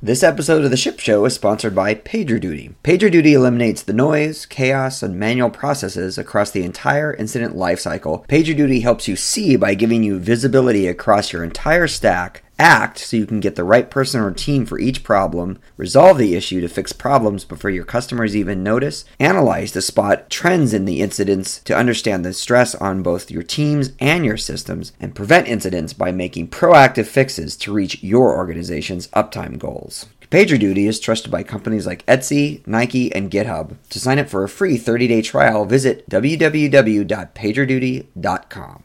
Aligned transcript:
This 0.00 0.22
episode 0.22 0.64
of 0.64 0.70
The 0.70 0.76
Ship 0.76 1.00
Show 1.00 1.24
is 1.24 1.34
sponsored 1.34 1.74
by 1.74 1.96
PagerDuty. 1.96 2.74
PagerDuty 2.84 3.32
eliminates 3.32 3.82
the 3.82 3.92
noise, 3.92 4.46
chaos, 4.46 5.02
and 5.02 5.18
manual 5.18 5.50
processes 5.50 6.16
across 6.16 6.52
the 6.52 6.62
entire 6.62 7.12
incident 7.12 7.56
lifecycle. 7.56 8.24
PagerDuty 8.28 8.82
helps 8.82 9.08
you 9.08 9.16
see 9.16 9.56
by 9.56 9.74
giving 9.74 10.04
you 10.04 10.20
visibility 10.20 10.86
across 10.86 11.32
your 11.32 11.42
entire 11.42 11.88
stack, 11.88 12.44
act 12.58 12.98
so 12.98 13.16
you 13.16 13.26
can 13.26 13.40
get 13.40 13.56
the 13.56 13.64
right 13.64 13.90
person 13.90 14.20
or 14.20 14.32
team 14.32 14.66
for 14.66 14.78
each 14.78 15.02
problem, 15.02 15.58
resolve 15.76 16.18
the 16.18 16.34
issue 16.34 16.60
to 16.60 16.68
fix 16.68 16.92
problems 16.92 17.44
before 17.44 17.70
your 17.70 17.84
customers 17.84 18.36
even 18.36 18.62
notice, 18.62 19.04
analyze 19.18 19.72
to 19.72 19.82
spot 19.82 20.30
trends 20.30 20.74
in 20.74 20.84
the 20.84 21.00
incidents 21.00 21.60
to 21.60 21.76
understand 21.76 22.24
the 22.24 22.32
stress 22.32 22.74
on 22.74 23.02
both 23.02 23.30
your 23.30 23.42
teams 23.42 23.92
and 24.00 24.24
your 24.24 24.36
systems, 24.36 24.92
and 25.00 25.14
prevent 25.14 25.48
incidents 25.48 25.92
by 25.92 26.12
making 26.12 26.48
proactive 26.48 27.06
fixes 27.06 27.56
to 27.56 27.72
reach 27.72 28.02
your 28.02 28.36
organization's 28.36 29.08
uptime 29.08 29.58
goals. 29.58 30.06
PagerDuty 30.30 30.86
is 30.86 31.00
trusted 31.00 31.30
by 31.30 31.42
companies 31.42 31.86
like 31.86 32.04
Etsy, 32.06 32.66
Nike, 32.66 33.10
and 33.14 33.30
GitHub. 33.30 33.76
To 33.88 33.98
sign 33.98 34.18
up 34.18 34.28
for 34.28 34.44
a 34.44 34.48
free 34.48 34.76
30-day 34.76 35.22
trial, 35.22 35.64
visit 35.64 36.06
www.pagerduty.com. 36.10 38.82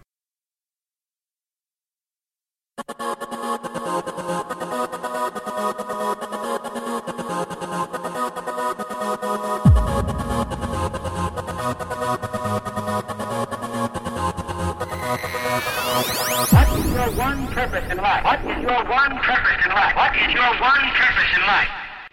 your 18.63 18.85
one 18.85 19.17
purpose 19.19 19.65
in 19.65 19.71
life? 19.71 19.95
What 19.95 20.15
is 20.15 20.33
your 20.33 20.47
one 20.61 20.89
purpose 20.95 21.35
in 21.35 21.41
life? 21.41 21.67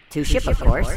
To 0.09 0.23
ship, 0.25 0.47
of 0.47 0.59
course. 0.59 0.89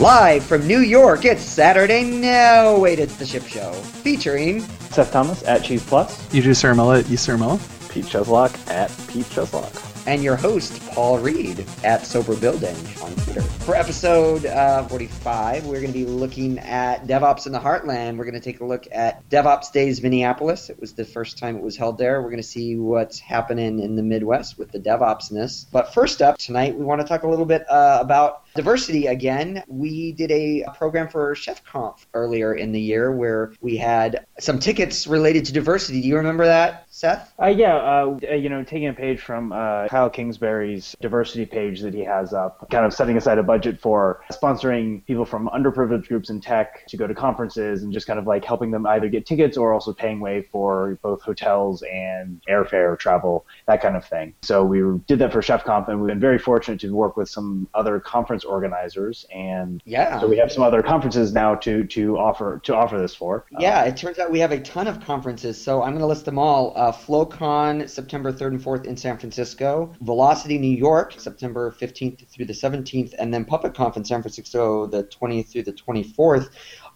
Live 0.00 0.44
from 0.44 0.66
New 0.66 0.78
York, 0.78 1.24
it's 1.26 1.42
Saturday. 1.42 2.04
No, 2.04 2.78
wait, 2.80 2.98
it's 2.98 3.16
the 3.16 3.26
Ship 3.26 3.42
Show, 3.46 3.72
featuring 3.72 4.60
Seth 4.60 5.12
Thomas 5.12 5.42
at 5.42 5.64
Cheese 5.64 5.84
Plus. 5.84 6.32
You 6.32 6.40
do 6.40 6.50
Ciramella 6.50 7.00
at 7.00 7.04
Eastermella. 7.06 7.58
Pete 7.90 8.04
Cheslock 8.04 8.70
at 8.70 8.90
Pete 9.08 9.26
Cheslock. 9.26 9.87
And 10.08 10.22
your 10.22 10.36
host, 10.36 10.80
Paul 10.92 11.18
Reed, 11.18 11.66
at 11.84 12.06
Sober 12.06 12.34
Building 12.34 12.74
on 13.02 13.14
Twitter. 13.16 13.42
For 13.42 13.74
episode 13.74 14.46
uh, 14.46 14.88
45, 14.88 15.66
we're 15.66 15.82
going 15.82 15.92
to 15.92 15.98
be 15.98 16.06
looking 16.06 16.58
at 16.60 17.06
DevOps 17.06 17.44
in 17.44 17.52
the 17.52 17.58
Heartland. 17.58 18.16
We're 18.16 18.24
going 18.24 18.32
to 18.32 18.40
take 18.40 18.60
a 18.60 18.64
look 18.64 18.88
at 18.90 19.28
DevOps 19.28 19.70
Days 19.70 20.02
Minneapolis. 20.02 20.70
It 20.70 20.80
was 20.80 20.94
the 20.94 21.04
first 21.04 21.36
time 21.36 21.56
it 21.56 21.62
was 21.62 21.76
held 21.76 21.98
there. 21.98 22.22
We're 22.22 22.30
going 22.30 22.38
to 22.38 22.48
see 22.48 22.74
what's 22.74 23.18
happening 23.18 23.80
in 23.80 23.96
the 23.96 24.02
Midwest 24.02 24.56
with 24.58 24.72
the 24.72 24.80
DevOpsness. 24.80 25.66
But 25.70 25.92
first 25.92 26.22
up, 26.22 26.38
tonight 26.38 26.74
we 26.74 26.86
want 26.86 27.02
to 27.02 27.06
talk 27.06 27.24
a 27.24 27.28
little 27.28 27.44
bit 27.44 27.68
uh, 27.68 27.98
about 28.00 28.44
diversity 28.58 29.06
again. 29.06 29.62
We 29.68 30.12
did 30.12 30.30
a 30.32 30.64
program 30.76 31.08
for 31.08 31.34
Chef 31.34 31.62
ChefConf 31.64 32.06
earlier 32.14 32.54
in 32.54 32.72
the 32.72 32.80
year 32.80 33.12
where 33.12 33.52
we 33.60 33.76
had 33.76 34.26
some 34.38 34.58
tickets 34.58 35.06
related 35.06 35.44
to 35.46 35.52
diversity. 35.52 36.00
Do 36.00 36.08
you 36.08 36.16
remember 36.16 36.44
that, 36.46 36.86
Seth? 36.90 37.32
Uh, 37.40 37.46
yeah, 37.46 37.76
uh, 37.76 38.18
you 38.34 38.48
know, 38.48 38.64
taking 38.64 38.88
a 38.88 38.92
page 38.92 39.20
from 39.20 39.52
uh, 39.52 39.88
Kyle 39.88 40.10
Kingsbury's 40.10 40.96
diversity 41.00 41.46
page 41.46 41.80
that 41.82 41.94
he 41.94 42.00
has 42.00 42.32
up, 42.32 42.68
kind 42.70 42.84
of 42.84 42.92
setting 42.92 43.16
aside 43.16 43.38
a 43.38 43.42
budget 43.42 43.80
for 43.80 44.20
sponsoring 44.32 45.04
people 45.06 45.24
from 45.24 45.48
underprivileged 45.48 46.08
groups 46.08 46.30
in 46.30 46.40
tech 46.40 46.86
to 46.88 46.96
go 46.96 47.06
to 47.06 47.14
conferences 47.14 47.82
and 47.82 47.92
just 47.92 48.06
kind 48.06 48.18
of 48.18 48.26
like 48.26 48.44
helping 48.44 48.70
them 48.70 48.86
either 48.86 49.08
get 49.08 49.26
tickets 49.26 49.56
or 49.56 49.72
also 49.72 49.92
paying 49.92 50.20
way 50.20 50.42
for 50.42 50.98
both 51.02 51.22
hotels 51.22 51.82
and 51.82 52.40
airfare, 52.48 52.98
travel, 52.98 53.46
that 53.66 53.80
kind 53.80 53.96
of 53.96 54.04
thing. 54.04 54.34
So 54.42 54.64
we 54.64 54.80
did 55.06 55.18
that 55.20 55.32
for 55.32 55.42
Chef 55.42 55.58
ChefConf, 55.58 55.88
and 55.88 56.00
we've 56.00 56.08
been 56.08 56.20
very 56.20 56.38
fortunate 56.38 56.80
to 56.80 56.94
work 56.94 57.16
with 57.16 57.28
some 57.28 57.68
other 57.74 58.00
conference 58.00 58.44
organizers, 58.48 59.26
and 59.32 59.82
Yeah. 59.84 60.20
so 60.20 60.26
we 60.26 60.36
have 60.38 60.50
some 60.50 60.62
other 60.62 60.82
conferences 60.82 61.32
now 61.32 61.54
to 61.56 61.84
to 61.84 62.18
offer 62.18 62.60
to 62.64 62.74
offer 62.74 62.98
this 62.98 63.14
for. 63.14 63.44
Yeah, 63.58 63.84
it 63.84 63.96
turns 63.96 64.18
out 64.18 64.30
we 64.30 64.40
have 64.40 64.52
a 64.52 64.60
ton 64.60 64.88
of 64.88 65.00
conferences, 65.04 65.60
so 65.62 65.82
I'm 65.82 65.90
going 65.90 66.00
to 66.00 66.06
list 66.06 66.24
them 66.24 66.38
all. 66.38 66.72
Uh, 66.76 66.92
FlowCon, 66.92 67.88
September 67.88 68.32
3rd 68.32 68.48
and 68.48 68.60
4th 68.62 68.84
in 68.86 68.96
San 68.96 69.18
Francisco. 69.18 69.92
Velocity, 70.00 70.58
New 70.58 70.76
York, 70.76 71.14
September 71.18 71.70
15th 71.78 72.26
through 72.28 72.46
the 72.46 72.52
17th. 72.52 73.14
And 73.18 73.32
then 73.32 73.44
PuppetConf 73.44 73.96
in 73.96 74.04
San 74.04 74.22
Francisco, 74.22 74.86
the 74.86 75.04
20th 75.04 75.48
through 75.52 75.64
the 75.64 75.72
24th. 75.72 76.48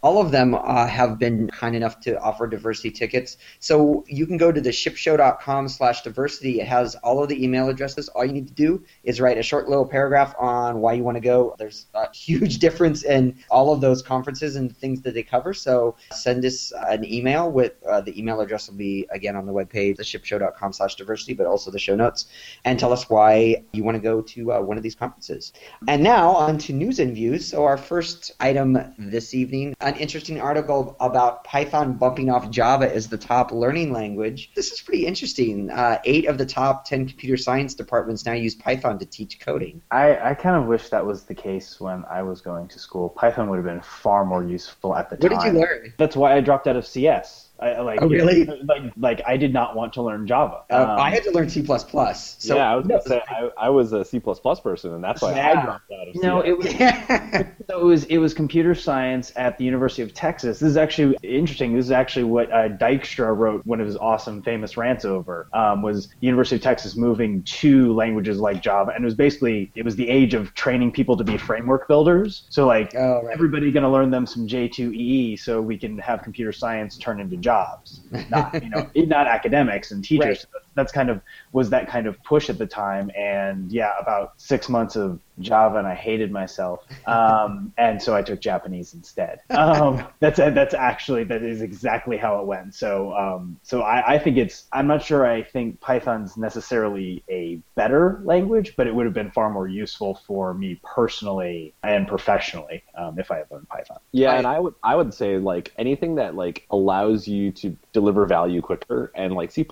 All 0.03 0.21
of 0.21 0.31
them 0.31 0.55
uh, 0.55 0.87
have 0.87 1.19
been 1.19 1.49
kind 1.49 1.77
enough 1.77 2.01
to 2.01 2.19
offer 2.21 2.47
diversity 2.47 2.91
tickets. 2.91 3.37
So 3.61 4.05
you 4.09 4.27
can 4.27 4.37
go 4.37 4.51
to 4.51 4.61
the 4.61 4.71
shipshow.com 4.71 5.69
slash 5.69 6.03
diversity. 6.03 6.61
It 6.61 6.67
has 6.67 6.95
all 6.97 7.23
of 7.23 7.29
the 7.29 7.43
email 7.43 7.69
addresses. 7.69 8.09
All 8.09 8.25
you 8.25 8.33
need 8.33 8.49
to 8.49 8.55
do 8.55 8.85
is 9.05 9.21
write 9.21 9.39
a 9.39 9.43
short 9.43 9.69
little 9.69 9.87
paragraph 9.87 10.35
on 10.39 10.81
why 10.81 10.95
you 10.95 11.03
want 11.03 11.17
to 11.17 11.21
go. 11.21 11.55
There's 11.59 11.87
a 11.95 12.13
huge 12.13 12.59
difference 12.67 13.05
in 13.05 13.37
all 13.51 13.73
of 13.73 13.81
those 13.81 14.03
conferences 14.03 14.57
and 14.57 14.77
things 14.77 15.03
that 15.03 15.15
they 15.15 15.23
cover. 15.23 15.55
So 15.55 15.97
send 16.11 16.45
us 16.45 16.73
an 16.89 17.05
email 17.05 17.51
with 17.51 17.75
uh, 17.85 18.01
the 18.01 18.19
email 18.19 18.41
address 18.41 18.69
will 18.69 18.77
be 18.77 19.07
again 19.11 19.37
on 19.37 19.47
the 19.47 19.53
webpage, 19.53 19.99
theshipshow.com 19.99 20.73
slash 20.73 20.97
diversity, 20.97 21.35
but 21.35 21.47
also 21.47 21.71
the 21.71 21.79
show 21.79 21.95
notes, 21.95 22.27
and 22.65 22.79
tell 22.79 22.93
us 22.93 23.09
why 23.09 23.63
you 23.73 23.85
want 23.85 23.97
to 23.97 24.03
go 24.03 24.21
to 24.21 24.53
uh, 24.53 24.61
one 24.61 24.77
of 24.77 24.83
these 24.83 24.95
conferences. 24.95 25.53
And 25.89 26.03
now 26.03 26.31
on 26.31 26.59
to 26.59 26.73
news 26.73 26.99
and 26.99 27.15
views. 27.15 27.49
So 27.49 27.65
our 27.65 27.77
first 27.77 28.33
item 28.41 28.79
this 28.99 29.35
evening, 29.35 29.75
an 29.93 30.01
interesting 30.01 30.41
article 30.41 30.97
about 31.01 31.45
Python 31.45 31.95
bumping 31.95 32.31
off 32.31 32.51
Java 32.51 32.93
as 32.93 33.09
the 33.09 33.19
top 33.19 33.53
learning 33.53 33.93
language. 33.93 34.51
This 34.55 34.73
is 34.73 34.81
pretty 34.81 35.07
interesting. 35.07 35.71
Uh, 35.71 35.99
eight 36.05 36.27
of 36.27 36.39
the 36.39 36.47
top 36.47 36.85
ten 36.85 37.07
computer 37.07 37.37
science 37.37 37.75
departments 37.75 38.25
now 38.25 38.33
use 38.33 38.55
Python 38.55 38.99
to 38.99 39.07
teach 39.07 39.41
coding. 39.41 39.83
I, 39.91 40.31
I 40.31 40.35
kind 40.35 40.57
of 40.57 40.67
wish 40.67 40.89
that 40.89 41.05
was 41.05 41.25
the 41.25 41.35
case 41.35 41.81
when 41.81 42.05
I 42.11 42.23
was 42.23 42.41
going 42.41 42.69
to 42.69 42.79
school. 42.79 43.11
Python 43.11 43.51
would 43.51 43.57
have 43.57 43.67
been 43.67 43.83
far 43.83 44.25
more 44.25 44.43
useful 44.45 44.97
at 44.97 45.11
the 45.11 45.17
What 45.17 45.31
time. 45.33 45.41
did 45.41 45.53
you 45.55 45.61
learn? 45.61 45.95
That's 45.99 46.17
why 46.17 46.35
I 46.35 46.41
dropped 46.41 46.67
out 46.67 46.77
of 46.77 46.87
CS. 46.87 47.49
I, 47.63 47.71
I 47.75 47.81
like, 47.81 48.03
Oh, 48.03 48.09
really? 48.09 48.45
Like, 48.65 48.93
like 48.97 49.23
I 49.27 49.37
did 49.37 49.53
not 49.53 49.75
want 49.77 49.93
to 49.95 50.03
learn 50.03 50.27
Java. 50.27 50.63
Uh, 50.71 50.75
Um, 50.83 51.01
I 51.01 51.11
had 51.11 51.23
to 51.25 51.31
learn 51.31 51.49
C++. 51.49 51.65
So 51.65 52.57
yeah, 52.57 52.73
I 52.73 52.77
was 52.77 52.87
gonna 52.87 53.03
say 53.03 53.21
I, 53.29 53.51
I 53.59 53.69
was 53.71 53.93
a 53.93 54.05
C 54.05 54.21
person, 54.21 54.95
and 54.95 55.03
that's 55.05 55.23
why 55.23 55.35
Yeah. 55.35 55.51
I 55.51 55.65
dropped 55.65 55.93
out 55.93 56.09
of 56.09 56.15
no, 56.23 56.43
CS. 56.43 56.49
it 56.49 56.59
was 56.59 57.47
so 57.71 57.81
it 57.81 57.85
was 57.85 58.05
it 58.05 58.19
was 58.19 58.35
computer 58.35 58.75
science 58.75 59.33
at 59.37 59.59
the 59.59 59.65
University 59.65 60.03
of 60.03 60.13
Texas. 60.15 60.59
This 60.59 60.71
is 60.71 60.77
actually 60.77 61.17
interesting. 61.23 61.75
This 61.77 61.87
is 61.87 61.91
actually 61.93 62.25
what 62.25 62.51
uh, 62.53 62.69
Dijkstra 62.69 63.37
wrote 63.37 63.65
one 63.67 63.81
of 63.81 63.87
his 63.87 63.97
awesome 63.97 64.43
famous 64.43 64.77
rants 64.77 65.05
over. 65.05 65.49
Um, 65.53 65.83
was 65.83 66.09
the 66.09 66.27
University 66.27 66.57
of 66.57 66.63
Texas 66.63 66.97
moving 66.97 67.43
to 67.45 67.93
languages 67.95 68.39
like 68.39 68.63
Java, 68.63 68.93
and 68.95 69.05
it 69.05 69.07
was 69.07 69.15
basically 69.15 69.71
it 69.75 69.85
was 69.85 69.97
the 69.97 70.09
age 70.09 70.35
of 70.35 70.55
training 70.55 70.93
people 70.93 71.17
to 71.17 71.25
be 71.25 71.37
framework 71.37 71.89
builders. 71.89 72.45
So 72.49 72.67
like 72.67 72.95
Oh, 72.95 73.23
right. 73.23 73.33
everybody 73.33 73.71
going 73.71 73.85
to 73.85 73.89
learn 73.91 74.11
them 74.11 74.27
some 74.27 74.47
J2EE 74.47 75.39
so 75.39 75.61
we 75.61 75.77
can 75.79 75.99
have 75.99 76.23
computer 76.23 76.53
science 76.53 76.97
turn 76.97 77.21
into 77.21 77.37
jobs, 77.53 78.01
not 78.31 78.63
you 78.63 78.71
know 78.71 78.91
not 79.07 79.27
academics 79.27 79.91
and 79.91 80.05
teachers. 80.05 80.47
Right. 80.53 80.72
That's 80.75 80.93
kind 80.93 81.11
of 81.11 81.21
was 81.53 81.71
that 81.71 81.89
kind 81.89 82.07
of 82.07 82.23
push 82.23 82.51
at 82.51 82.59
the 82.59 82.67
time, 82.67 83.11
and 83.17 83.71
yeah, 83.71 83.93
about 84.01 84.35
six 84.37 84.69
months 84.69 84.97
of 84.97 85.21
Java, 85.41 85.79
and 85.79 85.87
I 85.87 85.95
hated 85.95 86.31
myself, 86.31 86.85
um, 87.07 87.73
and 87.79 88.01
so 88.01 88.15
I 88.15 88.23
took 88.23 88.41
Japanese 88.41 88.95
instead. 88.95 89.41
Um, 89.51 90.07
that's 90.21 90.39
that's 90.39 90.75
actually 90.75 91.25
that 91.25 91.43
is 91.43 91.63
exactly 91.63 92.17
how 92.17 92.41
it 92.41 92.47
went. 92.47 92.75
So 92.75 93.15
um, 93.17 93.59
so 93.63 93.83
I, 93.83 94.15
I 94.15 94.19
think 94.19 94.37
it's 94.37 94.65
I'm 94.73 94.87
not 94.87 95.03
sure 95.03 95.27
I 95.27 95.43
think 95.43 95.81
Python's 95.81 96.37
necessarily 96.37 97.25
a 97.29 97.61
better 97.75 98.21
language, 98.25 98.75
but 98.77 98.87
it 98.87 98.95
would 98.95 99.07
have 99.07 99.15
been 99.15 99.31
far 99.31 99.51
more 99.51 99.69
useful 99.69 100.21
for 100.27 100.55
me 100.55 100.81
personally 100.83 101.75
and 101.83 102.07
professionally 102.07 102.83
um, 102.97 103.19
if 103.19 103.31
I 103.31 103.39
had 103.39 103.51
learned 103.51 103.69
Python. 103.69 103.99
Yeah, 104.13 104.33
I- 104.33 104.37
and 104.37 104.47
I 104.47 104.59
would 104.59 104.75
I 104.83 104.97
would 104.97 105.13
say 105.15 105.39
like 105.39 105.73
anything 105.79 106.17
that 106.17 106.35
like 106.35 106.67
allows 106.71 107.27
you 107.27 107.51
to 107.53 107.77
deliver 107.93 108.27
value 108.27 108.61
quicker, 108.61 109.11
and 109.15 109.35
like 109.35 109.51
C 109.51 109.67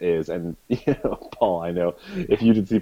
is, 0.00 0.23
and 0.28 0.56
you 0.68 0.96
know, 1.04 1.16
Paul, 1.32 1.62
I 1.62 1.72
know 1.72 1.96
if 2.16 2.42
you 2.42 2.52
did 2.52 2.68
c++ 2.68 2.80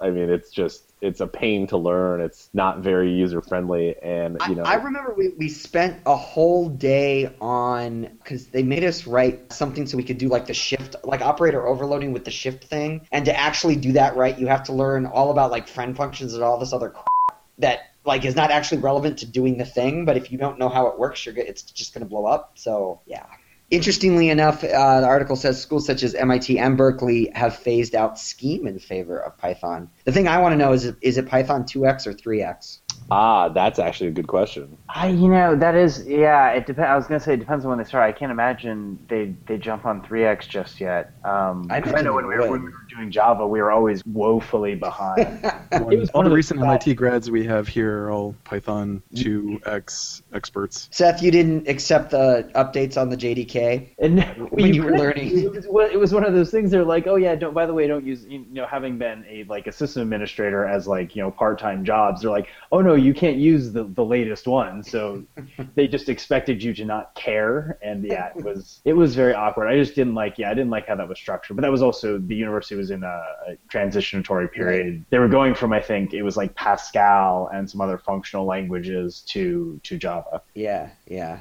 i 0.00 0.10
mean, 0.10 0.30
it's 0.30 0.50
just 0.50 0.92
it's 1.00 1.20
a 1.20 1.26
pain 1.26 1.66
to 1.66 1.76
learn. 1.76 2.20
It's 2.20 2.48
not 2.54 2.78
very 2.78 3.12
user 3.12 3.42
friendly, 3.42 3.96
and 4.02 4.38
you 4.48 4.54
know, 4.54 4.62
I, 4.62 4.74
I 4.74 4.74
remember 4.76 5.12
we, 5.14 5.30
we 5.30 5.48
spent 5.48 6.00
a 6.06 6.16
whole 6.16 6.68
day 6.68 7.34
on 7.40 8.08
because 8.22 8.46
they 8.46 8.62
made 8.62 8.84
us 8.84 9.06
write 9.06 9.52
something 9.52 9.86
so 9.86 9.96
we 9.96 10.04
could 10.04 10.18
do 10.18 10.28
like 10.28 10.46
the 10.46 10.54
shift, 10.54 10.96
like 11.04 11.20
operator 11.20 11.66
overloading 11.66 12.12
with 12.12 12.24
the 12.24 12.30
shift 12.30 12.64
thing. 12.64 13.06
And 13.10 13.24
to 13.24 13.38
actually 13.38 13.76
do 13.76 13.92
that 13.92 14.16
right, 14.16 14.38
you 14.38 14.46
have 14.46 14.62
to 14.64 14.72
learn 14.72 15.06
all 15.06 15.30
about 15.30 15.50
like 15.50 15.66
friend 15.66 15.96
functions 15.96 16.34
and 16.34 16.42
all 16.42 16.58
this 16.58 16.72
other 16.72 16.90
crap 16.90 17.42
that 17.58 17.80
like 18.04 18.24
is 18.24 18.36
not 18.36 18.50
actually 18.50 18.80
relevant 18.80 19.18
to 19.18 19.26
doing 19.26 19.58
the 19.58 19.66
thing. 19.66 20.04
But 20.04 20.16
if 20.16 20.30
you 20.30 20.38
don't 20.38 20.58
know 20.58 20.68
how 20.68 20.86
it 20.86 20.98
works, 20.98 21.26
you're 21.26 21.34
good. 21.34 21.46
it's 21.46 21.62
just 21.62 21.94
going 21.94 22.04
to 22.04 22.08
blow 22.08 22.26
up. 22.26 22.52
So 22.54 23.00
yeah. 23.06 23.26
Interestingly 23.72 24.28
enough, 24.28 24.62
uh, 24.62 25.00
the 25.00 25.06
article 25.06 25.34
says 25.34 25.58
schools 25.58 25.86
such 25.86 26.02
as 26.02 26.14
MIT 26.14 26.58
and 26.58 26.76
Berkeley 26.76 27.30
have 27.34 27.56
phased 27.56 27.94
out 27.94 28.18
Scheme 28.18 28.66
in 28.66 28.78
favor 28.78 29.16
of 29.18 29.38
Python. 29.38 29.88
The 30.04 30.12
thing 30.12 30.28
I 30.28 30.38
want 30.42 30.52
to 30.52 30.58
know 30.58 30.74
is, 30.74 30.84
is 31.00 31.16
it 31.16 31.26
Python 31.26 31.64
2x 31.64 32.06
or 32.06 32.12
3x? 32.12 32.80
Ah, 33.10 33.48
that's 33.48 33.78
actually 33.78 34.08
a 34.08 34.12
good 34.12 34.28
question. 34.28 34.76
I, 34.90 35.08
you 35.08 35.26
know, 35.26 35.56
that 35.56 35.74
is, 35.74 36.06
yeah. 36.06 36.50
It 36.50 36.66
depends. 36.66 36.86
I 36.88 36.96
was 36.96 37.06
gonna 37.06 37.18
say 37.20 37.32
it 37.32 37.38
depends 37.38 37.64
on 37.64 37.70
when 37.70 37.78
they 37.78 37.84
start. 37.84 38.04
I 38.06 38.12
can't 38.12 38.30
imagine 38.30 39.04
they 39.08 39.34
they 39.46 39.56
jump 39.56 39.86
on 39.86 40.02
3x 40.02 40.48
just 40.48 40.78
yet. 40.78 41.12
Um, 41.24 41.66
I 41.70 41.80
'cause 41.80 41.94
I 41.94 42.02
know 42.02 42.12
imagine 42.12 42.14
when 42.14 42.26
we, 42.26 42.34
were, 42.34 42.40
would. 42.42 42.50
when 42.50 42.62
we 42.64 42.70
were 42.70 42.81
doing 42.94 43.10
Java, 43.10 43.46
we 43.46 43.60
were 43.60 43.70
always 43.70 44.04
woefully 44.06 44.74
behind. 44.74 45.42
One, 45.72 45.98
was 45.98 46.10
all 46.10 46.22
the 46.22 46.30
recent 46.30 46.60
best- 46.60 46.68
MIT 46.86 46.94
grads 46.94 47.30
we 47.30 47.44
have 47.46 47.68
here 47.68 48.04
are 48.04 48.10
all 48.10 48.34
Python 48.44 49.02
2x 49.14 50.22
experts. 50.32 50.88
Seth, 50.90 51.22
you 51.22 51.30
didn't 51.30 51.68
accept 51.68 52.10
the 52.10 52.50
updates 52.54 53.00
on 53.00 53.08
the 53.08 53.16
JDK. 53.16 53.94
And 53.98 54.22
When 54.52 54.74
you 54.74 54.82
were 54.82 54.96
learning. 54.96 55.38
it 55.38 55.72
was, 55.72 55.90
it 55.92 55.98
was 55.98 56.12
one 56.12 56.24
of 56.24 56.32
those 56.34 56.50
things. 56.50 56.70
They're 56.70 56.84
like, 56.84 57.06
oh 57.06 57.16
yeah, 57.16 57.34
don't. 57.34 57.54
By 57.54 57.66
the 57.66 57.74
way, 57.74 57.86
don't 57.86 58.04
use. 58.04 58.24
You 58.26 58.44
know, 58.50 58.66
having 58.66 58.98
been 58.98 59.24
a 59.28 59.44
like 59.44 59.66
a 59.66 59.72
system 59.72 60.02
administrator 60.02 60.66
as 60.66 60.86
like 60.86 61.16
you 61.16 61.22
know 61.22 61.30
part-time 61.30 61.84
jobs, 61.84 62.22
they're 62.22 62.30
like, 62.30 62.48
oh 62.70 62.80
no, 62.80 62.94
you 62.94 63.14
can't 63.14 63.36
use 63.36 63.72
the 63.72 63.84
the 63.84 64.04
latest 64.04 64.46
one. 64.46 64.82
So 64.82 65.24
they 65.74 65.88
just 65.88 66.08
expected 66.08 66.62
you 66.62 66.74
to 66.74 66.84
not 66.84 67.14
care, 67.14 67.78
and 67.82 68.04
yeah, 68.04 68.30
it 68.36 68.44
was 68.44 68.80
it 68.84 68.92
was 68.92 69.14
very 69.14 69.34
awkward. 69.34 69.68
I 69.68 69.78
just 69.78 69.94
didn't 69.94 70.14
like. 70.14 70.38
Yeah, 70.38 70.50
I 70.50 70.54
didn't 70.54 70.70
like 70.70 70.88
how 70.88 70.96
that 70.96 71.08
was 71.08 71.18
structured. 71.18 71.56
But 71.56 71.62
that 71.62 71.70
was 71.70 71.82
also 71.82 72.18
the 72.18 72.34
university 72.34 72.74
was 72.82 72.90
in 72.90 73.04
a, 73.04 73.24
a 73.46 73.56
transitionatory 73.68 74.50
period. 74.50 75.04
They 75.10 75.18
were 75.18 75.28
going 75.28 75.54
from 75.54 75.72
I 75.72 75.80
think 75.80 76.12
it 76.12 76.22
was 76.22 76.36
like 76.36 76.54
Pascal 76.56 77.48
and 77.52 77.70
some 77.70 77.80
other 77.80 77.96
functional 77.96 78.44
languages 78.44 79.22
to 79.28 79.80
to 79.84 79.96
Java. 79.96 80.42
Yeah, 80.54 80.90
yeah. 81.06 81.40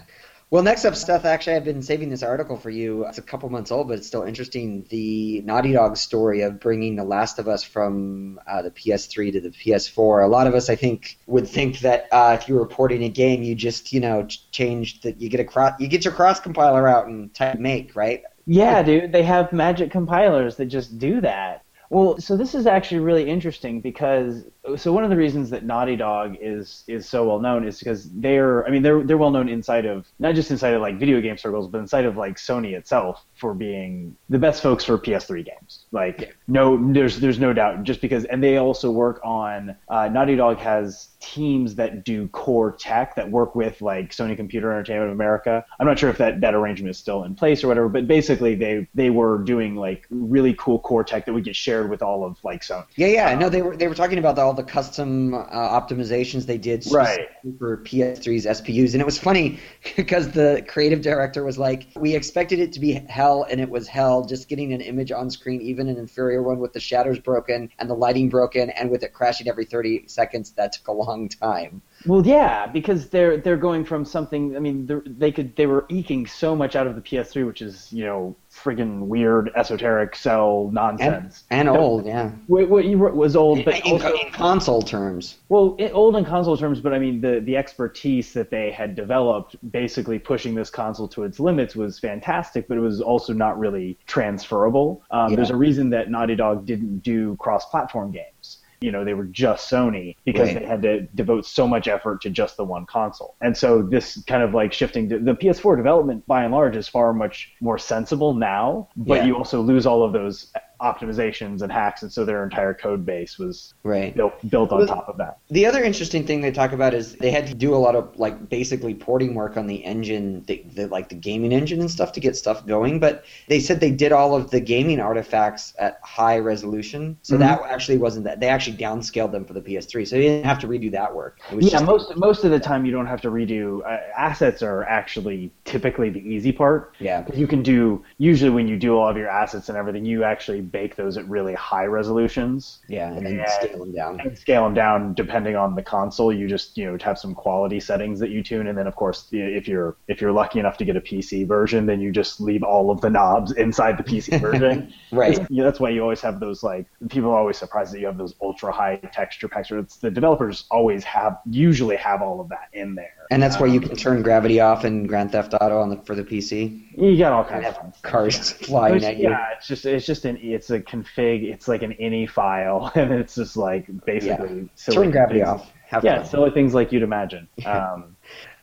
Well, 0.51 0.63
next 0.63 0.83
up, 0.83 0.97
Seth, 0.97 1.23
actually, 1.23 1.55
I've 1.55 1.63
been 1.63 1.81
saving 1.81 2.09
this 2.09 2.23
article 2.23 2.57
for 2.57 2.69
you. 2.69 3.05
It's 3.05 3.17
a 3.17 3.21
couple 3.21 3.49
months 3.49 3.71
old, 3.71 3.87
but 3.87 3.97
it's 3.99 4.07
still 4.07 4.23
interesting. 4.23 4.85
The 4.89 5.39
Naughty 5.45 5.71
Dog 5.71 5.95
story 5.95 6.41
of 6.41 6.59
bringing 6.59 6.97
The 6.97 7.05
Last 7.05 7.39
of 7.39 7.47
Us 7.47 7.63
from 7.63 8.37
uh, 8.45 8.61
the 8.61 8.69
PS3 8.69 9.31
to 9.31 9.39
the 9.39 9.51
PS4. 9.51 10.25
A 10.25 10.27
lot 10.27 10.47
of 10.47 10.53
us, 10.53 10.69
I 10.69 10.75
think, 10.75 11.17
would 11.25 11.47
think 11.47 11.79
that 11.79 12.09
uh, 12.11 12.37
if 12.37 12.49
you 12.49 12.55
were 12.55 12.65
porting 12.65 13.01
a 13.03 13.07
game, 13.07 13.43
you 13.43 13.55
just, 13.55 13.93
you 13.93 14.01
know, 14.01 14.25
ch- 14.25 14.51
change 14.51 14.99
that 15.01 15.21
you 15.21 15.29
get 15.29 15.39
a 15.39 15.45
cross, 15.45 15.79
you 15.79 15.87
get 15.87 16.03
your 16.03 16.13
cross 16.13 16.41
compiler 16.41 16.85
out 16.85 17.07
and 17.07 17.33
type 17.33 17.57
make, 17.57 17.95
right? 17.95 18.23
Yeah, 18.45 18.83
dude, 18.83 19.11
they 19.11 19.23
have 19.23 19.53
magic 19.53 19.91
compilers 19.91 20.55
that 20.57 20.65
just 20.65 20.97
do 20.97 21.21
that. 21.21 21.63
Well, 21.89 22.19
so 22.19 22.37
this 22.37 22.55
is 22.55 22.67
actually 22.67 23.01
really 23.01 23.29
interesting 23.29 23.81
because 23.81 24.45
so 24.75 24.93
one 24.93 25.03
of 25.03 25.09
the 25.09 25.17
reasons 25.17 25.49
that 25.49 25.63
Naughty 25.63 25.95
Dog 25.95 26.37
is 26.39 26.83
is 26.87 27.09
so 27.09 27.27
well 27.27 27.39
known 27.39 27.67
is 27.67 27.79
because 27.79 28.09
they're 28.11 28.65
I 28.67 28.69
mean 28.69 28.83
they're 28.83 29.03
they're 29.03 29.17
well 29.17 29.31
known 29.31 29.49
inside 29.49 29.85
of 29.85 30.07
not 30.19 30.35
just 30.35 30.51
inside 30.51 30.73
of 30.73 30.81
like 30.81 30.99
video 30.99 31.19
game 31.19 31.37
circles 31.37 31.67
but 31.67 31.79
inside 31.79 32.05
of 32.05 32.15
like 32.15 32.35
Sony 32.37 32.73
itself 32.73 33.25
for 33.33 33.53
being 33.53 34.15
the 34.29 34.37
best 34.37 34.61
folks 34.61 34.83
for 34.83 34.97
PS3 34.97 35.45
games. 35.45 35.85
Like 35.91 36.35
no 36.47 36.91
there's 36.93 37.19
there's 37.19 37.39
no 37.39 37.53
doubt 37.53 37.83
just 37.83 38.01
because 38.01 38.25
and 38.25 38.43
they 38.43 38.57
also 38.57 38.91
work 38.91 39.19
on 39.23 39.75
uh, 39.89 40.07
Naughty 40.09 40.35
Dog 40.35 40.57
has 40.57 41.09
teams 41.21 41.75
that 41.75 42.03
do 42.03 42.27
core 42.29 42.71
tech 42.71 43.15
that 43.15 43.29
work 43.29 43.55
with 43.55 43.81
like 43.81 44.09
Sony 44.09 44.35
Computer 44.35 44.71
Entertainment 44.71 45.09
of 45.09 45.13
America. 45.13 45.63
I'm 45.79 45.87
not 45.87 45.97
sure 45.97 46.09
if 46.09 46.17
that, 46.17 46.41
that 46.41 46.53
arrangement 46.55 46.89
is 46.89 46.97
still 46.97 47.23
in 47.23 47.35
place 47.35 47.63
or 47.63 47.67
whatever, 47.67 47.87
but 47.87 48.07
basically 48.07 48.55
they 48.55 48.87
they 48.93 49.09
were 49.09 49.37
doing 49.37 49.75
like 49.75 50.07
really 50.09 50.55
cool 50.57 50.79
core 50.79 51.03
tech 51.03 51.25
that 51.25 51.33
would 51.33 51.45
get 51.45 51.55
shared 51.55 51.89
with 51.89 52.01
all 52.01 52.25
of 52.25 52.43
like 52.43 52.61
Sony. 52.61 52.85
Yeah, 52.95 53.07
yeah. 53.07 53.35
No, 53.35 53.49
they 53.49 53.61
were 53.61 53.77
they 53.77 53.87
were 53.87 53.95
talking 53.95 54.17
about 54.17 54.35
all 54.51 54.55
the 54.57 54.63
custom 54.63 55.33
uh, 55.33 55.45
optimizations 55.47 56.45
they 56.45 56.57
did 56.57 56.85
Right. 56.91 57.29
for 57.57 57.77
PS3's 57.77 58.45
SPUs, 58.45 58.91
and 58.91 59.01
it 59.01 59.05
was 59.05 59.17
funny 59.17 59.59
because 59.95 60.29
the 60.31 60.65
creative 60.67 61.01
director 61.01 61.45
was 61.45 61.57
like, 61.57 61.87
"We 61.95 62.15
expected 62.15 62.59
it 62.59 62.73
to 62.73 62.81
be 62.81 62.91
hell, 62.91 63.45
and 63.49 63.61
it 63.61 63.69
was 63.69 63.87
hell. 63.87 64.25
Just 64.25 64.49
getting 64.49 64.73
an 64.73 64.81
image 64.81 65.13
on 65.13 65.29
screen, 65.29 65.61
even 65.61 65.87
an 65.87 65.95
inferior 65.97 66.43
one 66.43 66.59
with 66.59 66.73
the 66.73 66.81
shadows 66.81 67.17
broken 67.17 67.69
and 67.79 67.89
the 67.89 67.93
lighting 67.93 68.27
broken, 68.27 68.69
and 68.71 68.91
with 68.91 69.03
it 69.03 69.13
crashing 69.13 69.47
every 69.47 69.63
30 69.63 70.03
seconds, 70.07 70.51
that 70.51 70.73
took 70.73 70.89
a 70.89 70.91
long 70.91 71.29
time." 71.29 71.81
Well, 72.05 72.25
yeah, 72.25 72.67
because 72.67 73.09
they're 73.09 73.37
they're 73.37 73.57
going 73.57 73.85
from 73.85 74.05
something. 74.05 74.55
I 74.55 74.59
mean, 74.59 74.85
they're- 74.85 75.31
could 75.31 75.55
they 75.55 75.65
were 75.65 75.85
eking 75.89 76.25
so 76.27 76.55
much 76.55 76.75
out 76.75 76.87
of 76.87 76.95
the 76.95 77.01
PS3, 77.01 77.45
which 77.45 77.61
is 77.61 77.91
you 77.93 78.03
know 78.05 78.35
friggin' 78.51 79.01
weird 79.07 79.49
esoteric 79.55 80.15
cell 80.15 80.69
nonsense. 80.73 81.45
and 81.51 81.67
That- 81.69 81.77
old, 81.77 82.05
yeah. 82.05 82.31
What, 82.47 82.67
what 82.69 82.83
you 82.85 82.97
wrote 82.97 83.15
was 83.15 83.35
old, 83.35 83.63
but 83.63 83.85
in, 83.85 83.93
also, 83.93 84.13
in 84.13 84.31
console 84.31 84.81
terms. 84.81 85.37
Well, 85.47 85.75
it, 85.79 85.91
old 85.93 86.15
in 86.17 86.25
console 86.25 86.57
terms, 86.57 86.81
but 86.81 86.93
I 86.93 86.99
mean 86.99 87.21
the 87.21 87.39
the 87.39 87.55
expertise 87.55 88.33
that 88.33 88.49
they 88.49 88.71
had 88.71 88.95
developed, 88.95 89.55
basically 89.71 90.19
pushing 90.19 90.55
this 90.55 90.69
console 90.69 91.07
to 91.09 91.23
its 91.23 91.39
limits, 91.39 91.75
was 91.75 91.99
fantastic. 91.99 92.67
But 92.67 92.77
it 92.77 92.81
was 92.81 92.99
also 93.01 93.33
not 93.33 93.57
really 93.59 93.97
transferable. 94.07 95.01
Um, 95.11 95.29
Yeah. 95.29 95.35
There's 95.37 95.49
a 95.51 95.55
reason 95.55 95.89
that 95.91 96.09
Naughty 96.09 96.35
Dog 96.35 96.65
didn't 96.65 96.99
do 96.99 97.35
cross-platform 97.37 98.11
games. 98.11 98.57
You 98.81 98.91
know, 98.91 99.05
they 99.05 99.13
were 99.13 99.25
just 99.25 99.71
Sony 99.71 100.15
because 100.25 100.49
Right. 100.49 100.59
they 100.59 100.65
had 100.65 100.81
to 100.81 101.01
devote 101.13 101.45
so 101.45 101.67
much 101.67 101.87
effort 101.87 102.21
to 102.23 102.31
just 102.31 102.57
the 102.57 102.65
one 102.65 102.85
console. 102.87 103.35
And 103.39 103.55
so 103.55 103.83
this 103.83 104.21
kind 104.25 104.41
of 104.41 104.53
like 104.55 104.73
shifting 104.73 105.07
to 105.09 105.19
the 105.19 105.35
PS4 105.35 105.77
development, 105.77 106.25
by 106.25 106.43
and 106.43 106.51
large, 106.53 106.75
is 106.75 106.87
far 106.87 107.13
much 107.13 107.53
more 107.61 107.77
sensible 107.77 108.33
now. 108.33 108.89
But 108.97 109.17
Yeah. 109.19 109.25
you 109.25 109.35
also 109.37 109.61
lose 109.61 109.85
all 109.85 110.03
of 110.03 110.13
those 110.13 110.51
optimizations 110.81 111.61
and 111.61 111.71
hacks, 111.71 112.01
and 112.03 112.11
so 112.11 112.25
their 112.25 112.43
entire 112.43 112.73
code 112.73 113.05
base 113.05 113.37
was 113.37 113.73
Right. 113.83 114.15
built 114.15 114.33
built 114.49 114.71
on 114.71 114.79
Well, 114.79 114.87
top 114.87 115.09
of 115.09 115.17
that. 115.17 115.37
The 115.49 115.65
other 115.65 115.83
interesting 115.83 116.25
thing 116.25 116.41
they 116.41 116.51
talk 116.51 116.71
about 116.71 116.93
is 116.93 117.15
they 117.15 117.31
had 117.31 117.47
to 117.47 117.53
do 117.53 117.73
a 117.75 117.77
lot 117.77 117.95
of 117.95 118.17
like 118.19 118.49
basically 118.49 118.93
porting 118.93 119.35
work 119.35 119.57
on 119.57 119.67
the 119.67 119.83
engine, 119.85 120.43
the, 120.47 120.63
the 120.73 120.87
like 120.87 121.09
the 121.09 121.15
gaming 121.15 121.51
engine 121.53 121.79
and 121.79 121.89
stuff 121.89 122.11
to 122.13 122.19
get 122.19 122.35
stuff 122.35 122.65
going. 122.65 122.99
But 122.99 123.25
they 123.47 123.59
said 123.59 123.79
they 123.79 123.91
did 123.91 124.11
all 124.11 124.35
of 124.35 124.51
the 124.51 124.59
gaming 124.59 124.99
artifacts 124.99 125.73
at 125.79 125.99
high 126.03 126.39
resolution, 126.39 127.17
so 127.21 127.35
Mhm. 127.35 127.39
that 127.39 127.61
actually 127.69 127.97
wasn't 127.97 128.25
that. 128.25 128.39
They 128.39 128.47
actually 128.49 128.77
downscaled 128.77 129.31
them 129.31 129.45
for 129.45 129.53
the 129.53 129.61
PS3, 129.61 130.05
so 130.05 130.15
you 130.15 130.23
didn't 130.23 130.45
have 130.45 130.59
to 130.59 130.67
redo 130.67 130.91
that 130.91 131.15
work. 131.15 131.39
Yeah, 131.57 131.81
most 131.81 132.15
most 132.17 132.43
of 132.43 132.51
the 132.51 132.59
time 132.59 132.85
you 132.85 132.91
don't 132.91 133.07
have 133.07 133.21
to 133.21 133.29
redo. 133.29 133.81
Uh, 133.85 133.97
assets 134.17 134.61
are 134.61 134.83
actually 134.83 135.51
typically 135.65 136.09
the 136.09 136.19
easy 136.27 136.51
part. 136.51 136.93
Yeah. 136.99 137.21
Because 137.21 137.39
you 137.39 137.47
can 137.47 137.61
do 137.63 138.03
usually 138.17 138.49
when 138.49 138.67
you 138.67 138.77
do 138.77 138.97
all 138.97 139.09
of 139.09 139.17
your 139.17 139.29
assets 139.29 139.69
and 139.69 139.77
everything, 139.77 140.05
you 140.05 140.23
actually 140.23 140.61
bake 140.71 140.95
those 140.95 141.17
at 141.17 141.27
really 141.27 141.53
high 141.53 141.85
resolutions 141.85 142.79
Yeah, 142.87 143.11
and 143.13 143.25
then 143.25 143.35
Yeah. 143.37 143.45
scale 143.49 143.79
them 143.79 143.91
down. 143.93 144.19
and 144.21 144.37
scale 144.37 144.63
them 144.63 144.73
down 144.73 145.13
depending 145.13 145.55
on 145.55 145.75
the 145.75 145.83
console. 145.83 146.31
You 146.33 146.47
just 146.47 146.77
you 146.77 146.85
know 146.91 146.97
have 147.01 147.17
some 147.17 147.33
quality 147.35 147.79
settings 147.79 148.19
that 148.19 148.29
you 148.29 148.43
tune, 148.43 148.67
and 148.67 148.77
then 148.77 148.87
of 148.87 148.95
course 148.95 149.27
if 149.31 149.67
you're 149.67 149.97
if 150.07 150.21
you're 150.21 150.31
lucky 150.31 150.59
enough 150.59 150.77
to 150.77 150.85
get 150.85 150.95
a 150.95 151.01
PC 151.01 151.47
version, 151.47 151.85
then 151.85 151.99
you 152.01 152.11
just 152.11 152.39
leave 152.41 152.63
all 152.63 152.91
of 152.91 153.01
the 153.01 153.09
knobs 153.09 153.51
inside 153.53 153.97
the 153.97 154.03
PC 154.03 154.39
version. 154.39 154.93
Right. 155.11 155.45
Yeah, 155.49 155.65
that's 155.65 155.79
why 155.79 155.89
you 155.89 156.01
always 156.01 156.21
have 156.21 156.39
those 156.39 156.63
like 156.63 156.85
people 157.09 157.31
are 157.31 157.37
always 157.37 157.57
surprised 157.57 157.93
that 157.93 157.99
you 157.99 158.05
have 158.05 158.17
those 158.17 158.33
ultra 158.41 158.71
high 158.71 158.95
texture 159.11 159.49
packs. 159.49 159.69
It's 159.69 159.97
the 159.97 160.09
developers 160.09 160.65
always 160.71 161.03
have 161.03 161.37
usually 161.49 161.97
have 161.97 162.21
all 162.21 162.39
of 162.39 162.47
that 162.49 162.69
in 162.71 162.95
there. 162.95 163.11
And 163.29 163.43
that's 163.43 163.59
where 163.59 163.69
you 163.69 163.81
can 163.81 163.91
um, 163.91 163.95
turn 163.97 164.21
gravity 164.21 164.59
off 164.61 164.85
in 164.85 165.07
Grand 165.07 165.31
Theft 165.33 165.53
Auto 165.53 165.79
on 165.81 165.89
the, 165.89 165.97
for 165.97 166.15
the 166.15 166.23
PC. 166.23 166.81
You 166.97 167.17
got 167.17 167.33
all 167.33 167.43
kinds 167.43 167.65
of 167.65 168.01
cars 168.03 168.51
flying 168.65 168.95
Which, 168.95 169.03
at 169.03 169.17
you. 169.17 169.29
yeah, 169.29 169.47
it's 169.57 169.67
just 169.67 169.85
it's 169.85 170.05
just 170.05 170.23
an 170.25 170.37
it's 170.61 170.69
a 170.69 170.79
config. 170.79 171.43
It's 171.51 171.67
like 171.67 171.81
an 171.81 171.93
ini 171.99 172.29
file, 172.29 172.91
and 172.95 173.11
it's 173.11 173.33
just 173.35 173.57
like 173.57 173.87
basically 174.05 174.69
silly 174.75 174.95
Turn 174.97 175.11
gravity 175.11 175.39
things. 175.39 175.49
off. 175.49 175.71
Have 175.87 176.03
Yeah, 176.03 176.17
fun. 176.17 176.25
silly 176.25 176.51
things 176.51 176.73
like 176.75 176.91
you'd 176.91 177.03
imagine. 177.03 177.47
Um, 177.65 178.15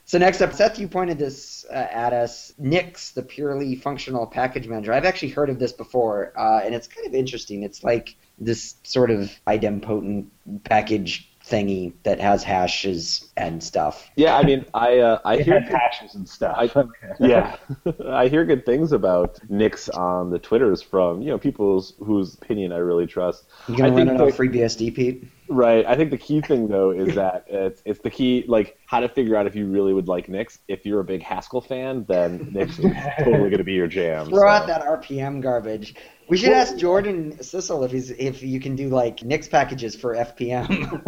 So 0.04 0.16
next 0.18 0.40
up, 0.40 0.54
Seth, 0.54 0.78
you 0.78 0.88
pointed 0.88 1.18
this 1.18 1.66
uh, 1.68 1.74
at 1.74 2.12
us. 2.14 2.54
Nix, 2.56 3.10
the 3.10 3.22
purely 3.22 3.74
functional 3.76 4.26
package 4.26 4.66
manager. 4.66 4.92
I've 4.94 5.04
actually 5.04 5.30
heard 5.32 5.50
of 5.50 5.58
this 5.58 5.72
before, 5.72 6.32
uh, 6.38 6.60
and 6.64 6.74
it's 6.74 6.86
kind 6.86 7.06
of 7.06 7.14
interesting. 7.14 7.62
It's 7.62 7.84
like 7.84 8.16
this 8.38 8.76
sort 8.84 9.10
of 9.10 9.30
idempotent 9.46 10.26
package 10.64 11.27
thingy 11.48 11.92
that 12.02 12.20
has 12.20 12.42
hashes 12.42 13.28
and 13.36 13.62
stuff. 13.62 14.10
Yeah, 14.16 14.36
I 14.36 14.42
mean, 14.42 14.64
I 14.74 14.98
uh, 14.98 15.20
I 15.24 15.36
it 15.36 15.44
hear 15.44 15.60
has 15.60 15.72
hashes 15.72 16.14
and 16.14 16.28
stuff. 16.28 16.56
I- 16.58 16.84
yeah, 17.20 17.56
I 18.06 18.28
hear 18.28 18.44
good 18.44 18.66
things 18.66 18.92
about 18.92 19.38
Nix 19.48 19.88
on 19.88 20.30
the 20.30 20.38
Twitters 20.38 20.82
from 20.82 21.22
you 21.22 21.30
know 21.30 21.38
people 21.38 21.84
whose 21.98 22.34
opinion 22.34 22.72
I 22.72 22.78
really 22.78 23.06
trust. 23.06 23.44
You 23.68 23.76
gonna 23.76 23.88
I 23.88 23.96
run 23.96 24.08
think 24.08 24.20
it 24.20 24.22
off 24.22 24.36
FreeBSD, 24.36 24.94
Pete? 24.94 25.24
Right. 25.48 25.86
I 25.86 25.96
think 25.96 26.10
the 26.10 26.18
key 26.18 26.40
thing 26.40 26.68
though 26.68 26.90
is 26.90 27.14
that 27.14 27.44
it's 27.48 27.82
it's 27.84 28.00
the 28.00 28.10
key 28.10 28.44
like 28.46 28.78
how 28.86 29.00
to 29.00 29.08
figure 29.08 29.36
out 29.36 29.46
if 29.46 29.54
you 29.54 29.66
really 29.66 29.92
would 29.92 30.08
like 30.08 30.28
Nix. 30.28 30.58
If 30.68 30.84
you're 30.84 31.00
a 31.00 31.04
big 31.04 31.22
Haskell 31.22 31.60
fan, 31.60 32.04
then 32.08 32.50
Nix 32.52 32.78
is 32.78 32.92
totally 33.18 33.50
going 33.50 33.58
to 33.58 33.64
be 33.64 33.74
your 33.74 33.86
jam. 33.86 34.26
Throw 34.28 34.40
so. 34.40 34.48
out 34.48 34.66
that 34.66 34.82
RPM 34.82 35.42
garbage. 35.42 35.94
We 36.28 36.36
should 36.36 36.52
ask 36.52 36.76
Jordan 36.76 37.38
Sissel 37.38 37.84
if 37.84 37.92
he's 37.92 38.10
if 38.10 38.42
you 38.42 38.60
can 38.60 38.76
do 38.76 38.90
like 38.90 39.22
Nix 39.22 39.48
packages 39.48 39.96
for 39.96 40.14
FPM. 40.14 41.02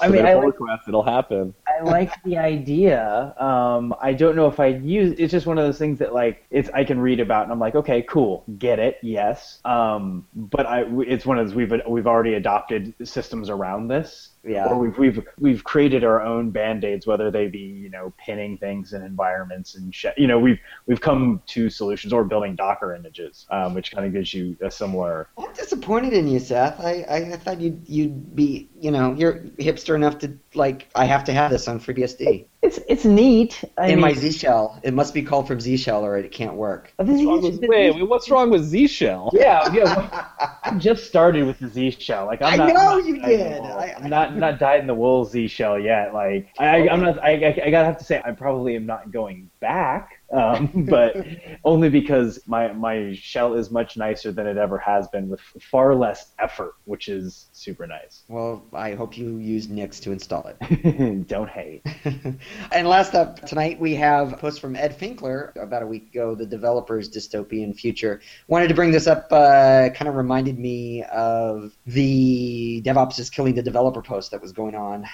I 0.00 0.08
mean, 0.08 0.26
I 0.26 0.34
like, 0.34 0.46
request, 0.46 0.88
it'll 0.88 1.02
happen. 1.02 1.54
I 1.66 1.82
like 1.82 2.22
the 2.24 2.38
idea. 2.38 3.34
Um, 3.38 3.94
I 4.00 4.12
don't 4.12 4.36
know 4.36 4.46
if 4.46 4.60
I 4.60 4.66
use. 4.66 5.18
It's 5.18 5.30
just 5.30 5.46
one 5.46 5.58
of 5.58 5.64
those 5.64 5.78
things 5.78 5.98
that 5.98 6.14
like 6.14 6.44
it's 6.50 6.68
I 6.70 6.84
can 6.84 7.00
read 7.00 7.20
about 7.20 7.44
and 7.44 7.52
I'm 7.52 7.58
like, 7.58 7.74
okay, 7.74 8.02
cool, 8.02 8.44
get 8.58 8.78
it, 8.78 8.98
yes. 9.02 9.60
Um, 9.64 10.26
but 10.34 10.66
I 10.66 10.84
it's 11.06 11.26
one 11.26 11.38
of 11.38 11.46
those 11.46 11.54
we've 11.54 11.72
we've 11.88 12.06
already 12.06 12.34
adopted 12.34 12.94
systems 13.04 13.48
around 13.50 13.88
this. 13.88 14.30
Yeah. 14.46 14.66
Or 14.66 14.78
we've 14.78 14.96
we've 14.96 15.26
we've 15.38 15.64
created 15.64 16.04
our 16.04 16.22
own 16.22 16.50
band-aids, 16.50 17.06
whether 17.06 17.30
they 17.30 17.48
be 17.48 17.58
you 17.58 17.90
know 17.90 18.12
pinning 18.16 18.56
things 18.58 18.92
in 18.92 19.02
environments 19.02 19.74
and 19.74 19.94
sh- 19.94 20.06
you 20.16 20.26
know 20.26 20.38
we've 20.38 20.58
we've 20.86 21.00
come 21.00 21.42
to 21.46 21.68
solutions 21.68 22.12
or 22.12 22.24
building 22.24 22.54
Docker 22.54 22.94
images, 22.94 23.46
um, 23.50 23.74
which 23.74 23.92
kind 23.92 24.06
of 24.06 24.12
gives 24.12 24.32
you 24.32 24.56
a 24.60 24.70
similar. 24.70 25.28
I'm 25.36 25.52
disappointed 25.52 26.12
in 26.12 26.28
you, 26.28 26.38
Seth. 26.38 26.78
I, 26.80 27.04
I, 27.08 27.16
I 27.32 27.36
thought 27.36 27.60
you'd 27.60 27.88
you'd 27.88 28.36
be 28.36 28.68
you 28.80 28.90
know 28.90 29.14
you're 29.14 29.40
hipster 29.58 29.94
enough 29.94 30.18
to 30.20 30.38
like 30.54 30.88
I 30.94 31.06
have 31.06 31.24
to 31.24 31.32
have 31.32 31.50
this 31.50 31.66
on 31.66 31.80
FreeBSD 31.80 32.46
It's 32.62 32.80
it's 32.88 33.04
neat. 33.04 33.62
I 33.78 33.88
in 33.88 34.00
my 34.00 34.12
Z 34.12 34.32
shell. 34.32 34.80
It 34.82 34.92
must 34.94 35.14
be 35.14 35.22
called 35.22 35.46
from 35.46 35.60
Z 35.60 35.76
shell 35.76 36.04
or 36.04 36.16
it 36.16 36.32
can't 36.32 36.54
work. 36.54 36.92
Oh, 36.98 37.04
what's 37.04 37.22
wrong 37.24 37.44
is- 37.44 37.60
with, 37.60 37.68
wait, 37.70 37.94
wait, 37.94 38.08
what's 38.08 38.30
wrong 38.30 38.50
with 38.50 38.64
Z 38.64 38.88
Shell? 38.88 39.30
Yeah, 39.34 39.72
yeah. 39.72 40.26
I 40.64 40.74
just 40.78 41.06
started 41.06 41.46
with 41.46 41.58
the 41.60 41.68
Z 41.68 41.92
shell. 42.00 42.26
Like 42.26 42.42
I'm 42.42 42.54
I 42.60 42.64
not, 42.66 42.68
know 42.74 42.80
I'm 42.80 42.98
not 42.98 43.06
you 43.06 43.20
dyed 43.20 43.30
in 43.32 43.38
the 43.38 43.48
did. 43.48 43.60
I- 43.62 43.94
I'm 43.98 44.10
not 44.10 44.36
not 44.36 44.58
dyed 44.58 44.80
in 44.80 44.86
the 44.86 44.94
wool 44.94 45.24
Z 45.26 45.46
shell 45.48 45.78
yet. 45.78 46.12
Like 46.14 46.48
I, 46.58 46.88
I 46.88 46.92
I'm 46.92 47.02
not. 47.02 47.22
I, 47.22 47.32
I, 47.32 47.60
I 47.66 47.70
gotta 47.70 47.84
have 47.86 47.98
to 47.98 48.04
say 48.04 48.20
I 48.24 48.32
probably 48.32 48.74
am 48.74 48.86
not 48.86 49.12
going 49.12 49.50
back. 49.60 50.15
Um, 50.32 50.86
but 50.88 51.16
only 51.64 51.88
because 51.88 52.40
my 52.46 52.72
my 52.72 53.14
shell 53.14 53.54
is 53.54 53.70
much 53.70 53.96
nicer 53.96 54.32
than 54.32 54.46
it 54.46 54.56
ever 54.56 54.78
has 54.78 55.08
been 55.08 55.28
with 55.28 55.40
far 55.40 55.94
less 55.94 56.32
effort, 56.38 56.74
which 56.84 57.08
is 57.08 57.48
super 57.52 57.86
nice. 57.86 58.24
Well, 58.28 58.64
I 58.72 58.94
hope 58.94 59.16
you 59.16 59.38
use 59.38 59.68
Nix 59.68 60.00
to 60.00 60.12
install 60.12 60.48
it. 60.48 61.26
Don't 61.28 61.48
hate. 61.48 61.82
and 62.72 62.88
last 62.88 63.14
up 63.14 63.46
tonight, 63.46 63.78
we 63.78 63.94
have 63.94 64.32
a 64.32 64.36
post 64.36 64.60
from 64.60 64.76
Ed 64.76 64.98
Finkler 64.98 65.54
about 65.56 65.82
a 65.82 65.86
week 65.86 66.10
ago, 66.10 66.34
the 66.34 66.46
developer's 66.46 67.08
dystopian 67.08 67.74
future. 67.74 68.20
Wanted 68.48 68.68
to 68.68 68.74
bring 68.74 68.90
this 68.90 69.06
up, 69.06 69.28
uh, 69.30 69.90
kind 69.90 70.08
of 70.08 70.16
reminded 70.16 70.58
me 70.58 71.02
of 71.04 71.76
the 71.86 72.82
DevOps 72.84 73.18
is 73.18 73.30
killing 73.30 73.54
the 73.54 73.62
developer 73.62 74.02
post 74.02 74.30
that 74.32 74.42
was 74.42 74.52
going 74.52 74.74
on. 74.74 75.06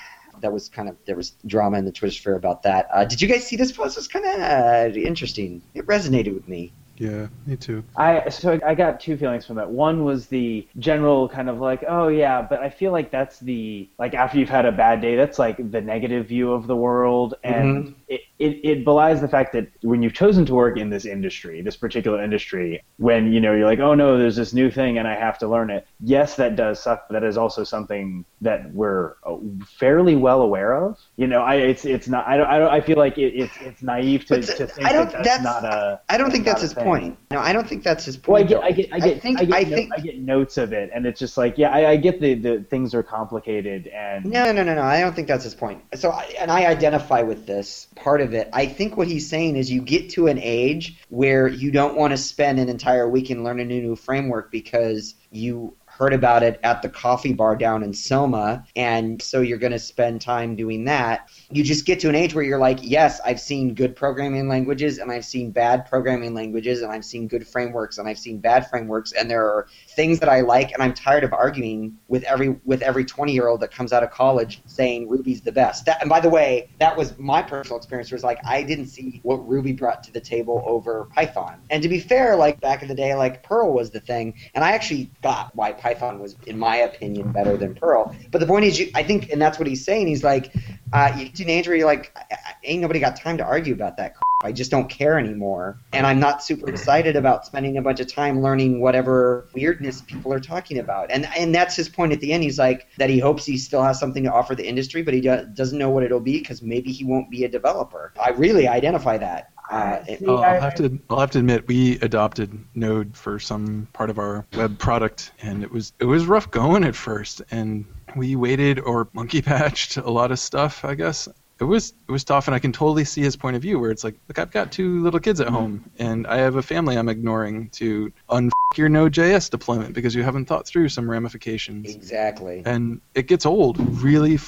That 0.43 0.53
was 0.53 0.69
kind 0.69 0.89
of 0.89 0.97
there 1.07 1.17
was 1.17 1.31
drama 1.47 1.79
in 1.79 1.85
the 1.85 1.93
Twitter 1.93 2.13
sphere 2.13 2.37
about 2.37 2.63
that. 2.65 2.89
Uh, 2.93 3.05
did 3.05 3.23
you 3.23 3.29
guys 3.29 3.47
see 3.47 3.57
this 3.57 3.73
post? 3.73 3.97
It 3.97 4.01
was 4.01 4.09
kind 4.09 4.27
of 4.27 4.97
interesting. 4.97 5.63
It 5.75 5.87
resonated 5.87 6.35
with 6.35 6.47
me. 6.47 6.73
Yeah, 6.99 7.29
me 7.47 7.57
too. 7.57 7.83
I 7.97 8.29
so 8.29 8.61
I 8.65 8.75
got 8.75 9.01
two 9.01 9.17
feelings 9.17 9.47
from 9.47 9.57
that. 9.57 9.69
One 9.71 10.05
was 10.05 10.27
the 10.27 10.69
general 10.79 11.29
kind 11.29 11.49
of 11.49 11.59
like, 11.59 11.83
oh 11.89 12.09
yeah, 12.09 12.43
but 12.43 12.61
I 12.61 12.71
feel 12.71 12.93
like 12.93 13.11
that's 13.11 13.39
the 13.41 13.89
like 13.99 14.15
after 14.15 14.39
you've 14.39 14.49
had 14.51 14.67
a 14.67 14.73
bad 14.73 15.01
day, 15.01 15.17
that's 15.17 15.39
like 15.39 15.57
the 15.71 15.81
negative 15.81 16.27
view 16.29 16.53
of 16.53 16.67
the 16.67 16.77
world, 16.77 17.35
and 17.43 17.95
it, 18.09 18.21
it 18.39 18.61
it 18.63 18.85
belies 18.85 19.21
the 19.21 19.29
fact 19.29 19.53
that 19.55 19.69
when 19.83 20.03
you've 20.03 20.13
chosen 20.13 20.45
to 20.47 20.55
work 20.55 20.77
in 20.79 20.91
this 20.91 21.05
industry, 21.05 21.61
this 21.63 21.77
particular 21.77 22.23
industry, 22.23 22.83
when 22.99 23.33
you 23.33 23.41
know 23.41 23.55
you're 23.55 23.67
like, 23.67 23.81
oh 23.81 23.95
no, 23.95 24.19
there's 24.19 24.37
this 24.37 24.53
new 24.53 24.71
thing 24.71 24.99
and 24.99 25.09
I 25.09 25.15
have 25.15 25.39
to 25.39 25.49
learn 25.49 25.71
it. 25.71 25.87
Yes, 26.01 26.37
that 26.37 26.57
does 26.57 26.79
suck. 26.81 27.09
But 27.09 27.15
that 27.21 27.25
is 27.27 27.37
also 27.39 27.65
something 27.65 28.25
that 28.43 28.73
we're 28.73 29.15
uh, 29.25 29.37
fairly 29.79 30.15
well 30.15 30.43
aware 30.43 30.77
of. 30.77 30.99
You 31.17 31.27
know, 31.27 31.41
I 31.41 31.55
it's 31.57 31.85
it's 31.85 32.07
not. 32.07 32.27
I 32.29 32.37
don't. 32.37 32.47
I, 32.47 32.59
don't, 32.59 32.71
I 32.73 32.81
feel 32.81 32.99
like 32.99 33.17
it, 33.19 33.35
it's 33.35 33.57
it's 33.61 33.83
naive 33.83 34.27
to, 34.27 34.37
But 34.37 34.45
to 34.47 34.67
think 34.67 34.87
I 34.87 34.93
don't- 34.93 35.11
that 35.11 35.25
that's, 35.25 35.43
that's- 35.43 35.63
not 35.63 35.65
a. 35.65 36.01
I 36.09 36.19
don't 36.19 36.31
think 36.31 36.45
that's 36.45 36.61
a 36.61 36.67
his 36.67 36.75
thing. 36.75 36.85
Point. 37.01 37.19
No, 37.31 37.41
I 37.41 37.53
don't 37.53 37.69
think 37.69 37.83
that's 37.83 38.05
his 38.05 38.17
Well, 38.27 38.37
I 38.37 38.41
point. 38.41 38.49
get, 38.49 38.61
though. 38.61 38.67
I 38.67 38.71
get, 38.73 38.93
I 38.93 39.01
get, 39.01 39.23
think, 39.23 39.41
I 39.41 39.45
get, 39.45 39.55
I 39.57 39.63
no- 39.63 39.77
think 39.77 39.93
I 39.97 40.01
get 40.01 40.19
notes 40.19 40.59
of 40.59 40.73
it, 40.73 40.91
and 40.95 41.07
it's 41.07 41.19
just 41.19 41.37
like, 41.37 41.59
yeah, 41.59 41.71
I, 41.71 41.91
I 41.91 41.97
get 41.97 42.21
the, 42.21 42.35
the 42.35 42.61
things 42.63 42.95
are 42.95 43.03
complicated, 43.03 43.87
and 43.89 44.25
No, 44.27 44.53
no, 44.53 44.63
no, 44.63 44.75
no. 44.75 44.83
I 44.83 45.01
don't 45.01 45.15
think 45.15 45.29
that's 45.29 45.45
his 45.45 45.55
point. 45.55 45.83
So, 45.95 46.11
I, 46.11 46.33
and 46.39 46.51
I 46.51 46.67
identify 46.67 47.23
with 47.23 47.47
this 47.47 47.89
part 47.97 48.21
of 48.21 48.35
it. 48.35 48.49
I 48.53 48.67
think 48.67 48.97
what 48.97 49.09
he's 49.09 49.29
saying 49.29 49.57
is 49.57 49.71
you 49.71 49.81
get 49.83 50.11
to 50.11 50.27
an 50.27 50.39
age 50.41 50.99
where 51.09 51.49
you 51.49 51.71
don't 51.71 51.97
want 51.97 52.13
to 52.13 52.17
spend 52.17 52.59
an 52.59 52.69
entire 52.69 53.09
weekend 53.09 53.45
learning 53.45 53.71
a 53.73 53.81
new 53.81 53.97
framework 53.97 54.51
because 54.51 55.15
you 55.31 55.75
heard 55.99 56.15
about 56.15 56.43
it 56.43 56.59
at 56.63 56.81
the 56.81 56.89
coffee 56.89 57.33
bar 57.33 57.55
down 57.55 57.83
in 57.83 57.93
Selma, 57.93 58.65
and 58.75 59.21
so 59.21 59.41
you're 59.41 59.59
going 59.59 59.73
to 59.73 59.79
spend 59.79 60.21
time 60.21 60.57
doing 60.57 60.85
that. 60.87 61.29
You 61.51 61.63
just 61.63 61.85
get 61.85 62.01
to 62.01 62.09
an 62.09 62.15
age 62.15 62.35
where 62.35 62.43
you're 62.43 62.59
like, 62.59 62.79
yes, 62.83 63.21
I've 63.25 63.41
seen 63.41 63.75
good 63.75 63.95
programming 63.95 64.49
languages, 64.49 64.99
and 64.99 65.13
I've 65.13 65.25
seen 65.25 65.51
bad 65.51 65.87
programming 65.87 66.35
languages, 66.35 66.81
and 66.83 66.91
I've 66.91 67.05
seen 67.05 67.29
good 67.29 67.47
frameworks, 67.47 67.99
and 67.99 68.09
I've 68.09 68.19
seen 68.19 68.39
bad 68.39 68.69
frameworks, 68.71 69.13
and 69.13 69.31
there 69.31 69.45
are 69.45 69.67
things 69.95 70.21
that 70.21 70.29
I 70.29 70.41
like, 70.41 70.73
and 70.73 70.83
I'm 70.83 70.95
tired 70.95 71.25
of 71.25 71.33
arguing 71.33 71.99
with 72.09 72.23
every 72.25 72.51
with 72.65 72.83
every 72.83 73.05
20 73.05 73.33
year 73.33 73.49
old 73.49 73.61
that 73.61 73.71
comes 73.71 73.93
out 73.93 74.03
of 74.03 74.11
college 74.11 74.61
saying 74.67 75.09
Ruby's 75.09 75.41
the 75.41 75.53
best. 75.53 75.87
That, 75.87 76.01
and 76.01 76.09
by 76.09 76.21
the 76.21 76.29
way, 76.29 76.71
that 76.79 76.97
was 76.97 77.19
my 77.19 77.43
personal 77.43 77.77
experience. 77.77 78.11
Was 78.11 78.25
like 78.25 78.39
I 78.45 78.63
didn't 78.63 78.87
see 78.87 79.21
what 79.23 79.37
Ruby 79.49 79.73
brought 79.73 80.03
to 80.05 80.13
the 80.13 80.21
table 80.21 80.63
over 80.67 81.07
Python. 81.15 81.61
And 81.71 81.83
to 81.83 81.89
be 81.89 82.01
fair, 82.01 82.37
like 82.37 82.61
back 82.61 82.83
in 82.83 82.89
the 82.89 82.95
day, 82.95 83.15
like 83.15 83.43
Perl 83.43 83.73
was 83.73 83.91
the 83.91 84.01
thing, 84.01 84.35
and 84.55 84.65
I 84.65 84.73
actually 84.73 85.11
got 85.23 85.55
why 85.55 85.73
Python 85.73 86.19
was, 86.19 86.37
in 86.47 86.59
my 86.59 86.77
opinion, 86.77 87.33
better 87.33 87.57
than 87.57 87.75
Perl. 87.75 88.15
But 88.31 88.41
the 88.41 88.47
point 88.47 88.65
is, 88.65 88.79
you, 88.79 88.91
I 88.95 89.03
think, 89.03 89.31
and 89.31 89.41
that's 89.41 89.59
what 89.59 89.67
he's 89.67 89.85
saying. 89.85 90.07
He's 90.07 90.25
like, 90.25 90.53
uh, 90.93 91.13
you 91.17 91.47
where 91.47 91.77
you're 91.77 91.87
like, 91.87 92.17
ain't 92.65 92.81
nobody 92.81 93.01
got 93.01 93.17
time 93.17 93.37
to 93.39 93.45
argue 93.45 93.75
about 93.75 93.97
that. 93.97 94.15
Crap. 94.43 94.49
I 94.49 94.53
just 94.53 94.71
don't 94.71 94.89
care 94.89 95.19
anymore, 95.19 95.79
and 95.93 96.07
I'm 96.07 96.21
not 96.21 96.43
super 96.43 96.69
excited 96.69 97.17
about 97.17 97.47
spending 97.47 97.77
a 97.77 97.83
bunch 97.83 98.01
of 98.01 98.13
time 98.13 98.43
learning 98.43 98.81
whatever 98.81 99.47
weirdness 99.55 100.03
people 100.03 100.33
are 100.33 100.41
talking 100.41 100.79
about. 100.79 101.11
And 101.11 101.27
and 101.37 101.55
that's 101.55 101.77
his 101.77 101.89
point 101.89 102.13
at 102.13 102.21
the 102.21 102.33
end. 102.33 102.43
He's 102.43 102.59
like 102.59 102.87
that 102.99 103.11
he 103.11 103.19
hopes 103.19 103.45
he 103.47 103.59
still 103.59 103.83
has 103.83 103.99
something 103.99 104.25
to 104.25 104.33
offer 104.33 104.55
the 104.55 104.67
industry, 104.67 105.03
but 105.03 105.15
he 105.15 105.21
do, 105.21 105.47
doesn't 105.55 105.79
know 105.79 105.91
what 105.91 106.03
it'll 106.03 106.21
be 106.21 106.39
because 106.39 106.63
maybe 106.63 106.93
he 106.93 107.05
won't 107.05 107.31
be 107.31 107.45
a 107.45 107.49
developer. 107.49 108.13
I 108.23 108.31
really 108.31 108.69
identify 108.69 109.19
that. 109.19 109.51
Uh, 109.71 110.05
it- 110.07 110.23
I'll, 110.29 110.39
I'll 110.39 110.61
have 110.61 110.75
to. 110.77 110.99
I'll 111.09 111.21
have 111.21 111.31
to 111.31 111.39
admit, 111.39 111.67
we 111.67 111.99
adopted 112.01 112.59
Node 112.75 113.17
for 113.17 113.39
some 113.39 113.89
part 113.93 114.11
of 114.11 114.19
our 114.19 114.45
web 114.55 114.79
product, 114.79 115.33
and 115.41 115.63
it 115.63 115.71
was 115.71 115.93
it 115.99 116.05
was 116.05 116.27
rough 116.27 116.51
going 116.51 116.85
at 116.85 116.95
first, 116.95 117.43
and 117.51 117.87
we 118.17 118.37
waited 118.37 118.81
or 118.81 119.09
monkey 119.15 119.41
patched 119.43 119.97
a 119.97 120.11
lot 120.11 120.31
of 120.31 120.39
stuff. 120.39 120.85
I 120.85 120.95
guess 120.95 121.29
it 121.63 121.67
was 121.67 121.95
it 122.09 122.13
was 122.13 122.25
tough, 122.25 122.49
and 122.49 122.55
I 122.55 122.59
can 122.59 122.73
totally 122.73 123.05
see 123.05 123.23
his 123.23 123.37
point 123.37 123.57
of 123.57 123.63
view, 123.63 123.79
where 123.79 123.91
it's 123.91 124.05
like, 124.05 124.17
look, 124.29 124.39
I've 124.39 124.51
got 124.51 124.73
two 124.73 125.03
little 125.03 125.21
kids 125.21 125.41
at 125.41 125.47
mm-hmm. 125.47 125.57
home, 125.57 125.91
and 125.99 126.27
I 126.27 126.39
have 126.39 126.57
a 126.57 126.63
family 126.63 126.99
I'm 126.99 127.09
ignoring 127.09 127.71
to 127.71 128.13
un 128.29 128.51
your 128.77 128.89
Node.js 128.89 129.51
deployment 129.51 129.95
because 129.95 130.15
you 130.15 130.23
haven't 130.23 130.47
thought 130.47 130.67
through 130.67 130.89
some 130.89 131.11
ramifications, 131.11 131.95
exactly. 131.95 132.63
and 132.65 133.01
it 133.15 133.27
gets 133.27 133.47
old 133.47 133.79
really 134.03 134.39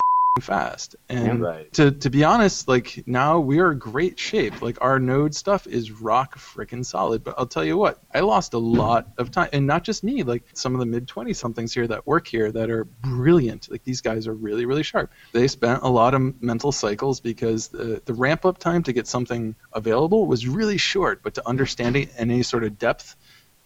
fast. 0.45 0.97
And 1.09 1.41
Right. 1.41 1.73
to 1.75 1.93
to 1.93 2.11
be 2.11 2.25
honest, 2.25 2.67
like 2.67 3.05
now 3.07 3.39
we 3.39 3.61
are 3.61 3.73
great 3.73 4.19
shape. 4.19 4.63
Like 4.63 4.77
our 4.81 4.99
node 4.99 5.33
stuff 5.33 5.65
is 5.69 5.93
rock 5.93 6.37
frickin' 6.37 6.85
solid. 6.85 7.23
But 7.23 7.37
I'll 7.39 7.47
tell 7.47 7.65
you 7.65 7.77
what, 7.77 8.01
I 8.13 8.21
lost 8.21 8.53
a 8.55 8.59
lot 8.59 9.13
of 9.17 9.31
time, 9.31 9.49
and 9.53 9.65
not 9.65 9.85
just 9.85 10.03
me. 10.03 10.25
Like 10.25 10.43
some 10.53 10.75
of 10.75 10.81
the 10.81 10.87
mid 10.87 11.07
twenty 11.07 11.33
somethings 11.35 11.73
here 11.73 11.87
that 11.87 12.05
work 12.07 12.27
here 12.27 12.51
that 12.51 12.69
are 12.69 12.85
brilliant. 12.85 13.71
Like 13.71 13.85
these 13.85 14.01
guys 14.01 14.27
are 14.27 14.35
really 14.35 14.67
really 14.67 14.83
sharp. 14.83 15.13
They 15.33 15.47
spent 15.47 15.83
a 15.85 15.89
lot 15.89 16.15
of 16.15 16.43
mental 16.43 16.73
cycles 16.73 17.21
because 17.21 17.69
the 17.69 18.03
the 18.05 18.15
ramp 18.15 18.45
up 18.45 18.59
time 18.59 18.83
to 18.85 18.93
get 18.93 19.07
something 19.07 19.55
available 19.73 20.27
was 20.27 20.49
really 20.49 20.79
short, 20.79 21.23
but 21.23 21.35
to 21.35 21.49
understand 21.49 21.95
it 21.97 22.11
in 22.19 22.31
any 22.33 22.43
sort 22.43 22.65
of 22.65 22.77
depth. 22.79 23.15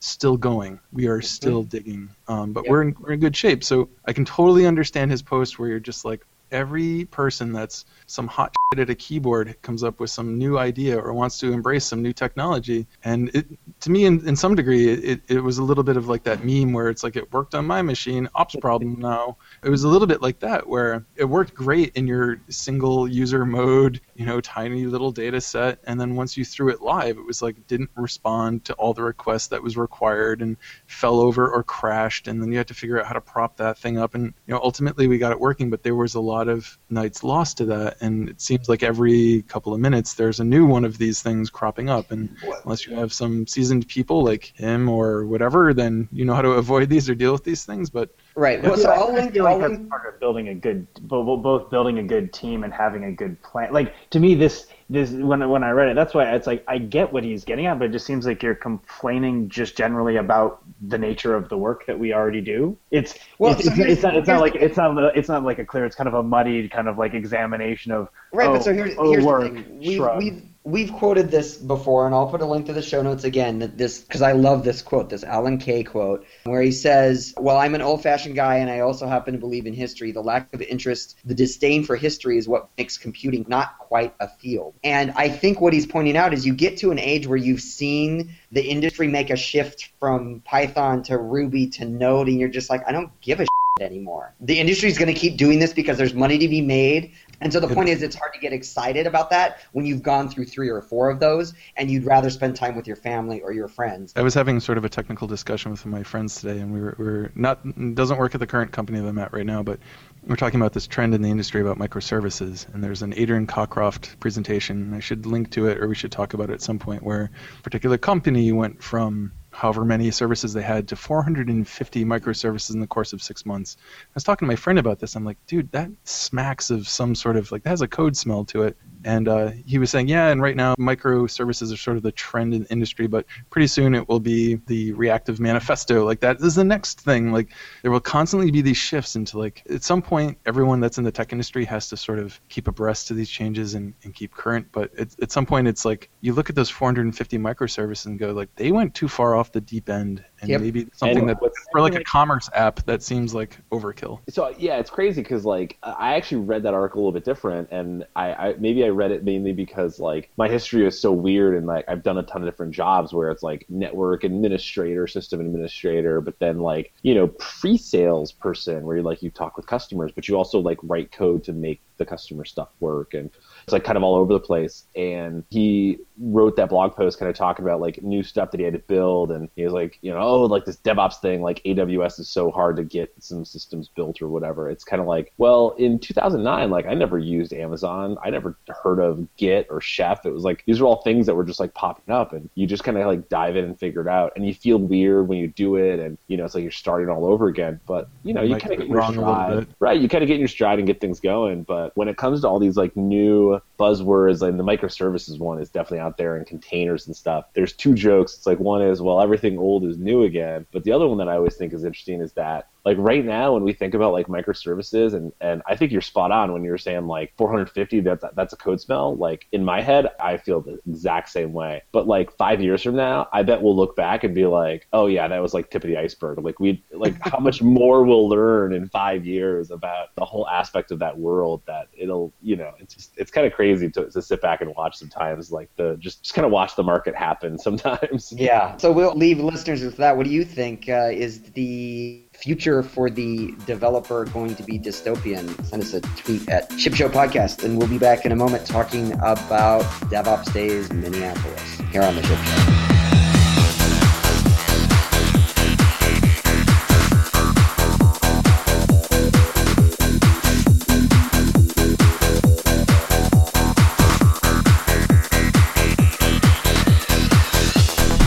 Still 0.00 0.36
going. 0.36 0.78
We 0.92 1.08
are 1.08 1.20
still 1.20 1.64
digging, 1.64 2.10
um, 2.28 2.52
but 2.52 2.64
Yep. 2.64 2.70
we're 2.70 2.82
in, 2.82 2.96
we're 3.00 3.12
in 3.14 3.18
good 3.20 3.36
shape. 3.36 3.64
So 3.64 3.88
I 4.06 4.12
can 4.12 4.24
totally 4.24 4.64
understand 4.64 5.10
his 5.10 5.22
post 5.22 5.58
where 5.58 5.68
you're 5.68 5.80
just 5.80 6.04
like, 6.04 6.24
every 6.50 7.04
person 7.06 7.52
that's 7.52 7.84
some 8.06 8.26
hot 8.26 8.54
shit 8.72 8.80
at 8.80 8.90
a 8.90 8.94
keyboard 8.94 9.60
comes 9.62 9.82
up 9.82 10.00
with 10.00 10.10
some 10.10 10.38
new 10.38 10.58
idea 10.58 10.98
or 10.98 11.12
wants 11.12 11.38
to 11.40 11.52
embrace 11.52 11.84
some 11.84 12.02
new 12.02 12.12
technology. 12.12 12.86
And 13.04 13.30
it, 13.34 13.46
to 13.80 13.90
me, 13.90 14.04
in, 14.06 14.26
in 14.26 14.34
some 14.34 14.54
degree, 14.54 14.88
it, 14.88 15.20
it 15.28 15.40
was 15.40 15.58
a 15.58 15.62
little 15.62 15.84
bit 15.84 15.96
of 15.96 16.08
like 16.08 16.24
that 16.24 16.44
meme 16.44 16.72
where 16.72 16.88
it's 16.88 17.04
like 17.04 17.14
it 17.16 17.32
worked 17.32 17.54
on 17.54 17.64
my 17.64 17.80
machine, 17.82 18.28
ops 18.34 18.56
problem 18.56 18.98
now. 18.98 19.36
It 19.62 19.70
was 19.70 19.84
a 19.84 19.88
little 19.88 20.06
bit 20.06 20.20
like 20.20 20.40
that 20.40 20.66
where 20.66 21.04
it 21.16 21.24
worked 21.24 21.54
great 21.54 21.94
in 21.94 22.06
your 22.06 22.40
single 22.48 23.06
user 23.06 23.46
mode, 23.46 24.00
you 24.16 24.26
know, 24.26 24.40
tiny 24.40 24.86
little 24.86 25.12
data 25.12 25.40
set. 25.40 25.78
And 25.86 26.00
then 26.00 26.16
once 26.16 26.36
you 26.36 26.44
threw 26.44 26.70
it 26.70 26.82
live, 26.82 27.18
it 27.18 27.24
was 27.24 27.40
like 27.40 27.56
it 27.56 27.68
didn't 27.68 27.90
respond 27.94 28.64
to 28.64 28.72
all 28.74 28.94
the 28.94 29.02
requests 29.02 29.48
that 29.48 29.62
was 29.62 29.76
required 29.76 30.42
and 30.42 30.56
fell 30.86 31.20
over 31.20 31.48
or 31.48 31.62
crashed. 31.62 32.26
And 32.26 32.42
then 32.42 32.50
you 32.50 32.58
had 32.58 32.68
to 32.68 32.74
figure 32.74 32.98
out 32.98 33.06
how 33.06 33.14
to 33.14 33.20
prop 33.20 33.56
that 33.58 33.78
thing 33.78 33.96
up. 33.96 34.14
And, 34.14 34.34
you 34.46 34.54
know, 34.54 34.60
ultimately 34.60 35.06
we 35.06 35.18
got 35.18 35.32
it 35.32 35.38
working, 35.38 35.70
but 35.70 35.84
there 35.84 35.94
was 35.94 36.16
a 36.16 36.20
lot 36.20 36.48
of 36.48 36.76
nights 36.90 37.22
lost 37.22 37.58
to 37.58 37.66
that. 37.66 37.98
And 38.00 38.28
it 38.28 38.40
seems 38.40 38.68
like 38.68 38.82
every 38.82 39.42
couple 39.42 39.72
of 39.72 39.78
minutes 39.78 40.14
there's 40.14 40.40
a 40.40 40.44
new 40.44 40.66
one 40.66 40.84
of 40.84 40.98
these 40.98 41.22
things 41.22 41.48
cropping 41.48 41.88
up. 41.88 42.10
And 42.10 42.36
unless 42.64 42.86
you 42.86 42.96
have 42.96 43.12
some 43.12 43.46
seasoned 43.68 43.88
people 43.88 44.24
like 44.24 44.52
him 44.56 44.88
or 44.88 45.26
whatever, 45.26 45.74
then 45.74 46.08
you 46.12 46.24
know 46.24 46.34
how 46.34 46.42
to 46.42 46.52
avoid 46.52 46.88
these 46.88 47.08
or 47.08 47.14
deal 47.14 47.32
with 47.32 47.44
these 47.44 47.64
things. 47.64 47.90
But 47.90 48.10
Right. 48.34 48.62
Well, 48.62 48.76
so 48.76 48.90
I- 48.90 48.96
I'll 48.96 49.10
I 49.10 49.14
link. 49.20 49.32
feel 49.32 49.44
like 49.44 49.54
I'll 49.54 49.60
that's 49.60 49.72
link 49.72 49.90
part 49.90 50.06
of 50.06 50.20
building 50.20 50.48
a 50.48 50.54
good, 50.54 50.86
bo- 51.02 51.24
bo- 51.24 51.36
both 51.36 51.70
building 51.70 51.98
a 51.98 52.02
good 52.02 52.32
team 52.32 52.64
and 52.64 52.72
having 52.72 53.04
a 53.04 53.12
good 53.12 53.40
plan. 53.42 53.72
Like 53.72 53.92
to 54.10 54.20
me, 54.20 54.34
this 54.34 54.66
this 54.90 55.10
when 55.10 55.46
when 55.50 55.62
I 55.64 55.70
read 55.70 55.88
it, 55.90 55.96
that's 55.96 56.14
why 56.14 56.32
it's 56.34 56.46
like 56.46 56.64
I 56.66 56.78
get 56.78 57.12
what 57.12 57.24
he's 57.24 57.44
getting 57.44 57.66
at, 57.66 57.78
but 57.78 57.86
it 57.86 57.92
just 57.92 58.06
seems 58.06 58.26
like 58.26 58.42
you're 58.42 58.54
complaining 58.54 59.48
just 59.50 59.76
generally 59.76 60.16
about 60.16 60.62
the 60.88 60.96
nature 60.98 61.34
of 61.34 61.48
the 61.50 61.58
work 61.58 61.84
that 61.86 61.98
we 61.98 62.12
already 62.14 62.40
do. 62.40 62.76
It's 62.90 63.18
Well, 63.38 63.52
it's, 63.52 63.64
so 63.64 63.70
it's, 63.72 63.80
it's 63.80 64.02
not 64.02 64.16
it's 64.16 64.28
not 64.28 64.40
like 64.40 64.54
it's 64.54 64.76
not 64.76 65.16
it's 65.16 65.28
not 65.28 65.42
like 65.44 65.58
a 65.58 65.64
clear. 65.64 65.84
It's 65.84 65.96
kind 65.96 66.08
of 66.08 66.14
a 66.14 66.22
muddied 66.22 66.70
kind 66.70 66.88
of 66.88 66.96
like 66.96 67.12
examination 67.14 67.92
of 67.92 68.08
Right, 68.32 68.48
oh, 68.48 68.52
but 68.54 68.62
so 68.62 68.72
here's, 68.72 68.94
oh, 68.98 69.10
here's 69.10 69.24
work, 69.24 69.52
the 69.54 69.62
thing. 69.62 69.78
We've, 69.80 70.00
we've, 70.18 70.42
we've 70.68 70.92
quoted 70.92 71.30
this 71.30 71.56
before, 71.56 72.06
and 72.06 72.14
I'll 72.14 72.28
put 72.28 72.42
a 72.42 72.46
link 72.46 72.66
to 72.66 72.72
the 72.72 72.82
show 72.82 73.02
notes 73.02 73.24
again. 73.24 73.60
That 73.60 73.78
this 73.78 74.00
because 74.00 74.22
I 74.22 74.32
love 74.32 74.64
this 74.64 74.82
quote, 74.82 75.08
this 75.08 75.24
Alan 75.24 75.58
Kay 75.58 75.82
quote, 75.82 76.26
where 76.44 76.62
he 76.62 76.72
says, 76.72 77.34
"Well, 77.36 77.56
I'm 77.56 77.74
an 77.74 77.82
old-fashioned 77.82 78.34
guy, 78.34 78.56
and 78.56 78.70
I 78.70 78.80
also 78.80 79.06
happen 79.06 79.34
to 79.34 79.40
believe 79.40 79.66
in 79.66 79.74
history. 79.74 80.12
The 80.12 80.20
lack 80.20 80.52
of 80.54 80.62
interest, 80.62 81.16
the 81.24 81.34
disdain 81.34 81.84
for 81.84 81.96
history, 81.96 82.38
is 82.38 82.46
what 82.46 82.68
makes 82.76 82.98
computing 82.98 83.46
not 83.48 83.78
quite 83.78 84.14
a 84.20 84.28
field." 84.28 84.74
And 84.84 85.12
I 85.16 85.28
think 85.28 85.60
what 85.60 85.72
he's 85.72 85.86
pointing 85.86 86.16
out 86.16 86.34
is 86.34 86.46
you 86.46 86.54
get 86.54 86.78
to 86.78 86.90
an 86.90 86.98
age 86.98 87.26
where 87.26 87.38
you've 87.38 87.60
seen 87.60 88.34
the 88.52 88.62
industry 88.62 89.08
make 89.08 89.30
a 89.30 89.36
shift 89.36 89.90
from 89.98 90.42
Python 90.44 91.02
to 91.04 91.16
Ruby 91.18 91.68
to 91.68 91.84
Node, 91.84 92.28
and 92.28 92.38
you're 92.38 92.48
just 92.48 92.70
like, 92.70 92.82
I 92.86 92.92
don't 92.92 93.10
give 93.20 93.40
a 93.40 93.46
anymore. 93.80 94.34
The 94.40 94.58
industry 94.58 94.88
is 94.88 94.98
going 94.98 95.12
to 95.12 95.18
keep 95.18 95.36
doing 95.36 95.58
this 95.58 95.72
because 95.72 95.98
there's 95.98 96.14
money 96.14 96.38
to 96.38 96.48
be 96.48 96.60
made. 96.60 97.12
And 97.40 97.52
so 97.52 97.60
the 97.60 97.68
point 97.68 97.88
is, 97.88 98.02
it's 98.02 98.16
hard 98.16 98.32
to 98.34 98.40
get 98.40 98.52
excited 98.52 99.06
about 99.06 99.30
that 99.30 99.60
when 99.72 99.86
you've 99.86 100.02
gone 100.02 100.28
through 100.28 100.46
three 100.46 100.68
or 100.68 100.82
four 100.82 101.10
of 101.10 101.20
those 101.20 101.54
and 101.76 101.90
you'd 101.90 102.04
rather 102.04 102.30
spend 102.30 102.56
time 102.56 102.74
with 102.74 102.86
your 102.86 102.96
family 102.96 103.40
or 103.40 103.52
your 103.52 103.68
friends. 103.68 104.12
I 104.16 104.22
was 104.22 104.34
having 104.34 104.60
sort 104.60 104.78
of 104.78 104.84
a 104.84 104.88
technical 104.88 105.28
discussion 105.28 105.70
with 105.70 105.86
my 105.86 106.02
friends 106.02 106.40
today, 106.40 106.58
and 106.60 106.72
we 106.72 106.80
were, 106.80 106.96
we 106.98 107.04
were 107.04 107.32
not 107.34 107.94
doesn't 107.94 108.18
work 108.18 108.34
at 108.34 108.40
the 108.40 108.46
current 108.46 108.72
company 108.72 109.00
that 109.00 109.06
I'm 109.06 109.18
at 109.18 109.32
right 109.32 109.46
now, 109.46 109.62
but 109.62 109.78
we're 110.26 110.36
talking 110.36 110.60
about 110.60 110.72
this 110.72 110.86
trend 110.86 111.14
in 111.14 111.22
the 111.22 111.30
industry 111.30 111.60
about 111.60 111.78
microservices. 111.78 112.72
And 112.74 112.82
there's 112.82 113.02
an 113.02 113.14
Adrian 113.16 113.46
Cockcroft 113.46 114.18
presentation. 114.18 114.92
I 114.94 115.00
should 115.00 115.26
link 115.26 115.52
to 115.52 115.68
it, 115.68 115.78
or 115.78 115.88
we 115.88 115.94
should 115.94 116.12
talk 116.12 116.34
about 116.34 116.50
it 116.50 116.54
at 116.54 116.62
some 116.62 116.78
point, 116.78 117.02
where 117.02 117.30
a 117.58 117.62
particular 117.62 117.98
company 117.98 118.50
went 118.52 118.82
from 118.82 119.32
however 119.50 119.84
many 119.84 120.10
services 120.10 120.52
they 120.52 120.62
had 120.62 120.88
to 120.88 120.96
450 120.96 122.04
microservices 122.04 122.74
in 122.74 122.80
the 122.80 122.86
course 122.86 123.12
of 123.12 123.22
six 123.22 123.46
months. 123.46 123.76
I 123.80 124.10
was 124.14 124.24
talking 124.24 124.46
to 124.46 124.50
my 124.52 124.56
friend 124.56 124.78
about 124.78 124.98
this. 124.98 125.16
I'm 125.16 125.24
like, 125.24 125.38
dude, 125.46 125.72
that 125.72 125.90
smacks 126.04 126.70
of 126.70 126.88
some 126.88 127.14
sort 127.14 127.36
of 127.36 127.50
like 127.50 127.62
that 127.62 127.70
has 127.70 127.82
a 127.82 127.88
code 127.88 128.16
smell 128.16 128.44
to 128.46 128.62
it. 128.62 128.76
And 129.04 129.28
uh, 129.28 129.50
he 129.66 129.78
was 129.78 129.90
saying, 129.90 130.08
yeah, 130.08 130.28
and 130.28 130.42
right 130.42 130.56
now 130.56 130.74
microservices 130.76 131.72
are 131.72 131.76
sort 131.76 131.96
of 131.96 132.02
the 132.02 132.12
trend 132.12 132.54
in 132.54 132.64
industry, 132.66 133.06
but 133.06 133.26
pretty 133.50 133.66
soon 133.66 133.94
it 133.94 134.08
will 134.08 134.20
be 134.20 134.56
the 134.66 134.92
reactive 134.92 135.40
manifesto. 135.40 136.04
Like 136.04 136.20
that 136.20 136.40
is 136.40 136.54
the 136.54 136.64
next 136.64 137.00
thing. 137.00 137.32
Like 137.32 137.52
there 137.82 137.90
will 137.90 138.00
constantly 138.00 138.50
be 138.50 138.60
these 138.60 138.76
shifts 138.76 139.16
into 139.16 139.38
like 139.38 139.62
at 139.70 139.82
some 139.82 140.02
point 140.02 140.38
everyone 140.46 140.80
that's 140.80 140.98
in 140.98 141.04
the 141.04 141.12
tech 141.12 141.32
industry 141.32 141.64
has 141.64 141.88
to 141.90 141.96
sort 141.96 142.18
of 142.18 142.40
keep 142.48 142.68
abreast 142.68 143.08
to 143.08 143.14
these 143.14 143.30
changes 143.30 143.74
and, 143.74 143.94
and 144.04 144.14
keep 144.14 144.34
current. 144.34 144.66
But 144.72 144.96
at, 144.98 145.08
at 145.22 145.32
some 145.32 145.46
point 145.46 145.68
it's 145.68 145.84
like 145.84 146.10
you 146.20 146.32
look 146.32 146.50
at 146.50 146.56
those 146.56 146.70
450 146.70 147.38
microservices 147.38 148.06
and 148.06 148.18
go 148.18 148.32
like 148.32 148.54
they 148.56 148.72
went 148.72 148.94
too 148.94 149.08
far 149.08 149.34
off 149.34 149.52
the 149.52 149.60
deep 149.60 149.88
end 149.88 150.24
and 150.40 150.50
Yep. 150.50 150.60
maybe 150.60 150.86
something 150.94 151.18
And 151.20 151.28
that 151.30 151.40
what's- 151.42 151.58
for 151.72 151.80
like 151.80 151.94
a 151.94 152.04
commerce 152.04 152.48
app 152.54 152.84
that 152.86 153.02
seems 153.02 153.34
like 153.34 153.58
overkill. 153.72 154.20
So 154.28 154.54
yeah, 154.58 154.78
it's 154.78 154.90
crazy 154.90 155.22
because 155.22 155.44
like 155.44 155.76
I 155.82 156.14
actually 156.14 156.42
read 156.42 156.62
that 156.62 156.74
article 156.74 157.00
a 157.00 157.02
little 157.02 157.12
bit 157.12 157.24
different, 157.24 157.68
and 157.70 158.06
I, 158.16 158.32
I 158.32 158.54
maybe 158.58 158.84
I 158.84 158.88
read 158.88 159.10
it 159.10 159.24
mainly 159.24 159.52
because 159.52 159.98
like 159.98 160.30
my 160.36 160.48
history 160.48 160.86
is 160.86 161.00
so 161.00 161.12
weird, 161.12 161.56
and 161.56 161.66
like 161.66 161.84
I've 161.88 162.02
done 162.02 162.18
a 162.18 162.22
ton 162.22 162.42
of 162.42 162.48
different 162.48 162.72
jobs 162.74 163.12
where 163.12 163.30
it's 163.30 163.42
like 163.42 163.66
network 163.68 164.24
administrator, 164.24 165.06
system 165.06 165.40
administrator, 165.40 166.20
but 166.20 166.38
then 166.38 166.60
like 166.60 166.92
you 167.02 167.14
know 167.14 167.28
pre-sales 167.28 168.32
person 168.32 168.84
where 168.84 168.96
you 168.96 169.02
like 169.02 169.22
you 169.22 169.30
talk 169.30 169.56
with 169.56 169.66
customers, 169.66 170.12
but 170.14 170.28
you 170.28 170.36
also 170.36 170.58
like 170.60 170.78
write 170.82 171.10
code 171.12 171.44
to 171.44 171.52
make 171.52 171.80
the 171.96 172.06
customer 172.06 172.44
stuff 172.44 172.68
work, 172.80 173.14
and 173.14 173.30
it's 173.68 173.72
like 173.74 173.84
kind 173.84 173.98
of 173.98 174.02
all 174.02 174.14
over 174.14 174.32
the 174.32 174.40
place. 174.40 174.86
And 174.96 175.44
he 175.50 175.98
wrote 176.20 176.56
that 176.56 176.70
blog 176.70 176.96
post 176.96 177.18
kind 177.18 177.30
of 177.30 177.36
talking 177.36 177.64
about 177.64 177.80
like 177.80 178.02
new 178.02 178.22
stuff 178.22 178.50
that 178.50 178.58
he 178.58 178.64
had 178.64 178.72
to 178.72 178.78
build, 178.80 179.30
and 179.30 179.48
he 179.56 179.64
was 179.64 179.72
like, 179.72 179.98
you 180.00 180.10
know, 180.10 180.18
oh, 180.18 180.44
like 180.44 180.64
this 180.64 180.78
DevOps 180.78 181.20
thing, 181.20 181.42
like 181.42 181.62
AWS 181.64 182.18
is 182.18 182.28
so 182.28 182.50
hard 182.50 182.76
to 182.76 182.82
get 182.82 183.12
some 183.20 183.44
systems 183.44 183.88
built 183.88 184.20
or 184.22 184.28
whatever. 184.28 184.68
It's 184.70 184.84
kind 184.84 185.00
of 185.00 185.06
like, 185.06 185.32
well, 185.36 185.74
in 185.78 185.98
2009, 185.98 186.70
like 186.70 186.86
I 186.86 186.94
never 186.94 187.18
used 187.18 187.52
Amazon, 187.52 188.16
I 188.24 188.30
never 188.30 188.56
heard 188.82 188.98
of 189.00 189.28
Git 189.36 189.66
or 189.70 189.80
Chef. 189.80 190.24
It 190.24 190.32
was 190.32 190.44
like 190.44 190.64
these 190.66 190.80
are 190.80 190.84
all 190.84 191.02
things 191.02 191.26
that 191.26 191.34
were 191.34 191.44
just 191.44 191.60
like 191.60 191.74
popping 191.74 192.12
up, 192.12 192.32
and 192.32 192.48
you 192.54 192.66
just 192.66 192.84
kind 192.84 192.96
of 192.96 193.06
like 193.06 193.28
dive 193.28 193.56
in 193.56 193.64
and 193.64 193.78
figure 193.78 194.00
it 194.00 194.08
out, 194.08 194.32
and 194.34 194.46
you 194.46 194.54
feel 194.54 194.78
weird 194.78 195.28
when 195.28 195.38
you 195.38 195.48
do 195.48 195.76
it, 195.76 196.00
and 196.00 196.16
you 196.26 196.38
know, 196.38 196.46
it's 196.46 196.54
like 196.54 196.62
you're 196.62 196.72
starting 196.72 197.10
all 197.10 197.26
over 197.26 197.46
again. 197.48 197.78
But 197.86 198.08
you 198.24 198.34
know, 198.34 198.42
You 198.48 198.56
kind 198.56 198.72
of 198.72 198.78
get 198.80 198.88
your 198.88 198.96
wrong 198.96 199.16
a 199.16 199.20
little 199.20 199.34
stride, 199.34 199.74
right? 199.78 200.00
You 200.00 200.08
kind 200.08 200.22
of 200.22 200.28
get 200.28 200.34
in 200.34 200.40
your 200.40 200.48
stride 200.48 200.78
and 200.78 200.86
get 200.86 201.00
things 201.00 201.20
going, 201.20 201.62
but 201.62 201.96
when 201.96 202.08
it 202.08 202.16
comes 202.16 202.40
to 202.42 202.48
all 202.48 202.58
these 202.58 202.76
like 202.76 202.96
new 202.96 203.57
buzzwords, 203.78 204.46
and 204.46 204.58
the 204.58 204.64
microservices 204.64 205.38
one 205.38 205.60
is 205.60 205.70
definitely 205.70 206.00
out 206.00 206.16
there 206.16 206.36
and 206.36 206.46
containers 206.46 207.06
and 207.06 207.16
stuff. 207.16 207.46
There's 207.54 207.72
two 207.72 207.94
jokes. 207.94 208.34
It's 208.36 208.46
like 208.46 208.58
one 208.58 208.82
is 208.82 209.00
well 209.02 209.20
everything 209.20 209.58
old 209.58 209.84
is 209.84 209.98
new 209.98 210.24
again, 210.24 210.66
but 210.72 210.84
the 210.84 210.92
other 210.92 211.08
one 211.08 211.18
that 211.18 211.28
I 211.28 211.36
always 211.36 211.56
think 211.56 211.72
is 211.72 211.84
interesting 211.84 212.20
is 212.20 212.32
that 212.32 212.68
like 212.84 212.96
right 212.98 213.24
now 213.24 213.54
when 213.54 213.62
we 213.62 213.72
think 213.72 213.94
about 213.94 214.12
like 214.12 214.26
microservices 214.26 215.14
and 215.14 215.32
and 215.40 215.62
I 215.66 215.76
think 215.76 215.92
you're 215.92 216.00
spot 216.00 216.30
on 216.30 216.52
when 216.52 216.64
you're 216.64 216.78
saying 216.78 217.06
like 217.06 217.32
450 217.36 218.00
that's 218.00 218.24
that's 218.34 218.52
a 218.52 218.56
code 218.56 218.80
smell. 218.80 219.16
Like 219.16 219.46
in 219.52 219.64
my 219.64 219.80
head, 219.80 220.06
I 220.20 220.36
feel 220.36 220.60
the 220.60 220.78
exact 220.88 221.30
same 221.30 221.52
way. 221.52 221.82
But 221.92 222.06
like 222.06 222.30
five 222.36 222.60
years 222.60 222.82
from 222.82 222.96
now, 222.96 223.28
I 223.32 223.42
bet 223.42 223.62
we'll 223.62 223.76
look 223.76 223.96
back 223.96 224.24
and 224.24 224.34
be 224.34 224.46
like, 224.46 224.86
oh 224.92 225.06
yeah, 225.06 225.28
that 225.28 225.42
was 225.42 225.54
like 225.54 225.70
tip 225.70 225.84
of 225.84 225.88
the 225.88 225.96
iceberg. 225.96 226.38
Like 226.42 226.60
we 226.60 226.82
like 226.92 227.16
how 227.20 227.38
much 227.38 227.62
more 227.62 228.04
we'll 228.04 228.28
learn 228.28 228.72
in 228.72 228.88
five 228.88 229.26
years 229.26 229.70
about 229.70 230.14
the 230.14 230.24
whole 230.24 230.48
aspect 230.48 230.90
of 230.90 230.98
that 230.98 231.18
world 231.18 231.62
that 231.66 231.88
it'll 231.96 232.32
you 232.42 232.56
know 232.56 232.72
it's 232.78 232.94
just 232.94 233.12
it's 233.16 233.30
kind 233.30 233.46
of 233.46 233.52
crazy 233.52 233.90
to, 233.90 234.10
to 234.10 234.22
sit 234.22 234.40
back 234.40 234.60
and 234.60 234.74
watch 234.76 234.96
sometimes 234.96 235.50
like 235.50 235.68
the 235.76 235.96
just 235.98 236.22
just 236.22 236.34
kind 236.34 236.44
of 236.44 236.52
watch 236.52 236.76
the 236.76 236.82
market 236.82 237.14
happen 237.14 237.58
sometimes. 237.68 238.32
Yeah. 238.32 238.76
So 238.76 238.92
we'll 238.92 239.14
leave 239.14 239.40
listeners 239.40 239.82
with 239.82 239.96
that. 239.96 240.16
What 240.16 240.24
do 240.24 240.30
you 240.30 240.44
think 240.44 240.88
uh, 240.88 241.10
is 241.12 241.42
the 241.42 242.22
future 242.38 242.82
for 242.82 243.10
the 243.10 243.54
developer 243.66 244.24
going 244.26 244.54
to 244.54 244.62
be 244.62 244.78
dystopian? 244.78 245.48
Send 245.64 245.82
us 245.82 245.92
a 245.94 246.00
tweet 246.00 246.48
at 246.48 246.72
Ship 246.78 246.94
Show 246.94 247.08
Podcast, 247.08 247.64
and 247.64 247.76
we'll 247.76 247.88
be 247.88 247.98
back 247.98 248.24
in 248.24 248.32
a 248.32 248.36
moment 248.36 248.66
talking 248.66 249.12
about 249.14 249.82
DevOps 250.10 250.52
Days 250.52 250.92
Minneapolis 250.92 251.80
here 251.90 252.02
on 252.02 252.14
the 252.14 252.22
Ship 252.22 252.38
Show. 252.38 252.97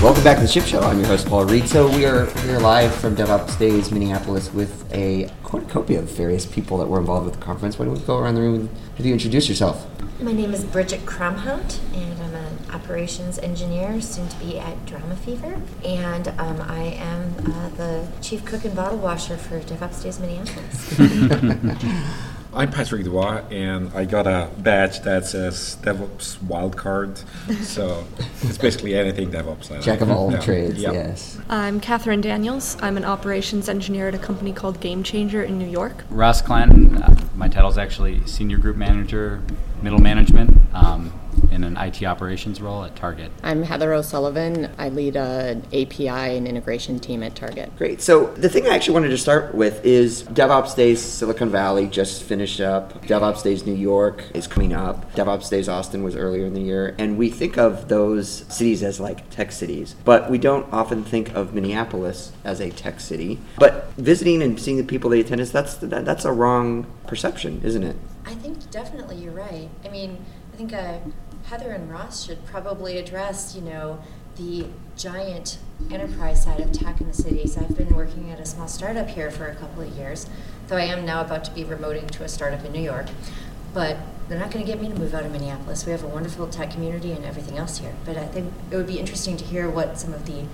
Welcome 0.02 0.24
back 0.24 0.38
to 0.38 0.42
the 0.42 0.48
Ship 0.48 0.64
Show. 0.64 0.80
I'm 0.80 0.98
your 0.98 1.06
host, 1.06 1.28
Paul 1.28 1.46
Reed. 1.46 1.70
So 1.70 1.88
we 1.88 2.08
are 2.08 2.26
here 2.42 2.58
live 2.58 2.92
from 2.92 3.16
DevOps 3.16 3.60
Days, 3.60 3.92
Minneapolis, 3.92 4.52
with 4.52 4.92
a 4.92 5.30
cornucopia 5.44 6.00
of 6.00 6.06
various 6.10 6.44
people 6.44 6.80
that 6.80 6.88
were 6.88 7.00
involved 7.00 7.26
with 7.26 7.36
the 7.36 7.40
conference. 7.40 7.78
Why 7.78 7.86
don't 7.86 7.94
we 7.94 8.00
go 8.00 8.18
around 8.18 8.34
the 8.34 8.42
room 8.42 8.56
and 8.62 8.70
have 8.98 9.06
you 9.06 9.14
introduce 9.14 9.48
yourself? 9.48 9.86
My 10.20 10.32
name 10.34 10.56
is 10.56 10.64
Bridget 10.64 11.06
Cromhout, 11.06 11.78
and 11.94 12.20
I'm 12.20 12.34
an 12.34 12.58
operations 12.74 13.38
engineer, 13.38 14.02
soon 14.02 14.28
to 14.28 14.38
be 14.40 14.58
at 14.58 14.76
DramaFever. 14.88 15.62
And 15.86 16.30
um, 16.40 16.60
I 16.62 16.82
am 16.98 17.36
uh, 17.54 17.70
the 17.70 18.08
chief 18.24 18.44
cook 18.44 18.66
and 18.66 18.76
bottle 18.76 18.98
washer 18.98 19.38
for 19.38 19.60
DevOps 19.60 20.02
Days 20.02 20.20
Minneapolis. 20.20 20.98
I'm 22.54 22.70
Patrick 22.70 23.06
Debois, 23.06 23.50
and 23.50 23.94
I 23.96 24.04
got 24.04 24.28
a 24.28 24.50
badge 24.58 25.00
that 25.04 25.26
says 25.26 25.78
DevOps 25.84 26.36
Wildcard. 26.40 27.24
So 27.64 28.06
it's 28.42 28.58
basically 28.58 28.94
anything 28.94 29.32
DevOps. 29.32 29.70
Like 29.72 29.82
Jack 29.82 30.00
that. 30.00 30.10
of 30.10 30.12
all 30.12 30.32
Yeah. 30.34 30.40
trades, 30.42 30.82
Yep. 30.82 30.94
yes. 30.94 31.38
I'm 31.50 31.80
Katherine 31.80 32.20
Daniels. 32.20 32.76
I'm 32.82 32.98
an 32.98 33.06
operations 33.06 33.70
engineer 33.70 34.10
at 34.10 34.16
a 34.16 34.18
company 34.18 34.52
called 34.52 34.82
GameChanger 34.82 35.46
in 35.48 35.58
New 35.58 35.68
York. 35.68 36.04
Ross 36.10 36.42
Clanton. 36.42 37.02
Uh, 37.02 37.16
my 37.36 37.48
title 37.48 37.70
is 37.70 37.78
actually 37.78 38.22
Senior 38.26 38.58
Group 38.58 38.76
Manager, 38.76 39.42
Middle 39.82 40.00
Management, 40.00 40.60
um, 40.74 41.14
in 41.52 41.64
an 41.64 41.78
IT 41.78 42.04
operations 42.04 42.62
role 42.62 42.84
at 42.84 42.96
Target. 42.96 43.32
I'm 43.44 43.64
Heather 43.64 43.94
O'Sullivan. 43.94 44.72
I 44.78 44.90
lead 44.90 45.18
an 45.18 45.64
API 45.74 46.08
and 46.10 46.48
integration 46.48 47.00
team 47.00 47.22
at 47.24 47.36
Target. 47.36 47.76
Great. 47.78 48.02
So 48.02 48.28
the 48.34 48.50
thing 48.50 48.66
I 48.68 48.76
actually 48.76 48.94
wanted 48.94 49.10
to 49.10 49.18
start 49.18 49.54
with 49.54 49.86
is 49.86 50.24
DevOps 50.24 50.76
Days 50.76 51.02
Silicon 51.02 51.50
Valley 51.50 51.88
just 51.88 52.24
finished 52.24 52.62
up. 52.62 53.06
DevOps 53.06 53.44
Days 53.44 53.66
New 53.66 53.76
York 53.76 54.24
is 54.34 54.48
coming 54.48 54.74
up. 54.74 55.14
DevOps 55.14 55.50
Days 55.50 55.68
Austin 55.68 56.04
was 56.04 56.16
earlier 56.16 56.46
in 56.46 56.54
the 56.54 56.62
year. 56.62 56.96
And 56.98 57.18
we 57.18 57.30
think 57.30 57.58
of 57.58 57.90
those 57.90 58.46
cities 58.50 58.82
as 58.82 59.00
like 59.00 59.30
tech 59.30 59.52
cities, 59.52 59.96
but 60.06 60.32
we 60.32 60.38
don't 60.38 60.72
often 60.72 61.04
think 61.04 61.34
of 61.36 61.54
Minneapolis 61.54 62.32
as 62.44 62.60
a 62.60 62.70
tech 62.72 63.00
city. 63.00 63.40
But 63.58 63.92
visiting 63.98 64.42
and 64.42 64.60
seeing 64.60 64.78
the 64.78 64.84
people 64.84 65.10
they 65.10 65.20
attend 65.20 65.42
is 65.42 65.52
that's 65.52 65.76
that, 65.76 66.06
that's 66.06 66.26
a 66.26 66.32
wrong 66.32 66.86
perception, 67.08 67.62
isn't 67.64 67.84
it? 67.84 67.96
I 68.26 68.36
think 68.36 68.70
definitely 68.72 69.18
you're 69.18 69.34
right. 69.34 69.70
I 69.84 69.90
mean, 69.90 70.24
I 70.54 70.58
think 70.58 70.74
uh, 70.74 71.00
Heather 71.52 71.72
and 71.72 71.92
Ross 71.92 72.26
should 72.26 72.46
probably 72.46 72.98
address, 72.98 73.58
you 73.58 73.62
know, 73.62 74.00
the 74.38 74.68
giant 74.96 75.58
enterprise 75.92 76.46
side 76.46 76.62
of 76.62 76.72
tech 76.72 77.02
in 77.02 77.10
the 77.10 77.14
cities. 77.14 77.58
I've 77.58 77.76
been 77.76 77.94
working 77.94 78.32
at 78.32 78.40
a 78.40 78.46
small 78.46 78.70
startup 78.70 79.10
here 79.10 79.30
for 79.30 79.48
a 79.48 79.56
couple 79.56 79.84
of 79.84 79.90
years, 79.90 80.28
though 80.70 80.78
I 80.78 80.84
am 80.86 81.06
now 81.06 81.20
about 81.20 81.44
to 81.44 81.52
be 81.52 81.66
remoting 81.66 82.10
to 82.12 82.24
a 82.24 82.30
startup 82.30 82.64
in 82.64 82.72
New 82.72 82.82
York. 82.82 83.08
But 83.74 83.98
they're 84.30 84.40
not 84.40 84.52
going 84.52 84.66
to 84.66 84.72
get 84.72 84.82
me 84.82 84.88
to 84.88 84.96
move 84.98 85.14
out 85.14 85.26
of 85.26 85.32
Minneapolis. 85.34 85.86
We 85.86 85.92
have 85.92 86.06
a 86.06 86.08
wonderful 86.08 86.48
tech 86.48 86.72
community 86.72 87.12
and 87.12 87.26
everything 87.26 87.58
else 87.58 87.80
here. 87.80 87.94
But 88.06 88.16
I 88.16 88.28
think 88.28 88.54
it 88.72 88.78
would 88.78 88.88
be 88.88 88.98
interesting 88.98 89.36
to 89.36 89.44
hear 89.44 89.70
what 89.70 90.00
some 90.00 90.14
of 90.14 90.26
the 90.26 90.46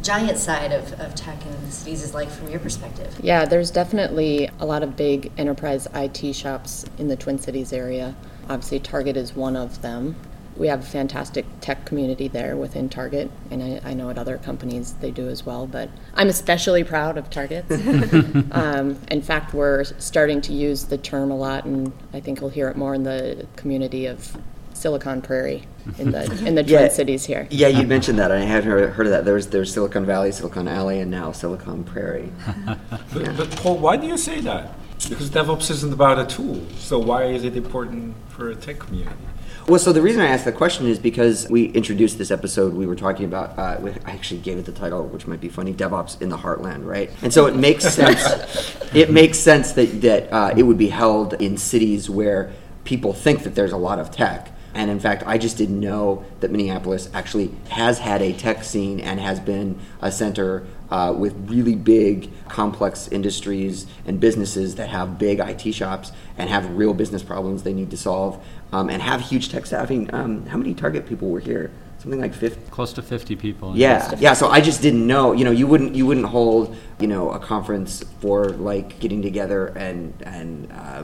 giant 0.00 0.38
side 0.38 0.72
of, 0.72 0.98
of 0.98 1.14
tech 1.14 1.44
in 1.44 1.52
the 1.66 1.70
cities 1.70 2.02
is 2.02 2.14
like 2.14 2.30
from 2.30 2.48
your 2.48 2.60
perspective. 2.60 3.14
Yeah, 3.22 3.44
there's 3.44 3.70
definitely 3.70 4.48
a 4.58 4.64
lot 4.64 4.82
of 4.82 4.96
big 4.96 5.32
enterprise 5.36 5.86
IT 5.94 6.34
shops 6.34 6.86
in 6.96 7.08
the 7.08 7.16
Twin 7.16 7.38
Cities 7.38 7.74
area. 7.74 8.16
Obviously, 8.48 8.80
Target 8.80 9.18
is 9.18 9.36
one 9.36 9.54
of 9.54 9.82
them. 9.82 10.16
We 10.56 10.68
have 10.68 10.80
a 10.80 10.86
fantastic 10.86 11.44
tech 11.60 11.84
community 11.84 12.28
there 12.28 12.56
within 12.56 12.88
Target, 12.88 13.30
and 13.50 13.62
I, 13.62 13.90
I 13.90 13.94
know 13.94 14.10
at 14.10 14.18
other 14.18 14.38
companies 14.38 14.94
they 14.94 15.10
do 15.10 15.28
as 15.28 15.44
well. 15.44 15.66
But 15.66 15.90
I'm 16.14 16.28
especially 16.28 16.84
proud 16.84 17.18
of 17.18 17.30
Target. 17.30 17.64
um, 18.52 18.98
in 19.10 19.22
fact, 19.22 19.54
we're 19.54 19.84
starting 19.84 20.40
to 20.42 20.52
use 20.52 20.84
the 20.84 20.98
term 20.98 21.30
a 21.30 21.36
lot, 21.36 21.64
and 21.64 21.92
I 22.12 22.20
think 22.20 22.40
you'll 22.40 22.50
hear 22.50 22.68
it 22.68 22.76
more 22.76 22.94
in 22.94 23.02
the 23.02 23.46
community 23.56 24.06
of 24.06 24.36
Silicon 24.72 25.22
Prairie 25.22 25.64
in 25.98 26.10
the 26.10 26.24
in 26.46 26.54
the 26.54 26.62
Twin 26.64 26.90
Cities 26.90 27.24
here. 27.24 27.46
Yeah, 27.50 27.68
you 27.68 27.86
mentioned 27.86 28.18
that. 28.18 28.30
I 28.30 28.40
hadn't 28.40 28.70
heard, 28.70 28.90
heard 28.90 29.06
of 29.06 29.12
that. 29.12 29.24
There's 29.24 29.48
there's 29.48 29.72
Silicon 29.72 30.04
Valley, 30.04 30.32
Silicon 30.32 30.68
Alley, 30.68 31.00
and 31.00 31.10
now 31.10 31.32
Silicon 31.32 31.84
Prairie. 31.84 32.32
But, 33.12 33.36
but 33.36 33.50
Paul, 33.56 33.78
why 33.78 33.96
do 33.96 34.06
you 34.06 34.18
say 34.18 34.40
that? 34.42 34.74
Because 35.08 35.30
DevOps 35.30 35.70
isn't 35.70 35.92
about 35.92 36.18
a 36.18 36.26
tool. 36.26 36.60
So 36.76 36.98
why 36.98 37.24
is 37.24 37.44
it 37.44 37.56
important 37.56 38.14
for 38.28 38.50
a 38.50 38.54
tech 38.54 38.78
community? 38.78 39.16
Well, 39.68 39.80
so 39.80 39.92
the 39.92 40.00
reason 40.00 40.22
I 40.22 40.28
asked 40.28 40.44
that 40.44 40.54
question 40.54 40.86
is 40.86 41.00
because 41.00 41.48
we 41.50 41.64
introduced 41.66 42.18
this 42.18 42.30
episode. 42.30 42.74
We 42.74 42.86
were 42.86 42.94
talking 42.94 43.24
about. 43.24 43.58
Uh, 43.58 43.92
I 44.04 44.12
actually 44.12 44.40
gave 44.40 44.58
it 44.58 44.64
the 44.64 44.70
title, 44.70 45.04
which 45.08 45.26
might 45.26 45.40
be 45.40 45.48
funny: 45.48 45.74
DevOps 45.74 46.22
in 46.22 46.28
the 46.28 46.36
Heartland, 46.36 46.84
right? 46.86 47.10
And 47.22 47.34
so 47.34 47.46
it 47.46 47.56
makes 47.56 47.84
sense. 47.94 48.76
it 48.94 49.10
makes 49.10 49.38
sense 49.38 49.72
that 49.72 50.00
that 50.02 50.32
uh, 50.32 50.54
it 50.56 50.62
would 50.62 50.78
be 50.78 50.86
held 50.86 51.34
in 51.34 51.56
cities 51.56 52.08
where 52.08 52.52
people 52.84 53.12
think 53.12 53.42
that 53.42 53.56
there's 53.56 53.72
a 53.72 53.76
lot 53.76 53.98
of 53.98 54.12
tech. 54.12 54.52
And 54.76 54.90
in 54.90 55.00
fact, 55.00 55.22
I 55.26 55.38
just 55.38 55.56
didn't 55.56 55.80
know 55.80 56.22
that 56.40 56.50
Minneapolis 56.50 57.08
actually 57.14 57.50
has 57.70 57.98
had 57.98 58.20
a 58.20 58.34
tech 58.34 58.62
scene 58.62 59.00
and 59.00 59.18
has 59.18 59.40
been 59.40 59.78
a 60.02 60.12
center 60.12 60.66
uh, 60.90 61.14
with 61.16 61.34
really 61.48 61.74
big, 61.74 62.30
complex 62.48 63.08
industries 63.08 63.86
and 64.04 64.20
businesses 64.20 64.74
that 64.74 64.90
have 64.90 65.18
big 65.18 65.40
IT 65.40 65.72
shops 65.72 66.12
and 66.36 66.50
have 66.50 66.70
real 66.76 66.92
business 66.92 67.22
problems 67.22 67.62
they 67.62 67.72
need 67.72 67.90
to 67.90 67.96
solve 67.96 68.44
um, 68.70 68.90
and 68.90 69.00
have 69.00 69.22
huge 69.22 69.48
tech 69.48 69.64
staffing. 69.64 70.12
Um, 70.14 70.44
how 70.44 70.58
many 70.58 70.74
Target 70.74 71.06
people 71.06 71.30
were 71.30 71.40
here? 71.40 71.70
Something 72.06 72.20
like 72.20 72.34
50. 72.34 72.70
Close 72.70 72.92
to 72.92 73.02
50 73.02 73.34
people. 73.34 73.76
Yeah, 73.76 74.14
yeah. 74.20 74.32
So 74.34 74.46
I 74.46 74.60
just 74.60 74.80
didn't 74.80 75.08
know. 75.08 75.32
You 75.32 75.44
know, 75.44 75.50
you 75.50 75.66
wouldn't 75.66 75.96
you 75.96 76.06
wouldn't 76.06 76.26
hold 76.26 76.76
you 77.00 77.08
know 77.08 77.32
a 77.32 77.40
conference 77.40 78.04
for 78.20 78.50
like 78.50 79.00
getting 79.00 79.22
together 79.22 79.66
and 79.74 80.14
and 80.22 80.70
uh, 80.70 81.02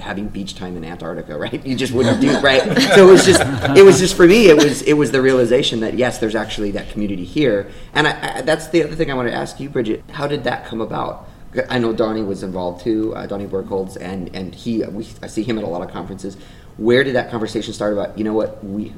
having 0.00 0.26
beach 0.26 0.56
time 0.56 0.76
in 0.76 0.84
Antarctica, 0.84 1.38
right? 1.38 1.64
You 1.64 1.76
just 1.76 1.92
wouldn't 1.92 2.20
do 2.20 2.36
right. 2.40 2.60
So 2.60 3.06
it 3.06 3.12
was 3.12 3.24
just 3.24 3.40
it 3.78 3.84
was 3.84 4.00
just 4.00 4.16
for 4.16 4.26
me. 4.26 4.48
It 4.48 4.56
was 4.56 4.82
it 4.82 4.94
was 4.94 5.12
the 5.12 5.22
realization 5.22 5.78
that 5.78 5.94
yes, 5.94 6.18
there's 6.18 6.34
actually 6.34 6.72
that 6.72 6.90
community 6.90 7.24
here, 7.24 7.70
and 7.94 8.08
I, 8.08 8.38
I, 8.38 8.40
that's 8.40 8.66
the 8.66 8.82
other 8.82 8.96
thing 8.96 9.12
I 9.12 9.14
want 9.14 9.28
to 9.28 9.34
ask 9.34 9.60
you, 9.60 9.68
Bridget. 9.68 10.02
How 10.10 10.26
did 10.26 10.42
that 10.42 10.66
come 10.66 10.80
about? 10.80 11.28
I 11.68 11.78
know 11.78 11.92
Donnie 11.92 12.22
was 12.22 12.42
involved 12.42 12.82
too, 12.82 13.14
uh, 13.14 13.26
Donnie 13.26 13.46
Berkholz, 13.46 13.96
and 14.00 14.34
and 14.34 14.56
he 14.56 14.82
we, 14.86 15.06
I 15.22 15.28
see 15.28 15.44
him 15.44 15.56
at 15.56 15.62
a 15.62 15.68
lot 15.68 15.82
of 15.82 15.90
conferences. 15.92 16.36
Where 16.76 17.04
did 17.04 17.14
that 17.14 17.30
conversation 17.30 17.74
start 17.74 17.92
about? 17.92 18.16
You 18.16 18.24
know 18.24 18.32
what 18.32 18.64
we 18.64 18.92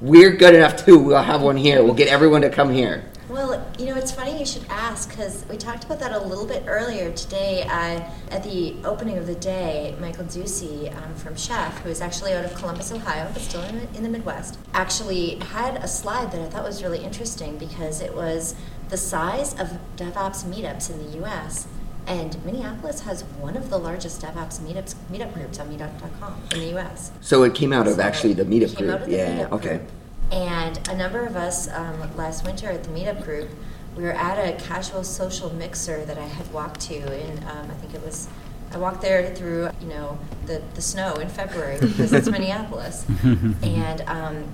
we're 0.00 0.36
good 0.36 0.54
enough 0.54 0.84
too. 0.84 0.98
We'll 0.98 1.22
have 1.22 1.42
one 1.42 1.56
here. 1.56 1.82
We'll 1.82 1.94
get 1.94 2.08
everyone 2.08 2.42
to 2.42 2.50
come 2.50 2.70
here. 2.70 3.04
Well, 3.28 3.66
you 3.76 3.86
know, 3.86 3.96
it's 3.96 4.12
funny 4.12 4.38
you 4.38 4.46
should 4.46 4.64
ask 4.68 5.10
because 5.10 5.44
we 5.48 5.56
talked 5.56 5.82
about 5.82 5.98
that 5.98 6.12
a 6.12 6.20
little 6.20 6.46
bit 6.46 6.62
earlier 6.68 7.10
today 7.12 7.64
uh, 7.64 8.00
at 8.30 8.44
the 8.44 8.76
opening 8.84 9.18
of 9.18 9.26
the 9.26 9.34
day. 9.34 9.96
Michael 10.00 10.26
Ducey 10.26 10.94
um, 11.02 11.12
from 11.16 11.34
Chef, 11.34 11.76
who 11.80 11.88
is 11.88 12.00
actually 12.00 12.34
out 12.34 12.44
of 12.44 12.54
Columbus, 12.54 12.92
Ohio, 12.92 13.28
but 13.32 13.42
still 13.42 13.62
in 13.62 13.78
the, 13.80 13.96
in 13.96 14.04
the 14.04 14.08
Midwest, 14.08 14.60
actually 14.74 15.36
had 15.36 15.76
a 15.78 15.88
slide 15.88 16.30
that 16.30 16.40
I 16.40 16.48
thought 16.48 16.62
was 16.62 16.84
really 16.84 17.02
interesting 17.02 17.58
because 17.58 18.00
it 18.00 18.14
was 18.14 18.54
the 18.90 18.96
size 18.96 19.58
of 19.58 19.76
DevOps 19.96 20.44
meetups 20.44 20.90
in 20.90 21.04
the 21.04 21.18
U.S. 21.18 21.66
And 22.06 22.42
Minneapolis 22.44 23.00
has 23.00 23.22
one 23.40 23.56
of 23.56 23.68
the 23.70 23.78
largest 23.78 24.22
DevOps 24.22 24.60
meetups 24.60 24.94
meetup 25.10 25.34
groups 25.34 25.58
on 25.58 25.68
Meetup.com 25.76 26.40
in 26.52 26.60
the 26.60 26.66
U.S. 26.70 27.10
So 27.20 27.42
it 27.42 27.54
came 27.54 27.72
out 27.72 27.86
of 27.88 27.94
So 27.96 28.02
actually 28.02 28.34
the 28.34 28.44
meetup 28.44 28.76
came 28.76 28.90
out 28.90 28.98
group. 28.98 29.00
of 29.02 29.06
the 29.06 29.16
Yeah. 29.16 29.44
meetup 29.46 29.52
Okay. 29.52 29.68
group. 29.78 29.82
And 30.30 30.88
a 30.88 30.96
number 30.96 31.24
of 31.24 31.36
us 31.36 31.68
um, 31.72 32.16
last 32.16 32.44
winter 32.44 32.70
at 32.70 32.84
the 32.84 32.90
meetup 32.90 33.24
group, 33.24 33.48
we 33.96 34.02
were 34.04 34.12
at 34.12 34.36
a 34.38 34.52
casual 34.62 35.02
social 35.04 35.52
mixer 35.54 36.04
that 36.04 36.18
I 36.18 36.24
had 36.26 36.52
walked 36.52 36.80
to 36.82 36.96
and 36.96 37.38
um, 37.44 37.70
I 37.70 37.74
think 37.74 37.94
it 37.94 38.02
was, 38.04 38.28
I 38.72 38.78
walked 38.78 39.00
there 39.02 39.34
through, 39.34 39.70
you 39.80 39.88
know, 39.88 40.18
the, 40.46 40.62
the 40.74 40.82
snow 40.82 41.14
in 41.14 41.28
February 41.28 41.78
because 41.80 42.12
it's 42.12 42.28
Minneapolis. 42.28 43.04
And 43.62 44.00
um, 44.02 44.44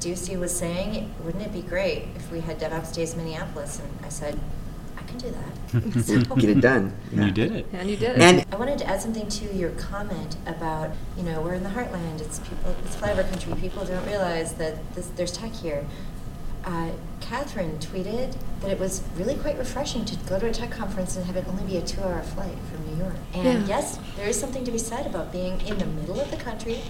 Ducey 0.00 0.38
was 0.38 0.56
saying, 0.56 1.12
wouldn't 1.24 1.44
it 1.44 1.52
be 1.52 1.62
great 1.62 2.04
if 2.16 2.30
we 2.32 2.40
had 2.40 2.58
DevOps 2.58 2.94
Days 2.94 3.14
Minneapolis? 3.16 3.80
And 3.80 4.06
I 4.06 4.08
said, 4.08 4.38
I 4.98 5.02
can 5.02 5.18
do 5.18 5.30
that. 5.30 6.04
So- 6.04 6.34
Get 6.36 6.50
it 6.50 6.60
done. 6.60 6.92
And 7.12 7.24
you 7.24 7.30
did 7.30 7.52
it. 7.52 7.66
And 7.72 7.88
you 7.90 7.96
did 7.96 8.10
it. 8.16 8.20
And 8.20 8.44
I 8.52 8.56
wanted 8.56 8.78
to 8.78 8.86
add 8.86 9.00
something 9.00 9.28
to 9.28 9.54
your 9.54 9.70
comment 9.72 10.36
about, 10.46 10.90
you 11.16 11.22
know, 11.22 11.40
we're 11.40 11.54
in 11.54 11.62
the 11.62 11.70
heartland. 11.70 12.20
It's 12.20 12.38
people. 12.40 12.74
It's 12.84 12.96
flyover 12.96 13.28
country. 13.30 13.54
People 13.60 13.84
don't 13.84 14.04
realize 14.06 14.54
that 14.54 14.74
this, 14.94 15.06
there's 15.16 15.32
tech 15.32 15.52
here. 15.52 15.84
Uh, 16.64 16.90
Katherine 17.20 17.78
tweeted 17.78 18.34
that 18.60 18.70
it 18.70 18.78
was 18.78 19.02
really 19.16 19.34
quite 19.36 19.56
refreshing 19.56 20.04
to 20.04 20.16
go 20.28 20.38
to 20.38 20.46
a 20.46 20.52
tech 20.52 20.70
conference 20.70 21.16
and 21.16 21.24
have 21.24 21.36
it 21.36 21.46
only 21.48 21.62
be 21.64 21.76
a 21.76 21.82
two-hour 21.82 22.20
flight 22.22 22.56
from 22.70 22.86
New 22.90 23.02
York. 23.02 23.14
And 23.32 23.44
Yeah. 23.66 23.76
yes, 23.78 23.98
there 24.16 24.28
is 24.28 24.38
something 24.38 24.64
to 24.64 24.70
be 24.70 24.78
said 24.78 25.06
about 25.06 25.32
being 25.32 25.60
in 25.62 25.78
the 25.78 25.86
middle 25.86 26.20
of 26.20 26.30
the 26.30 26.36
country, 26.36 26.80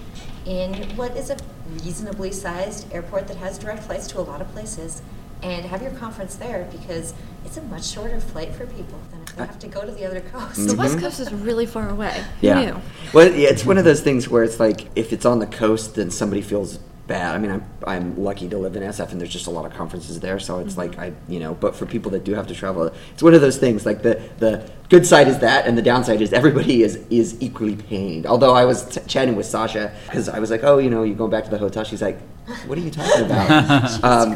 in 0.45 0.73
what 0.97 1.15
is 1.15 1.29
a 1.29 1.37
reasonably 1.83 2.31
sized 2.31 2.91
airport 2.91 3.27
that 3.27 3.37
has 3.37 3.57
direct 3.59 3.83
flights 3.83 4.07
to 4.07 4.19
a 4.19 4.21
lot 4.21 4.41
of 4.41 4.51
places, 4.51 5.01
and 5.41 5.65
have 5.65 5.81
your 5.81 5.91
conference 5.91 6.35
there 6.35 6.67
because 6.71 7.13
it's 7.45 7.57
a 7.57 7.61
much 7.63 7.87
shorter 7.87 8.19
flight 8.19 8.53
for 8.53 8.65
people 8.67 8.99
than 9.11 9.21
if 9.21 9.35
they 9.35 9.43
uh, 9.43 9.47
have 9.47 9.59
to 9.59 9.67
go 9.67 9.85
to 9.85 9.91
the 9.91 10.05
other 10.05 10.21
coast. 10.21 10.59
Mm-hmm. 10.59 10.67
The 10.67 10.75
West 10.75 10.99
Coast 10.99 11.19
is 11.19 11.31
really 11.31 11.65
far 11.65 11.89
away. 11.89 12.23
Who 12.41 12.47
yeah. 12.47 12.61
knew? 12.61 12.81
Well, 13.13 13.31
yeah, 13.33 13.49
it's 13.49 13.65
one 13.65 13.77
of 13.77 13.85
those 13.85 14.01
things 14.01 14.27
where 14.27 14.43
it's 14.43 14.59
like 14.59 14.87
if 14.95 15.13
it's 15.13 15.25
on 15.25 15.39
the 15.39 15.47
coast, 15.47 15.95
then 15.95 16.11
somebody 16.11 16.41
feels 16.41 16.79
bad. 17.07 17.35
I 17.35 17.37
mean, 17.39 17.51
I'm 17.51 17.65
I'm 17.85 18.23
lucky 18.23 18.47
to 18.49 18.57
live 18.57 18.75
in 18.75 18.83
SF, 18.83 19.11
and 19.11 19.19
there's 19.19 19.31
just 19.31 19.47
a 19.47 19.49
lot 19.49 19.65
of 19.65 19.73
conferences 19.73 20.19
there, 20.19 20.39
so 20.39 20.59
it's 20.59 20.77
like 20.77 20.91
mm-hmm. 20.91 21.01
I 21.01 21.13
you 21.27 21.39
know. 21.39 21.53
But 21.55 21.75
for 21.75 21.85
people 21.85 22.11
that 22.11 22.23
do 22.23 22.33
have 22.35 22.47
to 22.47 22.53
travel, 22.53 22.91
it's 23.13 23.23
one 23.23 23.33
of 23.33 23.41
those 23.41 23.57
things. 23.57 23.85
Like 23.85 24.03
the 24.03 24.21
the 24.37 24.69
good 24.89 25.05
side 25.05 25.27
is 25.27 25.39
that, 25.39 25.65
and 25.65 25.77
the 25.77 25.81
downside 25.81 26.21
is 26.21 26.31
everybody 26.31 26.83
is 26.83 26.95
is 27.09 27.35
equally 27.41 27.75
pained. 27.75 28.25
Although 28.25 28.53
I 28.53 28.65
was 28.65 28.85
t- 28.85 29.01
chatting 29.07 29.35
with 29.35 29.45
Sascha 29.45 29.91
because 30.05 30.29
I 30.29 30.39
was 30.39 30.51
like, 30.51 30.63
oh, 30.63 30.77
you 30.77 30.89
know, 30.89 31.03
you 31.03 31.15
going 31.15 31.31
back 31.31 31.43
to 31.45 31.49
the 31.49 31.57
hotel? 31.57 31.83
She's 31.83 32.01
like, 32.01 32.19
what 32.67 32.77
are 32.77 32.81
you 32.81 32.91
talking 32.91 33.25
about? 33.25 33.47
She 33.91 34.01
wants 34.01 34.03
Um, 34.03 34.33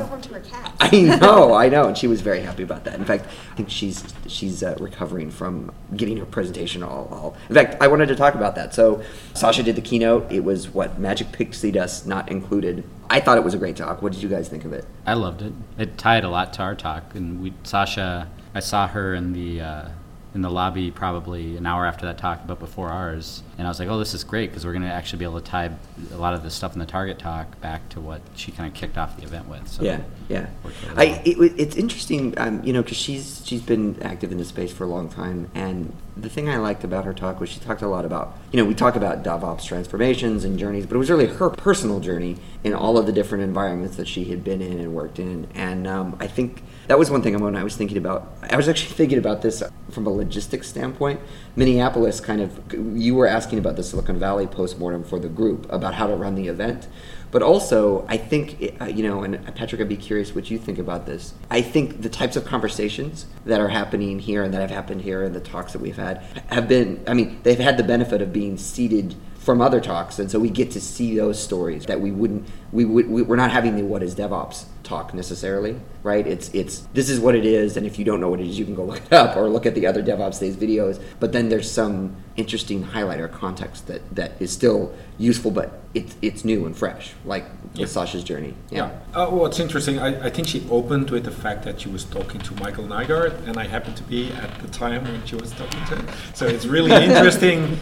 I 0.92 1.00
know, 1.00 1.54
I 1.54 1.70
know, 1.70 1.88
and 1.88 1.98
she 1.98 2.08
was 2.08 2.20
very 2.20 2.42
happy 2.42 2.62
about 2.62 2.84
that. 2.84 2.96
In 2.96 3.06
fact, 3.06 3.26
I 3.54 3.56
think 3.56 3.70
she's 3.70 4.04
she's 4.28 4.64
uh, 4.64 4.76
recovering 4.82 5.32
from 5.32 5.72
getting 5.96 6.18
her 6.18 6.26
presentation 6.26 6.84
all, 6.84 7.08
all. 7.10 7.38
In 7.48 7.56
fact, 7.56 7.82
I 7.82 7.88
wanted 7.88 8.08
to 8.08 8.18
talk 8.18 8.36
about 8.36 8.56
that. 8.56 8.74
So, 8.74 9.02
Sascha 9.34 9.64
did 9.64 9.78
the 9.78 9.82
keynote. 9.82 10.30
It 10.30 10.44
was 10.44 10.68
what 10.68 11.00
Magic 11.00 11.32
Pixie 11.32 11.72
Dust 11.72 12.06
not 12.06 12.30
included. 12.30 12.84
I 13.10 13.22
thought 13.22 13.38
it 13.38 13.46
was 13.46 13.54
a 13.54 13.58
great 13.58 13.78
talk. 13.78 14.02
What 14.02 14.12
did 14.12 14.22
you 14.22 14.28
guys 14.28 14.50
think 14.50 14.66
of 14.66 14.74
it? 14.74 14.86
I 15.06 15.14
loved 15.14 15.42
it. 15.42 15.54
It 15.78 15.98
tied 15.98 16.26
a 16.26 16.30
lot 16.30 16.52
to 16.54 16.64
our 16.64 16.76
talk, 16.76 17.16
and 17.16 17.42
we 17.42 17.52
Sascha. 17.64 18.28
I 18.54 18.60
saw 18.60 18.88
her 18.90 19.16
in 19.16 19.32
the 19.32 19.62
uh, 19.62 19.90
in 20.34 20.42
the 20.42 20.50
lobby 20.50 20.90
probably 20.90 21.58
an 21.58 21.66
hour 21.66 21.86
after 21.86 22.06
that 22.08 22.18
talk, 22.18 22.48
but 22.48 22.60
before 22.60 22.90
ours, 22.90 23.44
and 23.58 23.68
I 23.68 23.70
was 23.70 23.80
like, 23.80 23.88
"Oh, 23.88 24.00
this 24.00 24.14
is 24.16 24.24
great 24.24 24.50
because 24.50 24.66
we're 24.66 24.72
going 24.72 24.84
to 24.84 24.92
actually 24.92 25.20
be 25.20 25.26
able 25.26 25.40
to 25.40 25.46
tie 25.46 25.72
a 26.12 26.18
lot 26.18 26.34
of 26.34 26.42
the 26.42 26.50
stuff 26.50 26.74
in 26.74 26.80
the 26.80 26.86
Target 26.86 27.20
talk 27.20 27.60
back 27.62 27.88
to 27.90 28.02
what 28.02 28.22
she 28.36 28.52
kind 28.52 28.68
of 28.68 28.74
kicked 28.74 28.98
off 28.98 29.16
the 29.16 29.24
event 29.24 29.48
with." 29.48 29.68
So 29.68 29.84
yeah, 29.84 30.02
yeah. 30.30 30.48
I 30.96 31.22
it, 31.24 31.38
it's 31.58 31.76
interesting, 31.76 32.34
um, 32.40 32.64
you 32.64 32.74
know, 32.74 32.82
because 32.82 32.98
she's 32.98 33.44
she's 33.46 33.62
been 33.62 34.02
active 34.02 34.32
in 34.32 34.40
this 34.40 34.48
space 34.48 34.72
for 34.72 34.86
a 34.86 34.88
long 34.88 35.08
time, 35.08 35.52
and 35.54 35.94
the 36.18 36.30
thing 36.30 36.50
I 36.50 36.58
liked 36.58 36.84
about 36.84 37.06
her 37.06 37.14
talk 37.14 37.40
was 37.40 37.50
she 37.50 37.60
talked 37.60 37.82
a 37.82 37.88
lot 37.88 38.06
about, 38.06 38.38
you 38.52 38.58
know, 38.58 38.66
we 38.66 38.76
talk 38.76 38.96
about 38.96 39.24
DevOps 39.24 39.66
transformations 39.66 40.44
and 40.44 40.58
journeys, 40.58 40.86
but 40.86 40.96
it 40.96 41.00
was 41.00 41.10
really 41.10 41.28
her 41.28 41.50
personal 41.50 42.00
journey 42.00 42.38
in 42.64 42.74
all 42.74 42.98
of 42.98 43.06
the 43.06 43.12
different 43.12 43.44
environments 43.44 43.98
that 43.98 44.08
she 44.08 44.26
had 44.26 44.44
been 44.44 44.62
in 44.62 44.80
and 44.80 44.94
worked 44.94 45.20
in, 45.20 45.48
and 45.54 45.86
um, 45.86 46.18
I 46.20 46.28
think 46.28 46.64
that 46.88 47.00
was 47.00 47.10
one 47.10 47.22
thing 47.22 47.40
when 47.40 47.56
I 47.56 47.64
was 47.64 47.76
thinking 47.76 47.98
about. 47.98 48.32
I 48.42 48.56
was 48.56 48.68
actually 48.68 48.92
thinking 48.96 49.18
about 49.18 49.42
this 49.42 49.64
from 49.92 50.06
a 50.08 50.10
logistics 50.10 50.68
standpoint. 50.68 51.20
Minneapolis, 51.56 52.20
kind 52.20 52.42
of, 52.42 52.60
you 52.98 53.16
were 53.16 53.28
asking 53.28 53.60
about 53.60 53.76
the 53.76 53.84
Silicon 53.84 54.20
Valley 54.20 54.48
postmortem 54.48 55.04
for 55.04 55.20
the 55.20 55.30
group 55.30 55.72
about 55.72 55.94
how 55.94 56.08
to 56.08 56.16
run 56.16 56.36
the 56.36 56.48
event. 56.48 56.88
But 57.32 57.42
also, 57.42 58.06
I 58.08 58.18
think, 58.18 58.76
uh, 58.80 58.86
you 58.86 59.02
know, 59.02 59.24
and 59.24 59.44
Patrick, 59.56 59.82
I'd 59.82 59.90
be 59.90 59.98
curious 59.98 60.36
what 60.36 60.52
you 60.52 60.60
think 60.60 60.78
about 60.78 61.08
this. 61.08 61.34
I 61.50 61.62
think 61.62 62.02
the 62.02 62.10
types 62.10 62.36
of 62.36 62.46
conversations 62.46 63.26
that 63.46 63.60
are 63.60 63.70
happening 63.70 64.20
here 64.20 64.44
and 64.44 64.54
that 64.54 64.62
have 64.62 64.70
happened 64.70 65.02
here 65.02 65.24
and 65.24 65.34
the 65.34 65.40
talks 65.40 65.74
that 65.74 65.80
we've 65.80 65.98
had 65.98 66.18
have 66.48 66.68
been, 66.68 67.04
I 67.08 67.16
mean, 67.16 67.40
they've 67.42 67.58
had 67.58 67.78
the 67.78 67.84
benefit 67.84 68.22
of 68.22 68.32
being 68.32 68.58
seeded 68.58 69.16
from 69.40 69.62
other 69.62 69.82
talks. 69.82 70.20
And 70.20 70.30
so 70.30 70.40
we 70.40 70.50
get 70.50 70.70
to 70.72 70.82
see 70.82 71.16
those 71.16 71.42
stories 71.42 71.88
that 71.88 72.00
we 72.00 72.12
wouldn't, 72.12 72.48
we 72.72 72.86
would, 72.86 73.10
we're 73.10 73.36
not 73.36 73.52
having 73.52 73.76
the 73.78 73.84
what 73.84 74.04
is 74.04 74.14
DevOps 74.14 74.66
talk 74.94 75.14
necessarily, 75.14 75.76
right? 76.04 76.26
It's, 76.28 76.50
it's, 76.54 76.88
this 76.94 77.10
is 77.10 77.20
what 77.20 77.36
it 77.36 77.46
is. 77.46 77.78
And 77.78 77.86
if 77.86 77.98
you 77.98 78.06
don't 78.06 78.22
know 78.22 78.30
what 78.30 78.40
it 78.40 78.48
is, 78.48 78.58
you 78.60 78.66
can 78.66 78.76
go 78.76 78.84
look 78.92 79.02
it 79.06 79.14
up 79.14 79.36
or 79.36 79.50
look 79.50 79.66
at 79.66 79.76
the 79.76 79.88
other 79.88 80.04
DevOps 80.04 80.40
Days 80.40 80.56
videos. 80.56 81.02
But 81.20 81.32
then 81.32 81.50
there's 81.50 81.70
some 81.70 82.16
interesting 82.36 82.84
highlight 82.84 83.20
or 83.20 83.28
context 83.28 83.88
that, 83.88 84.02
that 84.16 84.32
is 84.40 84.52
still 84.52 84.94
useful, 85.18 85.52
but 85.52 85.82
it's, 85.94 86.16
it's 86.22 86.44
new 86.44 86.66
and 86.66 86.76
fresh, 86.76 87.14
like 87.26 87.46
Yeah. 87.76 87.82
with 87.82 87.92
Sascha's 87.92 88.24
journey. 88.24 88.54
Yeah. 88.72 88.86
Uh, 89.14 89.30
well, 89.32 89.46
it's 89.46 89.60
interesting. 89.60 90.00
I, 90.00 90.26
I 90.28 90.30
think 90.30 90.48
she 90.48 90.66
opened 90.70 91.10
with 91.12 91.24
the 91.26 91.32
fact 91.32 91.64
that 91.66 91.82
she 91.82 91.90
was 91.90 92.04
talking 92.06 92.42
to 92.42 92.54
Michael 92.56 92.86
Nygard, 92.86 93.48
and 93.48 93.58
I 93.58 93.66
happened 93.68 93.98
to 93.98 94.04
be 94.04 94.32
at 94.32 94.52
the 94.62 94.68
time 94.70 95.04
when 95.04 95.24
she 95.26 95.36
was 95.36 95.52
talking 95.52 95.84
to 95.90 95.96
him. 95.98 96.08
So 96.34 96.48
it's 96.48 96.66
really 96.66 96.92
interesting 97.08 97.78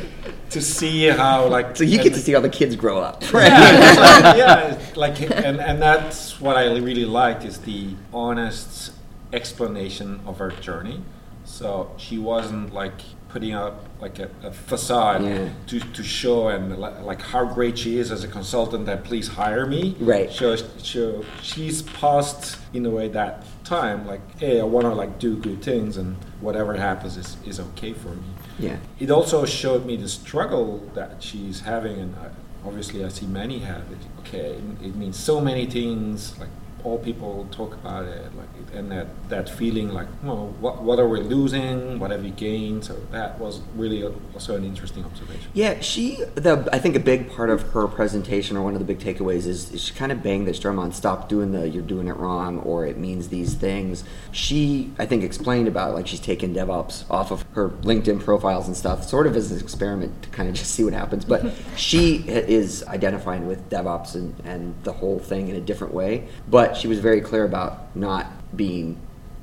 to 0.50 0.62
see 0.62 1.06
how 1.08 1.48
like 1.48 1.78
So 1.78 1.86
you 1.86 1.98
get 2.04 2.14
to 2.14 2.20
see 2.20 2.34
how 2.34 2.42
the 2.42 2.50
kids 2.50 2.76
grow 2.76 3.00
up. 3.00 3.24
yeah, 3.34 3.40
like, 3.40 4.38
yeah, 4.38 4.78
like 4.98 5.22
and, 5.22 5.62
and 5.62 5.82
that's 5.82 6.42
what 6.42 6.58
I 6.58 6.76
really 6.78 7.01
liked 7.06 7.44
is 7.46 7.60
the 7.60 7.96
honest 8.14 8.94
explanation 9.34 10.20
of 10.26 10.38
her 10.40 10.52
journey. 10.52 11.02
So 11.46 11.92
she 11.98 12.18
wasn't 12.18 12.74
like 12.74 12.94
putting 13.30 13.54
up 13.54 13.86
like 14.02 14.20
a, 14.20 14.30
a 14.44 14.52
facade 14.52 15.24
Yeah. 15.24 15.50
to, 15.68 15.80
to 15.80 16.04
show 16.04 16.50
and 16.50 16.78
like 16.78 17.22
how 17.22 17.46
great 17.46 17.78
she 17.78 17.98
is 17.98 18.12
as 18.12 18.24
a 18.24 18.28
consultant 18.28 18.88
and 18.90 19.04
please 19.04 19.28
hire 19.30 19.66
me. 19.66 19.96
Right. 20.00 20.30
So, 20.30 20.56
so 20.58 21.24
she's 21.42 21.82
paused 21.82 22.58
in 22.74 22.86
a 22.86 22.90
way 22.90 23.08
that 23.10 23.46
time 23.64 24.06
like 24.06 24.22
hey 24.40 24.60
I 24.60 24.64
want 24.66 24.86
to 24.86 24.94
like 24.94 25.18
do 25.18 25.38
good 25.38 25.62
things 25.64 25.96
and 25.96 26.18
whatever 26.42 26.74
happens 26.74 27.16
is, 27.16 27.38
is 27.46 27.58
okay 27.60 27.94
for 27.94 28.10
me 28.10 28.24
Yeah. 28.60 28.78
it 29.00 29.10
also 29.10 29.46
showed 29.46 29.86
me 29.86 29.96
the 29.96 30.10
struggle 30.10 30.80
that 30.94 31.24
she's 31.24 31.62
having, 31.62 31.98
and 32.00 32.14
I, 32.18 32.28
obviously 32.68 33.06
I 33.06 33.08
see 33.10 33.28
many 33.28 33.60
have 33.60 33.86
it. 33.92 33.98
Okay, 34.20 34.56
it, 34.82 34.88
it 34.88 34.96
means 34.96 35.18
so 35.18 35.40
many 35.40 35.66
things. 35.68 36.38
Like 36.38 36.50
all 36.84 36.98
people 37.00 37.48
talk 37.52 37.74
about 37.74 38.06
it, 38.06 38.36
like 38.36 38.48
and 38.74 38.92
that 38.92 39.08
that 39.30 39.50
feeling 39.50 39.90
like, 39.90 40.08
well, 40.24 40.48
what 40.60 40.82
what 40.82 41.00
are 41.00 41.08
we 41.08 41.20
losing? 41.20 42.00
What 42.00 42.12
have 42.12 42.24
we 42.24 42.32
gained? 42.32 42.86
So 42.86 42.96
that 43.12 43.40
was 43.40 43.62
really 43.76 44.04
also 44.34 44.56
an 44.56 44.64
interesting 44.64 45.04
observation. 45.06 45.50
Yeah, 45.54 45.80
she. 45.82 46.24
The 46.36 46.68
I 46.72 46.80
think 46.80 46.96
a 46.96 47.00
big 47.00 47.32
part 47.32 47.50
of 47.50 47.62
her 47.74 47.88
presentation, 47.88 48.58
or 48.58 48.64
one 48.64 48.74
of 48.74 48.80
the 48.80 48.86
big 48.86 49.00
takeaways, 49.00 49.46
is, 49.48 49.72
is 49.72 49.82
she 49.82 49.94
kind 49.94 50.12
of 50.12 50.24
banged 50.24 50.48
this 50.48 50.60
drum 50.60 50.80
on 50.80 50.92
stop 50.92 51.30
doing 51.30 51.52
the 51.52 51.68
you're 51.68 51.84
doing 51.84 52.08
it 52.08 52.18
wrong, 52.18 52.60
or 52.60 52.86
it 52.86 52.98
means 52.98 53.30
these 53.30 53.54
things. 53.54 54.04
She, 54.32 54.92
I 54.98 55.06
think, 55.06 55.24
explained 55.24 55.68
about 55.68 55.94
like 55.94 56.08
she's 56.08 56.20
taken 56.20 56.54
DevOps 56.54 57.10
off 57.10 57.32
of 57.32 57.46
her 57.54 57.70
LinkedIn 57.70 58.24
profiles 58.24 58.68
and 58.68 58.76
stuff, 58.76 59.04
sort 59.04 59.28
of 59.28 59.36
as 59.36 59.52
an 59.52 59.60
experiment 59.60 60.24
to 60.24 60.30
kind 60.30 60.50
of 60.50 60.56
just 60.62 60.72
see 60.72 60.84
what 60.84 60.94
happens. 60.94 61.26
But 61.26 61.54
she 61.76 62.24
is 62.28 62.84
identifying 62.86 63.48
with 63.48 63.70
DevOps 63.70 64.16
and, 64.16 64.36
and 64.44 64.76
the 64.84 64.94
whole 64.94 65.20
thing 65.20 65.50
in 65.50 65.56
a 65.56 65.62
different 65.62 65.94
way. 65.94 66.28
But 66.48 66.71
she 66.74 66.88
was 66.88 67.00
very 67.00 67.22
clear 67.22 67.44
about 67.44 67.96
not 67.96 68.28
being 68.56 69.00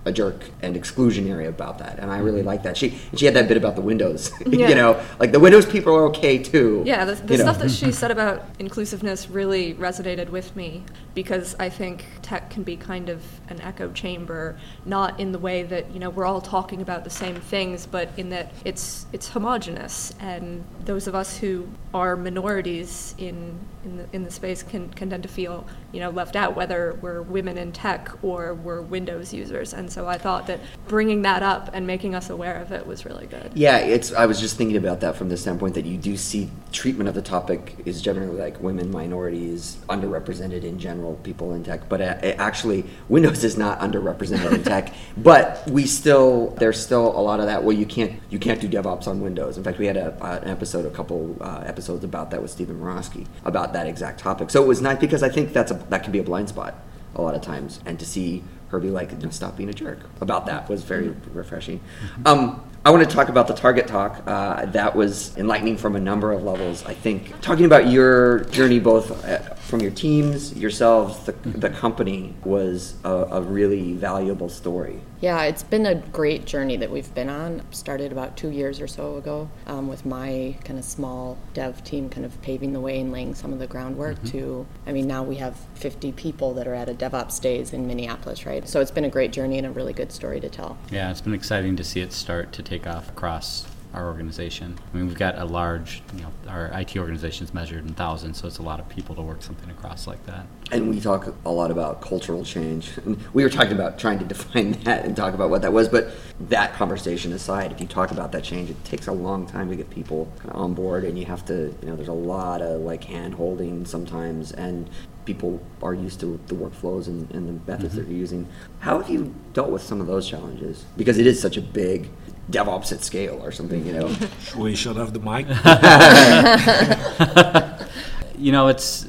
a 0.08 0.12
jerk 0.12 0.44
and 0.62 0.74
exclusionary 0.74 1.46
about 1.46 1.78
that, 1.78 1.98
and 1.98 2.10
I 2.10 2.18
really 2.18 2.40
mm-hmm. 2.40 2.48
like 2.48 2.62
that. 2.64 2.76
She 2.76 2.98
she 3.14 3.24
had 3.26 3.34
that 3.34 3.46
bit 3.46 3.56
about 3.56 3.76
the 3.76 3.82
Windows, 3.82 4.32
Yeah. 4.46 4.68
you 4.68 4.74
know, 4.74 5.00
like 5.20 5.32
the 5.32 5.40
Windows 5.40 5.66
people 5.66 5.94
are 5.94 6.06
okay 6.06 6.38
too. 6.38 6.82
Yeah, 6.84 7.04
the, 7.04 7.14
the 7.14 7.34
you 7.34 7.38
know. 7.38 7.44
stuff 7.44 7.58
that 7.60 7.70
she 7.70 7.92
said 8.02 8.10
about 8.10 8.44
inclusiveness 8.58 9.30
really 9.30 9.74
resonated 9.74 10.30
with 10.30 10.56
me 10.56 10.84
because 11.14 11.54
I 11.58 11.68
think 11.68 12.04
tech 12.22 12.50
can 12.50 12.62
be 12.62 12.76
kind 12.76 13.08
of 13.08 13.22
an 13.48 13.60
echo 13.60 13.90
chamber, 13.92 14.58
not 14.84 15.18
in 15.18 15.32
the 15.32 15.38
way 15.38 15.62
that 15.64 15.90
you 15.92 16.00
know 16.00 16.10
we're 16.10 16.26
all 16.26 16.40
talking 16.40 16.80
about 16.80 17.04
the 17.04 17.10
same 17.10 17.36
things, 17.36 17.86
but 17.86 18.08
in 18.16 18.30
that 18.30 18.52
it's 18.64 19.06
it's 19.12 19.28
homogenous, 19.28 20.14
and 20.20 20.64
those 20.84 21.06
of 21.06 21.14
us 21.14 21.36
who 21.36 21.68
are 21.92 22.16
minorities 22.16 23.14
in 23.18 23.58
in 23.84 23.96
the, 23.96 24.06
in 24.12 24.24
the 24.24 24.30
space 24.30 24.62
can, 24.62 24.88
can 24.90 25.10
tend 25.10 25.22
to 25.22 25.28
feel 25.28 25.66
you 25.92 26.00
know 26.00 26.10
left 26.10 26.36
out, 26.36 26.54
whether 26.54 26.98
we're 27.02 27.22
women 27.22 27.58
in 27.58 27.72
tech 27.72 28.10
or 28.22 28.54
we're 28.54 28.80
Windows 28.80 29.32
users, 29.32 29.74
and 29.74 29.90
so 29.90 29.97
I 30.06 30.18
thought 30.18 30.46
that 30.46 30.60
bringing 30.86 31.22
that 31.22 31.42
up 31.42 31.70
and 31.72 31.86
making 31.86 32.14
us 32.14 32.30
aware 32.30 32.56
of 32.56 32.72
it 32.72 32.86
was 32.86 33.04
really 33.04 33.26
good. 33.26 33.50
Yeah, 33.54 33.78
it's. 33.78 34.12
I 34.12 34.26
was 34.26 34.40
just 34.40 34.56
thinking 34.56 34.76
about 34.76 35.00
that 35.00 35.16
from 35.16 35.28
the 35.28 35.36
standpoint 35.36 35.74
that 35.74 35.84
you 35.84 35.96
do 35.96 36.16
see 36.16 36.50
treatment 36.72 37.08
of 37.08 37.14
the 37.14 37.22
topic 37.22 37.76
is 37.84 38.02
generally 38.02 38.38
like 38.38 38.60
women, 38.60 38.90
minorities, 38.90 39.78
underrepresented 39.88 40.64
in 40.64 40.78
general, 40.78 41.14
people 41.22 41.54
in 41.54 41.64
tech. 41.64 41.88
But 41.88 42.00
uh, 42.00 42.18
it 42.22 42.38
actually, 42.38 42.84
Windows 43.08 43.44
is 43.44 43.56
not 43.56 43.80
underrepresented 43.80 44.52
in 44.52 44.62
tech. 44.62 44.94
But 45.16 45.68
we 45.68 45.84
still, 45.86 46.50
there's 46.58 46.80
still 46.80 47.08
a 47.18 47.20
lot 47.20 47.40
of 47.40 47.46
that. 47.46 47.64
Well, 47.64 47.76
you 47.76 47.86
can't, 47.86 48.20
you 48.30 48.38
can't 48.38 48.60
do 48.60 48.68
DevOps 48.68 49.08
on 49.08 49.20
Windows. 49.20 49.58
In 49.58 49.64
fact, 49.64 49.78
we 49.78 49.86
had 49.86 49.96
a, 49.96 50.12
uh, 50.24 50.38
an 50.42 50.48
episode, 50.48 50.86
a 50.86 50.90
couple 50.90 51.36
uh, 51.40 51.64
episodes 51.66 52.04
about 52.04 52.30
that 52.30 52.40
with 52.40 52.50
Steven 52.50 52.78
Murawski 52.78 53.26
about 53.44 53.72
that 53.72 53.86
exact 53.86 54.20
topic. 54.20 54.50
So 54.50 54.62
it 54.62 54.66
was 54.66 54.80
nice 54.80 54.98
because 54.98 55.22
I 55.22 55.28
think 55.28 55.52
that's 55.52 55.70
a 55.70 55.74
that 55.90 56.02
can 56.02 56.12
be 56.12 56.18
a 56.18 56.22
blind 56.22 56.48
spot 56.48 56.74
a 57.14 57.22
lot 57.22 57.34
of 57.34 57.42
times, 57.42 57.80
and 57.86 57.98
to 57.98 58.06
see 58.06 58.44
her 58.68 58.78
be 58.78 58.90
like, 58.90 59.16
no, 59.18 59.30
stop 59.30 59.56
being 59.56 59.68
a 59.68 59.72
jerk 59.72 59.98
about 60.20 60.46
that 60.46 60.68
was 60.68 60.82
very 60.82 61.14
refreshing. 61.32 61.80
Um, 62.26 62.62
I 62.84 62.90
want 62.90 63.08
to 63.08 63.14
talk 63.14 63.28
about 63.28 63.48
the 63.48 63.54
Target 63.54 63.86
talk. 63.86 64.22
Uh, 64.26 64.66
that 64.66 64.94
was 64.94 65.36
enlightening 65.36 65.76
from 65.76 65.96
a 65.96 66.00
number 66.00 66.32
of 66.32 66.44
levels. 66.44 66.84
I 66.84 66.94
think 66.94 67.40
talking 67.40 67.64
about 67.64 67.88
your 67.88 68.40
journey, 68.44 68.78
both 68.78 69.24
uh, 69.24 69.54
from 69.68 69.80
your 69.80 69.90
teams, 69.90 70.56
yourselves, 70.56 71.18
the, 71.26 71.32
the 71.32 71.68
company, 71.68 72.34
was 72.42 72.94
a, 73.04 73.10
a 73.10 73.42
really 73.42 73.92
valuable 73.92 74.48
story. 74.48 74.98
Yeah, 75.20 75.42
it's 75.42 75.62
been 75.62 75.84
a 75.84 75.96
great 75.96 76.46
journey 76.46 76.78
that 76.78 76.90
we've 76.90 77.12
been 77.14 77.28
on. 77.28 77.60
Started 77.70 78.10
about 78.10 78.34
two 78.34 78.48
years 78.48 78.80
or 78.80 78.86
so 78.86 79.16
ago 79.16 79.50
um, 79.66 79.86
with 79.86 80.06
my 80.06 80.56
kind 80.64 80.78
of 80.78 80.86
small 80.86 81.36
dev 81.52 81.84
team 81.84 82.08
kind 82.08 82.24
of 82.24 82.40
paving 82.40 82.72
the 82.72 82.80
way 82.80 82.98
and 82.98 83.12
laying 83.12 83.34
some 83.34 83.52
of 83.52 83.58
the 83.58 83.66
groundwork 83.66 84.22
to, 84.24 84.66
I 84.86 84.92
mean, 84.92 85.06
now 85.06 85.22
we 85.22 85.36
have 85.36 85.54
50 85.74 86.12
people 86.12 86.54
that 86.54 86.66
are 86.66 86.74
at 86.74 86.88
a 86.88 86.94
DevOps 86.94 87.38
Days 87.38 87.74
in 87.74 87.86
Minneapolis, 87.86 88.46
right? 88.46 88.66
So 88.66 88.80
it's 88.80 88.90
been 88.90 89.04
a 89.04 89.10
great 89.10 89.32
journey 89.32 89.58
and 89.58 89.66
a 89.66 89.70
really 89.70 89.92
good 89.92 90.12
story 90.12 90.40
to 90.40 90.48
tell. 90.48 90.78
Yeah, 90.90 91.10
it's 91.10 91.20
been 91.20 91.34
exciting 91.34 91.76
to 91.76 91.84
see 91.84 92.00
it 92.00 92.14
start 92.14 92.52
to 92.54 92.62
take 92.62 92.86
off 92.86 93.10
across 93.10 93.66
our 93.94 94.06
organization. 94.06 94.78
I 94.92 94.96
mean, 94.96 95.06
we've 95.06 95.18
got 95.18 95.38
a 95.38 95.44
large, 95.44 96.02
you 96.14 96.22
know, 96.22 96.32
our 96.46 96.66
IT 96.78 96.96
organization 96.96 97.44
is 97.44 97.54
measured 97.54 97.86
in 97.86 97.94
thousands, 97.94 98.38
so 98.40 98.46
it's 98.46 98.58
a 98.58 98.62
lot 98.62 98.80
of 98.80 98.88
people 98.88 99.14
to 99.14 99.22
work 99.22 99.42
something 99.42 99.70
across 99.70 100.06
like 100.06 100.24
that. 100.26 100.46
And 100.70 100.90
we 100.90 101.00
talk 101.00 101.34
a 101.44 101.50
lot 101.50 101.70
about 101.70 102.02
cultural 102.02 102.44
change. 102.44 102.90
And 102.98 103.18
we 103.32 103.42
were 103.42 103.48
talking 103.48 103.72
about 103.72 103.98
trying 103.98 104.18
to 104.18 104.24
define 104.24 104.72
that 104.84 105.04
and 105.04 105.16
talk 105.16 105.34
about 105.34 105.50
what 105.50 105.62
that 105.62 105.72
was. 105.72 105.88
But 105.88 106.10
that 106.48 106.74
conversation 106.74 107.32
aside, 107.32 107.72
if 107.72 107.80
you 107.80 107.86
talk 107.86 108.10
about 108.10 108.32
that 108.32 108.44
change, 108.44 108.68
it 108.70 108.84
takes 108.84 109.06
a 109.06 109.12
long 109.12 109.46
time 109.46 109.70
to 109.70 109.76
get 109.76 109.88
people 109.88 110.30
kind 110.38 110.50
of 110.50 110.60
on 110.60 110.74
board. 110.74 111.04
And 111.04 111.18
you 111.18 111.24
have 111.24 111.44
to, 111.46 111.74
you 111.80 111.88
know, 111.88 111.96
there's 111.96 112.08
a 112.08 112.12
lot 112.12 112.60
of 112.60 112.82
like 112.82 113.04
hand 113.04 113.34
holding 113.34 113.86
sometimes. 113.86 114.52
And 114.52 114.90
people 115.24 115.60
are 115.82 115.94
used 115.94 116.20
to 116.20 116.40
the 116.46 116.54
workflows 116.54 117.06
and, 117.06 117.30
and 117.32 117.48
the 117.48 117.70
methods 117.70 117.90
mm-hmm. 117.90 117.98
that 117.98 118.08
they're 118.08 118.16
using. 118.16 118.46
How 118.80 118.98
have 118.98 119.10
you 119.10 119.34
dealt 119.52 119.70
with 119.70 119.82
some 119.82 120.00
of 120.00 120.06
those 120.06 120.28
challenges? 120.28 120.84
Because 120.96 121.18
it 121.18 121.26
is 121.26 121.40
such 121.40 121.56
a 121.56 121.60
big 121.60 122.10
DevOps 122.50 122.92
at 122.92 123.02
scale 123.02 123.40
or 123.42 123.52
something, 123.52 123.86
you 123.86 123.92
know. 123.92 124.08
Should 124.42 124.56
we 124.56 124.74
shut 124.74 124.96
off 124.96 125.12
the 125.12 125.20
mic? 125.20 125.46
you 128.38 128.52
know, 128.52 128.68
it's 128.68 129.06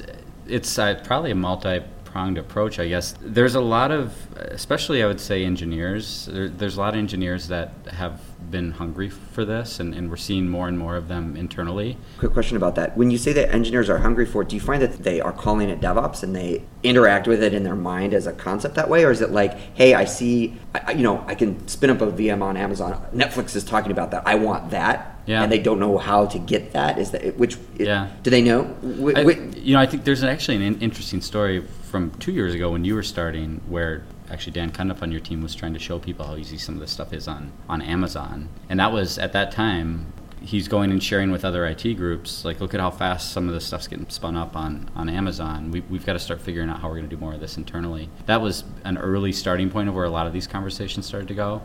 it's 0.47 0.77
uh, 0.77 0.99
probably 1.03 1.31
a 1.31 1.35
multi-pronged 1.35 2.37
approach, 2.37 2.79
I 2.79 2.87
guess. 2.87 3.15
There's 3.21 3.55
a 3.55 3.61
lot 3.61 3.91
of, 3.91 4.13
especially 4.35 5.03
I 5.03 5.07
would 5.07 5.21
say 5.21 5.45
engineers. 5.45 6.27
There, 6.31 6.49
there's 6.49 6.77
a 6.77 6.79
lot 6.79 6.93
of 6.93 6.99
engineers 6.99 7.47
that 7.47 7.73
have 7.91 8.21
been 8.51 8.71
hungry 8.71 9.09
for 9.09 9.45
this, 9.45 9.79
and, 9.79 9.93
and 9.93 10.09
we're 10.09 10.17
seeing 10.17 10.49
more 10.49 10.67
and 10.67 10.77
more 10.77 10.95
of 10.95 11.07
them 11.07 11.35
internally. 11.35 11.97
Quick 12.17 12.33
question 12.33 12.57
about 12.57 12.75
that. 12.75 12.97
When 12.97 13.11
you 13.11 13.17
say 13.17 13.33
that 13.33 13.53
engineers 13.53 13.89
are 13.89 13.99
hungry 13.99 14.25
for 14.25 14.41
it, 14.41 14.49
do 14.49 14.55
you 14.55 14.61
find 14.61 14.81
that 14.81 15.03
they 15.03 15.21
are 15.21 15.31
calling 15.31 15.69
it 15.69 15.79
DevOps 15.79 16.23
and 16.23 16.35
they 16.35 16.63
interact 16.83 17.27
with 17.27 17.43
it 17.43 17.53
in 17.53 17.63
their 17.63 17.75
mind 17.75 18.13
as 18.13 18.27
a 18.27 18.33
concept 18.33 18.75
that 18.75 18.89
way, 18.89 19.03
or 19.05 19.11
is 19.11 19.21
it 19.21 19.31
like, 19.31 19.53
hey, 19.75 19.93
I 19.93 20.05
see, 20.05 20.57
I, 20.73 20.91
you 20.93 21.03
know, 21.03 21.23
I 21.27 21.35
can 21.35 21.67
spin 21.67 21.89
up 21.89 22.01
a 22.01 22.07
VM 22.11 22.41
on 22.41 22.57
Amazon. 22.57 23.05
Netflix 23.13 23.55
is 23.55 23.63
talking 23.63 23.91
about 23.91 24.11
that. 24.11 24.23
I 24.25 24.35
want 24.35 24.71
that, 24.71 25.19
Yeah. 25.25 25.43
and 25.43 25.51
they 25.51 25.59
don't 25.59 25.79
know 25.79 25.97
how 25.97 26.25
to 26.27 26.39
get 26.39 26.73
that. 26.73 26.97
Is 26.97 27.11
that 27.11 27.37
which? 27.37 27.57
Yeah. 27.77 28.09
Do 28.23 28.29
they 28.29 28.41
know? 28.41 28.63
Wh- 28.81 29.17
I- 29.17 29.21
you 29.57 29.73
know, 29.73 29.79
I 29.81 29.85
think 29.85 30.03
there's 30.05 30.23
actually 30.23 30.65
an 30.65 30.79
interesting 30.79 31.21
story 31.21 31.63
from 31.89 32.11
two 32.19 32.31
years 32.31 32.53
ago 32.53 32.71
when 32.71 32.85
you 32.85 32.95
were 32.95 33.03
starting, 33.03 33.61
where 33.67 34.03
actually 34.31 34.53
Dan 34.53 34.71
Cundiff 34.71 35.01
on 35.01 35.11
your 35.11 35.21
team 35.21 35.41
was 35.41 35.55
trying 35.55 35.73
to 35.73 35.79
show 35.79 35.99
people 35.99 36.25
how 36.25 36.35
easy 36.35 36.57
some 36.57 36.75
of 36.75 36.81
this 36.81 36.91
stuff 36.91 37.13
is 37.13 37.27
on 37.27 37.51
on 37.67 37.81
Amazon, 37.81 38.49
and 38.69 38.79
that 38.79 38.91
was 38.91 39.17
at 39.17 39.33
that 39.33 39.51
time. 39.51 40.13
He's 40.41 40.67
going 40.67 40.91
and 40.91 41.01
sharing 41.03 41.31
with 41.31 41.43
other 41.43 41.65
IT 41.65 41.95
groups, 41.95 42.45
like, 42.45 42.59
look 42.61 42.73
at 42.73 42.79
how 42.79 42.91
fast 42.91 43.31
some 43.31 43.47
of 43.47 43.53
this 43.53 43.65
stuff's 43.65 43.87
getting 43.87 44.07
spun 44.09 44.35
up 44.37 44.55
on, 44.55 44.89
on 44.95 45.09
Amazon. 45.09 45.71
We, 45.71 45.81
we've 45.81 46.05
got 46.05 46.13
to 46.13 46.19
start 46.19 46.41
figuring 46.41 46.69
out 46.69 46.79
how 46.79 46.87
we're 46.87 46.95
going 46.95 47.09
to 47.09 47.15
do 47.15 47.19
more 47.19 47.33
of 47.33 47.39
this 47.39 47.57
internally. 47.57 48.09
That 48.25 48.41
was 48.41 48.63
an 48.85 48.97
early 48.97 49.31
starting 49.31 49.69
point 49.69 49.89
of 49.89 49.95
where 49.95 50.05
a 50.05 50.09
lot 50.09 50.27
of 50.27 50.33
these 50.33 50.47
conversations 50.47 51.05
started 51.05 51.27
to 51.27 51.33
go. 51.33 51.61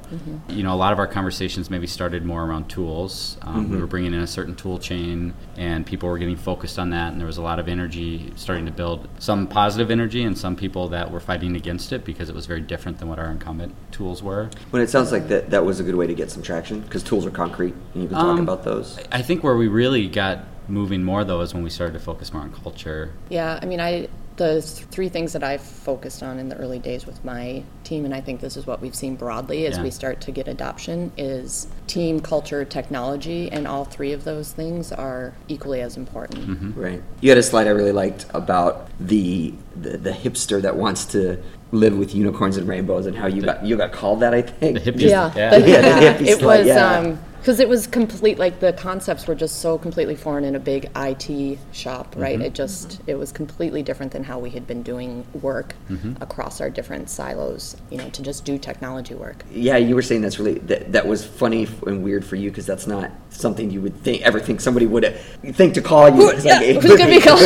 You 0.49 0.63
know, 0.63 0.75
a 0.75 0.77
lot 0.77 0.93
of 0.93 0.99
our 0.99 1.07
conversations 1.07 1.71
maybe 1.71 1.87
started 1.87 2.25
more 2.25 2.45
around 2.45 2.69
tools. 2.69 3.37
Um, 3.43 3.71
We 3.71 3.79
were 3.81 3.87
bringing 3.87 4.13
in 4.13 4.21
a 4.21 4.27
certain 4.27 4.55
tool 4.55 4.79
chain, 4.79 5.35
and 5.57 5.87
people 5.87 6.09
were 6.09 6.19
getting 6.19 6.37
focused 6.37 6.79
on 6.79 6.91
that, 6.91 7.13
and 7.13 7.21
there 7.21 7.27
was 7.27 7.39
a 7.39 7.43
lot 7.43 7.59
of 7.59 7.69
energy 7.69 8.33
starting 8.37 8.67
to 8.67 8.73
build. 8.73 9.09
Some 9.19 9.47
positive 9.47 9.91
energy, 9.91 10.23
and 10.25 10.37
some 10.37 10.57
people 10.57 10.89
that 10.89 11.11
were 11.11 11.21
fighting 11.21 11.55
against 11.57 11.93
it 11.93 12.05
because 12.05 12.29
it 12.29 12.35
was 12.35 12.47
very 12.47 12.61
different 12.61 12.99
than 12.99 13.09
what 13.09 13.19
our 13.19 13.31
incumbent 13.31 13.75
tools 13.93 14.23
were. 14.23 14.51
when 14.71 14.83
it 14.83 14.91
sounds 14.91 15.13
like 15.13 15.29
that, 15.29 15.51
that 15.51 15.65
was 15.65 15.81
a 15.81 15.83
good 15.85 15.95
way 15.95 16.07
to 16.07 16.15
get 16.15 16.31
some 16.31 16.43
traction 16.43 16.81
because 16.81 17.03
tools 17.03 17.25
are 17.25 17.31
concrete, 17.31 17.75
and 17.95 18.03
you 18.03 18.09
can 18.09 18.17
talk 18.17 18.25
Um, 18.27 18.39
about 18.65 18.77
those. 18.77 18.99
I 19.13 19.23
think 19.23 19.43
where 19.45 19.57
we 19.57 19.69
really 19.69 20.09
got 20.09 20.41
moving 20.69 21.05
more 21.05 21.25
though 21.25 21.41
is 21.43 21.53
when 21.55 21.63
we 21.63 21.71
started 21.71 21.93
to 21.93 21.99
focus 22.01 22.33
more 22.33 22.43
on 22.43 22.53
culture. 22.53 23.13
Yeah, 23.29 23.59
I 23.61 23.67
mean, 23.67 23.81
I 23.81 24.09
the 24.37 24.61
three 24.61 25.09
things 25.09 25.33
that 25.35 25.45
I've 25.45 25.61
focused 25.61 26.21
on 26.21 26.41
in 26.41 26.49
the 26.49 26.57
early 26.57 26.81
days 26.81 27.07
with 27.07 27.25
my 27.25 27.63
team, 27.85 28.05
and 28.05 28.13
I 28.13 28.21
think 28.21 28.41
this 28.41 28.57
is 28.57 28.67
what 28.67 28.81
we've 28.83 28.95
seen 28.95 29.15
broadly 29.15 29.65
as 29.67 29.77
Yeah. 29.77 29.85
we 29.85 29.93
start 29.93 30.21
to 30.23 30.33
get 30.33 30.49
adoption, 30.49 31.13
is 31.17 31.69
team, 31.87 32.19
culture, 32.19 32.65
technology, 32.65 33.49
and 33.53 33.69
all 33.69 33.85
three 33.85 34.11
of 34.13 34.25
those 34.25 34.51
things 34.51 34.91
are 34.91 35.35
equally 35.47 35.83
as 35.83 35.97
important. 35.97 36.75
Right. 36.77 37.01
You 37.21 37.29
had 37.31 37.39
a 37.39 37.45
slide 37.45 37.69
I 37.69 37.71
really 37.71 37.93
liked 37.93 38.27
about 38.35 38.89
the, 38.99 39.55
the 39.77 39.99
the 39.99 40.11
hipster 40.11 40.61
that 40.63 40.75
wants 40.75 41.05
to 41.07 41.41
live 41.71 41.97
with 41.97 42.13
unicorns 42.13 42.57
and 42.57 42.67
rainbows, 42.67 43.07
and 43.07 43.15
how 43.17 43.29
you 43.29 43.41
got 43.43 43.65
you 43.65 43.77
got 43.77 43.93
called 43.93 44.19
that. 44.21 44.35
I 44.35 44.43
think. 44.43 44.83
The 44.83 44.91
hippie- 44.93 45.11
Yeah, 45.11 45.33
Yeah. 45.37 45.51
the- 45.59 45.69
Yeah, 45.71 45.81
the 46.17 46.25
yeah, 46.25 46.33
it 46.33 46.39
slide, 46.41 46.59
was. 46.59 46.67
yeah. 46.67 46.99
Um, 46.99 47.19
Because 47.45 47.61
it 47.61 47.69
was 47.69 47.87
complete, 47.87 48.39
like 48.39 48.59
the 48.59 48.73
concepts 48.73 49.27
were 49.27 49.35
just 49.35 49.61
so 49.61 49.77
completely 49.77 50.17
foreign 50.17 50.45
in 50.45 50.55
a 50.55 50.59
big 50.59 50.89
IT 50.97 51.59
shop, 51.73 52.15
right? 52.17 52.41
It 52.41 52.55
just, 52.55 53.03
it 53.07 53.17
was 53.17 53.33
completely 53.33 53.83
different 53.83 54.13
than 54.13 54.25
how 54.25 54.39
we 54.39 54.49
had 54.49 54.67
been 54.67 54.83
doing 54.83 55.27
work 55.43 55.75
across 56.23 56.63
our 56.63 56.71
different 56.71 57.11
silos, 57.11 57.77
you 57.91 57.99
know, 57.99 58.09
to 58.09 58.23
just 58.23 58.47
do 58.47 58.57
technology 58.57 59.15
work. 59.15 59.45
Yeah, 59.53 59.77
you 59.77 59.95
were 59.95 60.01
saying 60.01 60.23
that's 60.23 60.39
really 60.39 60.59
that, 60.61 60.93
that 60.93 61.07
was 61.07 61.23
funny 61.23 61.69
and 61.87 62.03
weird 62.03 62.25
for 62.25 62.37
you 62.37 62.51
because 62.51 62.65
that's 62.65 62.87
not 62.87 63.11
something 63.29 63.71
you 63.71 63.83
would 63.83 63.97
think 64.01 64.23
ever 64.23 64.41
think 64.41 64.63
somebody 64.63 64.87
would 64.87 65.05
uh, 65.05 65.11
think 65.53 65.75
to 65.75 65.83
call 65.83 66.09
you. 66.09 66.31
It's 66.31 66.47
Yeah, 66.47 66.61
like- 66.61 66.81
who's 66.83 66.97
gonna 66.97 67.11
be 67.11 67.21
called 67.21 67.43
a 67.43 67.45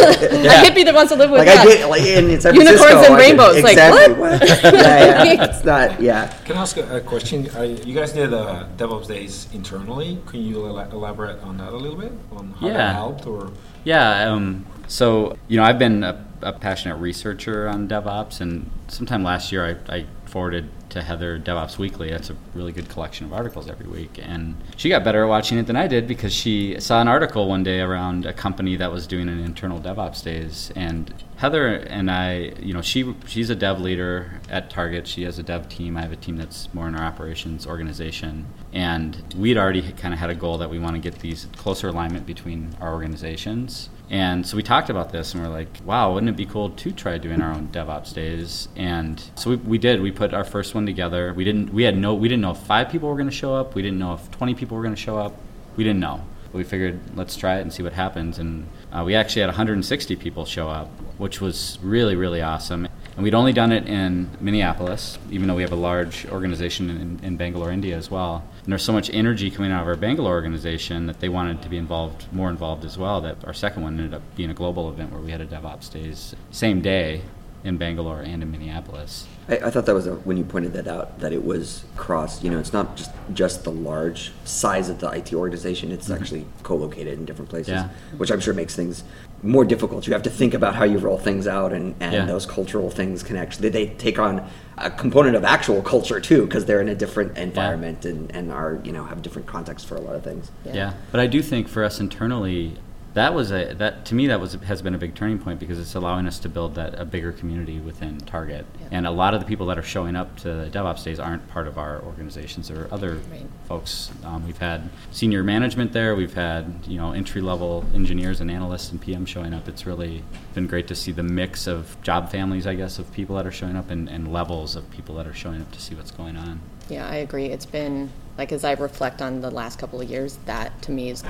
hippie 0.62 0.84
that 0.84 0.94
wants 0.94 1.11
to 1.11 1.18
live 1.18 1.30
with 1.30 1.40
Like 1.40 1.48
I 1.48 1.54
God? 1.56 1.64
did, 1.64 1.87
like 1.88 2.02
in 2.02 2.40
San 2.40 2.54
Unicorns 2.54 2.80
Francisco, 2.80 3.04
and 3.04 3.14
I 3.14 3.18
did- 3.18 3.26
rainbows, 3.26 3.62
like, 3.64 3.72
exactly, 3.72 4.14
what? 4.14 4.48
yeah, 4.74 5.24
yeah, 5.24 5.44
it's 5.44 5.64
not. 5.64 6.00
Yeah, 6.00 6.28
Can 6.44 6.56
I 6.56 6.61
ask 6.61 6.76
a, 6.76 6.98
a 6.98 7.00
question? 7.00 7.48
Uh, 7.56 7.62
you 7.62 7.94
guys 7.96 8.12
did 8.12 8.32
uh, 8.32 8.68
DevOps 8.76 9.08
days 9.08 9.48
internally. 9.88 10.18
Can 10.27 10.42
you 10.42 10.66
ela- 10.66 10.88
elaborate 10.92 11.42
on 11.42 11.57
that 11.59 11.72
a 11.72 11.77
little 11.77 11.98
bit? 11.98 12.12
On 12.33 12.53
how 12.61 12.66
Yeah. 12.66 12.72
that 12.74 12.94
helped 12.94 13.27
or? 13.27 13.51
Yeah. 13.85 14.31
Um, 14.33 14.66
so, 14.87 15.37
you 15.48 15.57
know, 15.57 15.64
I've 15.64 15.79
been 15.79 16.03
a, 16.05 16.24
a 16.42 16.53
passionate 16.53 16.96
researcher 16.96 17.68
on 17.68 17.88
DevOps, 17.88 18.40
and 18.40 18.70
sometime 18.88 19.22
last 19.22 19.53
year 19.53 19.79
I, 19.88 19.94
I 19.96 20.07
forwarded 20.27 20.68
to 20.98 21.04
Heather 21.04 21.38
DevOps 21.38 21.78
Weekly. 21.78 22.11
That's 22.11 22.30
a 22.30 22.37
really 22.54 22.72
good 22.72 22.88
collection 22.88 23.26
of 23.26 23.32
articles 23.32 23.68
every 23.68 23.87
week. 23.87 24.18
And 24.22 24.56
she 24.76 24.88
got 24.88 25.04
better 25.04 25.22
at 25.22 25.28
watching 25.28 25.58
it 25.58 25.66
than 25.66 25.76
I 25.76 25.87
did 25.87 26.06
because 26.06 26.32
she 26.32 26.78
saw 26.80 27.00
an 27.00 27.08
article 27.08 27.48
one 27.48 27.62
day 27.62 27.80
around 27.80 28.26
a 28.26 28.32
company 28.32 28.76
that 28.76 28.90
was 28.90 29.06
doing 29.06 29.28
an 29.28 29.38
internal 29.38 29.80
DevOps 29.80 30.22
days. 30.22 30.72
And 30.76 31.12
Heather 31.37 31.68
and 31.68 32.11
I, 32.11 32.52
you 32.61 32.74
know, 32.74 32.82
she 32.82 33.14
she's 33.26 33.48
a 33.48 33.54
dev 33.54 33.80
leader 33.80 34.40
at 34.50 34.70
Target. 34.70 35.06
She 35.06 35.22
has 35.22 35.38
a 35.38 35.42
dev 35.42 35.68
team. 35.68 35.96
I 35.96 36.02
have 36.02 36.12
a 36.12 36.16
team 36.16 36.37
that's 36.37 36.72
more 36.74 36.88
in 36.88 36.94
our 36.94 37.04
operations 37.04 37.66
organization. 37.66 38.46
And 38.72 39.22
we'd 39.37 39.56
already 39.56 39.92
kind 39.92 40.12
of 40.12 40.20
had 40.20 40.30
a 40.30 40.34
goal 40.34 40.58
that 40.58 40.68
we 40.68 40.78
want 40.78 40.96
to 40.96 41.00
get 41.00 41.20
these 41.20 41.46
closer 41.56 41.88
alignment 41.88 42.26
between 42.26 42.74
our 42.80 42.92
organizations. 42.92 43.88
And 44.10 44.46
so 44.46 44.56
we 44.56 44.62
talked 44.62 44.88
about 44.88 45.12
this 45.12 45.34
and 45.34 45.42
we're 45.42 45.50
like, 45.50 45.68
wow, 45.84 46.14
wouldn't 46.14 46.30
it 46.30 46.36
be 46.36 46.46
cool 46.46 46.70
to 46.70 46.92
try 46.92 47.18
doing 47.18 47.42
our 47.42 47.52
own 47.52 47.68
DevOps 47.68 48.14
days? 48.14 48.68
And 48.74 49.22
so 49.34 49.50
we, 49.50 49.56
we 49.56 49.78
did. 49.78 50.00
We 50.00 50.10
put 50.10 50.32
our 50.32 50.44
first 50.44 50.74
one 50.74 50.86
together. 50.86 51.34
We 51.34 51.44
didn't 51.44 51.72
we 51.72 51.82
had 51.82 51.96
no 51.96 52.14
we 52.14 52.28
didn't 52.28 52.42
know 52.42 52.52
if 52.52 52.58
five 52.58 52.90
people 52.90 53.08
were 53.08 53.16
going 53.16 53.28
to 53.28 53.34
show 53.34 53.54
up. 53.54 53.74
We 53.74 53.82
didn't 53.82 53.98
know 53.98 54.14
if 54.14 54.30
20 54.30 54.54
people 54.54 54.76
were 54.76 54.82
going 54.82 54.94
to 54.94 55.00
show 55.00 55.18
up. 55.18 55.36
We 55.76 55.84
didn't 55.84 56.00
know. 56.00 56.24
But 56.46 56.58
we 56.58 56.64
figured 56.64 56.98
let's 57.16 57.36
try 57.36 57.58
it 57.58 57.62
and 57.62 57.72
see 57.72 57.82
what 57.82 57.92
happens. 57.92 58.38
And 58.38 58.66
uh, 58.90 59.02
we 59.04 59.14
actually 59.14 59.40
had 59.42 59.48
160 59.48 60.16
people 60.16 60.46
show 60.46 60.68
up, 60.68 60.88
which 61.18 61.42
was 61.42 61.78
really 61.82 62.16
really 62.16 62.40
awesome. 62.40 62.88
And 63.16 63.24
we'd 63.24 63.34
only 63.34 63.52
done 63.52 63.72
it 63.72 63.86
in 63.86 64.30
Minneapolis, 64.40 65.18
even 65.30 65.48
though 65.48 65.56
we 65.56 65.62
have 65.62 65.72
a 65.72 65.76
large 65.76 66.24
organization 66.26 66.88
in, 66.88 67.20
in 67.22 67.36
Bangalore, 67.36 67.72
India 67.72 67.96
as 67.96 68.10
well. 68.10 68.44
And 68.68 68.72
there's 68.74 68.83
so 68.83 68.92
much 68.92 69.09
energy 69.14 69.50
coming 69.50 69.72
out 69.72 69.81
of 69.81 69.88
our 69.88 69.96
Bangalore 69.96 70.35
organization 70.35 71.07
that 71.07 71.20
they 71.20 71.31
wanted 71.31 71.62
to 71.62 71.70
be 71.70 71.78
involved, 71.78 72.31
more 72.31 72.50
involved 72.50 72.85
as 72.85 72.98
well. 72.98 73.22
That 73.22 73.42
our 73.46 73.54
second 73.54 73.83
one 73.83 73.98
ended 73.98 74.12
up 74.12 74.20
being 74.37 74.50
a 74.50 74.52
global 74.52 74.90
event 74.90 75.11
where 75.11 75.22
we 75.22 75.31
had 75.31 75.40
a 75.40 75.46
DevOps 75.46 75.90
days 75.90 76.35
same 76.50 76.83
day 76.83 77.22
in 77.64 77.78
Bangalore 77.78 78.20
and 78.20 78.42
in 78.42 78.50
Minneapolis. 78.50 79.26
I, 79.48 79.56
I 79.56 79.70
thought 79.70 79.87
that 79.87 79.94
was 79.94 80.06
a, 80.06 80.14
when 80.14 80.37
you 80.37 80.44
pointed 80.44 80.72
that 80.74 80.87
out 80.87 81.18
that 81.20 81.32
it 81.32 81.44
was 81.44 81.84
cross. 81.96 82.42
You 82.42 82.50
know, 82.50 82.58
it's 82.58 82.72
not 82.72 82.96
just 82.96 83.11
just 83.32 83.64
the 83.64 83.72
large 83.72 84.32
size 84.44 84.88
of 84.88 85.00
the 85.00 85.11
IT 85.11 85.32
organization. 85.34 85.92
It's 85.92 86.08
mm-hmm. 86.08 86.22
actually 86.22 86.46
co-located 86.62 87.18
in 87.18 87.24
different 87.24 87.50
places, 87.50 87.72
Yeah. 87.72 87.88
which 88.16 88.30
I'm 88.30 88.40
sure 88.40 88.54
makes 88.54 88.74
things 88.74 89.04
more 89.42 89.64
difficult. 89.64 90.06
You 90.06 90.12
have 90.12 90.22
to 90.24 90.30
think 90.30 90.54
about 90.54 90.74
how 90.74 90.84
you 90.84 90.98
roll 90.98 91.18
things 91.18 91.46
out, 91.46 91.72
and, 91.72 91.94
and 92.00 92.12
Yeah. 92.12 92.24
those 92.26 92.44
cultural 92.44 92.90
things 92.90 93.22
can 93.22 93.37
actually 93.37 93.68
they 93.68 93.87
take 93.87 94.18
on 94.18 94.46
a 94.76 94.90
component 94.90 95.37
of 95.37 95.44
actual 95.44 95.82
culture 95.82 96.20
too 96.20 96.44
because 96.46 96.64
they're 96.66 96.80
in 96.80 96.88
a 96.88 96.94
different 96.94 97.37
environment 97.37 98.04
and, 98.04 98.30
and 98.34 98.52
are 98.52 98.80
you 98.84 98.92
know 98.92 99.04
have 99.04 99.22
different 99.22 99.46
context 99.48 99.87
for 99.87 99.96
a 99.96 100.00
lot 100.00 100.14
of 100.14 100.22
things. 100.22 100.50
Yeah. 100.64 100.94
but 101.11 101.20
I 101.20 101.26
do 101.26 101.42
think 101.42 101.68
for 101.68 101.84
us 101.84 102.00
internally, 102.00 102.76
that 103.14 103.34
was 103.34 103.50
a 103.50 103.74
that 103.74 104.04
to 104.06 104.14
me 104.14 104.26
that 104.28 104.38
was 104.40 104.54
has 104.54 104.82
been 104.82 104.94
a 104.94 104.98
big 104.98 105.14
turning 105.14 105.38
point 105.38 105.58
because 105.58 105.78
it's 105.78 105.94
allowing 105.94 106.26
us 106.26 106.38
to 106.40 106.48
build 106.48 106.74
that 106.76 106.98
a 107.00 107.04
bigger 107.04 107.32
community 107.32 107.80
within 107.80 108.18
Target. 108.18 108.66
And 108.90 109.06
a 109.06 109.10
lot 109.10 109.34
of 109.34 109.40
the 109.40 109.46
people 109.46 109.66
that 109.66 109.78
are 109.78 109.82
showing 109.82 110.14
up 110.16 110.36
to 110.38 110.48
the 110.54 110.70
DevOps 110.70 111.02
days 111.04 111.18
aren't 111.18 111.46
part 111.48 111.66
of 111.66 111.78
our 111.78 112.00
organizations 112.02 112.70
or 112.70 112.86
other 112.92 113.14
Right. 113.30 113.46
folks. 113.66 114.10
Um, 114.24 114.46
we've 114.46 114.58
had 114.58 114.88
senior 115.10 115.42
management 115.42 115.92
there. 115.92 116.14
We've 116.14 116.34
had 116.34 116.72
you 116.86 116.98
know 116.98 117.12
entry 117.12 117.40
level 117.40 117.84
engineers 117.94 118.40
and 118.40 118.50
analysts 118.50 118.90
and 118.92 119.00
PM 119.00 119.26
showing 119.26 119.52
up. 119.54 119.68
It's 119.68 119.86
really 119.86 120.22
been 120.54 120.66
great 120.66 120.86
to 120.88 120.94
see 120.94 121.12
the 121.12 121.22
mix 121.22 121.66
of 121.66 121.96
job 122.02 122.30
families, 122.30 122.66
I 122.66 122.74
guess, 122.74 122.98
of 122.98 123.10
people 123.12 123.36
that 123.36 123.46
are 123.46 123.52
showing 123.52 123.76
up 123.76 123.90
and, 123.90 124.08
and 124.08 124.32
levels 124.32 124.76
of 124.76 124.88
people 124.90 125.14
that 125.16 125.26
are 125.26 125.34
showing 125.34 125.60
up 125.60 125.72
to 125.72 125.80
see 125.80 125.94
what's 125.94 126.10
going 126.10 126.36
on. 126.36 126.60
Yeah, 126.88 127.08
I 127.08 127.16
agree. 127.16 127.46
It's 127.46 127.66
been 127.66 128.10
like 128.38 128.53
as 128.53 128.64
I 128.64 128.72
reflect 128.74 129.20
on 129.20 129.40
the 129.40 129.51
last 129.51 129.79
couple 129.79 130.01
of 130.01 130.09
years, 130.09 130.38
that 130.46 130.81
to 130.83 130.92
me 130.92 131.11
is 131.11 131.24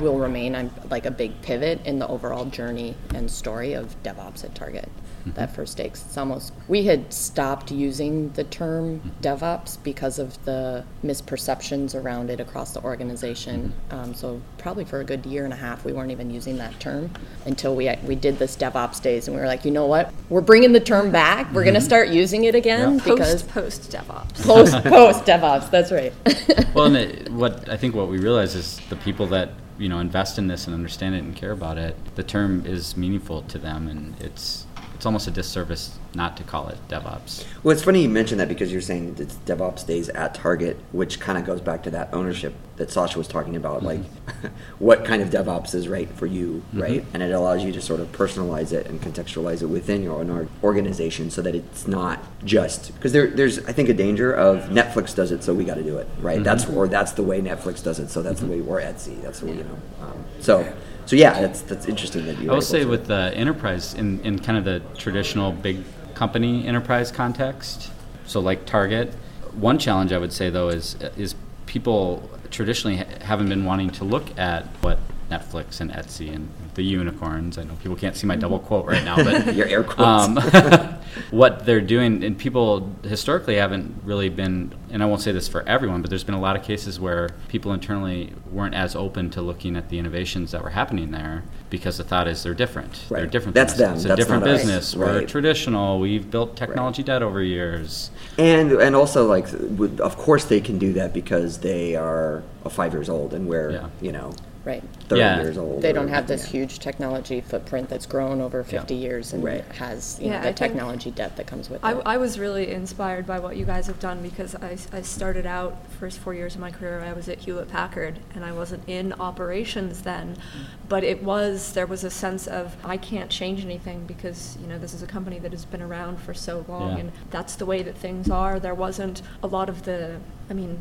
will 0.00 0.18
remain 0.18 0.56
I'm 0.56 0.70
like 0.90 1.06
a 1.06 1.10
big 1.10 1.40
pivot 1.42 1.84
in 1.86 1.98
the 2.00 2.08
overall 2.08 2.46
journey 2.46 2.96
and 3.14 3.30
story 3.30 3.74
of 3.74 3.94
DevOps 4.02 4.42
at 4.44 4.54
Target. 4.54 4.88
That 5.34 5.54
first 5.54 5.76
day, 5.78 5.88
'cause 5.88 6.04
it's 6.06 6.18
almost 6.18 6.52
we 6.68 6.84
had 6.84 7.12
stopped 7.12 7.70
using 7.70 8.30
the 8.34 8.44
term 8.44 9.00
DevOps 9.22 9.78
because 9.82 10.18
of 10.18 10.42
the 10.44 10.84
misperceptions 11.04 11.94
around 11.94 12.28
it 12.30 12.40
across 12.40 12.72
the 12.72 12.82
organization. 12.82 13.72
Um, 13.90 14.12
so 14.14 14.40
probably 14.58 14.84
for 14.84 15.00
a 15.00 15.04
good 15.04 15.24
year 15.24 15.44
and 15.44 15.52
a 15.52 15.56
half, 15.56 15.84
we 15.84 15.92
weren't 15.92 16.10
even 16.10 16.30
using 16.30 16.58
that 16.58 16.78
term 16.78 17.10
until 17.46 17.74
we 17.74 17.90
we 18.06 18.14
did 18.14 18.38
this 18.38 18.54
DevOps 18.56 19.00
days, 19.00 19.26
and 19.26 19.34
we 19.34 19.40
were 19.40 19.46
like, 19.48 19.64
you 19.64 19.70
know 19.70 19.86
what, 19.86 20.12
we're 20.28 20.40
bringing 20.42 20.72
the 20.72 20.80
term 20.80 21.10
back. 21.10 21.52
We're 21.54 21.64
going 21.64 21.74
to 21.74 21.80
start 21.80 22.08
using 22.08 22.44
it 22.44 22.54
again 22.54 22.98
because 22.98 23.42
Post 23.44 23.48
post 23.48 23.90
DevOps. 23.92 24.42
post 24.44 24.72
post 24.84 25.24
DevOps. 25.24 25.70
That's 25.70 25.90
right. 25.90 26.12
well, 26.74 26.86
and 26.86 26.96
it, 26.96 27.30
what 27.30 27.68
I 27.68 27.76
think 27.76 27.94
what 27.94 28.08
we 28.08 28.18
realize 28.18 28.54
is 28.54 28.78
the 28.90 28.96
people 28.96 29.26
that 29.28 29.50
you 29.78 29.88
know 29.88 29.98
invest 29.98 30.38
in 30.38 30.46
this 30.48 30.66
and 30.66 30.74
understand 30.74 31.14
it 31.14 31.18
and 31.24 31.34
care 31.34 31.52
about 31.52 31.78
it, 31.78 31.96
the 32.14 32.22
term 32.22 32.64
is 32.66 32.96
meaningful 32.96 33.42
to 33.42 33.58
them, 33.58 33.88
and 33.88 34.14
it's 34.20 34.66
it's 35.04 35.06
almost 35.06 35.28
a 35.28 35.30
disservice 35.30 35.98
not 36.14 36.34
to 36.38 36.42
call 36.42 36.68
it 36.68 36.78
DevOps. 36.88 37.44
Well, 37.62 37.76
it's 37.76 37.84
funny 37.84 38.04
you 38.04 38.08
mentioned 38.08 38.40
that 38.40 38.48
because 38.48 38.72
you're 38.72 38.80
saying 38.80 39.16
it's 39.18 39.34
DevOps 39.44 39.86
days 39.86 40.08
at 40.08 40.34
Target, 40.34 40.78
which 40.92 41.20
kind 41.20 41.36
of 41.36 41.44
goes 41.44 41.60
back 41.60 41.82
to 41.82 41.90
that 41.90 42.08
ownership 42.14 42.54
that 42.76 42.88
Sascha 42.88 43.16
was 43.16 43.28
talking 43.28 43.54
about. 43.54 43.82
Mm-hmm. 43.82 44.42
Like, 44.42 44.52
what 44.78 45.04
kind 45.04 45.20
of 45.20 45.28
DevOps 45.28 45.74
is 45.74 45.88
right 45.88 46.08
for 46.08 46.24
you, 46.24 46.62
mm-hmm. 46.68 46.80
right? 46.80 47.04
And 47.12 47.22
it 47.22 47.32
allows 47.32 47.62
you 47.62 47.70
to 47.72 47.82
sort 47.82 48.00
of 48.00 48.12
personalize 48.12 48.72
it 48.72 48.86
and 48.86 48.98
contextualize 48.98 49.60
it 49.60 49.66
within 49.66 50.02
your 50.02 50.20
own 50.20 50.48
organization 50.62 51.30
so 51.30 51.42
that 51.42 51.54
it's 51.54 51.86
not 51.86 52.24
just 52.42 52.94
because 52.94 53.12
there, 53.12 53.26
there's 53.26 53.58
I 53.66 53.72
think 53.72 53.90
a 53.90 53.94
danger 53.94 54.32
of 54.32 54.70
Netflix 54.70 55.14
does 55.14 55.32
it, 55.32 55.44
so 55.44 55.52
we 55.52 55.64
got 55.64 55.74
to 55.74 55.82
do 55.82 55.98
it, 55.98 56.08
right? 56.20 56.36
Mm-hmm. 56.36 56.44
That's 56.44 56.66
or 56.66 56.88
that's 56.88 57.12
the 57.12 57.22
way 57.22 57.42
Netflix 57.42 57.84
does 57.84 57.98
it, 57.98 58.08
so 58.08 58.22
that's 58.22 58.40
the 58.40 58.46
way 58.46 58.62
or 58.62 58.80
Etsy, 58.80 59.20
that's 59.20 59.40
the 59.40 59.46
way 59.48 59.56
you 59.58 59.64
know. 59.64 59.78
Um, 60.00 60.24
so, 60.40 60.74
so 61.06 61.16
yeah, 61.16 61.40
that's 61.40 61.60
that's 61.62 61.86
interesting 61.86 62.26
that 62.26 62.38
you. 62.38 62.50
I 62.50 62.54
will 62.54 62.60
say 62.62 62.84
with 62.84 63.06
the 63.06 63.32
enterprise 63.34 63.94
in, 63.94 64.20
in 64.20 64.38
kind 64.38 64.58
of 64.58 64.64
the 64.64 64.80
traditional 64.96 65.52
big 65.52 65.78
company 66.14 66.66
enterprise 66.66 67.10
context, 67.10 67.90
so 68.26 68.40
like 68.40 68.66
Target, 68.66 69.12
one 69.52 69.78
challenge 69.78 70.12
I 70.12 70.18
would 70.18 70.32
say 70.32 70.50
though 70.50 70.68
is 70.68 70.96
is 71.16 71.34
people 71.66 72.30
traditionally 72.50 72.98
ha- 72.98 73.04
haven't 73.22 73.48
been 73.48 73.64
wanting 73.64 73.90
to 73.90 74.04
look 74.04 74.36
at 74.38 74.64
what 74.80 74.98
Netflix 75.30 75.80
and 75.80 75.90
Etsy 75.90 76.34
and 76.34 76.48
the 76.74 76.82
unicorns. 76.82 77.58
I 77.58 77.64
know 77.64 77.74
people 77.82 77.96
can't 77.96 78.16
see 78.16 78.26
my 78.26 78.36
double 78.36 78.58
quote 78.58 78.86
right 78.86 79.04
now, 79.04 79.16
but 79.16 79.54
Your 79.56 79.66
air 79.66 79.82
quotes. 79.82 80.00
um, 80.00 80.36
what 81.30 81.64
they're 81.66 81.80
doing, 81.80 82.22
and 82.24 82.36
people 82.38 82.94
historically 83.02 83.56
haven't 83.56 84.02
really 84.04 84.28
been, 84.28 84.72
and 84.94 85.02
I 85.02 85.06
won't 85.06 85.20
say 85.20 85.32
this 85.32 85.48
for 85.48 85.68
everyone, 85.68 86.02
but 86.02 86.08
there's 86.08 86.22
been 86.22 86.36
a 86.36 86.40
lot 86.40 86.54
of 86.54 86.62
cases 86.62 87.00
where 87.00 87.30
people 87.48 87.72
internally 87.72 88.32
weren't 88.52 88.76
as 88.76 88.94
open 88.94 89.28
to 89.30 89.42
looking 89.42 89.74
at 89.76 89.88
the 89.88 89.98
innovations 89.98 90.52
that 90.52 90.62
were 90.62 90.70
happening 90.70 91.10
there 91.10 91.42
because 91.68 91.98
the 91.98 92.04
thought 92.04 92.28
is 92.28 92.44
they're 92.44 92.54
different. 92.54 92.92
Right. 93.10 93.18
They're 93.18 93.26
different. 93.26 93.56
That's 93.56 93.72
than 93.74 93.88
them. 93.88 93.94
It's 93.96 94.04
a 94.04 94.14
different 94.14 94.44
not 94.44 94.54
us. 94.54 94.60
business. 94.62 94.94
We're 94.96 95.18
Right. 95.18 95.28
traditional. 95.28 95.98
We've 95.98 96.30
built 96.30 96.56
technology 96.56 97.02
debt 97.02 97.24
over 97.24 97.42
years. 97.42 98.12
And 98.38 98.70
and 98.70 98.94
also 98.94 99.26
like, 99.26 99.46
with- 99.52 99.98
of 100.00 100.16
course 100.16 100.44
they 100.44 100.60
can 100.60 100.78
do 100.78 100.92
that 100.92 101.12
because 101.12 101.58
they 101.58 101.96
are 101.96 102.44
five 102.70 102.92
years 102.92 103.08
old 103.08 103.34
and 103.34 103.48
we're 103.48 103.72
Yeah. 103.72 103.86
you 104.00 104.12
know 104.12 104.32
right. 104.64 104.82
thirty 105.08 105.20
Yeah. 105.20 105.42
years 105.42 105.58
old. 105.58 105.82
They 105.82 105.92
don't 105.92 106.08
have 106.08 106.26
this 106.26 106.44
yeah. 106.46 106.52
huge 106.52 106.78
technology 106.78 107.42
footprint 107.42 107.90
that's 107.90 108.06
grown 108.06 108.40
over 108.40 108.64
50 108.64 108.94
years 108.94 109.34
and 109.34 109.44
Right. 109.44 109.64
has 109.76 110.18
you 110.18 110.28
Yeah, 110.28 110.32
know, 110.32 110.38
the 110.38 110.44
think- 110.44 110.56
technology 110.56 111.10
debt 111.10 111.36
that 111.36 111.46
comes 111.46 111.68
with 111.68 111.84
I, 111.84 111.92
it. 111.92 112.02
I 112.06 112.16
was 112.16 112.38
really 112.38 112.70
inspired 112.70 113.26
by 113.26 113.38
what 113.38 113.56
you 113.56 113.66
guys 113.66 113.86
have 113.88 113.98
done 114.00 114.22
because 114.22 114.54
I, 114.54 114.76
I 114.92 115.02
started 115.02 115.46
out 115.46 115.84
the 115.84 115.96
first 115.96 116.18
four 116.18 116.34
years 116.34 116.54
of 116.54 116.60
my 116.60 116.70
career 116.70 117.00
I 117.00 117.12
was 117.12 117.28
at 117.28 117.38
Hewlett 117.38 117.68
Packard 117.68 118.18
and 118.34 118.44
I 118.44 118.52
wasn't 118.52 118.82
in 118.88 119.12
operations 119.14 120.02
then, 120.02 120.36
mm. 120.36 120.66
but 120.88 121.04
it 121.04 121.22
was 121.22 121.72
there 121.72 121.86
was 121.86 122.04
a 122.04 122.10
sense 122.10 122.46
of 122.46 122.76
I 122.84 122.96
can't 122.96 123.30
change 123.30 123.64
anything 123.64 124.06
because 124.06 124.56
you 124.60 124.66
know 124.66 124.78
this 124.78 124.94
is 124.94 125.02
a 125.02 125.06
company 125.06 125.38
that 125.40 125.52
has 125.52 125.64
been 125.64 125.82
around 125.82 126.20
for 126.20 126.34
so 126.34 126.64
long 126.68 126.92
Yeah. 126.92 126.98
and 126.98 127.12
that's 127.30 127.56
the 127.56 127.66
way 127.66 127.82
that 127.82 127.96
things 127.96 128.30
are. 128.30 128.60
There 128.60 128.74
wasn't 128.74 129.22
a 129.42 129.46
lot 129.46 129.68
of 129.68 129.84
the 129.84 130.20
I 130.50 130.54
mean 130.54 130.80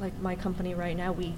like 0.00 0.18
my 0.20 0.34
company 0.34 0.74
right 0.74 0.96
now 0.96 1.12
we 1.12 1.34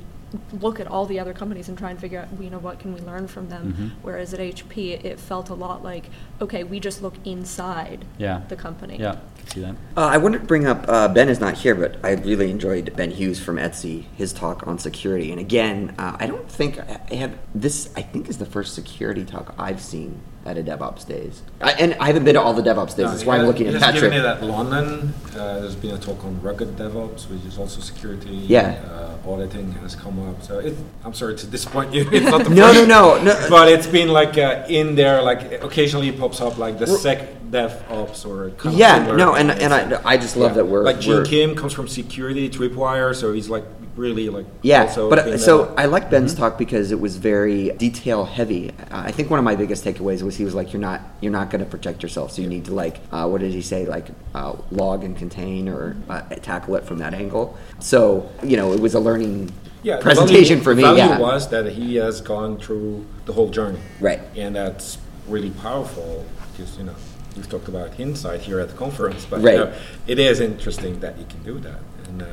look 0.61 0.81
at 0.81 0.87
all 0.87 1.07
the 1.07 1.19
other 1.21 1.33
companies 1.33 1.69
and 1.69 1.79
try 1.79 1.91
and 1.91 1.99
figure 2.01 2.21
out, 2.21 2.29
you 2.43 2.51
know, 2.51 2.59
what 2.59 2.79
can 2.79 2.93
we 2.93 3.01
learn 3.01 3.27
from 3.29 3.49
them. 3.49 3.75
Mhm. 3.79 3.91
Whereas 4.03 4.35
at 4.35 4.41
HP, 4.41 4.93
it 4.93 5.21
felt 5.21 5.49
a 5.51 5.55
lot 5.55 5.85
like, 5.85 6.11
okay, 6.41 6.65
we 6.65 6.81
just 6.81 7.03
look 7.03 7.15
inside 7.25 8.05
Yeah. 8.19 8.43
the 8.49 8.57
company. 8.57 8.97
Yeah, 8.99 9.17
can 9.39 9.47
see 9.49 9.61
that. 9.61 9.77
Uh, 9.97 10.01
I 10.07 10.19
wanted 10.19 10.41
to 10.41 10.45
bring 10.47 10.67
up 10.67 10.85
uh, 10.89 11.09
Ben 11.09 11.29
is 11.29 11.41
not 11.41 11.55
here, 11.55 11.75
but 11.75 11.97
I 12.03 12.13
really 12.13 12.51
enjoyed 12.51 12.95
Ben 12.97 13.13
Hughes 13.13 13.39
from 13.39 13.57
Etsy 13.57 14.05
his 14.17 14.33
talk 14.33 14.67
on 14.67 14.79
security. 14.79 15.31
And 15.31 15.41
again, 15.41 15.95
uh, 15.99 16.17
I 16.19 16.27
don't 16.27 16.51
think 16.51 16.81
I 17.11 17.15
have 17.15 17.35
this. 17.55 17.91
I 17.97 18.03
think 18.03 18.29
is 18.29 18.39
the 18.39 18.47
first 18.47 18.75
security 18.75 19.25
talk 19.25 19.55
I've 19.59 19.81
seen 19.81 20.21
at 20.47 20.57
a 20.57 20.63
DevOps 20.63 21.07
Days, 21.07 21.43
I, 21.61 21.73
and 21.73 21.95
I 22.01 22.07
haven't 22.07 22.25
been 22.25 22.35
to 22.35 22.41
all 22.41 22.55
the 22.55 22.63
DevOps 22.63 22.91
Days. 22.91 22.99
No, 22.99 23.11
That's 23.11 23.25
why 23.25 23.39
I'm 23.39 23.47
looking 23.47 23.67
at 23.67 23.73
given 23.75 23.81
Patrick. 23.93 24.13
it 24.13 24.25
at 24.25 24.43
London. 24.43 25.13
Uh, 25.35 25.61
there's 25.61 25.75
been 25.75 25.95
a 25.95 25.99
talk 25.99 26.25
on 26.25 26.41
rugged 26.41 26.77
DevOps, 26.77 27.29
which 27.29 27.45
is 27.45 27.59
also 27.59 27.81
security. 27.81 28.31
Yeah. 28.31 28.81
Uh, 28.91 29.29
auditing 29.31 29.73
has 29.73 29.97
come 29.97 30.17
up. 30.29 30.41
So 30.43 30.61
it, 30.61 30.77
I'm 31.05 31.13
sorry 31.15 31.37
to 31.37 31.47
disappoint 31.47 31.93
you. 31.93 32.09
It's 32.13 32.27
not 32.27 32.45
the 32.45 32.51
No, 32.51 32.73
first, 32.73 32.89
no, 32.89 33.17
no, 33.19 33.25
no. 33.25 33.47
But 33.51 33.69
it's 33.69 33.87
been 33.89 34.09
like 34.09 34.39
uh, 34.39 34.65
in 34.69 34.95
there. 34.95 35.21
Like 35.23 35.63
occasionally 35.63 36.09
it 36.09 36.19
pops 36.19 36.41
up 36.41 36.59
like 36.59 36.79
the 36.79 36.87
sec 36.87 37.19
DevOps 37.51 38.25
or 38.27 38.53
Yeah, 38.71 38.99
no, 39.17 39.35
and 39.35 39.51
and 39.51 39.75
I, 39.75 40.01
I 40.13 40.17
just 40.17 40.37
love 40.37 40.53
Yeah. 40.53 40.59
that 40.63 40.67
we're 40.67 40.83
like 40.85 41.01
Gene 41.01 41.15
we're- 41.15 41.27
Kim 41.29 41.57
comes 41.57 41.73
from 41.73 41.89
security 41.89 42.49
Tripwire, 42.49 43.15
so 43.15 43.33
he's 43.33 43.49
like 43.49 43.65
really 43.97 44.29
like 44.29 44.47
Yeah, 44.63 44.95
but 44.95 45.39
so 45.41 45.65
uh, 45.65 45.75
I 45.77 45.87
like 45.87 46.11
Ben's 46.11 46.35
talk 46.35 46.59
because 46.59 46.93
it 46.93 47.01
was 47.01 47.17
very 47.17 47.71
detail 47.71 48.25
heavy. 48.25 48.73
I 48.91 49.11
think 49.11 49.31
one 49.31 49.39
of 49.39 49.45
my 49.45 49.57
biggest 49.57 49.85
takeaways 49.85 50.23
was 50.23 50.37
he 50.37 50.45
was 50.45 50.55
like, 50.55 50.73
"You're 50.73 50.81
not, 50.83 51.01
you're 51.21 51.33
not 51.33 51.51
going 51.51 51.65
to 51.65 51.71
protect 51.71 52.03
yourself, 52.03 52.33
so 52.33 52.43
you 52.43 52.49
need 52.49 52.67
to 52.67 52.75
like, 52.75 53.01
uh, 53.11 53.27
what 53.29 53.41
did 53.41 53.53
he 53.53 53.63
say? 53.63 53.87
Like, 53.87 54.07
uh, 54.35 54.57
log 54.71 55.03
and 55.05 55.17
contain 55.17 55.69
or 55.69 55.97
uh, 56.09 56.21
tackle 56.43 56.77
it 56.77 56.85
from 56.85 56.99
that 56.99 57.15
angle." 57.15 57.57
So 57.81 58.31
you 58.43 58.57
know, 58.57 58.73
it 58.73 58.81
was 58.81 58.95
a 58.95 59.01
learning 59.01 59.53
yeah, 59.83 59.99
presentation 60.01 60.59
value- 60.59 60.63
for 60.65 60.75
me. 60.75 60.83
the 60.83 60.95
value 60.95 61.13
Yeah, 61.15 61.19
was 61.19 61.49
that 61.49 61.67
he 61.73 61.97
has 61.97 62.21
gone 62.21 62.59
through 62.59 63.07
the 63.25 63.33
whole 63.33 63.49
journey. 63.51 63.81
Right. 64.01 64.21
And 64.37 64.57
that's 64.57 64.99
really 65.29 65.51
powerful 65.51 66.25
because, 66.53 66.77
you 66.79 66.85
know, 66.85 66.95
we've 67.37 67.49
talked 67.49 67.69
about 67.69 67.95
hindsight 67.97 68.41
here 68.41 68.59
at 68.61 68.69
the 68.69 68.75
conference, 68.77 69.27
but 69.29 69.43
Right. 69.43 69.55
you 69.55 69.65
know, 69.65 69.73
it 70.09 70.19
is 70.19 70.41
interesting 70.41 70.99
that 71.01 71.19
you 71.19 71.25
can 71.29 71.43
do 71.45 71.59
that. 71.61 71.79
And, 72.09 72.23
uh, 72.23 72.27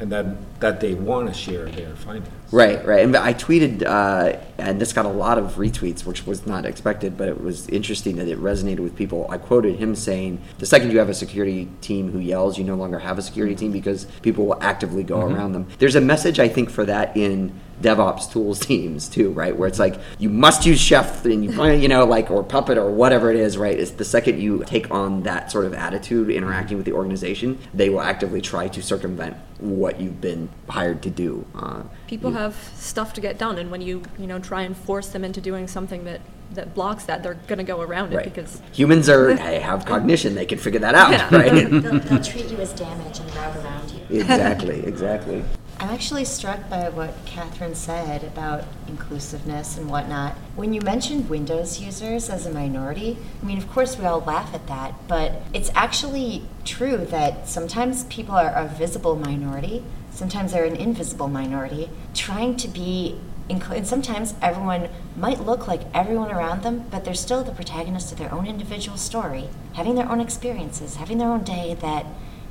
and 0.00 0.12
that, 0.12 0.26
that 0.64 0.80
they 0.80 0.94
want 0.94 1.28
to 1.28 1.34
share 1.34 1.66
their 1.66 1.94
findings. 1.94 2.32
Right, 2.50 2.84
right. 2.86 3.04
And 3.04 3.16
I 3.16 3.34
tweeted, 3.34 3.84
uh, 3.84 4.38
and 4.58 4.80
this 4.80 4.92
got 4.92 5.04
a 5.04 5.10
lot 5.10 5.38
of 5.38 5.56
retweets, 5.56 6.06
which 6.06 6.26
was 6.26 6.46
not 6.46 6.64
expected, 6.64 7.18
but 7.18 7.28
it 7.28 7.40
was 7.40 7.68
interesting 7.68 8.16
that 8.16 8.28
it 8.28 8.38
resonated 8.40 8.78
with 8.78 8.96
people. 8.96 9.26
I 9.28 9.38
quoted 9.38 9.76
him 9.76 9.94
saying, 9.94 10.40
"The 10.58 10.66
second 10.66 10.90
you 10.92 10.98
have 10.98 11.08
a 11.08 11.14
security 11.14 11.68
team 11.80 12.12
who 12.12 12.18
yells, 12.18 12.56
you 12.56 12.64
no 12.64 12.76
longer 12.76 12.98
have 13.00 13.18
a 13.18 13.22
security 13.22 13.54
team 13.54 13.72
because 13.72 14.06
people 14.22 14.46
will 14.46 14.62
actively 14.62 15.02
go 15.02 15.20
around 15.20 15.52
them." 15.52 15.66
There's 15.78 15.96
a 15.96 16.00
message 16.00 16.38
I 16.38 16.48
think 16.48 16.70
for 16.70 16.86
that 16.86 17.16
in 17.16 17.52
DevOps 17.82 18.30
tools 18.30 18.60
teams 18.70 19.08
too, 19.08 19.32
right? 19.32 19.56
Where 19.56 19.68
it's 19.68 19.78
like 19.78 19.98
you 20.18 20.30
must 20.30 20.64
use 20.64 20.80
Chef 20.80 21.24
and 21.24 21.44
you 21.44 21.72
you 21.72 21.88
know 21.88 22.04
like 22.04 22.30
or 22.30 22.42
Puppet 22.42 22.78
or 22.78 22.90
whatever 22.90 23.30
it 23.30 23.36
is, 23.36 23.58
right? 23.58 23.78
It's 23.78 23.92
the 23.92 24.04
second 24.04 24.40
you 24.40 24.64
take 24.64 24.90
on 24.90 25.24
that 25.24 25.50
sort 25.50 25.64
of 25.64 25.74
attitude 25.74 26.30
interacting 26.30 26.76
with 26.76 26.86
the 26.86 26.92
organization, 26.92 27.58
they 27.72 27.90
will 27.90 28.00
actively 28.00 28.40
try 28.40 28.68
to 28.68 28.82
circumvent 28.82 29.36
what 29.58 30.00
you've 30.00 30.20
been 30.20 30.48
hired 30.68 31.02
to 31.02 31.10
do. 31.10 31.46
Uh, 31.54 31.82
People 32.06 32.30
you- 32.30 32.36
have 32.38 32.56
stuff 32.76 33.12
to 33.14 33.20
get 33.20 33.38
done, 33.38 33.58
and 33.58 33.70
when 33.70 33.80
you, 33.80 34.02
you 34.18 34.26
know, 34.26 34.38
try 34.38 34.62
and 34.62 34.76
force 34.76 35.08
them 35.08 35.24
into 35.24 35.40
doing 35.40 35.68
something 35.68 36.04
that, 36.04 36.20
that 36.52 36.74
blocks 36.74 37.04
that, 37.04 37.22
they're 37.22 37.34
going 37.46 37.58
to 37.58 37.64
go 37.64 37.80
around 37.80 38.12
it 38.12 38.16
Right. 38.16 38.24
because 38.24 38.62
Humans 38.72 39.08
are 39.08 39.34
they 39.34 39.60
have 39.70 39.84
cognition; 39.84 40.34
they 40.34 40.46
can 40.46 40.58
figure 40.58 40.80
that 40.80 40.94
out, 40.94 41.10
Yeah. 41.12 41.34
right? 41.36 41.52
They'll, 41.70 41.98
they'll 42.00 42.22
treat 42.22 42.46
you 42.50 42.58
as 42.58 42.72
damage 42.72 43.18
and 43.20 43.34
route 43.34 43.56
around 43.56 43.90
you. 43.90 44.20
exactly, 44.20 44.84
exactly. 44.86 45.44
I'm 45.80 45.90
actually 45.90 46.24
struck 46.24 46.70
by 46.70 46.88
what 46.88 47.12
Katherine 47.26 47.74
said 47.74 48.22
about 48.22 48.62
inclusiveness 48.86 49.76
and 49.76 49.90
whatnot. 49.90 50.34
When 50.54 50.72
you 50.72 50.80
mentioned 50.80 51.28
Windows 51.28 51.80
users 51.80 52.30
as 52.30 52.46
a 52.46 52.50
minority, 52.52 53.18
I 53.42 53.44
mean, 53.44 53.58
of 53.58 53.68
course, 53.70 53.98
we 53.98 54.04
all 54.04 54.20
laugh 54.20 54.54
at 54.54 54.66
that, 54.68 54.94
but 55.08 55.42
it's 55.52 55.70
actually 55.74 56.44
true 56.64 56.98
that 57.06 57.48
sometimes 57.48 58.04
people 58.04 58.34
are 58.36 58.52
a 58.54 58.66
visible 58.68 59.16
minority, 59.16 59.82
sometimes 60.14 60.52
they're 60.52 60.64
an 60.64 60.76
invisible 60.76 61.28
minority, 61.28 61.90
trying 62.14 62.56
to 62.56 62.68
be 62.68 63.20
and 63.50 63.86
sometimes 63.86 64.34
everyone 64.40 64.88
might 65.16 65.40
look 65.40 65.68
like 65.68 65.82
everyone 65.92 66.30
around 66.30 66.62
them, 66.62 66.86
but 66.90 67.04
they're 67.04 67.12
still 67.12 67.44
the 67.44 67.52
protagonist 67.52 68.10
of 68.10 68.16
their 68.16 68.32
own 68.32 68.46
individual 68.46 68.96
story, 68.96 69.50
having 69.74 69.96
their 69.96 70.10
own 70.10 70.18
experiences, 70.18 70.96
having 70.96 71.18
their 71.18 71.28
own 71.28 71.44
day 71.44 71.74
that 71.80 72.06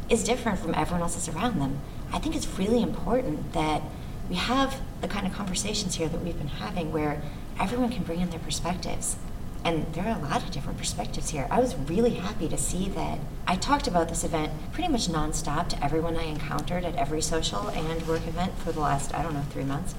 is 0.07 0.23
different 0.23 0.59
from 0.59 0.75
everyone 0.75 1.01
else's 1.01 1.27
around 1.27 1.59
them. 1.59 1.79
I 2.11 2.19
think 2.19 2.35
it's 2.35 2.47
really 2.59 2.83
important 2.83 3.53
that 3.53 3.81
we 4.29 4.35
have 4.35 4.81
the 5.01 5.07
kind 5.07 5.25
of 5.25 5.33
conversations 5.33 5.95
here 5.95 6.07
that 6.07 6.21
we've 6.21 6.37
been 6.37 6.47
having 6.47 6.91
where 6.91 7.23
everyone 7.59 7.89
can 7.89 8.03
bring 8.03 8.21
in 8.21 8.29
their 8.29 8.39
perspectives. 8.39 9.15
And 9.65 9.85
there 9.93 10.05
are 10.05 10.17
a 10.17 10.21
lot 10.21 10.43
of 10.43 10.51
different 10.51 10.77
perspectives 10.77 11.29
here. 11.29 11.47
I 11.49 11.59
was 11.59 11.75
really 11.75 12.15
happy 12.15 12.49
to 12.49 12.57
see 12.57 12.89
that. 12.89 13.19
I 13.47 13.55
talked 13.55 13.87
about 13.87 14.09
this 14.09 14.23
event 14.23 14.51
pretty 14.73 14.89
much 14.89 15.07
nonstop 15.07 15.69
to 15.69 15.83
everyone 15.83 16.17
I 16.17 16.23
encountered 16.23 16.83
at 16.83 16.95
every 16.95 17.21
social 17.21 17.69
and 17.69 18.05
work 18.07 18.27
event 18.27 18.57
for 18.59 18.73
the 18.73 18.81
last, 18.81 19.15
I 19.15 19.23
don't 19.23 19.33
know, 19.33 19.45
three 19.51 19.63
months. 19.63 19.95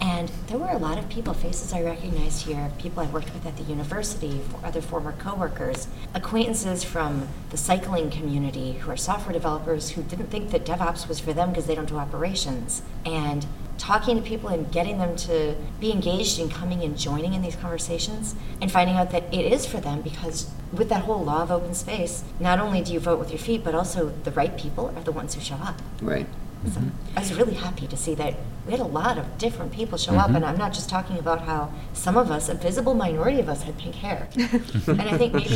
And 0.00 0.30
there 0.48 0.58
were 0.58 0.70
a 0.70 0.78
lot 0.78 0.98
of 0.98 1.08
people, 1.08 1.32
faces 1.32 1.72
I 1.72 1.82
recognized 1.82 2.42
here, 2.46 2.70
people 2.78 3.02
I 3.02 3.06
worked 3.06 3.32
with 3.32 3.46
at 3.46 3.56
the 3.56 3.62
university, 3.62 4.40
other 4.62 4.82
former 4.82 5.12
coworkers, 5.12 5.88
acquaintances 6.12 6.84
from 6.84 7.28
the 7.50 7.56
cycling 7.56 8.10
community 8.10 8.72
who 8.72 8.90
are 8.90 8.96
software 8.96 9.32
developers 9.32 9.90
who 9.90 10.02
didn't 10.02 10.26
think 10.26 10.50
that 10.50 10.66
DevOps 10.66 11.08
was 11.08 11.18
for 11.18 11.32
them 11.32 11.50
because 11.50 11.66
they 11.66 11.74
don't 11.74 11.88
do 11.88 11.96
operations. 11.96 12.82
And 13.06 13.46
talking 13.78 14.16
to 14.16 14.22
people 14.22 14.48
and 14.48 14.70
getting 14.72 14.98
them 14.98 15.16
to 15.16 15.54
be 15.80 15.92
engaged 15.92 16.38
in 16.38 16.48
coming 16.48 16.82
and 16.82 16.98
joining 16.98 17.34
in 17.34 17.42
these 17.42 17.56
conversations 17.56 18.34
and 18.60 18.70
finding 18.70 18.96
out 18.96 19.10
that 19.10 19.24
it 19.32 19.52
is 19.52 19.66
for 19.66 19.78
them 19.78 20.02
because 20.02 20.50
with 20.72 20.88
that 20.88 21.02
whole 21.02 21.22
law 21.22 21.42
of 21.42 21.50
open 21.50 21.74
space, 21.74 22.24
not 22.40 22.58
only 22.58 22.82
do 22.82 22.92
you 22.92 23.00
vote 23.00 23.18
with 23.18 23.30
your 23.30 23.38
feet, 23.38 23.62
but 23.62 23.74
also 23.74 24.10
the 24.24 24.30
right 24.32 24.56
people 24.56 24.92
are 24.96 25.02
the 25.02 25.12
ones 25.12 25.34
who 25.34 25.40
show 25.40 25.56
up. 25.56 25.80
Right. 26.00 26.26
So 26.64 26.80
mm-hmm. 26.80 26.88
I 27.16 27.20
was 27.20 27.32
really 27.34 27.54
happy 27.54 27.86
to 27.86 27.96
see 27.96 28.14
that 28.14 28.34
we 28.66 28.72
had 28.72 28.80
a 28.80 28.84
lot 28.84 29.16
of 29.16 29.38
different 29.38 29.72
people 29.72 29.96
show 29.96 30.14
up, 30.14 30.26
mm-hmm. 30.26 30.36
and 30.36 30.44
I'm 30.44 30.58
not 30.58 30.72
just 30.72 30.88
talking 30.88 31.18
about 31.18 31.42
how 31.42 31.72
some 31.92 32.16
of 32.16 32.32
us, 32.32 32.48
a 32.48 32.54
visible 32.54 32.94
minority 32.94 33.38
of 33.38 33.48
us, 33.48 33.62
had 33.62 33.78
pink 33.78 33.94
hair. 33.94 34.28
and 34.36 35.02
I 35.02 35.16
think 35.16 35.34
maybe, 35.34 35.54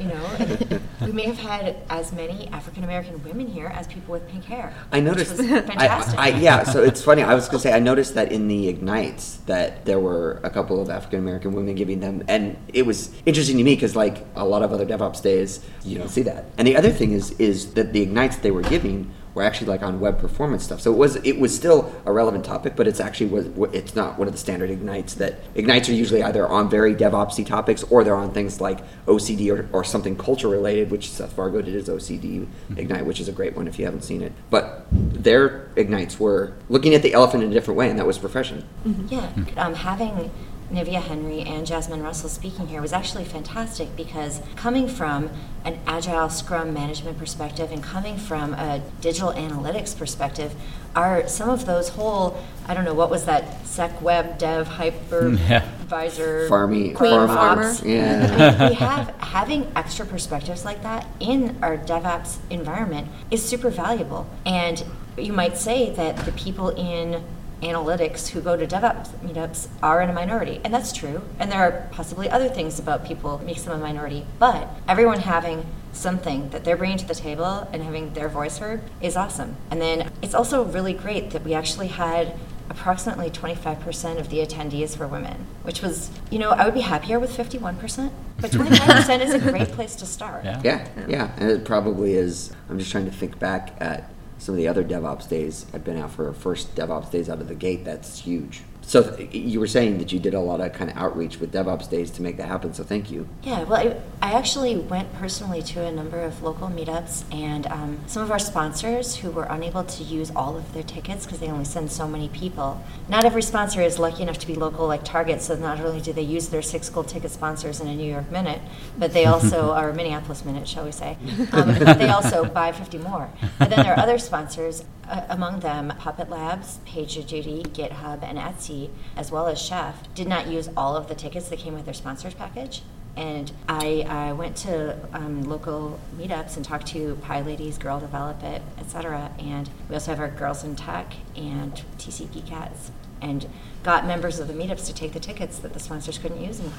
you 0.00 0.08
know, 0.08 0.80
we 1.00 1.10
may 1.10 1.24
have 1.24 1.38
had 1.38 1.76
as 1.90 2.12
many 2.12 2.46
African 2.48 2.84
American 2.84 3.22
women 3.24 3.48
here 3.48 3.66
as 3.66 3.88
people 3.88 4.12
with 4.12 4.28
pink 4.28 4.44
hair. 4.44 4.72
I 4.92 4.98
which 4.98 5.04
noticed. 5.04 5.38
was 5.38 5.40
I, 5.50 5.60
fantastic. 5.62 6.18
I, 6.18 6.28
yeah, 6.28 6.62
so 6.62 6.84
it's 6.84 7.02
funny. 7.02 7.24
I 7.24 7.34
was 7.34 7.46
going 7.48 7.58
to 7.58 7.62
say 7.62 7.72
I 7.72 7.80
noticed 7.80 8.14
that 8.14 8.30
in 8.30 8.46
the 8.46 8.68
ignites 8.68 9.38
that 9.46 9.84
there 9.84 9.98
were 9.98 10.40
a 10.44 10.50
couple 10.50 10.80
of 10.80 10.90
African 10.90 11.18
American 11.18 11.52
women 11.52 11.74
giving 11.74 11.98
them, 11.98 12.22
and 12.28 12.56
it 12.68 12.86
was 12.86 13.10
interesting 13.26 13.58
to 13.58 13.64
me 13.64 13.74
because 13.74 13.96
like 13.96 14.24
a 14.36 14.44
lot 14.44 14.62
of 14.62 14.72
other 14.72 14.86
DevOps 14.86 15.20
days, 15.20 15.66
you 15.84 15.98
don't 15.98 16.08
see 16.08 16.22
that. 16.22 16.44
And 16.58 16.68
the 16.68 16.76
other 16.76 16.90
thing 16.90 17.10
is 17.10 17.32
is 17.40 17.74
that 17.74 17.92
the 17.92 18.02
ignites 18.02 18.36
they 18.36 18.52
were 18.52 18.62
giving 18.62 19.12
were 19.34 19.42
actually 19.42 19.66
like 19.66 19.82
on 19.82 20.00
web 20.00 20.18
performance 20.18 20.64
stuff. 20.64 20.80
So 20.80 20.92
it 20.92 20.96
was 20.96 21.16
it 21.16 21.38
was 21.38 21.54
still 21.54 21.92
a 22.06 22.12
relevant 22.12 22.44
topic, 22.44 22.76
but 22.76 22.86
it's 22.86 23.00
actually 23.00 23.26
was 23.26 23.46
it's 23.74 23.94
not 23.94 24.18
one 24.18 24.28
of 24.28 24.34
the 24.34 24.38
standard 24.38 24.70
ignites 24.70 25.14
that 25.14 25.40
ignites 25.54 25.88
are 25.88 25.92
usually 25.92 26.22
either 26.22 26.46
on 26.46 26.70
very 26.70 26.94
DevOpsy 26.94 27.44
topics 27.44 27.82
or 27.84 28.04
they're 28.04 28.16
on 28.16 28.32
things 28.32 28.60
like 28.60 28.80
OCD 29.06 29.50
or, 29.50 29.68
or 29.72 29.84
something 29.84 30.16
culture 30.16 30.48
related, 30.48 30.90
which 30.90 31.10
Seth 31.10 31.36
Vargo 31.36 31.64
did 31.64 31.74
his 31.74 31.88
OCD 31.88 32.46
ignite, 32.76 33.04
which 33.04 33.20
is 33.20 33.28
a 33.28 33.32
great 33.32 33.56
one 33.56 33.66
if 33.66 33.78
you 33.78 33.84
haven't 33.84 34.02
seen 34.02 34.22
it. 34.22 34.32
But 34.50 34.86
their 34.92 35.68
ignites 35.76 36.20
were 36.20 36.54
looking 36.68 36.94
at 36.94 37.02
the 37.02 37.12
elephant 37.12 37.42
in 37.42 37.50
a 37.50 37.52
different 37.52 37.78
way, 37.78 37.90
and 37.90 37.98
that 37.98 38.06
was 38.06 38.18
profession. 38.18 38.64
Yeah, 39.08 39.28
um, 39.56 39.74
having 39.74 40.30
Nivia 40.74 41.00
Henry 41.00 41.40
and 41.42 41.64
Jasmine 41.64 42.02
Russell 42.02 42.28
speaking 42.28 42.66
here 42.66 42.82
was 42.82 42.92
actually 42.92 43.24
fantastic 43.24 43.94
because 43.96 44.40
coming 44.56 44.88
from 44.88 45.30
an 45.64 45.78
agile 45.86 46.28
Scrum 46.28 46.74
management 46.74 47.16
perspective 47.16 47.70
and 47.70 47.80
coming 47.82 48.16
from 48.16 48.54
a 48.54 48.82
digital 49.00 49.32
analytics 49.32 49.96
perspective, 49.96 50.54
are 50.96 51.28
some 51.28 51.48
of 51.48 51.66
those 51.66 51.90
whole 51.90 52.36
I 52.66 52.74
don't 52.74 52.84
know 52.84 52.94
what 52.94 53.10
was 53.10 53.24
that 53.26 53.66
sec 53.66 54.00
web 54.02 54.38
dev 54.38 54.68
hypervisor 54.68 55.68
Farmy, 56.48 56.94
queen 56.94 57.10
farm 57.10 57.28
farmer. 57.28 57.64
ops, 57.70 57.82
yeah. 57.82 58.62
we, 58.62 58.68
we 58.70 58.74
have 58.74 59.08
having 59.18 59.70
extra 59.76 60.06
perspectives 60.06 60.64
like 60.64 60.82
that 60.82 61.06
in 61.20 61.56
our 61.62 61.76
DevOps 61.76 62.38
environment 62.50 63.08
is 63.30 63.44
super 63.44 63.70
valuable. 63.70 64.26
And 64.44 64.84
you 65.16 65.32
might 65.32 65.56
say 65.56 65.90
that 65.90 66.16
the 66.24 66.32
people 66.32 66.70
in 66.70 67.22
analytics 67.64 68.28
who 68.28 68.40
go 68.40 68.56
to 68.56 68.66
DevOps 68.66 69.08
meetups 69.18 69.68
are 69.82 70.00
in 70.00 70.10
a 70.10 70.12
minority, 70.12 70.60
and 70.64 70.72
that's 70.72 70.92
true. 70.92 71.22
And 71.38 71.50
there 71.50 71.60
are 71.60 71.88
possibly 71.90 72.30
other 72.30 72.48
things 72.48 72.78
about 72.78 73.04
people 73.04 73.38
that 73.38 73.46
makes 73.46 73.62
them 73.62 73.78
a 73.78 73.82
minority, 73.82 74.26
but 74.38 74.68
everyone 74.88 75.20
having 75.20 75.66
something 75.92 76.50
that 76.50 76.64
they're 76.64 76.76
bringing 76.76 76.98
to 76.98 77.06
the 77.06 77.14
table 77.14 77.68
and 77.72 77.82
having 77.82 78.12
their 78.14 78.28
voice 78.28 78.58
heard 78.58 78.82
is 79.00 79.16
awesome. 79.16 79.56
And 79.70 79.80
then 79.80 80.10
it's 80.22 80.34
also 80.34 80.64
really 80.64 80.92
great 80.92 81.30
that 81.30 81.44
we 81.44 81.54
actually 81.54 81.88
had 81.88 82.34
approximately 82.70 83.30
25% 83.30 84.18
of 84.18 84.30
the 84.30 84.38
attendees 84.38 84.96
were 84.98 85.06
women, 85.06 85.46
which 85.62 85.82
was, 85.82 86.10
you 86.30 86.38
know, 86.38 86.50
I 86.50 86.64
would 86.64 86.74
be 86.74 86.80
happier 86.80 87.18
with 87.20 87.36
51%, 87.36 88.10
but 88.40 88.50
25% 88.50 89.20
is 89.20 89.34
a 89.34 89.38
great 89.38 89.68
place 89.68 89.94
to 89.96 90.06
start. 90.06 90.44
Yeah. 90.44 90.60
Yeah, 90.64 90.88
yeah, 91.06 91.32
and 91.36 91.50
it 91.50 91.64
probably 91.64 92.14
is. 92.14 92.52
I'm 92.68 92.78
just 92.78 92.90
trying 92.90 93.04
to 93.04 93.12
think 93.12 93.38
back 93.38 93.74
at 93.78 94.10
some 94.38 94.54
of 94.54 94.58
the 94.58 94.68
other 94.68 94.84
DevOps 94.84 95.28
days 95.28 95.66
I've 95.72 95.84
been 95.84 95.98
out 95.98 96.10
for 96.12 96.32
first 96.32 96.74
DevOps 96.74 97.10
days 97.10 97.28
out 97.28 97.40
of 97.40 97.48
the 97.48 97.54
gate. 97.54 97.84
That's 97.84 98.20
huge. 98.20 98.62
So 98.86 99.02
th- 99.02 99.34
you 99.34 99.60
were 99.60 99.66
saying 99.66 99.98
that 99.98 100.12
you 100.12 100.18
did 100.18 100.34
a 100.34 100.40
lot 100.40 100.60
of 100.60 100.72
kind 100.72 100.90
of 100.90 100.96
outreach 100.96 101.40
with 101.40 101.52
DevOps 101.52 101.88
days 101.88 102.10
to 102.12 102.22
make 102.22 102.36
that 102.36 102.48
happen. 102.48 102.74
So 102.74 102.84
thank 102.84 103.10
you. 103.10 103.28
Yeah, 103.42 103.64
well, 103.64 103.80
I, 104.20 104.28
I 104.30 104.32
actually 104.32 104.76
went 104.76 105.12
personally 105.14 105.62
to 105.62 105.82
a 105.82 105.90
number 105.90 106.20
of 106.20 106.42
local 106.42 106.68
meetups, 106.68 107.24
and 107.32 107.66
um, 107.68 108.00
some 108.06 108.22
of 108.22 108.30
our 108.30 108.38
sponsors 108.38 109.16
who 109.16 109.30
were 109.30 109.44
unable 109.44 109.84
to 109.84 110.04
use 110.04 110.30
all 110.36 110.56
of 110.56 110.72
their 110.74 110.82
tickets 110.82 111.24
because 111.24 111.40
they 111.40 111.48
only 111.48 111.64
send 111.64 111.90
so 111.90 112.06
many 112.06 112.28
people. 112.28 112.82
Not 113.08 113.24
every 113.24 113.42
sponsor 113.42 113.80
is 113.80 113.98
lucky 113.98 114.22
enough 114.22 114.38
to 114.38 114.46
be 114.46 114.54
local 114.54 114.86
like 114.86 115.04
Target, 115.04 115.40
so 115.40 115.56
not 115.56 115.80
only 115.80 116.00
do 116.00 116.12
they 116.12 116.22
use 116.22 116.48
their 116.48 116.62
six 116.62 116.88
gold 116.88 117.08
ticket 117.08 117.30
sponsors 117.30 117.80
in 117.80 117.88
a 117.88 117.94
New 117.94 118.10
York 118.10 118.30
minute, 118.30 118.60
but 118.98 119.12
they 119.12 119.24
also 119.24 119.70
are 119.78 119.92
Minneapolis 119.92 120.44
minute, 120.44 120.68
shall 120.68 120.84
we 120.84 120.92
say. 120.92 121.16
Um, 121.52 121.74
they 121.74 122.08
also 122.08 122.44
buy 122.44 122.72
50 122.72 122.98
more. 122.98 123.30
But 123.58 123.70
then 123.70 123.82
there 123.82 123.94
are 123.94 123.98
other 123.98 124.18
sponsors, 124.18 124.84
uh, 125.08 125.26
among 125.28 125.60
them 125.60 125.92
Puppet 125.98 126.30
Labs, 126.30 126.78
PagerDuty, 126.86 127.62
GitHub, 127.68 128.22
and 128.22 128.38
Etsy, 128.38 128.90
as 129.16 129.30
well 129.30 129.46
as 129.46 129.60
Chef, 129.60 130.12
did 130.14 130.28
not 130.28 130.46
use 130.46 130.68
all 130.76 130.96
of 130.96 131.08
the 131.08 131.14
tickets 131.14 131.48
that 131.48 131.58
came 131.58 131.74
with 131.74 131.84
their 131.84 131.94
sponsors 131.94 132.34
package. 132.34 132.82
And 133.16 133.52
I, 133.68 134.04
I 134.08 134.32
went 134.32 134.56
to 134.58 134.98
um, 135.12 135.44
local 135.44 136.00
meetups 136.16 136.56
and 136.56 136.64
talked 136.64 136.86
to 136.88 137.16
PyLadies, 137.22 137.78
Girl 137.78 138.00
Develop 138.00 138.42
It, 138.42 138.60
etc. 138.78 139.30
And 139.38 139.70
we 139.88 139.94
also 139.94 140.10
have 140.10 140.20
our 140.20 140.30
Girls 140.30 140.64
in 140.64 140.74
Tech 140.74 141.14
and 141.36 141.72
TCP 141.98 142.44
Cats, 142.46 142.90
and 143.22 143.48
got 143.84 144.06
members 144.06 144.40
of 144.40 144.48
the 144.48 144.54
meetups 144.54 144.86
to 144.86 144.94
take 144.94 145.12
the 145.12 145.20
tickets 145.20 145.58
that 145.60 145.72
the 145.74 145.80
sponsors 145.80 146.18
couldn't 146.18 146.42
use 146.42 146.58
and 146.58 146.72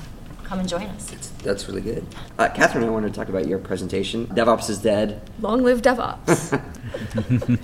come 0.46 0.60
and 0.60 0.70
join 0.70 0.84
us. 0.84 1.10
That's 1.44 1.68
really 1.68 1.82
good. 1.82 2.06
Uh, 2.38 2.50
Katherine, 2.50 2.86
I 2.86 2.90
wanted 2.90 3.14
to 3.14 3.20
talk 3.20 3.30
about 3.30 3.48
your 3.48 3.60
presentation. 3.60 4.28
DevOps 4.28 4.70
is 4.70 4.80
dead. 4.80 5.22
Long 5.42 5.64
live 5.64 5.82
DevOps. 5.82 6.62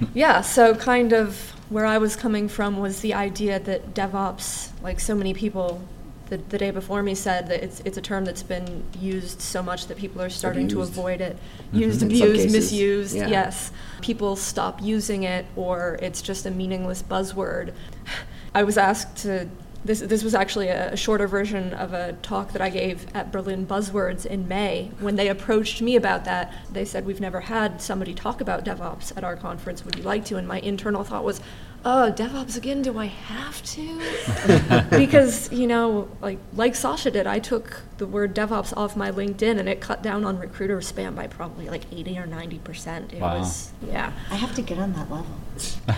yeah, 0.14 0.42
so 0.42 0.76
kind 0.76 1.14
of 1.14 1.52
where 1.70 1.86
I 1.86 1.98
was 2.00 2.16
coming 2.16 2.48
from 2.50 2.80
was 2.80 3.02
the 3.02 3.14
idea 3.14 3.60
that 3.60 3.94
DevOps, 3.94 4.70
like 4.82 5.00
so 5.00 5.16
many 5.16 5.34
people 5.34 5.82
the, 6.30 6.38
the 6.38 6.58
day 6.58 6.72
before 6.72 7.04
me 7.04 7.14
said 7.14 7.48
that 7.50 7.62
it's 7.62 7.82
it's 7.82 7.98
a 7.98 8.02
term 8.02 8.24
that's 8.24 8.42
been 8.42 8.86
used 9.00 9.42
so 9.42 9.62
much 9.62 9.88
that 9.88 9.98
people 9.98 10.22
are 10.22 10.30
starting 10.30 10.68
to 10.70 10.82
avoid 10.82 11.20
it. 11.20 11.38
Mhm. 11.74 11.80
Used, 11.80 12.02
In 12.04 12.10
some 12.10 12.22
abused, 12.22 12.52
misused. 12.52 13.16
yeah. 13.16 13.28
Yes, 13.28 13.72
people 14.02 14.38
stop 14.38 14.82
using 14.82 15.24
it, 15.24 15.46
or 15.58 16.00
it's 16.02 16.22
just 16.22 16.46
a 16.46 16.52
meaningless 16.52 17.04
buzzword. 17.04 17.74
I 18.56 18.64
was 18.64 18.78
asked 18.78 19.18
to. 19.24 19.50
This, 19.84 20.00
this 20.02 20.24
was 20.24 20.36
actually 20.36 20.68
a, 20.68 20.94
a 20.94 20.98
shorter 20.98 21.28
version 21.28 21.74
of 21.74 21.94
a 21.94 22.14
talk 22.22 22.52
that 22.54 22.62
I 22.62 22.70
gave 22.70 23.08
at 23.16 23.32
Berlin 23.32 23.66
Buzzwords 23.66 24.26
in 24.26 24.48
May. 24.48 24.92
When 25.00 25.16
they 25.16 25.28
approached 25.28 25.82
me 25.82 25.96
about 25.96 26.24
that, 26.26 26.54
they 26.72 26.86
said, 26.86 27.06
We've 27.06 27.20
never 27.20 27.42
had 27.42 27.82
somebody 27.82 28.14
talk 28.14 28.42
about 28.42 28.64
DevOps 28.64 29.16
at 29.18 29.24
our 29.24 29.36
conference. 29.36 29.84
Would 29.84 29.96
you 29.96 30.04
like 30.04 30.24
to? 30.26 30.38
And 30.38 30.48
my 30.48 30.60
internal 30.60 31.04
thought 31.04 31.24
was, 31.24 31.42
Oh, 31.84 32.14
DevOps 32.16 32.56
again? 32.58 32.84
Do 32.84 33.00
I 33.00 33.06
have 33.08 33.64
to? 33.64 34.86
because, 34.92 35.52
you 35.52 35.66
know, 35.66 36.08
like, 36.22 36.38
like 36.54 36.74
Sascha 36.74 37.12
did, 37.12 37.26
I 37.26 37.40
took 37.40 37.82
the 37.98 38.06
word 38.06 38.36
DevOps 38.36 38.72
off 38.78 38.96
my 38.96 39.12
LinkedIn 39.12 39.58
and 39.58 39.68
it 39.68 39.82
cut 39.82 40.04
down 40.04 40.24
on 40.24 40.38
recruiter 40.38 40.78
spam 40.78 41.16
by 41.16 41.26
probably 41.26 41.70
like 41.70 41.82
80 41.92 42.20
or 42.20 42.28
90%. 42.28 43.14
It 43.14 43.20
Wow. 43.22 43.40
was, 43.40 43.72
yeah. 43.88 44.14
I 44.30 44.36
have 44.36 44.54
to 44.56 44.62
get 44.62 44.78
on 44.78 44.94
that 44.94 45.10
level. 45.10 45.26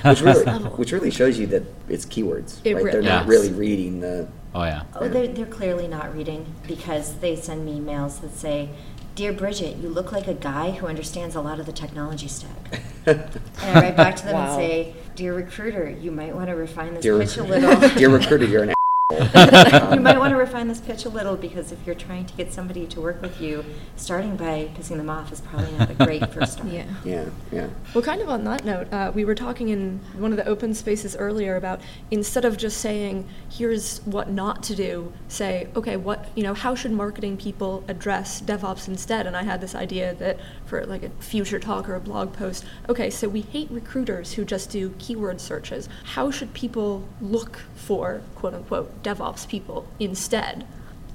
which 0.06 0.22
really, 0.22 0.46
which 0.78 0.92
really 0.94 1.12
shows 1.12 1.38
you 1.38 1.48
that 1.48 1.64
it's 1.90 2.06
keywords, 2.06 2.60
It 2.64 2.76
right? 2.76 2.84
re- 2.86 2.92
They're 2.92 3.02
not 3.02 3.28
really 3.28 3.52
reading 3.52 4.00
the. 4.00 4.30
Oh 4.56 4.64
yeah. 4.64 4.84
Oh, 4.96 5.10
they're, 5.10 5.28
they're 5.28 5.46
clearly 5.48 5.88
not 5.88 6.16
reading 6.16 6.46
because 6.66 7.16
they 7.16 7.36
send 7.36 7.66
me 7.66 7.80
emails 7.80 8.22
that 8.22 8.32
say, 8.38 8.70
Dear 9.16 9.34
Bridget, 9.34 9.78
you 9.78 9.90
look 9.90 10.12
like 10.12 10.28
a 10.28 10.34
guy 10.34 10.72
who 10.72 10.88
understands 10.88 11.36
a 11.36 11.42
lot 11.42 11.60
of 11.60 11.66
the 11.66 11.72
technology 11.74 12.28
stack. 12.28 12.80
and 13.06 13.30
I 13.62 13.74
write 13.82 13.98
back 13.98 14.16
to 14.18 14.26
them 14.26 14.34
Wow. 14.36 14.46
and 14.48 14.56
say, 14.56 14.96
Dear 15.16 15.36
recruiter, 15.36 15.90
you 15.90 16.12
might 16.12 16.34
want 16.34 16.48
to 16.48 16.56
refine 16.56 16.96
this 16.96 17.04
Dear, 17.04 17.20
pitch 17.20 17.38
a 17.38 17.44
little. 17.44 17.90
dear 17.96 18.10
recruiter, 18.10 18.46
you're 18.46 18.64
an. 18.64 18.74
you 19.14 20.00
might 20.00 20.18
want 20.18 20.32
to 20.32 20.38
refine 20.38 20.68
this 20.68 20.80
pitch 20.80 21.06
a 21.06 21.10
little 21.10 21.36
because 21.36 21.72
if 21.72 21.78
you're 21.86 21.94
trying 21.94 22.26
to 22.26 22.34
get 22.34 22.52
somebody 22.52 22.88
to 22.88 23.00
work 23.00 23.22
with 23.22 23.40
you, 23.40 23.64
starting 23.96 24.36
by 24.36 24.68
pissing 24.76 24.98
them 24.98 25.10
off 25.10 25.32
is 25.32 25.40
probably 25.40 25.72
not 25.74 25.92
a 25.92 25.94
great 25.94 26.28
first 26.34 26.54
start. 26.58 26.70
Yeah. 26.70 26.86
Yeah, 27.06 27.26
yeah. 27.52 27.68
Well, 27.94 28.04
kind 28.04 28.22
of 28.24 28.30
on 28.30 28.44
that 28.46 28.66
note, 28.66 28.92
uh, 28.92 29.12
we 29.14 29.24
were 29.24 29.36
talking 29.36 29.70
in 29.70 30.00
one 30.18 30.32
of 30.32 30.38
the 30.38 30.48
open 30.48 30.74
spaces 30.74 31.16
earlier 31.16 31.58
about 31.58 31.80
instead 32.10 32.44
of 32.44 32.58
just 32.58 32.78
saying, 32.80 33.28
here's 33.52 34.00
what 34.00 34.32
not 34.32 34.64
to 34.64 34.76
do, 34.76 35.14
say, 35.28 35.68
okay, 35.76 35.96
what, 35.96 36.30
you 36.36 36.42
know, 36.42 36.56
how 36.56 36.74
should 36.74 36.92
marketing 36.92 37.38
people 37.38 37.84
address 37.88 38.42
DevOps 38.42 38.88
instead? 38.88 39.28
And 39.28 39.38
I 39.38 39.44
had 39.44 39.62
this 39.62 39.76
idea 39.76 40.16
that 40.16 40.40
for 40.74 40.84
like 40.88 41.04
a 41.04 41.10
future 41.20 41.60
talk 41.60 41.88
or 41.88 41.94
a 41.94 42.00
blog 42.00 42.34
post, 42.34 42.66
okay, 42.90 43.08
so 43.12 43.30
we 43.30 43.42
hate 43.42 43.70
recruiters 43.70 44.34
who 44.34 44.44
just 44.44 44.72
do 44.72 44.90
keyword 44.98 45.40
searches. 45.40 45.88
How 46.04 46.32
should 46.32 46.52
people 46.56 47.04
look 47.22 47.62
for 47.76 48.24
quote 48.34 48.56
unquote 48.56 49.04
DevOps 49.04 49.48
people 49.48 49.86
instead? 50.00 50.66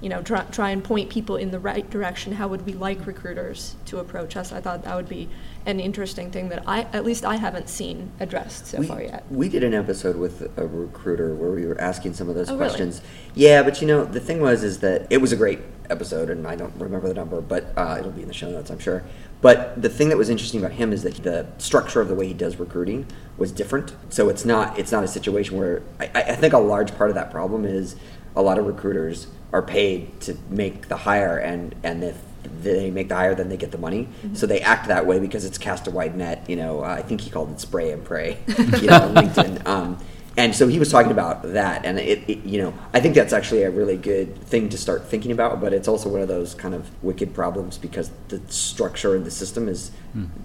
you 0.01 0.09
know, 0.09 0.23
try, 0.23 0.43
try 0.45 0.71
and 0.71 0.85
point 0.85 1.11
people 1.11 1.35
in 1.35 1.51
the 1.51 1.59
right 1.59 1.91
direction. 1.91 2.33
How 2.33 2.47
would 2.47 2.65
we 2.65 2.73
like 2.73 3.05
recruiters 3.05 3.75
to 3.87 3.99
approach 3.99 4.37
us? 4.37 4.53
I 4.53 4.61
thought 4.61 4.85
that 4.85 4.95
would 4.95 5.09
be 5.09 5.29
an 5.67 5.81
interesting 5.81 6.31
thing 6.31 6.51
that 6.51 6.63
I, 6.69 6.83
at 6.93 7.05
least 7.05 7.25
I 7.25 7.35
haven't 7.35 7.69
seen 7.69 8.13
addressed 8.21 8.67
so 8.67 8.79
we, 8.79 8.87
far 8.87 9.03
yet. 9.03 9.25
We 9.29 9.49
did 9.49 9.65
an 9.65 9.75
episode 9.75 10.15
with 10.15 10.57
a 10.57 10.69
recruiter 10.69 11.35
where 11.35 11.51
we 11.51 11.67
were 11.67 11.81
asking 11.81 12.15
some 12.15 12.29
of 12.29 12.37
those 12.37 12.49
Oh, 12.49 12.53
really? 12.57 12.69
questions. 12.69 13.03
Yeah, 13.35 13.65
but 13.65 13.81
you 13.81 13.89
know, 13.89 14.05
the 14.05 14.21
thing 14.21 14.41
was 14.41 14.63
is 14.63 14.79
that 14.81 15.09
it 15.11 15.19
was 15.19 15.33
a 15.33 15.37
great 15.37 15.59
episode, 15.91 16.31
and 16.31 16.47
I 16.47 16.55
don't 16.55 16.75
remember 16.77 17.09
the 17.09 17.15
number, 17.15 17.41
but 17.41 17.73
uh, 17.77 17.97
it'll 17.99 18.13
be 18.13 18.23
in 18.23 18.29
the 18.29 18.35
show 18.35 18.51
notes, 18.51 18.71
I'm 18.71 18.79
sure. 18.79 19.03
But 19.41 19.81
the 19.81 19.89
thing 19.89 20.09
that 20.09 20.19
was 20.19 20.29
interesting 20.29 20.61
about 20.61 20.73
him 20.73 20.93
is 20.93 21.03
that 21.05 21.15
the 21.23 21.47
structure 21.59 22.01
of 22.01 22.09
the 22.09 22.15
way 22.15 22.27
he 22.27 22.35
does 22.35 22.57
recruiting 22.57 23.07
was 23.37 23.53
different. 23.53 23.95
So 24.09 24.29
it's 24.29 24.45
not 24.45 24.79
it's 24.79 24.91
not 24.91 25.05
a 25.05 25.09
situation 25.09 25.57
where 25.59 25.83
I, 26.01 26.11
I 26.15 26.35
think 26.35 26.55
a 26.55 26.59
large 26.59 26.97
part 26.97 27.11
of 27.11 27.15
that 27.15 27.31
problem 27.31 27.65
is 27.65 27.97
a 28.35 28.43
lot 28.43 28.59
of 28.59 28.67
recruiters 28.67 29.29
are 29.53 29.63
paid 29.63 30.21
to 30.23 30.37
make 30.51 30.89
the 30.89 30.97
hire, 30.97 31.39
and 31.39 31.75
and 31.83 32.03
if 32.03 32.19
they 32.63 32.91
make 32.91 33.09
the 33.09 33.15
hire, 33.15 33.35
then 33.35 33.49
they 33.49 33.57
get 33.57 33.71
the 33.71 33.79
money. 33.79 34.09
So 34.35 34.47
they 34.47 34.61
act 34.61 34.89
that 34.89 35.07
way 35.07 35.19
because 35.21 35.45
it's 35.45 35.59
cast 35.59 35.87
a 35.87 35.91
wide 35.91 36.17
net. 36.17 36.45
You 36.49 36.57
know, 36.57 36.83
I 36.83 37.03
think 37.03 37.21
he 37.21 37.31
called 37.31 37.51
it 37.51 37.61
spray 37.61 37.93
and 37.93 38.05
pray. 38.05 38.39
You 38.49 38.89
know, 38.89 39.13
LinkedIn. 39.15 39.67
Um, 39.67 39.99
and 40.39 40.55
so 40.55 40.69
he 40.69 40.79
was 40.79 40.89
talking 40.91 41.11
about 41.11 41.43
that, 41.53 41.85
and 41.85 41.99
it, 41.99 42.21
it, 42.31 42.45
you 42.45 42.63
know, 42.63 42.73
I 42.95 43.01
think 43.01 43.17
that's 43.17 43.33
actually 43.33 43.65
a 43.65 43.71
really 43.71 43.97
good 43.97 44.37
thing 44.45 44.69
to 44.69 44.79
start 44.79 45.05
thinking 45.07 45.33
about. 45.33 45.61
But 45.61 45.73
it's 45.73 45.89
also 45.89 46.09
one 46.09 46.21
of 46.23 46.29
those 46.29 46.55
kind 46.55 46.75
of 46.77 46.89
wicked 47.03 47.35
problems 47.35 47.77
because 47.77 48.13
the 48.29 48.41
structure 48.49 49.17
and 49.17 49.27
the 49.27 49.33
system 49.33 49.69
is 49.69 49.91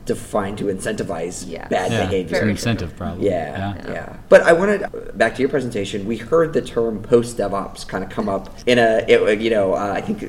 defined 0.05 0.57
to 0.57 0.65
incentivize 0.65 1.45
bad 1.69 1.91
Yeah, 1.91 2.05
behavior. 2.05 2.35
it's 2.37 2.43
an 2.43 2.49
incentive 2.49 2.95
problem. 2.97 3.21
Yeah, 3.21 3.75
Yeah. 3.75 3.91
yeah, 3.91 4.15
But 4.29 4.41
I 4.41 4.53
wanted 4.53 5.17
back 5.17 5.35
to 5.35 5.41
your 5.41 5.49
presentation. 5.49 6.05
We 6.05 6.17
heard 6.17 6.53
the 6.53 6.61
term 6.61 7.01
post 7.01 7.37
DevOps 7.37 7.87
kind 7.87 8.03
of 8.03 8.09
come 8.09 8.27
up 8.27 8.55
in 8.65 8.79
a, 8.79 9.05
it, 9.07 9.39
you 9.39 9.49
know, 9.51 9.73
uh, 9.73 9.93
I 9.95 10.01
think 10.01 10.23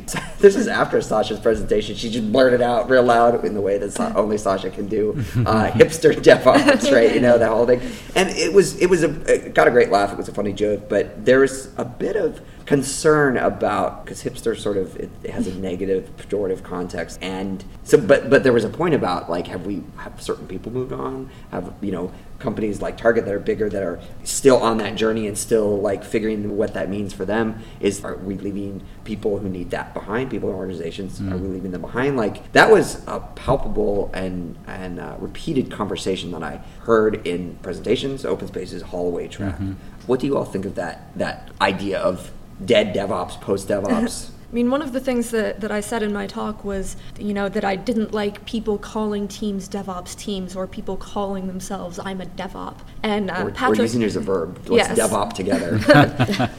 this 0.44 0.56
is 0.56 0.68
after 0.68 0.98
Sascha's 0.98 1.40
presentation. 1.40 1.96
She 1.96 2.10
just 2.10 2.30
blurted 2.30 2.60
out 2.60 2.90
real 2.90 3.02
loud 3.02 3.46
in 3.46 3.54
the 3.54 3.62
way 3.62 3.78
that 3.78 3.92
Sa- 3.92 4.12
only 4.14 4.36
Sascha 4.36 4.70
can 4.70 4.88
do, 4.88 5.12
uh, 5.46 5.70
hipster 5.72 6.12
DevOps, 6.12 6.92
right? 6.92 7.14
You 7.14 7.22
know 7.22 7.38
that 7.38 7.48
whole 7.48 7.64
thing. 7.64 7.80
And 8.14 8.28
it 8.28 8.52
was, 8.52 8.78
it 8.78 8.90
was 8.90 9.04
a, 9.04 9.10
it 9.46 9.54
got 9.54 9.68
a 9.68 9.70
great 9.70 9.90
laugh. 9.90 10.12
It 10.12 10.18
was 10.18 10.28
a 10.28 10.34
funny 10.34 10.52
joke, 10.52 10.86
but 10.86 11.24
there 11.24 11.40
was 11.40 11.70
a 11.78 11.84
bit 11.86 12.16
of 12.16 12.42
concern 12.66 13.36
about 13.36 14.04
because 14.04 14.22
hipster 14.24 14.56
sort 14.56 14.76
of 14.76 14.96
it, 14.96 15.10
it 15.22 15.30
has 15.30 15.46
a 15.46 15.54
negative 15.56 16.10
pejorative 16.16 16.62
context 16.62 17.18
and 17.20 17.62
so 17.82 17.98
but 17.98 18.30
but 18.30 18.42
there 18.42 18.52
was 18.54 18.64
a 18.64 18.70
point 18.70 18.94
about 18.94 19.28
like 19.28 19.46
have 19.48 19.66
we 19.66 19.82
have 19.98 20.20
certain 20.22 20.46
people 20.46 20.72
moved 20.72 20.92
on? 20.92 21.28
Have 21.50 21.74
you 21.82 21.92
know 21.92 22.10
companies 22.38 22.82
like 22.82 22.96
target 22.98 23.24
that 23.24 23.32
are 23.34 23.38
bigger 23.38 23.68
that 23.70 23.82
are 23.82 23.98
still 24.24 24.56
on 24.58 24.76
that 24.78 24.96
journey 24.96 25.26
and 25.26 25.36
still 25.38 25.78
like 25.80 26.02
figuring 26.04 26.56
what 26.56 26.74
that 26.74 26.90
means 26.90 27.12
for 27.12 27.24
them 27.24 27.58
is 27.80 28.04
are 28.04 28.16
we 28.16 28.34
leaving 28.36 28.82
people 29.04 29.38
who 29.38 29.48
need 29.48 29.70
that 29.70 29.94
behind 29.94 30.30
people 30.30 30.48
in 30.50 30.54
organizations 30.54 31.20
are 31.20 31.36
we 31.36 31.48
leaving 31.48 31.70
them 31.70 31.80
behind? 31.82 32.16
Like 32.16 32.50
that 32.52 32.70
was 32.70 33.02
a 33.06 33.20
palpable 33.20 34.10
and 34.14 34.56
and 34.66 34.98
uh, 34.98 35.16
repeated 35.18 35.70
conversation 35.70 36.30
that 36.32 36.42
i 36.42 36.60
heard 36.80 37.26
in 37.26 37.56
presentations 37.62 38.24
open 38.24 38.48
spaces 38.48 38.82
hallway 38.82 39.28
track. 39.28 39.58
Mhm. 39.58 39.74
what 40.06 40.20
do 40.20 40.26
you 40.26 40.36
all 40.36 40.44
think 40.44 40.64
of 40.64 40.74
that 40.76 41.10
that 41.16 41.50
idea 41.60 41.98
of 41.98 42.30
dead 42.64 42.94
DevOps, 42.94 43.40
post 43.40 43.68
DevOps? 43.68 44.30
I 44.50 44.54
mean, 44.54 44.70
one 44.70 44.82
of 44.82 44.92
the 44.92 45.00
things 45.00 45.30
that, 45.32 45.60
that 45.62 45.72
I 45.72 45.80
said 45.80 46.04
in 46.04 46.12
my 46.12 46.28
talk 46.28 46.64
was, 46.64 46.96
you 47.18 47.34
know, 47.34 47.48
that 47.48 47.64
I 47.64 47.74
didn't 47.74 48.12
like 48.14 48.44
people 48.46 48.78
calling 48.78 49.26
teams 49.26 49.68
DevOps 49.68 50.14
teams 50.16 50.54
or 50.54 50.68
people 50.68 50.96
calling 50.96 51.48
themselves 51.48 51.98
I'm 51.98 52.20
a 52.20 52.26
DevOp. 52.26 52.76
And 53.02 53.32
uh, 53.32 53.50
We're, 53.60 53.68
we're 53.70 53.74
using 53.82 54.02
it 54.02 54.06
as 54.06 54.14
a 54.14 54.20
verb. 54.20 54.60
Let's 54.68 54.96
Yes. 54.96 55.10
DevOp 55.10 55.32
together. 55.32 55.78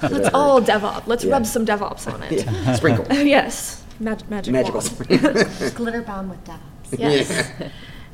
Let's 0.09 0.27
all 0.33 0.61
DevOp. 0.61 1.07
Let's 1.07 1.23
Yeah. 1.23 1.31
rub 1.31 1.45
some 1.45 1.65
DevOps 1.65 2.11
on 2.13 2.21
it. 2.23 2.45
Yeah. 2.45 2.75
Sprinkle. 2.75 3.05
yes, 3.15 3.81
Mag- 4.01 4.29
magic 4.29 4.51
Magical 4.51 4.81
wand. 4.81 5.75
Glitter 5.75 6.01
bomb 6.01 6.27
with 6.29 6.43
DevOps. 6.43 6.99
Yes. 6.99 7.49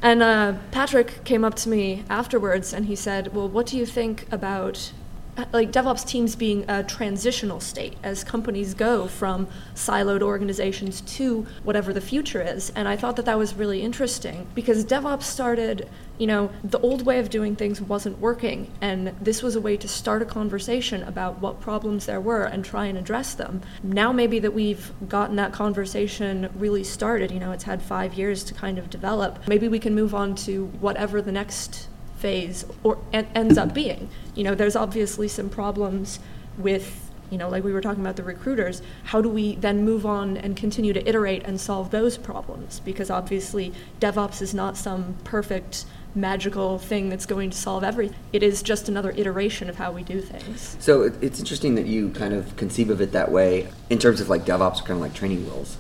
And 0.03 0.21
uh, 0.21 0.53
Patrick 0.71 1.23
came 1.23 1.43
up 1.43 1.55
to 1.55 1.69
me 1.69 2.03
afterwards 2.07 2.71
and 2.71 2.85
he 2.85 2.95
said, 2.95 3.33
Well, 3.33 3.49
what 3.49 3.65
do 3.65 3.77
you 3.77 3.87
think 3.87 4.27
about 4.31 4.91
Uh, 5.37 5.45
like 5.53 5.71
DevOps 5.71 6.05
teams 6.05 6.35
being 6.35 6.69
a 6.69 6.83
transitional 6.83 7.61
state 7.61 7.95
as 8.03 8.21
companies 8.21 8.73
go 8.73 9.07
from 9.07 9.47
siloed 9.75 10.21
organizations 10.21 10.99
to 11.01 11.45
whatever 11.63 11.93
the 11.93 12.01
future 12.01 12.41
is. 12.41 12.69
And 12.75 12.85
I 12.85 12.97
thought 12.97 13.15
that 13.15 13.25
that 13.25 13.37
was 13.37 13.53
really 13.53 13.81
interesting 13.81 14.45
because 14.53 14.83
DevOps 14.83 15.23
started, 15.23 15.87
you 16.17 16.27
know, 16.27 16.51
the 16.65 16.79
old 16.79 17.05
way 17.05 17.19
of 17.19 17.29
doing 17.29 17.55
things 17.55 17.81
wasn't 17.81 18.19
working. 18.19 18.69
And 18.81 19.15
this 19.21 19.41
was 19.41 19.55
a 19.55 19.61
way 19.61 19.77
to 19.77 19.87
start 19.87 20.21
a 20.21 20.25
conversation 20.25 21.01
about 21.03 21.39
what 21.39 21.61
problems 21.61 22.07
there 22.07 22.19
were 22.19 22.43
and 22.43 22.65
try 22.65 22.87
and 22.87 22.97
address 22.97 23.33
them. 23.33 23.61
Now, 23.83 24.11
maybe 24.11 24.39
that 24.39 24.53
we've 24.53 24.91
gotten 25.07 25.37
that 25.37 25.53
conversation 25.53 26.49
really 26.55 26.83
started, 26.83 27.31
you 27.31 27.39
know, 27.39 27.53
it's 27.53 27.63
had 27.63 27.81
five 27.81 28.15
years 28.15 28.43
to 28.43 28.53
kind 28.53 28.77
of 28.77 28.89
develop, 28.89 29.47
maybe 29.47 29.69
we 29.69 29.79
can 29.79 29.95
move 29.95 30.13
on 30.13 30.35
to 30.35 30.65
whatever 30.81 31.21
the 31.21 31.31
next 31.31 31.87
phase 32.21 32.65
or 32.83 32.97
en- 33.11 33.27
ends 33.35 33.57
up 33.57 33.73
being. 33.73 34.09
You 34.35 34.43
know, 34.43 34.55
there's 34.55 34.75
obviously 34.75 35.27
some 35.27 35.49
problems 35.49 36.19
with 36.57 37.11
you 37.31 37.37
know, 37.37 37.47
like 37.47 37.63
we 37.63 37.71
were 37.71 37.81
talking 37.81 38.01
about 38.01 38.17
the 38.17 38.23
recruiters, 38.23 38.81
how 39.05 39.21
do 39.21 39.29
we 39.29 39.55
then 39.55 39.85
move 39.85 40.05
on 40.05 40.35
and 40.35 40.55
continue 40.57 40.91
to 40.91 41.07
iterate 41.07 41.43
and 41.45 41.59
solve 41.59 41.89
those 41.89 42.17
problems? 42.17 42.81
Because 42.81 43.09
obviously, 43.09 43.73
DevOps 44.01 44.41
is 44.41 44.53
not 44.53 44.75
some 44.75 45.15
perfect 45.23 45.85
magical 46.13 46.77
thing 46.77 47.07
that's 47.07 47.25
going 47.25 47.49
to 47.49 47.57
solve 47.57 47.85
everything. 47.85 48.17
It 48.33 48.43
is 48.43 48.61
just 48.61 48.89
another 48.89 49.11
iteration 49.11 49.69
of 49.69 49.77
how 49.77 49.93
we 49.93 50.03
do 50.03 50.19
things. 50.19 50.75
So 50.81 51.03
it's 51.03 51.39
interesting 51.39 51.75
that 51.75 51.85
you 51.85 52.09
kind 52.09 52.33
of 52.33 52.53
conceive 52.57 52.89
of 52.89 52.99
it 52.99 53.13
that 53.13 53.31
way 53.31 53.69
in 53.89 53.97
terms 53.97 54.19
of 54.19 54.27
like 54.27 54.45
DevOps 54.45 54.81
are 54.81 54.83
kind 54.83 54.91
of 54.97 54.99
like 54.99 55.13
training 55.13 55.45
wheels, 55.45 55.77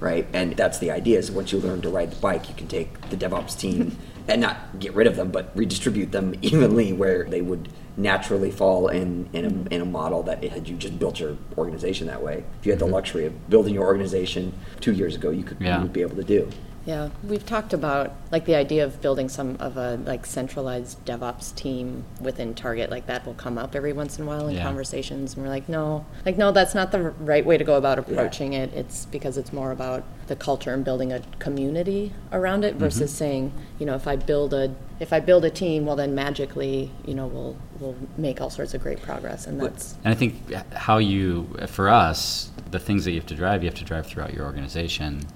right? 0.00 0.26
And 0.32 0.56
that's 0.56 0.78
the 0.80 0.90
idea 0.90 1.20
is 1.20 1.30
once 1.30 1.52
you 1.52 1.60
learn 1.60 1.80
to 1.82 1.90
ride 1.90 2.10
the 2.10 2.16
bike, 2.16 2.48
you 2.48 2.56
can 2.56 2.66
take 2.66 3.08
the 3.10 3.16
DevOps 3.16 3.56
team 3.56 3.96
and 4.28 4.40
not 4.40 4.78
get 4.78 4.94
rid 4.94 5.06
of 5.06 5.16
them, 5.16 5.30
but 5.30 5.50
redistribute 5.54 6.12
them 6.12 6.34
evenly 6.42 6.92
where 6.92 7.24
they 7.24 7.40
would 7.40 7.68
naturally 7.96 8.50
fall 8.50 8.88
in, 8.88 9.28
in, 9.32 9.44
a, 9.44 9.74
in 9.74 9.80
a 9.80 9.84
model 9.84 10.22
that 10.22 10.42
had 10.44 10.68
you 10.68 10.76
just 10.76 10.98
built 10.98 11.18
your 11.18 11.36
organization 11.56 12.06
that 12.06 12.22
way. 12.22 12.44
If 12.60 12.66
you 12.66 12.72
had 12.72 12.78
the 12.78 12.84
mm-hmm. 12.84 12.94
luxury 12.94 13.26
of 13.26 13.50
building 13.50 13.74
your 13.74 13.84
organization 13.84 14.52
two 14.80 14.92
years 14.92 15.16
ago, 15.16 15.30
you 15.30 15.42
could 15.42 15.60
Yeah. 15.60 15.76
you 15.76 15.82
would 15.82 15.92
be 15.92 16.02
able 16.02 16.16
to 16.16 16.24
do. 16.24 16.48
Yeah, 16.88 17.10
we've 17.22 17.44
talked 17.44 17.74
about 17.74 18.12
like 18.32 18.46
the 18.46 18.54
idea 18.54 18.82
of 18.82 19.02
building 19.02 19.28
some 19.28 19.58
of 19.60 19.76
a 19.76 19.96
like 20.06 20.24
centralized 20.24 21.04
DevOps 21.04 21.54
team 21.54 22.04
within 22.18 22.54
Target. 22.54 22.88
Like 22.88 23.06
that 23.08 23.26
will 23.26 23.34
come 23.34 23.58
up 23.58 23.76
every 23.76 23.92
once 23.92 24.18
in 24.18 24.24
a 24.24 24.26
while 24.26 24.48
in 24.48 24.54
Yeah. 24.54 24.62
conversations, 24.62 25.34
and 25.34 25.42
we're 25.42 25.50
like, 25.50 25.68
no, 25.68 26.06
like 26.24 26.38
no, 26.38 26.50
that's 26.50 26.74
not 26.74 26.90
the 26.90 27.10
right 27.10 27.44
way 27.44 27.58
to 27.58 27.64
go 27.64 27.74
about 27.74 27.98
approaching 27.98 28.54
it. 28.54 28.72
It's 28.72 29.04
because 29.04 29.36
it's 29.36 29.52
more 29.52 29.70
about 29.70 30.02
the 30.28 30.36
culture 30.36 30.72
and 30.72 30.82
building 30.82 31.12
a 31.12 31.20
community 31.38 32.14
around 32.32 32.64
it 32.64 32.76
versus 32.76 33.10
mm-hmm. 33.10 33.18
saying, 33.18 33.52
you 33.78 33.84
know, 33.84 33.94
if 33.94 34.08
I 34.08 34.16
build 34.16 34.54
a 34.54 34.74
if 34.98 35.12
I 35.12 35.20
build 35.20 35.44
a 35.44 35.50
team, 35.50 35.84
well 35.84 35.96
then 35.96 36.14
magically, 36.14 36.90
you 37.04 37.12
know, 37.12 37.26
we'll 37.26 37.56
we'll 37.80 37.96
make 38.16 38.40
all 38.40 38.48
sorts 38.48 38.72
of 38.72 38.82
great 38.82 39.02
progress, 39.02 39.46
and 39.46 39.60
that's 39.60 39.94
And 40.04 40.14
I 40.14 40.16
think 40.16 40.50
how 40.72 40.96
you, 40.96 41.54
for 41.66 41.90
us, 41.90 42.50
the 42.70 42.78
things 42.78 43.04
that 43.04 43.10
you 43.10 43.20
have 43.20 43.28
to 43.28 43.34
drive, 43.34 43.62
you 43.62 43.68
have 43.68 43.78
to 43.78 43.84
drive 43.84 44.06
throughout 44.06 44.32
your 44.32 44.46
organization. 44.46 45.26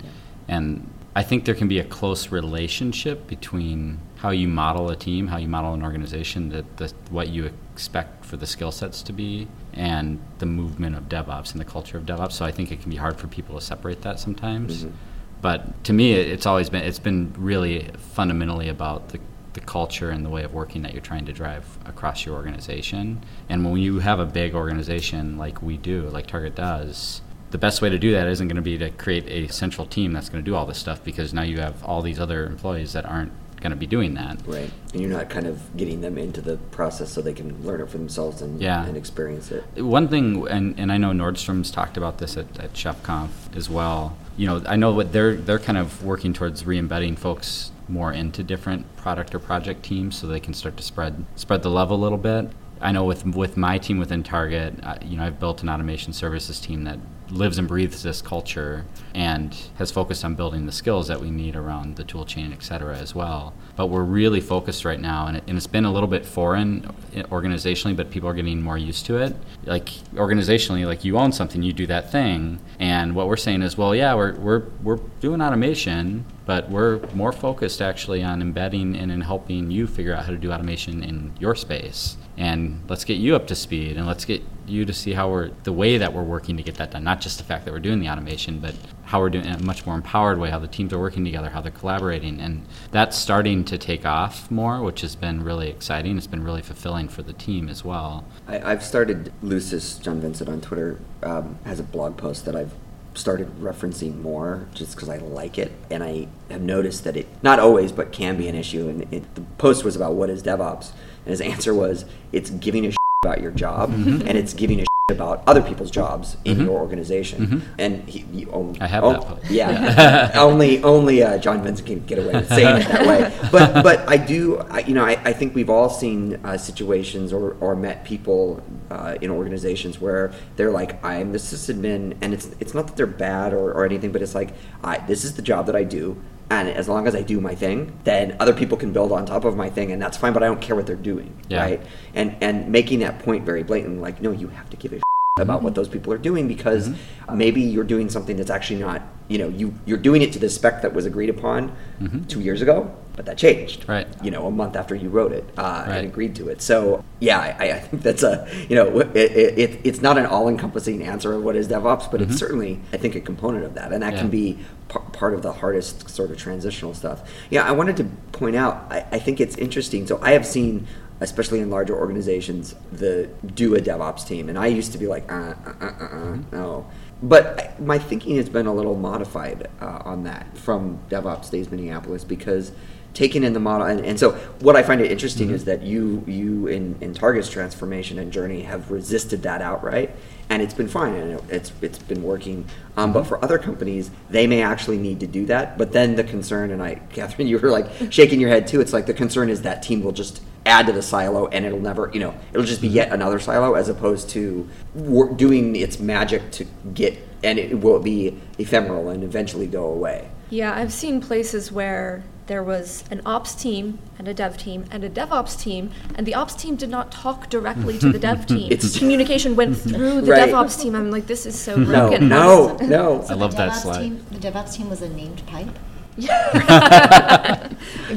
And 0.48 0.88
I 1.14 1.22
think 1.22 1.44
there 1.44 1.54
can 1.54 1.68
be 1.68 1.78
a 1.78 1.84
close 1.84 2.32
relationship 2.32 3.26
between 3.26 4.00
how 4.16 4.30
you 4.30 4.48
model 4.48 4.88
a 4.88 4.96
team, 4.96 5.26
how 5.26 5.36
you 5.36 5.48
model 5.48 5.74
an 5.74 5.82
organization, 5.82 6.48
that 6.50 6.76
the, 6.78 6.92
what 7.10 7.28
you 7.28 7.52
expect 7.74 8.24
for 8.24 8.36
the 8.38 8.46
skill 8.46 8.72
sets 8.72 9.02
to 9.02 9.12
be, 9.12 9.46
and 9.74 10.18
the 10.38 10.46
movement 10.46 10.96
of 10.96 11.08
DevOps 11.08 11.52
and 11.52 11.60
the 11.60 11.64
culture 11.64 11.98
of 11.98 12.04
DevOps. 12.04 12.32
So 12.32 12.44
I 12.46 12.50
think 12.50 12.72
it 12.72 12.80
can 12.80 12.90
be 12.90 12.96
hard 12.96 13.18
for 13.18 13.26
people 13.26 13.56
to 13.56 13.60
separate 13.60 14.02
that 14.02 14.20
sometimes. 14.20 14.84
Mm-hmm. 14.84 14.94
But 15.42 15.84
to 15.84 15.92
me, 15.92 16.14
it's 16.14 16.46
always 16.46 16.70
been 16.70 16.82
it's 16.82 17.00
been 17.00 17.34
really 17.36 17.90
fundamentally 17.98 18.68
about 18.68 19.08
the 19.08 19.18
the 19.54 19.60
culture 19.60 20.10
and 20.10 20.24
the 20.24 20.30
way 20.30 20.44
of 20.44 20.54
working 20.54 20.82
that 20.82 20.92
you're 20.92 21.02
trying 21.02 21.26
to 21.26 21.32
drive 21.32 21.66
across 21.84 22.24
your 22.24 22.34
organization. 22.34 23.22
And 23.48 23.64
when 23.64 23.76
you 23.82 23.98
have 23.98 24.18
a 24.18 24.24
big 24.24 24.54
organization 24.54 25.36
like 25.36 25.60
we 25.62 25.76
do, 25.76 26.08
like 26.08 26.26
Target 26.26 26.54
does, 26.54 27.20
the 27.52 27.58
best 27.58 27.80
way 27.82 27.88
to 27.90 27.98
do 27.98 28.12
that 28.12 28.26
isn't 28.26 28.48
going 28.48 28.56
to 28.56 28.62
be 28.62 28.76
to 28.78 28.90
create 28.90 29.26
a 29.28 29.52
central 29.52 29.86
team 29.86 30.12
that's 30.12 30.28
going 30.28 30.42
to 30.42 30.50
do 30.50 30.56
all 30.56 30.66
this 30.66 30.78
stuff 30.78 31.04
because 31.04 31.32
now 31.32 31.42
you 31.42 31.60
have 31.60 31.84
all 31.84 32.02
these 32.02 32.18
other 32.18 32.46
employees 32.46 32.94
that 32.94 33.04
aren't 33.06 33.30
going 33.60 33.70
to 33.70 33.76
be 33.76 33.86
doing 33.86 34.14
that. 34.14 34.38
Right. 34.44 34.70
And 34.92 35.00
you're 35.00 35.10
not 35.10 35.30
kind 35.30 35.46
of 35.46 35.76
getting 35.76 36.00
them 36.00 36.18
into 36.18 36.40
the 36.40 36.56
process 36.56 37.12
so 37.12 37.22
they 37.22 37.32
can 37.32 37.64
learn 37.64 37.80
it 37.80 37.88
for 37.90 37.98
themselves 37.98 38.42
and, 38.42 38.60
Yeah. 38.60 38.84
and 38.84 38.96
experience 38.96 39.52
it. 39.52 39.64
One 39.76 40.08
thing, 40.08 40.48
and, 40.48 40.78
and 40.80 40.90
I 40.90 40.96
know 40.98 41.10
Nordstrom's 41.12 41.70
talked 41.70 41.96
about 41.96 42.18
this 42.18 42.36
at, 42.36 42.58
at 42.58 42.72
ChefConf 42.72 43.28
as 43.54 43.70
well. 43.70 44.16
You 44.36 44.46
know, 44.46 44.62
I 44.66 44.76
know 44.76 44.92
what 44.92 45.12
they're 45.12 45.36
they're 45.36 45.58
kind 45.58 45.76
of 45.76 46.02
working 46.02 46.32
towards 46.32 46.64
re-embedding 46.64 47.16
folks 47.16 47.70
more 47.86 48.12
into 48.12 48.42
different 48.42 48.96
product 48.96 49.34
or 49.34 49.38
project 49.38 49.82
teams 49.82 50.16
so 50.16 50.26
they 50.26 50.40
can 50.40 50.54
start 50.54 50.78
to 50.78 50.82
spread 50.82 51.26
spread 51.36 51.62
the 51.62 51.68
love 51.68 51.90
a 51.90 51.94
little 51.94 52.16
bit. 52.16 52.48
I 52.80 52.92
know 52.92 53.04
with 53.04 53.26
with 53.26 53.58
my 53.58 53.76
team 53.76 53.98
within 53.98 54.22
Target, 54.22 54.74
uh, 54.82 54.96
you 55.04 55.18
know, 55.18 55.24
I've 55.24 55.38
built 55.38 55.62
an 55.62 55.68
automation 55.68 56.14
services 56.14 56.58
team 56.58 56.84
that 56.84 56.98
lives 57.32 57.58
and 57.58 57.66
breathes 57.66 58.02
this 58.02 58.22
culture 58.22 58.84
and 59.14 59.56
has 59.76 59.90
focused 59.90 60.24
on 60.24 60.34
building 60.34 60.66
the 60.66 60.72
skills 60.72 61.08
that 61.08 61.20
we 61.20 61.30
need 61.30 61.56
around 61.56 61.96
the 61.96 62.04
tool 62.04 62.24
chain, 62.24 62.52
et 62.52 62.62
cetera, 62.62 62.96
as 62.96 63.14
well. 63.14 63.52
But 63.76 63.86
we're 63.86 64.02
really 64.02 64.40
focused 64.40 64.84
right 64.84 65.00
now, 65.00 65.26
and, 65.26 65.38
it, 65.38 65.44
and 65.46 65.56
it's 65.56 65.66
been 65.66 65.84
a 65.84 65.92
little 65.92 66.08
bit 66.08 66.26
foreign 66.26 66.84
uh, 66.84 67.22
organizationally, 67.24 67.96
but 67.96 68.10
people 68.10 68.28
are 68.28 68.34
getting 68.34 68.60
more 68.62 68.78
used 68.78 69.06
to 69.06 69.16
it. 69.16 69.34
Like 69.64 69.88
organizationally, 70.14 70.86
like 70.86 71.04
you 71.04 71.18
own 71.18 71.32
something, 71.32 71.62
you 71.62 71.72
do 71.72 71.86
that 71.86 72.12
thing, 72.12 72.60
and 72.78 73.14
what 73.14 73.28
we're 73.28 73.36
saying 73.36 73.62
is, 73.62 73.78
well, 73.78 73.94
yeah, 73.94 74.14
we're 74.14 74.34
we're 74.38 74.62
we're 74.82 75.00
doing 75.20 75.40
automation, 75.40 76.24
but 76.44 76.68
we're 76.70 77.00
more 77.14 77.32
focused 77.32 77.80
actually 77.80 78.22
on 78.22 78.42
embedding 78.42 78.96
and 78.96 79.10
in 79.10 79.22
helping 79.22 79.70
you 79.70 79.86
figure 79.86 80.14
out 80.14 80.24
how 80.24 80.32
to 80.32 80.38
do 80.38 80.52
automation 80.52 81.02
in 81.02 81.32
your 81.38 81.54
space. 81.54 82.16
And 82.36 82.82
let's 82.88 83.04
get 83.04 83.18
you 83.18 83.36
up 83.36 83.46
to 83.48 83.54
speed 83.54 83.96
and 83.96 84.06
let's 84.06 84.24
get 84.24 84.42
you 84.66 84.84
to 84.84 84.92
see 84.92 85.12
how 85.12 85.30
we're 85.30 85.50
the 85.64 85.72
way 85.72 85.98
that 85.98 86.12
we're 86.12 86.22
working 86.22 86.56
to 86.56 86.62
get 86.62 86.76
that 86.76 86.90
done. 86.92 87.04
Not 87.04 87.20
just 87.20 87.38
the 87.38 87.44
fact 87.44 87.64
that 87.64 87.72
we're 87.72 87.80
doing 87.80 88.00
the 88.00 88.08
automation, 88.08 88.58
but 88.58 88.74
how 89.04 89.20
we're 89.20 89.30
doing 89.30 89.44
it 89.44 89.54
in 89.54 89.60
a 89.60 89.64
much 89.64 89.84
more 89.84 89.94
empowered 89.94 90.38
way, 90.38 90.50
how 90.50 90.58
the 90.58 90.68
teams 90.68 90.92
are 90.92 90.98
working 90.98 91.24
together, 91.24 91.50
how 91.50 91.60
they're 91.60 91.70
collaborating. 91.70 92.40
And 92.40 92.64
that's 92.90 93.16
starting 93.16 93.64
to 93.64 93.76
take 93.76 94.06
off 94.06 94.50
more, 94.50 94.80
which 94.80 95.02
has 95.02 95.14
been 95.14 95.44
really 95.44 95.68
exciting. 95.68 96.16
It's 96.16 96.26
been 96.26 96.44
really 96.44 96.62
fulfilling 96.62 97.08
for 97.08 97.22
the 97.22 97.34
team 97.34 97.68
as 97.68 97.84
well. 97.84 98.24
I, 98.48 98.60
I've 98.60 98.82
started 98.82 99.32
lusis 99.42 100.00
John 100.00 100.20
Vincent 100.20 100.48
on 100.48 100.60
Twitter 100.60 100.98
um, 101.22 101.58
has 101.64 101.80
a 101.80 101.84
blog 101.84 102.16
post 102.16 102.44
that 102.46 102.56
I've 102.56 102.72
started 103.14 103.48
referencing 103.60 104.20
more 104.22 104.66
just 104.74 104.94
because 104.94 105.08
I 105.08 105.18
like 105.18 105.58
it, 105.58 105.72
and 105.90 106.02
I 106.02 106.28
have 106.50 106.62
noticed 106.62 107.04
that 107.04 107.16
it 107.16 107.26
not 107.42 107.58
always 107.58 107.92
but 107.92 108.12
can 108.12 108.36
be 108.36 108.48
an 108.48 108.54
issue. 108.54 108.88
And 108.88 109.12
it, 109.12 109.34
the 109.34 109.42
post 109.58 109.84
was 109.84 109.96
about 109.96 110.14
what 110.14 110.30
is 110.30 110.42
DevOps, 110.42 110.92
and 111.24 111.30
his 111.30 111.40
answer 111.40 111.74
was 111.74 112.04
it's 112.32 112.50
giving 112.50 112.84
a 112.86 112.90
shit 112.90 112.96
about 113.24 113.40
your 113.40 113.50
job, 113.52 113.90
Mhm. 113.92 114.20
and 114.26 114.38
it's 114.38 114.54
giving 114.54 114.80
a 114.80 114.84
about 115.12 115.42
other 115.46 115.62
people's 115.62 115.90
jobs 115.90 116.36
in 116.44 116.56
Mhm. 116.56 116.64
your 116.66 116.78
organization. 116.80 117.46
Mhm. 117.46 117.60
And 117.78 118.08
he, 118.08 118.20
he 118.32 118.46
own, 118.46 118.76
I 118.80 118.86
have 118.88 119.04
that 119.04 119.50
Yeah. 119.50 120.30
only 120.48 120.82
only 120.82 121.22
uh, 121.22 121.38
John 121.38 121.62
Vincent 121.62 121.86
can 121.86 122.00
get 122.00 122.18
away 122.18 122.32
with 122.32 122.48
saying 122.48 122.76
it 122.82 122.88
that 122.88 123.06
way. 123.06 123.32
But 123.52 123.82
but 123.88 123.98
I 124.08 124.16
do, 124.16 124.58
I, 124.70 124.80
you 124.80 124.94
know, 124.94 125.04
I, 125.04 125.18
I 125.24 125.32
think 125.32 125.54
we've 125.54 125.70
all 125.70 125.88
seen 125.90 126.38
uh, 126.44 126.56
situations 126.56 127.32
or, 127.32 127.56
or 127.60 127.76
met 127.76 128.04
people 128.04 128.62
uh, 128.90 129.16
in 129.20 129.30
organizations 129.30 130.00
where 130.00 130.32
they're 130.56 130.70
like, 130.72 131.02
I'm 131.04 131.32
the 131.32 131.38
sysadmin, 131.38 132.16
and 132.20 132.34
it's 132.34 132.50
it's 132.60 132.74
not 132.74 132.86
that 132.88 132.96
they're 132.96 133.06
bad 133.06 133.52
or, 133.52 133.72
or 133.72 133.84
anything, 133.84 134.12
but 134.12 134.22
it's 134.22 134.34
like, 134.34 134.50
I 134.82 134.98
this 135.06 135.24
is 135.24 135.34
the 135.34 135.42
job 135.42 135.66
that 135.66 135.76
I 135.76 135.84
do. 135.84 136.16
And 136.50 136.68
as 136.68 136.88
long 136.88 137.06
as 137.06 137.14
I 137.14 137.22
do 137.22 137.40
my 137.40 137.54
thing, 137.54 137.92
then 138.04 138.36
other 138.38 138.52
people 138.52 138.76
can 138.76 138.92
build 138.92 139.10
on 139.12 139.24
top 139.24 139.44
of 139.44 139.56
my 139.56 139.70
thing, 139.70 139.90
and 139.90 140.00
that's 140.02 140.16
fine. 140.18 140.32
But 140.34 140.42
I 140.42 140.46
don't 140.46 140.60
care 140.60 140.76
what 140.76 140.86
they're 140.86 140.96
doing, 140.96 141.32
Yeah. 141.48 141.62
right? 141.62 141.80
And 142.14 142.36
and 142.40 142.68
making 142.68 142.98
that 143.00 143.20
point 143.20 143.44
very 143.44 143.62
blatant, 143.62 144.00
like, 144.02 144.20
no, 144.20 144.32
you 144.32 144.48
have 144.48 144.68
to 144.70 144.76
give 144.76 144.92
a 144.92 145.00
about 145.40 145.62
what 145.62 145.74
those 145.74 145.88
people 145.88 146.12
are 146.12 146.18
doing 146.18 146.46
because 146.46 146.90
maybe 147.32 147.62
you're 147.62 147.84
doing 147.84 148.10
something 148.10 148.36
that's 148.36 148.50
actually 148.50 148.78
not 148.78 149.00
you 149.28 149.38
know 149.38 149.48
you 149.48 149.72
you're 149.86 149.96
doing 149.96 150.20
it 150.20 150.30
to 150.30 150.38
the 150.38 150.46
spec 150.50 150.82
that 150.82 150.92
was 150.92 151.06
agreed 151.06 151.30
upon 151.30 151.74
Mhm. 152.02 152.28
two 152.28 152.40
years 152.42 152.60
ago 152.60 152.94
but 153.16 153.24
that 153.24 153.38
changed 153.38 153.88
Right. 153.88 154.06
you 154.22 154.30
know 154.30 154.46
a 154.46 154.50
month 154.50 154.76
after 154.76 154.94
you 154.94 155.08
wrote 155.08 155.32
it 155.32 155.44
uh, 155.56 155.84
Right. 155.88 155.96
and 155.96 156.06
agreed 156.06 156.36
to 156.36 156.48
it 156.50 156.60
so 156.60 157.02
yeah 157.18 157.56
I, 157.58 157.70
I 157.72 157.78
think 157.78 158.02
that's 158.02 158.22
a 158.22 158.46
you 158.68 158.76
know 158.76 159.00
it, 159.00 159.16
it, 159.16 159.58
it, 159.58 159.80
it's 159.84 160.02
not 160.02 160.18
an 160.18 160.26
all-encompassing 160.26 161.02
answer 161.02 161.32
of 161.32 161.42
what 161.42 161.56
is 161.56 161.66
DevOps 161.66 162.10
but 162.10 162.20
Mhm. 162.20 162.24
it's 162.28 162.36
certainly 162.38 162.80
I 162.92 162.98
think 162.98 163.14
a 163.14 163.20
component 163.22 163.64
of 163.64 163.72
that 163.72 163.90
and 163.90 164.02
that 164.02 164.12
Yeah. 164.12 164.18
can 164.20 164.28
be 164.28 164.58
par- 164.88 165.00
part 165.12 165.32
of 165.32 165.40
the 165.40 165.52
hardest 165.52 166.10
sort 166.10 166.30
of 166.30 166.36
transitional 166.36 166.92
stuff 166.92 167.22
yeah 167.48 167.64
I 167.66 167.72
wanted 167.72 167.96
to 167.96 168.04
point 168.32 168.54
out 168.54 168.84
I, 168.90 169.06
I 169.12 169.18
think 169.18 169.40
it's 169.40 169.56
interesting 169.56 170.06
so 170.06 170.18
I 170.20 170.32
have 170.32 170.44
seen 170.44 170.86
especially 171.22 171.60
in 171.60 171.70
larger 171.70 171.96
organizations, 171.96 172.74
the 172.90 173.28
do 173.54 173.74
a 173.74 173.80
DevOps 173.80 174.26
team. 174.26 174.48
And 174.48 174.58
I 174.58 174.66
used 174.66 174.92
to 174.92 174.98
be 174.98 175.06
like, 175.06 175.30
uh, 175.30 175.54
uh, 175.66 175.72
uh, 175.80 175.84
uh, 175.84 176.04
uh 176.04 176.38
no. 176.52 176.86
But 177.22 177.60
I- 177.60 177.82
my 177.82 177.98
thinking 177.98 178.36
has 178.36 178.48
been 178.48 178.66
a 178.66 178.74
little 178.74 178.96
modified 178.96 179.68
uh, 179.80 180.02
on 180.04 180.24
that 180.24 180.58
from 180.58 180.98
DevOps 181.08 181.50
Days 181.50 181.70
Minneapolis 181.70 182.24
because 182.24 182.72
taking 183.14 183.44
in 183.44 183.52
the 183.52 183.60
model, 183.60 183.86
and, 183.86 184.04
and 184.04 184.18
so 184.18 184.32
what 184.60 184.74
I 184.74 184.82
find 184.82 185.00
it 185.00 185.10
interesting 185.10 185.50
is 185.50 185.64
that 185.66 185.82
you 185.82 186.24
you 186.26 186.66
in, 186.66 186.96
in 187.00 187.14
Target's 187.14 187.50
transformation 187.50 188.18
and 188.18 188.32
journey 188.32 188.62
have 188.62 188.90
resisted 188.90 189.42
that 189.42 189.60
outright. 189.60 190.10
And 190.52 190.60
it's 190.60 190.74
been 190.74 190.86
fine 190.88 191.14
and 191.14 191.32
it- 191.32 191.44
it's 191.48 191.72
it's 191.80 191.96
been 191.98 192.22
working. 192.22 192.66
Um, 192.98 193.14
but 193.14 193.26
for 193.26 193.42
other 193.42 193.56
companies, 193.56 194.10
they 194.28 194.46
may 194.46 194.60
actually 194.60 194.98
need 194.98 195.18
to 195.20 195.26
do 195.26 195.46
that. 195.46 195.78
But 195.78 195.92
then 195.92 196.14
the 196.16 196.24
concern, 196.24 196.70
and 196.70 196.82
I, 196.82 196.96
Katherine, 197.14 197.48
you 197.48 197.58
were 197.58 197.70
like 197.70 197.86
shaking 198.10 198.38
your 198.38 198.50
head 198.50 198.66
too. 198.66 198.82
It's 198.82 198.92
like 198.92 199.06
the 199.06 199.14
concern 199.14 199.48
is 199.48 199.62
that 199.62 199.82
team 199.82 200.02
will 200.02 200.12
just 200.12 200.42
add 200.66 200.86
to 200.88 200.92
the 200.92 201.00
silo 201.00 201.46
and 201.46 201.64
it'll 201.64 201.80
never, 201.80 202.10
you 202.12 202.20
know, 202.20 202.34
it'll 202.52 202.66
just 202.66 202.82
be 202.82 202.88
yet 202.88 203.10
another 203.12 203.38
silo 203.40 203.72
as 203.72 203.88
opposed 203.88 204.28
to 204.30 204.68
wor- 204.94 205.32
doing 205.32 205.74
its 205.74 205.98
magic 205.98 206.50
to 206.52 206.66
get, 206.92 207.16
and 207.42 207.58
it 207.58 207.80
will 207.80 207.98
be 207.98 208.38
ephemeral 208.58 209.08
and 209.08 209.24
eventually 209.24 209.66
go 209.66 209.86
away. 209.86 210.28
Yeah, 210.50 210.74
I've 210.76 210.92
seen 210.92 211.22
places 211.22 211.72
where 211.72 212.24
there 212.46 212.62
was 212.62 213.04
an 213.10 213.20
ops 213.24 213.54
team 213.54 213.98
and 214.18 214.26
a 214.28 214.34
dev 214.34 214.56
team 214.58 214.84
and 214.90 215.04
a 215.04 215.08
DevOps 215.10 215.58
team, 215.60 215.90
and 216.16 216.26
the 216.26 216.34
ops 216.34 216.54
team 216.54 216.74
did 216.76 216.88
not 216.90 217.10
talk 217.12 217.48
directly 217.48 217.98
to 217.98 218.10
the 218.10 218.18
dev 218.18 218.46
team. 218.52 218.70
It's- 218.70 218.98
Communication 218.98 219.54
went 219.56 219.76
through 219.88 220.22
the 220.22 220.32
Right. 220.32 220.48
DevOps 220.48 220.80
team. 220.82 220.94
I'm 220.94 221.10
like, 221.10 221.26
this 221.26 221.46
is 221.46 221.58
so 221.58 221.76
No, 221.76 221.84
broken. 222.08 222.28
no, 222.28 222.76
no. 222.82 223.22
So 223.26 223.34
I 223.34 223.36
love 223.36 223.56
that 223.56 223.70
DevOps 223.72 223.82
slide. 223.82 224.00
Team, 224.02 224.24
the 224.30 224.38
DevOps 224.38 224.74
team 224.76 224.90
was 224.90 225.02
a 225.02 225.08
named 225.08 225.42
pipe. 225.46 225.68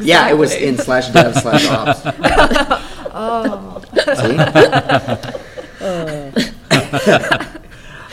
Yeah, 0.02 0.28
it 0.30 0.38
was 0.38 0.54
in 0.54 0.78
slash 0.78 1.10
dev 1.12 1.34
slash 1.36 1.66
ops. 1.70 2.02
Oh. 3.18 3.82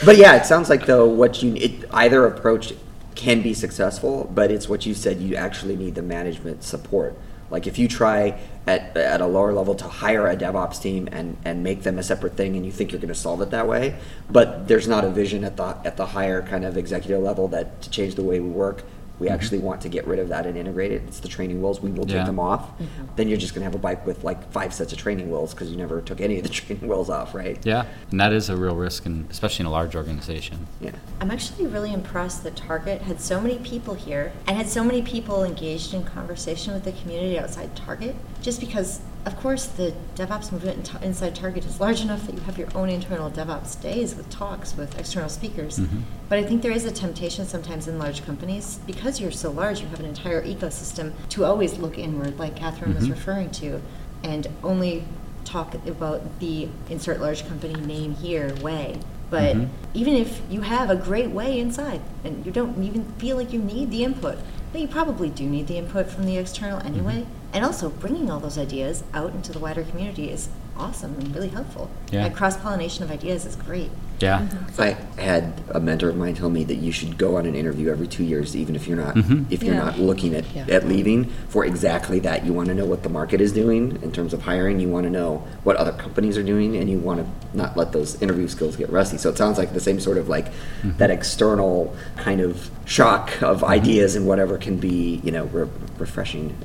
But 0.04 0.16
yeah, 0.16 0.34
it 0.36 0.46
sounds 0.46 0.68
like 0.68 0.86
though 0.86 1.06
what 1.06 1.42
you 1.42 1.54
it, 1.54 1.84
either 1.92 2.26
approach 2.26 2.72
can 3.14 3.42
be 3.42 3.54
successful, 3.54 4.30
but 4.34 4.50
it's 4.50 4.68
what 4.68 4.86
you 4.86 4.94
said 4.94 5.20
you 5.20 5.36
actually 5.36 5.76
need 5.76 5.94
the 5.94 6.02
management 6.02 6.62
support. 6.64 7.16
Like 7.50 7.66
if 7.66 7.78
you 7.78 7.86
try 7.86 8.40
at 8.66 8.96
at 8.96 9.20
a 9.20 9.26
lower 9.26 9.52
level 9.52 9.74
to 9.74 9.84
hire 9.84 10.26
a 10.26 10.36
DevOps 10.36 10.80
team 10.80 11.08
and 11.12 11.36
and 11.44 11.62
make 11.62 11.82
them 11.82 11.98
a 11.98 12.02
separate 12.02 12.34
thing, 12.34 12.56
and 12.56 12.64
you 12.64 12.72
think 12.72 12.92
you're 12.92 13.00
going 13.00 13.08
to 13.08 13.14
solve 13.14 13.42
it 13.42 13.50
that 13.50 13.68
way, 13.68 13.94
but 14.30 14.68
there's 14.68 14.88
not 14.88 15.04
a 15.04 15.10
vision 15.10 15.44
at 15.44 15.58
the 15.58 15.76
at 15.84 15.98
the 15.98 16.06
higher 16.06 16.40
kind 16.40 16.64
of 16.64 16.78
executive 16.78 17.22
level 17.22 17.48
that 17.48 17.82
to 17.82 17.90
change 17.90 18.14
the 18.14 18.22
way 18.22 18.40
we 18.40 18.48
work. 18.48 18.84
We 19.22 19.28
mm-hmm. 19.28 19.34
actually 19.36 19.58
want 19.60 19.80
to 19.82 19.88
get 19.88 20.04
rid 20.04 20.18
of 20.18 20.28
that 20.30 20.46
and 20.46 20.58
integrate 20.58 20.90
it. 20.90 21.02
It's 21.06 21.20
the 21.20 21.28
training 21.28 21.62
wheels. 21.62 21.80
We 21.80 21.92
will 21.92 22.08
Yeah. 22.08 22.18
take 22.18 22.26
them 22.26 22.40
off. 22.40 22.70
Mm-hmm. 22.70 23.04
Then 23.14 23.28
you're 23.28 23.38
just 23.38 23.54
going 23.54 23.60
to 23.60 23.66
have 23.66 23.76
a 23.76 23.78
bike 23.78 24.04
with 24.04 24.24
like 24.24 24.50
five 24.50 24.74
sets 24.74 24.92
of 24.92 24.98
training 24.98 25.30
wheels 25.30 25.54
because 25.54 25.70
you 25.70 25.76
never 25.76 26.00
took 26.00 26.20
any 26.20 26.38
of 26.38 26.42
the 26.42 26.48
training 26.58 26.88
wheels 26.88 27.08
off, 27.08 27.32
right? 27.32 27.56
Yeah, 27.62 27.84
and 28.10 28.20
that 28.20 28.32
is 28.32 28.48
a 28.48 28.56
real 28.56 28.74
risk, 28.74 29.06
and 29.06 29.30
especially 29.30 29.62
in 29.62 29.66
a 29.66 29.70
large 29.70 29.94
organization. 29.94 30.66
Yeah. 30.80 30.90
I'm 31.20 31.30
actually 31.30 31.68
really 31.68 31.92
impressed 31.92 32.42
that 32.42 32.56
Target 32.56 33.02
had 33.02 33.20
so 33.20 33.40
many 33.40 33.58
people 33.58 33.94
here 33.94 34.32
and 34.48 34.56
had 34.56 34.68
so 34.68 34.82
many 34.82 35.02
people 35.02 35.44
engaged 35.44 35.94
in 35.94 36.02
conversation 36.02 36.74
with 36.74 36.82
the 36.82 36.92
community 36.92 37.38
outside 37.38 37.76
Target. 37.76 38.16
Just 38.42 38.58
because, 38.58 39.00
of 39.24 39.36
course, 39.36 39.66
the 39.66 39.94
DevOps 40.16 40.50
movement 40.50 40.92
inside 41.02 41.36
Target 41.36 41.64
is 41.64 41.78
large 41.78 42.00
enough 42.00 42.26
that 42.26 42.34
you 42.34 42.40
have 42.40 42.58
your 42.58 42.68
own 42.74 42.88
internal 42.88 43.30
DevOps 43.30 43.80
days 43.80 44.16
with 44.16 44.28
talks 44.30 44.76
with 44.76 44.98
external 44.98 45.28
speakers. 45.28 45.78
Mm-hmm. 45.78 46.00
But 46.28 46.38
I 46.40 46.42
think 46.42 46.62
there 46.62 46.72
is 46.72 46.84
a 46.84 46.90
temptation 46.90 47.46
sometimes 47.46 47.86
in 47.86 47.98
large 47.98 48.24
companies 48.24 48.80
because 48.84 49.20
you're 49.20 49.30
so 49.30 49.50
large, 49.50 49.80
you 49.80 49.86
have 49.88 50.00
an 50.00 50.06
entire 50.06 50.42
ecosystem 50.42 51.12
to 51.30 51.44
always 51.44 51.78
look 51.78 51.98
inward, 51.98 52.38
like 52.38 52.56
Katherine 52.56 52.94
was 52.94 53.04
mm-hmm. 53.04 53.12
referring 53.12 53.50
to, 53.52 53.80
and 54.24 54.48
only 54.64 55.04
talk 55.44 55.74
about 55.86 56.40
the 56.40 56.68
insert 56.90 57.20
large 57.20 57.46
company 57.46 57.74
name 57.74 58.14
here 58.14 58.54
way. 58.56 58.98
But 59.30 59.56
mm-hmm. 59.56 59.72
even 59.94 60.14
if 60.14 60.42
you 60.50 60.62
have 60.62 60.90
a 60.90 60.96
great 60.96 61.30
way 61.30 61.58
inside 61.58 62.02
and 62.24 62.44
you 62.44 62.52
don't 62.52 62.82
even 62.82 63.04
feel 63.12 63.36
like 63.36 63.52
you 63.52 63.60
need 63.60 63.90
the 63.90 64.04
input, 64.04 64.38
but 64.72 64.80
you 64.80 64.88
probably 64.88 65.28
do 65.28 65.46
need 65.46 65.66
the 65.66 65.76
input 65.76 66.08
from 66.08 66.24
the 66.24 66.38
external 66.38 66.78
mm-hmm. 66.78 66.88
anyway. 66.88 67.26
And 67.52 67.64
also, 67.64 67.90
bringing 67.90 68.30
all 68.30 68.40
those 68.40 68.58
ideas 68.58 69.04
out 69.12 69.34
into 69.34 69.52
the 69.52 69.58
wider 69.58 69.82
community 69.84 70.30
is 70.30 70.48
awesome 70.76 71.14
and 71.18 71.34
really 71.34 71.48
helpful. 71.48 71.90
Yeah. 72.10 72.24
Like 72.24 72.34
cross 72.34 72.56
pollination 72.56 73.04
of 73.04 73.10
ideas 73.10 73.44
is 73.44 73.56
great. 73.56 73.90
Yeah. 74.22 74.46
I 74.78 74.96
had 75.20 75.52
a 75.70 75.80
mentor 75.80 76.08
of 76.08 76.16
mine 76.16 76.34
tell 76.34 76.48
me 76.48 76.64
that 76.64 76.76
you 76.76 76.92
should 76.92 77.18
go 77.18 77.36
on 77.36 77.46
an 77.46 77.54
interview 77.54 77.90
every 77.90 78.06
two 78.06 78.24
years, 78.24 78.56
even 78.56 78.74
if 78.74 78.86
you're 78.86 78.96
not 78.96 79.14
mm-hmm. 79.14 79.52
if 79.52 79.62
you're 79.62 79.74
Yeah. 79.74 79.84
not 79.84 79.98
looking 79.98 80.34
at, 80.34 80.44
Yeah. 80.54 80.64
at 80.68 80.88
leaving 80.88 81.24
for 81.48 81.64
exactly 81.64 82.20
that. 82.20 82.46
You 82.46 82.52
want 82.52 82.68
to 82.68 82.74
know 82.74 82.86
what 82.86 83.02
the 83.02 83.08
market 83.08 83.40
is 83.40 83.52
doing 83.52 83.98
in 84.02 84.12
terms 84.12 84.32
of 84.32 84.42
hiring. 84.42 84.80
You 84.80 84.88
want 84.88 85.04
to 85.04 85.10
know 85.10 85.42
what 85.64 85.76
other 85.76 85.92
companies 85.92 86.38
are 86.38 86.42
doing, 86.42 86.76
and 86.76 86.88
you 86.88 86.98
want 86.98 87.20
to 87.20 87.26
not 87.56 87.76
let 87.76 87.92
those 87.92 88.20
interview 88.22 88.48
skills 88.48 88.76
get 88.76 88.90
rusty. 88.90 89.18
So 89.18 89.28
it 89.28 89.36
sounds 89.36 89.58
like 89.58 89.74
the 89.74 89.80
same 89.80 90.00
sort 90.00 90.18
of 90.18 90.28
like 90.28 90.46
mm-hmm. 90.46 90.96
that 90.98 91.10
external 91.10 91.94
kind 92.16 92.40
of 92.40 92.70
shock 92.84 93.30
of 93.42 93.58
mm-hmm. 93.58 93.72
ideas 93.72 94.16
and 94.16 94.26
whatever 94.26 94.56
can 94.56 94.76
be 94.76 95.20
you 95.24 95.32
know 95.32 95.44
re- 95.46 95.68
refreshing. 95.98 96.56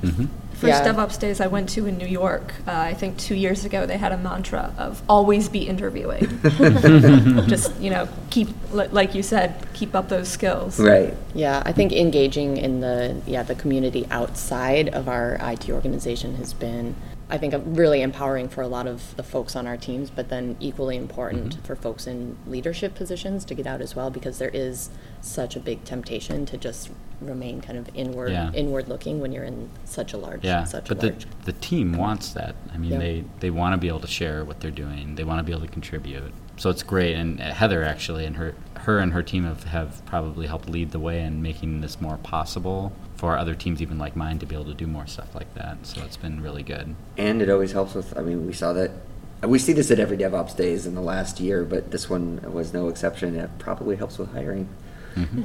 First 0.60 0.82
Yeah. 0.84 0.92
DevOps 0.92 1.18
days 1.20 1.40
I 1.40 1.46
went 1.46 1.68
to 1.70 1.86
in 1.86 1.98
New 1.98 2.06
York, 2.06 2.52
uh, 2.66 2.72
I 2.72 2.92
think 2.94 3.16
two 3.16 3.36
years 3.36 3.64
ago, 3.64 3.86
they 3.86 3.96
had 3.96 4.10
a 4.10 4.16
mantra 4.18 4.74
of 4.76 5.00
always 5.08 5.48
be 5.48 5.68
interviewing. 5.68 6.26
Just, 7.46 7.78
you 7.80 7.90
know, 7.90 8.08
keep, 8.30 8.48
li- 8.72 8.88
like 8.90 9.14
you 9.14 9.22
said, 9.22 9.54
keep 9.72 9.94
up 9.94 10.08
those 10.08 10.28
skills. 10.28 10.80
Right. 10.80 11.14
Yeah, 11.32 11.62
I 11.64 11.70
think 11.72 11.92
engaging 11.92 12.56
in 12.56 12.80
the 12.80 13.20
yeah 13.26 13.44
the 13.44 13.54
community 13.54 14.06
outside 14.10 14.88
of 14.88 15.08
our 15.08 15.38
IT 15.40 15.70
organization 15.70 16.34
has 16.36 16.52
been, 16.52 16.96
I 17.30 17.36
think, 17.38 17.54
really 17.66 18.00
empowering 18.02 18.48
for 18.48 18.62
a 18.62 18.68
lot 18.68 18.86
of 18.86 19.14
the 19.16 19.22
folks 19.22 19.54
on 19.54 19.66
our 19.66 19.76
teams. 19.76 20.08
But 20.10 20.28
then 20.30 20.56
equally 20.60 20.96
important 20.96 21.64
for 21.66 21.76
folks 21.76 22.06
in 22.06 22.36
leadership 22.46 22.94
positions 22.94 23.44
to 23.46 23.54
get 23.54 23.66
out 23.66 23.80
as 23.80 23.94
well, 23.94 24.10
because 24.10 24.38
there 24.38 24.50
is 24.52 24.90
such 25.20 25.54
a 25.56 25.60
big 25.60 25.84
temptation 25.84 26.46
to 26.46 26.56
just 26.56 26.90
remain 27.20 27.60
kind 27.60 27.76
of 27.76 27.90
inward 27.94 28.30
Yeah. 28.30 28.52
inward 28.52 28.88
looking 28.88 29.20
when 29.20 29.32
you're 29.32 29.42
in 29.44 29.68
such 29.84 30.12
a 30.12 30.16
large 30.16 30.44
Yeah, 30.44 30.62
such 30.64 30.86
but 30.88 31.02
a 31.02 31.06
large. 31.08 31.24
the 31.42 31.46
the 31.46 31.52
team 31.52 31.96
wants 31.96 32.32
that. 32.34 32.54
I 32.72 32.78
mean, 32.78 32.98
they, 32.98 33.24
they 33.40 33.50
want 33.50 33.72
to 33.74 33.76
be 33.78 33.88
able 33.88 34.00
to 34.00 34.06
share 34.06 34.44
what 34.44 34.60
they're 34.60 34.70
doing. 34.70 35.16
They 35.16 35.24
want 35.24 35.40
to 35.40 35.42
be 35.42 35.50
able 35.52 35.62
to 35.66 35.72
contribute. 35.72 36.32
So 36.56 36.70
it's 36.70 36.82
great. 36.84 37.14
And 37.16 37.40
uh, 37.40 37.52
Heather 37.52 37.82
actually 37.82 38.24
and 38.24 38.36
her 38.36 38.54
her 38.74 39.00
and 39.00 39.12
her 39.12 39.22
team 39.22 39.44
have, 39.44 39.64
have 39.64 40.04
probably 40.06 40.46
helped 40.46 40.68
lead 40.68 40.92
the 40.92 40.98
way 41.00 41.20
in 41.22 41.42
making 41.42 41.80
this 41.80 42.00
more 42.00 42.16
possible 42.18 42.92
for 43.18 43.36
other 43.36 43.54
teams, 43.54 43.82
even 43.82 43.98
like 43.98 44.14
mine, 44.16 44.38
to 44.38 44.46
be 44.46 44.54
able 44.54 44.64
to 44.66 44.74
do 44.74 44.86
more 44.86 45.06
stuff 45.06 45.34
like 45.34 45.52
that. 45.54 45.84
So 45.86 46.02
it's 46.04 46.16
been 46.16 46.40
really 46.40 46.62
good. 46.62 46.94
And 47.18 47.42
it 47.42 47.50
always 47.50 47.72
helps 47.72 47.94
with, 47.94 48.16
I 48.16 48.22
mean, 48.22 48.46
we 48.46 48.52
saw 48.52 48.72
that, 48.72 48.92
we 49.42 49.58
see 49.58 49.72
this 49.72 49.90
at 49.90 49.98
every 49.98 50.16
DevOps 50.16 50.56
days 50.56 50.86
in 50.86 50.94
the 50.94 51.00
last 51.02 51.40
year, 51.40 51.64
but 51.64 51.90
this 51.90 52.08
one 52.08 52.40
was 52.52 52.72
no 52.72 52.88
exception. 52.88 53.34
It 53.34 53.50
probably 53.58 53.96
helps 53.96 54.18
with 54.18 54.32
hiring. 54.32 54.68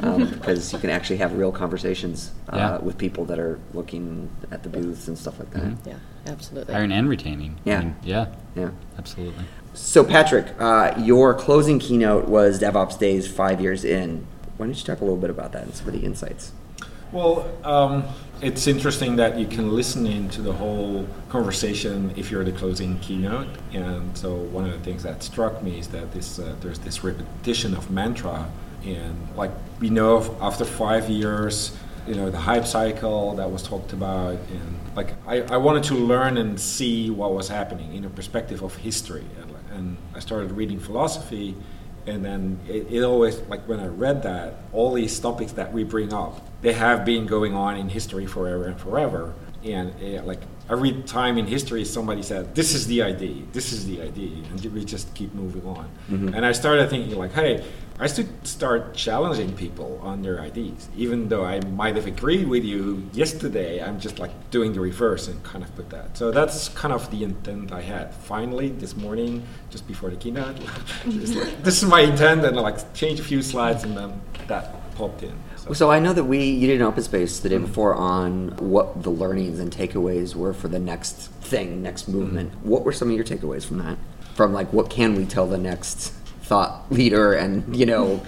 Um, 0.01 0.29
because 0.29 0.71
you 0.71 0.77
can 0.77 0.91
actually 0.91 1.15
have 1.17 1.35
real 1.35 1.51
conversations 1.51 2.31
uh, 2.47 2.57
Yeah. 2.57 2.77
with 2.77 2.95
people 2.95 3.25
that 3.25 3.39
are 3.39 3.57
looking 3.73 4.29
at 4.51 4.61
the 4.61 4.69
booths 4.69 5.07
and 5.07 5.17
stuff 5.17 5.39
like 5.39 5.49
that. 5.49 5.63
Mhm. 5.63 5.77
yeah, 5.87 5.93
absolutely. 6.27 6.75
Hiring 6.75 6.91
and 6.91 7.09
retaining. 7.09 7.55
I 7.65 7.69
Yeah. 7.69 7.79
mean, 7.79 7.95
yeah. 8.03 8.25
Yeah. 8.55 8.69
Absolutely. 8.99 9.45
So, 9.73 10.03
Patrick, 10.03 10.45
uh, 10.59 10.93
your 10.99 11.33
closing 11.33 11.79
keynote 11.79 12.27
was 12.27 12.59
DevOps 12.59 12.99
Days 12.99 13.25
five 13.27 13.59
years 13.59 13.83
in. 13.83 14.27
Why 14.57 14.67
don't 14.67 14.77
you 14.77 14.83
talk 14.85 15.01
a 15.01 15.03
little 15.05 15.17
bit 15.19 15.31
about 15.31 15.53
that 15.53 15.63
and 15.63 15.73
some 15.73 15.87
of 15.87 15.93
the 15.93 16.01
insights? 16.05 16.51
Well, 17.13 17.47
um, 17.63 18.05
it's 18.41 18.65
interesting 18.65 19.17
that 19.17 19.37
you 19.37 19.45
can 19.45 19.71
listen 19.71 20.07
into 20.07 20.41
the 20.41 20.51
whole 20.51 21.07
conversation 21.29 22.11
if 22.17 22.31
you're 22.31 22.43
the 22.43 22.51
closing 22.51 22.97
keynote. 23.01 23.49
And 23.71 24.17
so 24.17 24.33
one 24.33 24.65
of 24.65 24.71
the 24.71 24.79
things 24.79 25.03
that 25.03 25.21
struck 25.21 25.61
me 25.61 25.77
is 25.77 25.89
that 25.89 26.11
this 26.11 26.39
uh, 26.39 26.55
there's 26.61 26.79
this 26.79 27.03
repetition 27.03 27.75
of 27.75 27.91
mantra, 27.91 28.49
and 28.83 29.15
like 29.35 29.51
we 29.79 29.91
know 29.91 30.35
after 30.41 30.65
five 30.65 31.07
years, 31.07 31.77
you 32.07 32.15
know 32.15 32.31
the 32.31 32.39
hype 32.39 32.65
cycle 32.65 33.35
that 33.35 33.51
was 33.51 33.61
talked 33.61 33.93
about, 33.93 34.39
and 34.49 34.79
like 34.95 35.13
I, 35.27 35.41
I 35.41 35.57
wanted 35.57 35.83
to 35.83 35.93
learn 35.93 36.37
and 36.37 36.59
see 36.59 37.11
what 37.11 37.35
was 37.35 37.47
happening 37.47 37.93
in 37.93 38.05
a 38.05 38.09
perspective 38.09 38.63
of 38.63 38.75
history, 38.77 39.25
and, 39.39 39.51
and 39.71 39.97
I 40.15 40.19
started 40.19 40.51
reading 40.51 40.79
philosophy 40.79 41.55
and 42.05 42.25
then 42.25 42.59
it, 42.67 42.91
it 42.91 43.01
always 43.01 43.39
like 43.47 43.61
when 43.61 43.79
i 43.79 43.87
read 43.87 44.23
that 44.23 44.55
all 44.73 44.91
these 44.91 45.17
topics 45.21 45.53
that 45.53 45.71
we 45.71 45.85
bring 45.85 46.11
up 46.11 46.45
they 46.63 46.73
have 46.73 47.05
been 47.05 47.27
going 47.27 47.53
on 47.53 47.75
in 47.75 47.89
history 47.89 48.25
forever 48.25 48.65
and 48.65 48.79
forever. 48.79 49.35
And 49.63 49.93
eh, 50.01 50.21
like 50.21 50.41
every 50.69 50.93
time 51.03 51.37
in 51.37 51.45
history 51.45 51.83
somebody 51.83 52.23
said 52.23 52.55
this 52.55 52.73
is 52.73 52.87
the 52.87 53.01
idea 53.01 53.43
this 53.51 53.73
is 53.73 53.85
the 53.85 54.01
idea 54.01 54.31
and 54.49 54.65
we 54.73 54.83
just 54.85 55.13
keep 55.13 55.33
moving 55.33 55.65
on. 55.65 55.89
And 56.33 56.45
i 56.45 56.53
started 56.53 56.89
thinking 56.89 57.17
like 57.17 57.33
hey 57.33 57.63
i 57.99 58.07
should 58.07 58.31
start 58.47 58.93
challenging 58.93 59.53
people 59.55 59.99
on 60.01 60.21
their 60.21 60.39
ideas 60.41 60.89
even 60.95 61.27
though 61.27 61.45
i 61.45 61.59
might 61.81 61.95
have 61.95 62.07
agreed 62.07 62.47
with 62.47 62.63
you 62.63 63.07
yesterday. 63.13 63.83
I'm 63.83 63.99
just 63.99 64.19
like 64.19 64.33
doing 64.51 64.71
the 64.73 64.79
reverse 64.79 65.27
and 65.27 65.37
kind 65.43 65.63
of 65.63 65.75
put 65.75 65.89
that. 65.91 66.17
So 66.17 66.31
that's 66.31 66.69
kind 66.69 66.93
of 66.93 67.11
the 67.11 67.23
intent 67.23 67.71
i 67.71 67.81
had. 67.81 68.13
Finally 68.13 68.69
this 68.83 68.95
morning 68.95 69.43
just 69.69 69.85
before 69.87 70.09
the 70.09 70.17
keynote 70.17 70.59
like, 71.05 71.63
this 71.63 71.83
is 71.83 71.87
my 71.95 72.01
intent 72.01 72.43
and 72.45 72.57
I 72.57 72.61
like 72.61 72.93
change 72.93 73.19
a 73.19 73.23
few 73.23 73.41
slides 73.41 73.83
and 73.83 73.95
then 73.97 74.21
that 74.47 74.63
popped 74.95 75.23
in 75.23 75.35
so. 75.67 75.73
So 75.73 75.91
I 75.91 75.99
know 75.99 76.13
that 76.13 76.23
we 76.23 76.43
you 76.43 76.67
did 76.67 76.81
an 76.81 76.87
open 76.87 77.03
space 77.03 77.39
the 77.39 77.49
day 77.49 77.55
mm-hmm. 77.55 77.65
before 77.65 77.95
on 77.95 78.55
what 78.57 79.03
the 79.03 79.09
learnings 79.09 79.59
and 79.59 79.71
takeaways 79.71 80.35
were 80.35 80.53
for 80.53 80.67
the 80.67 80.79
next 80.79 81.29
thing, 81.41 81.81
next 81.81 82.07
movement. 82.07 82.51
Mm-hmm. 82.51 82.69
What 82.69 82.83
were 82.83 82.91
some 82.91 83.09
of 83.09 83.15
your 83.15 83.25
takeaways 83.25 83.65
from 83.65 83.79
that? 83.79 83.97
From 84.35 84.53
like 84.53 84.71
what 84.73 84.89
can 84.89 85.15
we 85.15 85.25
tell 85.25 85.47
the 85.47 85.57
next 85.57 86.13
thought 86.43 86.91
leader 86.91 87.33
and 87.33 87.75
you 87.75 87.85
know 87.85 88.21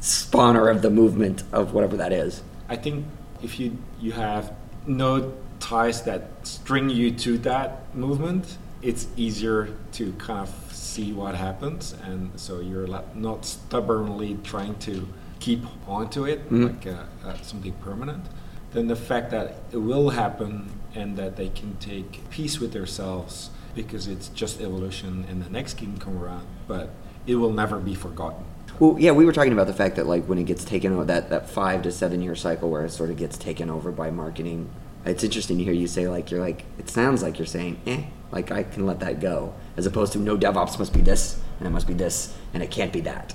spawner 0.00 0.70
of 0.70 0.82
the 0.82 0.90
movement 0.90 1.42
of 1.52 1.74
whatever 1.74 1.96
that 1.96 2.12
is. 2.12 2.42
I 2.68 2.76
think 2.76 3.06
if 3.42 3.58
you 3.58 3.76
you 4.00 4.12
have 4.12 4.54
no 4.86 5.34
ties 5.58 6.02
that 6.02 6.46
string 6.46 6.90
you 6.90 7.10
to 7.10 7.38
that 7.38 7.94
movement, 7.94 8.58
it's 8.82 9.08
easier 9.16 9.70
to 9.92 10.12
kind 10.12 10.40
of 10.40 10.54
see 10.72 11.12
what 11.12 11.34
happens, 11.34 11.94
and 12.04 12.38
so 12.38 12.60
you're 12.60 12.86
not 13.14 13.44
stubbornly 13.44 14.38
trying 14.44 14.76
to 14.80 15.08
keep 15.40 15.64
onto 15.88 16.24
it 16.24 16.48
Mhm. 16.50 16.64
like 16.68 16.86
uh, 16.86 17.28
uh, 17.28 17.34
something 17.42 17.72
permanent. 17.82 18.24
Then 18.72 18.88
the 18.88 18.96
fact 18.96 19.30
that 19.30 19.56
it 19.72 19.78
will 19.78 20.10
happen 20.10 20.70
and 20.94 21.16
that 21.16 21.36
they 21.36 21.48
can 21.48 21.76
take 21.80 22.28
peace 22.30 22.58
with 22.60 22.72
themselves 22.72 23.50
because 23.74 24.08
it's 24.08 24.28
just 24.28 24.60
evolution, 24.60 25.24
and 25.28 25.42
the 25.42 25.50
next 25.50 25.76
can 25.76 25.98
come 25.98 26.16
around, 26.22 26.46
but 26.66 26.90
it 27.26 27.34
will 27.36 27.52
never 27.52 27.78
be 27.78 27.94
forgotten. 27.94 28.44
Well, 28.80 28.96
yeah, 28.98 29.12
we 29.12 29.24
were 29.26 29.32
talking 29.32 29.52
about 29.52 29.66
the 29.66 29.74
fact 29.74 29.96
that 29.96 30.06
like 30.06 30.24
when 30.26 30.38
it 30.38 30.44
gets 30.44 30.64
taken 30.64 30.92
over, 30.92 31.04
that 31.04 31.28
that 31.30 31.48
five 31.48 31.82
to 31.82 31.92
seven 31.92 32.22
year 32.22 32.34
cycle 32.34 32.70
where 32.70 32.84
it 32.84 32.90
sort 32.90 33.10
of 33.10 33.16
gets 33.16 33.36
taken 33.38 33.68
over 33.70 33.90
by 33.92 34.10
marketing. 34.10 34.68
It's 35.04 35.22
interesting 35.22 35.58
to 35.58 35.64
hear 35.64 35.72
you 35.72 35.86
say 35.86 36.08
like 36.08 36.30
you're 36.30 36.40
like 36.40 36.64
it 36.78 36.88
sounds 36.90 37.22
like 37.22 37.38
you're 37.38 37.46
saying 37.46 37.78
eh, 37.86 38.02
like 38.32 38.50
I 38.50 38.64
can 38.64 38.84
let 38.86 39.00
that 39.00 39.20
go, 39.20 39.54
as 39.76 39.86
opposed 39.86 40.12
to 40.14 40.18
no 40.18 40.36
DevOps 40.36 40.78
must 40.78 40.92
be 40.92 41.00
this 41.00 41.38
and 41.58 41.66
it 41.66 41.70
must 41.70 41.86
be 41.86 41.94
this 41.94 42.34
and 42.52 42.62
it 42.62 42.70
can't 42.70 42.92
be 42.92 43.00
that. 43.02 43.34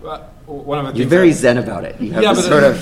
Well, 0.00 0.20
one 0.46 0.86
of 0.86 0.94
the 0.94 0.98
You're 1.00 1.08
very 1.08 1.30
that- 1.30 1.36
zen 1.38 1.58
about 1.58 1.84
it. 1.84 2.00
You 2.00 2.12
have 2.12 2.22
Yeah, 2.22 2.32
this 2.32 2.46
sort 2.46 2.62
of 2.64 2.76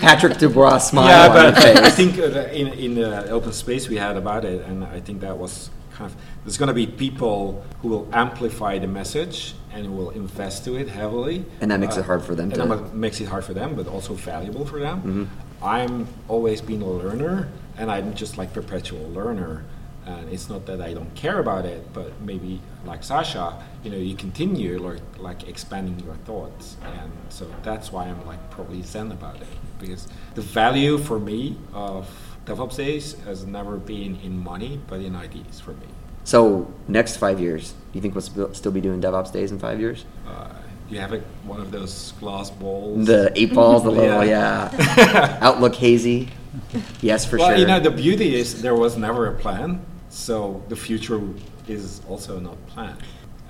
Patrick 0.00 0.34
Debois 0.38 0.80
smile 0.90 1.08
yeah, 1.08 1.28
on 1.28 1.44
your 1.44 1.52
but 1.52 1.62
face. 1.62 1.78
I 1.78 1.90
think 1.90 2.18
uh, 2.18 2.48
in 2.50 2.68
in 2.68 2.94
the 2.94 3.30
open 3.30 3.52
space 3.52 3.88
we 3.88 3.96
had 3.96 4.16
about 4.16 4.44
it, 4.44 4.64
and 4.66 4.82
I 4.84 5.00
think 5.00 5.20
that 5.20 5.36
was 5.36 5.70
kind 5.92 6.10
of 6.10 6.16
there's 6.44 6.56
going 6.58 6.68
to 6.68 6.74
be 6.74 6.86
people 6.86 7.64
who 7.82 7.88
will 7.88 8.08
amplify 8.12 8.78
the 8.78 8.86
message 8.88 9.54
and 9.72 9.96
will 9.96 10.10
invest 10.10 10.64
to 10.64 10.76
it 10.76 10.88
heavily, 10.88 11.44
And 11.60 11.70
that 11.70 11.80
makes 11.80 11.96
it 11.96 12.04
hard 12.04 12.22
for 12.22 12.34
them 12.34 12.50
and 12.52 12.62
to- 12.62 12.66
that 12.68 12.94
makes 12.94 13.20
it 13.20 13.28
hard 13.28 13.44
for 13.44 13.54
them, 13.54 13.74
but 13.74 13.86
also 13.88 14.14
valuable 14.14 14.64
for 14.64 14.78
them. 14.80 15.02
Mhm. 15.02 15.26
I'm 15.66 16.06
always 16.28 16.60
being 16.60 16.82
a 16.82 16.88
learner, 16.88 17.48
and 17.78 17.90
I'm 17.90 18.14
just 18.14 18.38
like 18.38 18.52
perpetual 18.52 19.08
learner. 19.10 19.64
And 20.06 20.28
it's 20.28 20.50
not 20.50 20.66
that 20.66 20.82
I 20.82 20.92
don't 20.92 21.14
care 21.14 21.38
about 21.38 21.64
it, 21.64 21.92
but 21.94 22.20
maybe 22.20 22.60
like 22.84 23.00
Sascha, 23.00 23.62
you 23.82 23.90
know, 23.90 23.96
you 23.96 24.14
continue 24.14 24.78
like, 24.78 25.00
like 25.18 25.48
expanding 25.48 25.98
your 26.04 26.16
thoughts, 26.26 26.76
and 26.82 27.10
so 27.30 27.50
that's 27.62 27.90
why 27.90 28.04
I'm 28.04 28.26
like 28.26 28.50
probably 28.50 28.82
zen 28.82 29.12
about 29.12 29.40
it 29.40 29.46
because 29.78 30.08
the 30.34 30.42
value 30.42 30.98
for 30.98 31.18
me 31.18 31.56
of 31.72 32.08
DevOps 32.46 32.76
days 32.76 33.14
has 33.24 33.46
never 33.46 33.76
been 33.76 34.18
in 34.22 34.38
money, 34.42 34.80
but 34.88 35.00
in 35.00 35.16
ideas 35.16 35.60
for 35.60 35.72
me. 35.72 35.86
So 36.24 36.72
next 36.88 37.16
five 37.16 37.40
years, 37.40 37.74
you 37.92 38.00
think 38.00 38.14
we'll 38.14 38.54
still 38.54 38.72
be 38.72 38.80
doing 38.80 39.00
DevOps 39.00 39.32
days 39.32 39.52
in 39.52 39.58
five 39.58 39.78
years? 39.78 40.04
Uh, 40.26 40.48
you 40.88 40.98
have 40.98 41.12
a, 41.12 41.20
one 41.44 41.60
of 41.60 41.70
those 41.70 42.12
glass 42.20 42.50
balls. 42.50 43.06
The 43.06 43.32
eight 43.34 43.52
balls, 43.52 43.84
the 43.84 43.90
little 43.90 44.24
yeah. 44.24 45.38
Outlook 45.40 45.74
hazy. 45.74 46.28
Yes, 47.00 47.24
for 47.26 47.38
well, 47.38 47.48
sure. 47.48 47.58
you 47.58 47.66
know, 47.66 47.80
the 47.80 47.90
beauty 47.90 48.34
is 48.34 48.62
there 48.62 48.74
was 48.74 48.96
never 48.96 49.26
a 49.26 49.34
plan, 49.34 49.84
so 50.14 50.62
the 50.68 50.76
future 50.76 51.20
is 51.66 52.00
also 52.08 52.38
not 52.38 52.56
planned. 52.68 52.98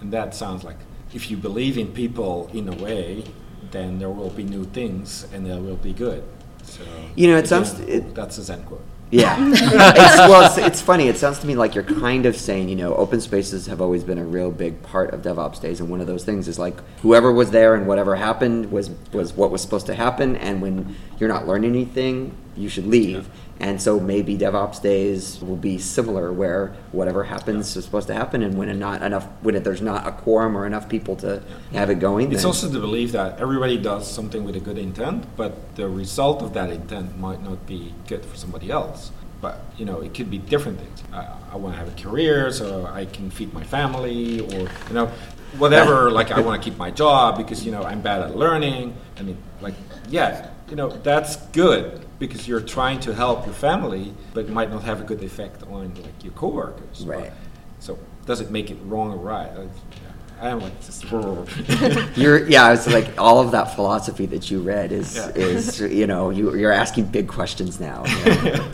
And 0.01 0.13
that 0.13 0.35
sounds 0.35 0.65
like 0.65 0.77
if 1.13 1.31
you 1.31 1.37
believe 1.37 1.77
in 1.79 1.89
people 1.93 2.51
in 2.53 2.69
a 2.69 2.77
way, 2.83 3.25
then 3.71 3.99
there 3.99 4.11
will 4.11 4.31
be 4.31 4.45
new 4.45 4.65
things 4.65 5.27
and 5.33 5.45
they 5.47 5.59
will 5.59 5.77
be 5.77 5.93
good. 5.93 6.25
So 6.63 6.83
You 7.17 7.29
know, 7.29 7.35
it 7.37 7.41
again, 7.41 7.65
sounds- 7.65 7.81
it- 7.81 8.15
that's 8.15 8.39
a 8.39 8.43
Zen 8.43 8.63
quote. 8.65 8.81
Yeah. 9.11 9.37
it's, 9.53 10.19
well, 10.19 10.47
it's, 10.47 10.59
it's 10.59 10.81
funny. 10.81 11.07
It 11.09 11.17
sounds 11.19 11.39
to 11.41 11.47
me 11.47 11.55
like 11.55 11.75
you're 11.75 11.85
kind 11.85 12.27
of 12.27 12.35
saying, 12.37 12.69
you 12.69 12.75
know, 12.75 12.97
open 12.97 13.21
spaces 13.21 13.67
have 13.67 13.81
always 13.81 14.03
been 14.03 14.19
a 14.19 14.25
real 14.25 14.51
big 14.51 14.83
part 14.83 15.13
of 15.13 15.21
DevOps 15.23 15.61
days, 15.61 15.79
and 15.79 15.89
one 15.89 16.01
of 16.01 16.07
those 16.09 16.25
things 16.25 16.49
is 16.49 16.59
like 16.59 16.75
whoever 17.01 17.31
was 17.31 17.51
there 17.53 17.75
and 17.77 17.87
whatever 17.87 18.17
happened 18.17 18.73
was 18.73 18.91
was 19.13 19.33
what 19.35 19.51
was 19.53 19.61
supposed 19.63 19.87
to 19.87 19.95
happen, 19.95 20.35
and 20.37 20.61
when 20.61 20.97
you're 21.21 21.29
not 21.29 21.47
learning 21.47 21.71
anything, 21.71 22.35
you 22.57 22.69
should 22.69 22.87
leave. 22.87 23.29
And 23.61 23.81
so 23.81 24.01
maybe 24.01 24.37
DevOps 24.37 24.83
days 24.83 25.41
will 25.41 25.57
be 25.57 25.79
similar, 25.79 26.33
where 26.33 26.75
whatever 26.91 27.25
happens 27.25 27.77
is 27.77 27.85
supposed 27.85 28.09
to 28.09 28.15
happen, 28.15 28.43
and 28.43 28.59
when 28.59 28.77
not 28.79 29.03
enough, 29.03 29.27
when 29.43 29.61
there's 29.63 29.81
not 29.81 30.07
a 30.07 30.13
quorum 30.13 30.57
or 30.57 30.67
enough 30.67 30.89
people 30.89 31.15
to 31.17 31.43
have 31.73 31.89
it 31.89 32.01
going, 32.01 32.33
It's 32.33 32.45
also 32.45 32.67
the 32.67 32.81
belief 32.81 33.13
that 33.13 33.39
everybody 33.41 33.79
does 33.79 34.11
something 34.11 34.45
with 34.45 34.57
a 34.57 34.61
good 34.61 34.79
intent, 34.79 35.25
but 35.37 35.77
the 35.77 35.89
result 35.89 36.43
of 36.43 36.53
that 36.55 36.71
intent 36.71 37.17
might 37.19 37.43
not 37.43 37.65
be 37.67 37.95
good 38.09 38.25
for 38.25 38.37
somebody 38.37 38.71
else. 38.71 39.13
But 39.41 39.61
you 39.77 39.85
know, 39.85 40.01
it 40.01 40.15
could 40.15 40.31
be 40.31 40.39
different 40.39 40.81
things. 40.81 41.03
I, 41.13 41.29
I 41.53 41.57
want 41.57 41.75
to 41.75 41.79
have 41.79 41.89
a 41.89 42.03
career 42.03 42.51
so 42.51 42.87
I 42.87 43.05
can 43.05 43.31
feed 43.31 43.53
my 43.55 43.63
family, 43.63 44.41
or 44.41 44.69
you 44.89 44.95
know, 44.95 45.07
whatever. 45.59 46.11
like 46.11 46.33
I 46.33 46.41
want 46.41 46.61
to 46.61 46.71
keep 46.71 46.77
my 46.77 46.91
job 46.91 47.39
because 47.39 47.65
you 47.65 47.71
know 47.71 47.85
I'm 47.85 48.01
bad 48.01 48.21
at 48.23 48.37
learning. 48.37 48.97
I 49.17 49.23
mean, 49.23 49.39
like 49.61 49.75
yeah, 50.09 50.51
you 50.69 50.75
know 50.75 50.89
that's 50.89 51.37
good 51.53 52.04
because 52.19 52.47
you're 52.49 52.61
trying 52.61 53.01
to 53.01 53.15
help 53.15 53.45
your 53.47 53.55
family, 53.55 54.13
but 54.33 54.45
it 54.47 54.51
might 54.51 54.71
not 54.71 54.83
have 54.85 55.01
a 55.01 55.05
good 55.05 55.23
effect 55.23 55.63
on 55.65 55.95
like 55.95 56.23
your 56.25 56.33
coworkers. 56.35 57.05
Right. 57.07 57.33
So 57.81 57.99
does 58.27 58.41
it 58.41 58.51
make 58.51 58.71
it 58.71 58.79
wrong 58.85 59.13
or 59.13 59.17
right? 59.19 59.51
I, 59.51 60.47
I 60.47 60.51
am 60.51 60.61
like 60.61 60.79
just. 60.85 61.05
You're 62.17 62.47
yeah, 62.49 62.73
it's 62.73 62.87
like 62.87 63.19
all 63.19 63.41
of 63.41 63.51
that 63.53 63.75
philosophy 63.75 64.27
that 64.27 64.51
you 64.51 64.61
read 64.61 64.93
is 64.93 65.17
Yeah. 65.17 65.29
is 65.35 65.81
you 65.81 66.07
know 66.07 66.31
you 66.31 66.55
you're 66.57 66.73
asking 66.73 67.07
big 67.07 67.29
questions 67.29 67.81
now. 67.81 68.05
you 68.07 68.25
know. 68.53 68.69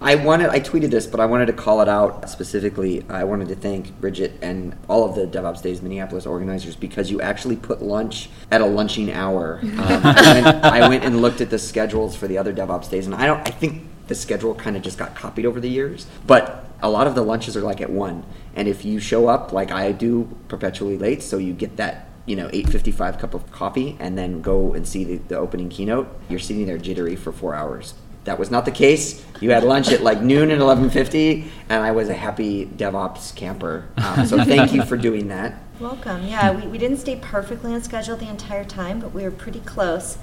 I 0.00 0.14
wanted 0.16 0.50
I 0.50 0.60
tweeted 0.60 0.90
this, 0.90 1.06
but 1.06 1.20
I 1.20 1.26
wanted 1.26 1.46
to 1.46 1.52
call 1.52 1.80
it 1.80 1.88
out 1.88 2.28
specifically. 2.28 3.04
I 3.08 3.24
wanted 3.24 3.48
to 3.48 3.56
thank 3.56 3.98
Bridget 4.00 4.32
and 4.42 4.76
all 4.88 5.08
of 5.08 5.14
the 5.14 5.26
DevOps 5.26 5.62
Days 5.62 5.80
Minneapolis 5.80 6.26
organizers 6.26 6.76
because 6.76 7.10
you 7.10 7.20
actually 7.22 7.56
put 7.56 7.80
lunch 7.80 8.28
at 8.50 8.60
a 8.60 8.66
lunching 8.66 9.12
hour. 9.12 9.60
Um, 9.86 10.00
I, 10.04 10.32
went, 10.32 10.64
I 10.64 10.88
went 10.88 11.04
and 11.04 11.20
looked 11.20 11.40
at 11.40 11.50
the 11.50 11.58
schedules 11.58 12.16
for 12.16 12.26
the 12.26 12.38
other 12.38 12.52
DevOps 12.52 12.90
Days, 12.90 13.06
and 13.06 13.14
I 13.14 13.26
don't. 13.26 13.46
I 13.46 13.50
think 13.50 13.84
the 14.08 14.14
schedule 14.14 14.54
kind 14.54 14.76
of 14.76 14.82
just 14.82 14.98
got 14.98 15.14
copied 15.14 15.46
over 15.46 15.60
the 15.60 15.68
years, 15.68 16.06
but 16.26 16.64
a 16.82 16.90
lot 16.90 17.06
of 17.06 17.14
the 17.14 17.22
lunches 17.22 17.56
are 17.56 17.60
like 17.60 17.80
at 17.80 17.90
one. 17.90 18.24
And 18.56 18.66
if 18.66 18.84
you 18.84 18.98
show 18.98 19.28
up 19.28 19.52
like 19.52 19.70
I 19.70 19.92
do, 19.92 20.34
perpetually 20.48 20.96
late, 20.98 21.22
so 21.22 21.38
you 21.38 21.52
get 21.52 21.76
that 21.76 22.08
you 22.26 22.34
know 22.34 22.48
8.55 22.48 23.20
cup 23.20 23.34
of 23.34 23.50
coffee 23.52 23.96
and 24.00 24.18
then 24.18 24.42
go 24.42 24.74
and 24.74 24.86
see 24.86 25.04
the, 25.04 25.16
the 25.16 25.38
opening 25.38 25.68
keynote 25.68 26.08
you're 26.28 26.40
sitting 26.40 26.66
there 26.66 26.76
jittery 26.76 27.14
for 27.14 27.30
four 27.30 27.54
hours 27.54 27.94
that 28.26 28.38
was 28.38 28.50
not 28.50 28.64
the 28.64 28.70
case 28.70 29.24
you 29.40 29.50
had 29.50 29.64
lunch 29.64 29.90
at 29.90 30.02
like 30.02 30.20
noon 30.20 30.50
and 30.50 30.60
11.50 30.60 31.46
and 31.68 31.82
i 31.82 31.90
was 31.90 32.08
a 32.08 32.14
happy 32.14 32.66
devops 32.66 33.34
camper 33.34 33.86
um, 33.96 34.26
so 34.26 34.42
thank 34.44 34.72
you 34.72 34.84
for 34.84 34.96
doing 34.96 35.28
that 35.28 35.62
Welcome. 35.78 36.26
Yeah, 36.26 36.52
we, 36.52 36.66
we 36.68 36.78
didn't 36.78 36.96
stay 36.96 37.16
perfectly 37.16 37.74
on 37.74 37.82
schedule 37.82 38.16
the 38.16 38.28
entire 38.28 38.64
time, 38.64 38.98
but 38.98 39.12
we 39.12 39.22
were 39.24 39.30
pretty 39.30 39.60
close. 39.60 40.16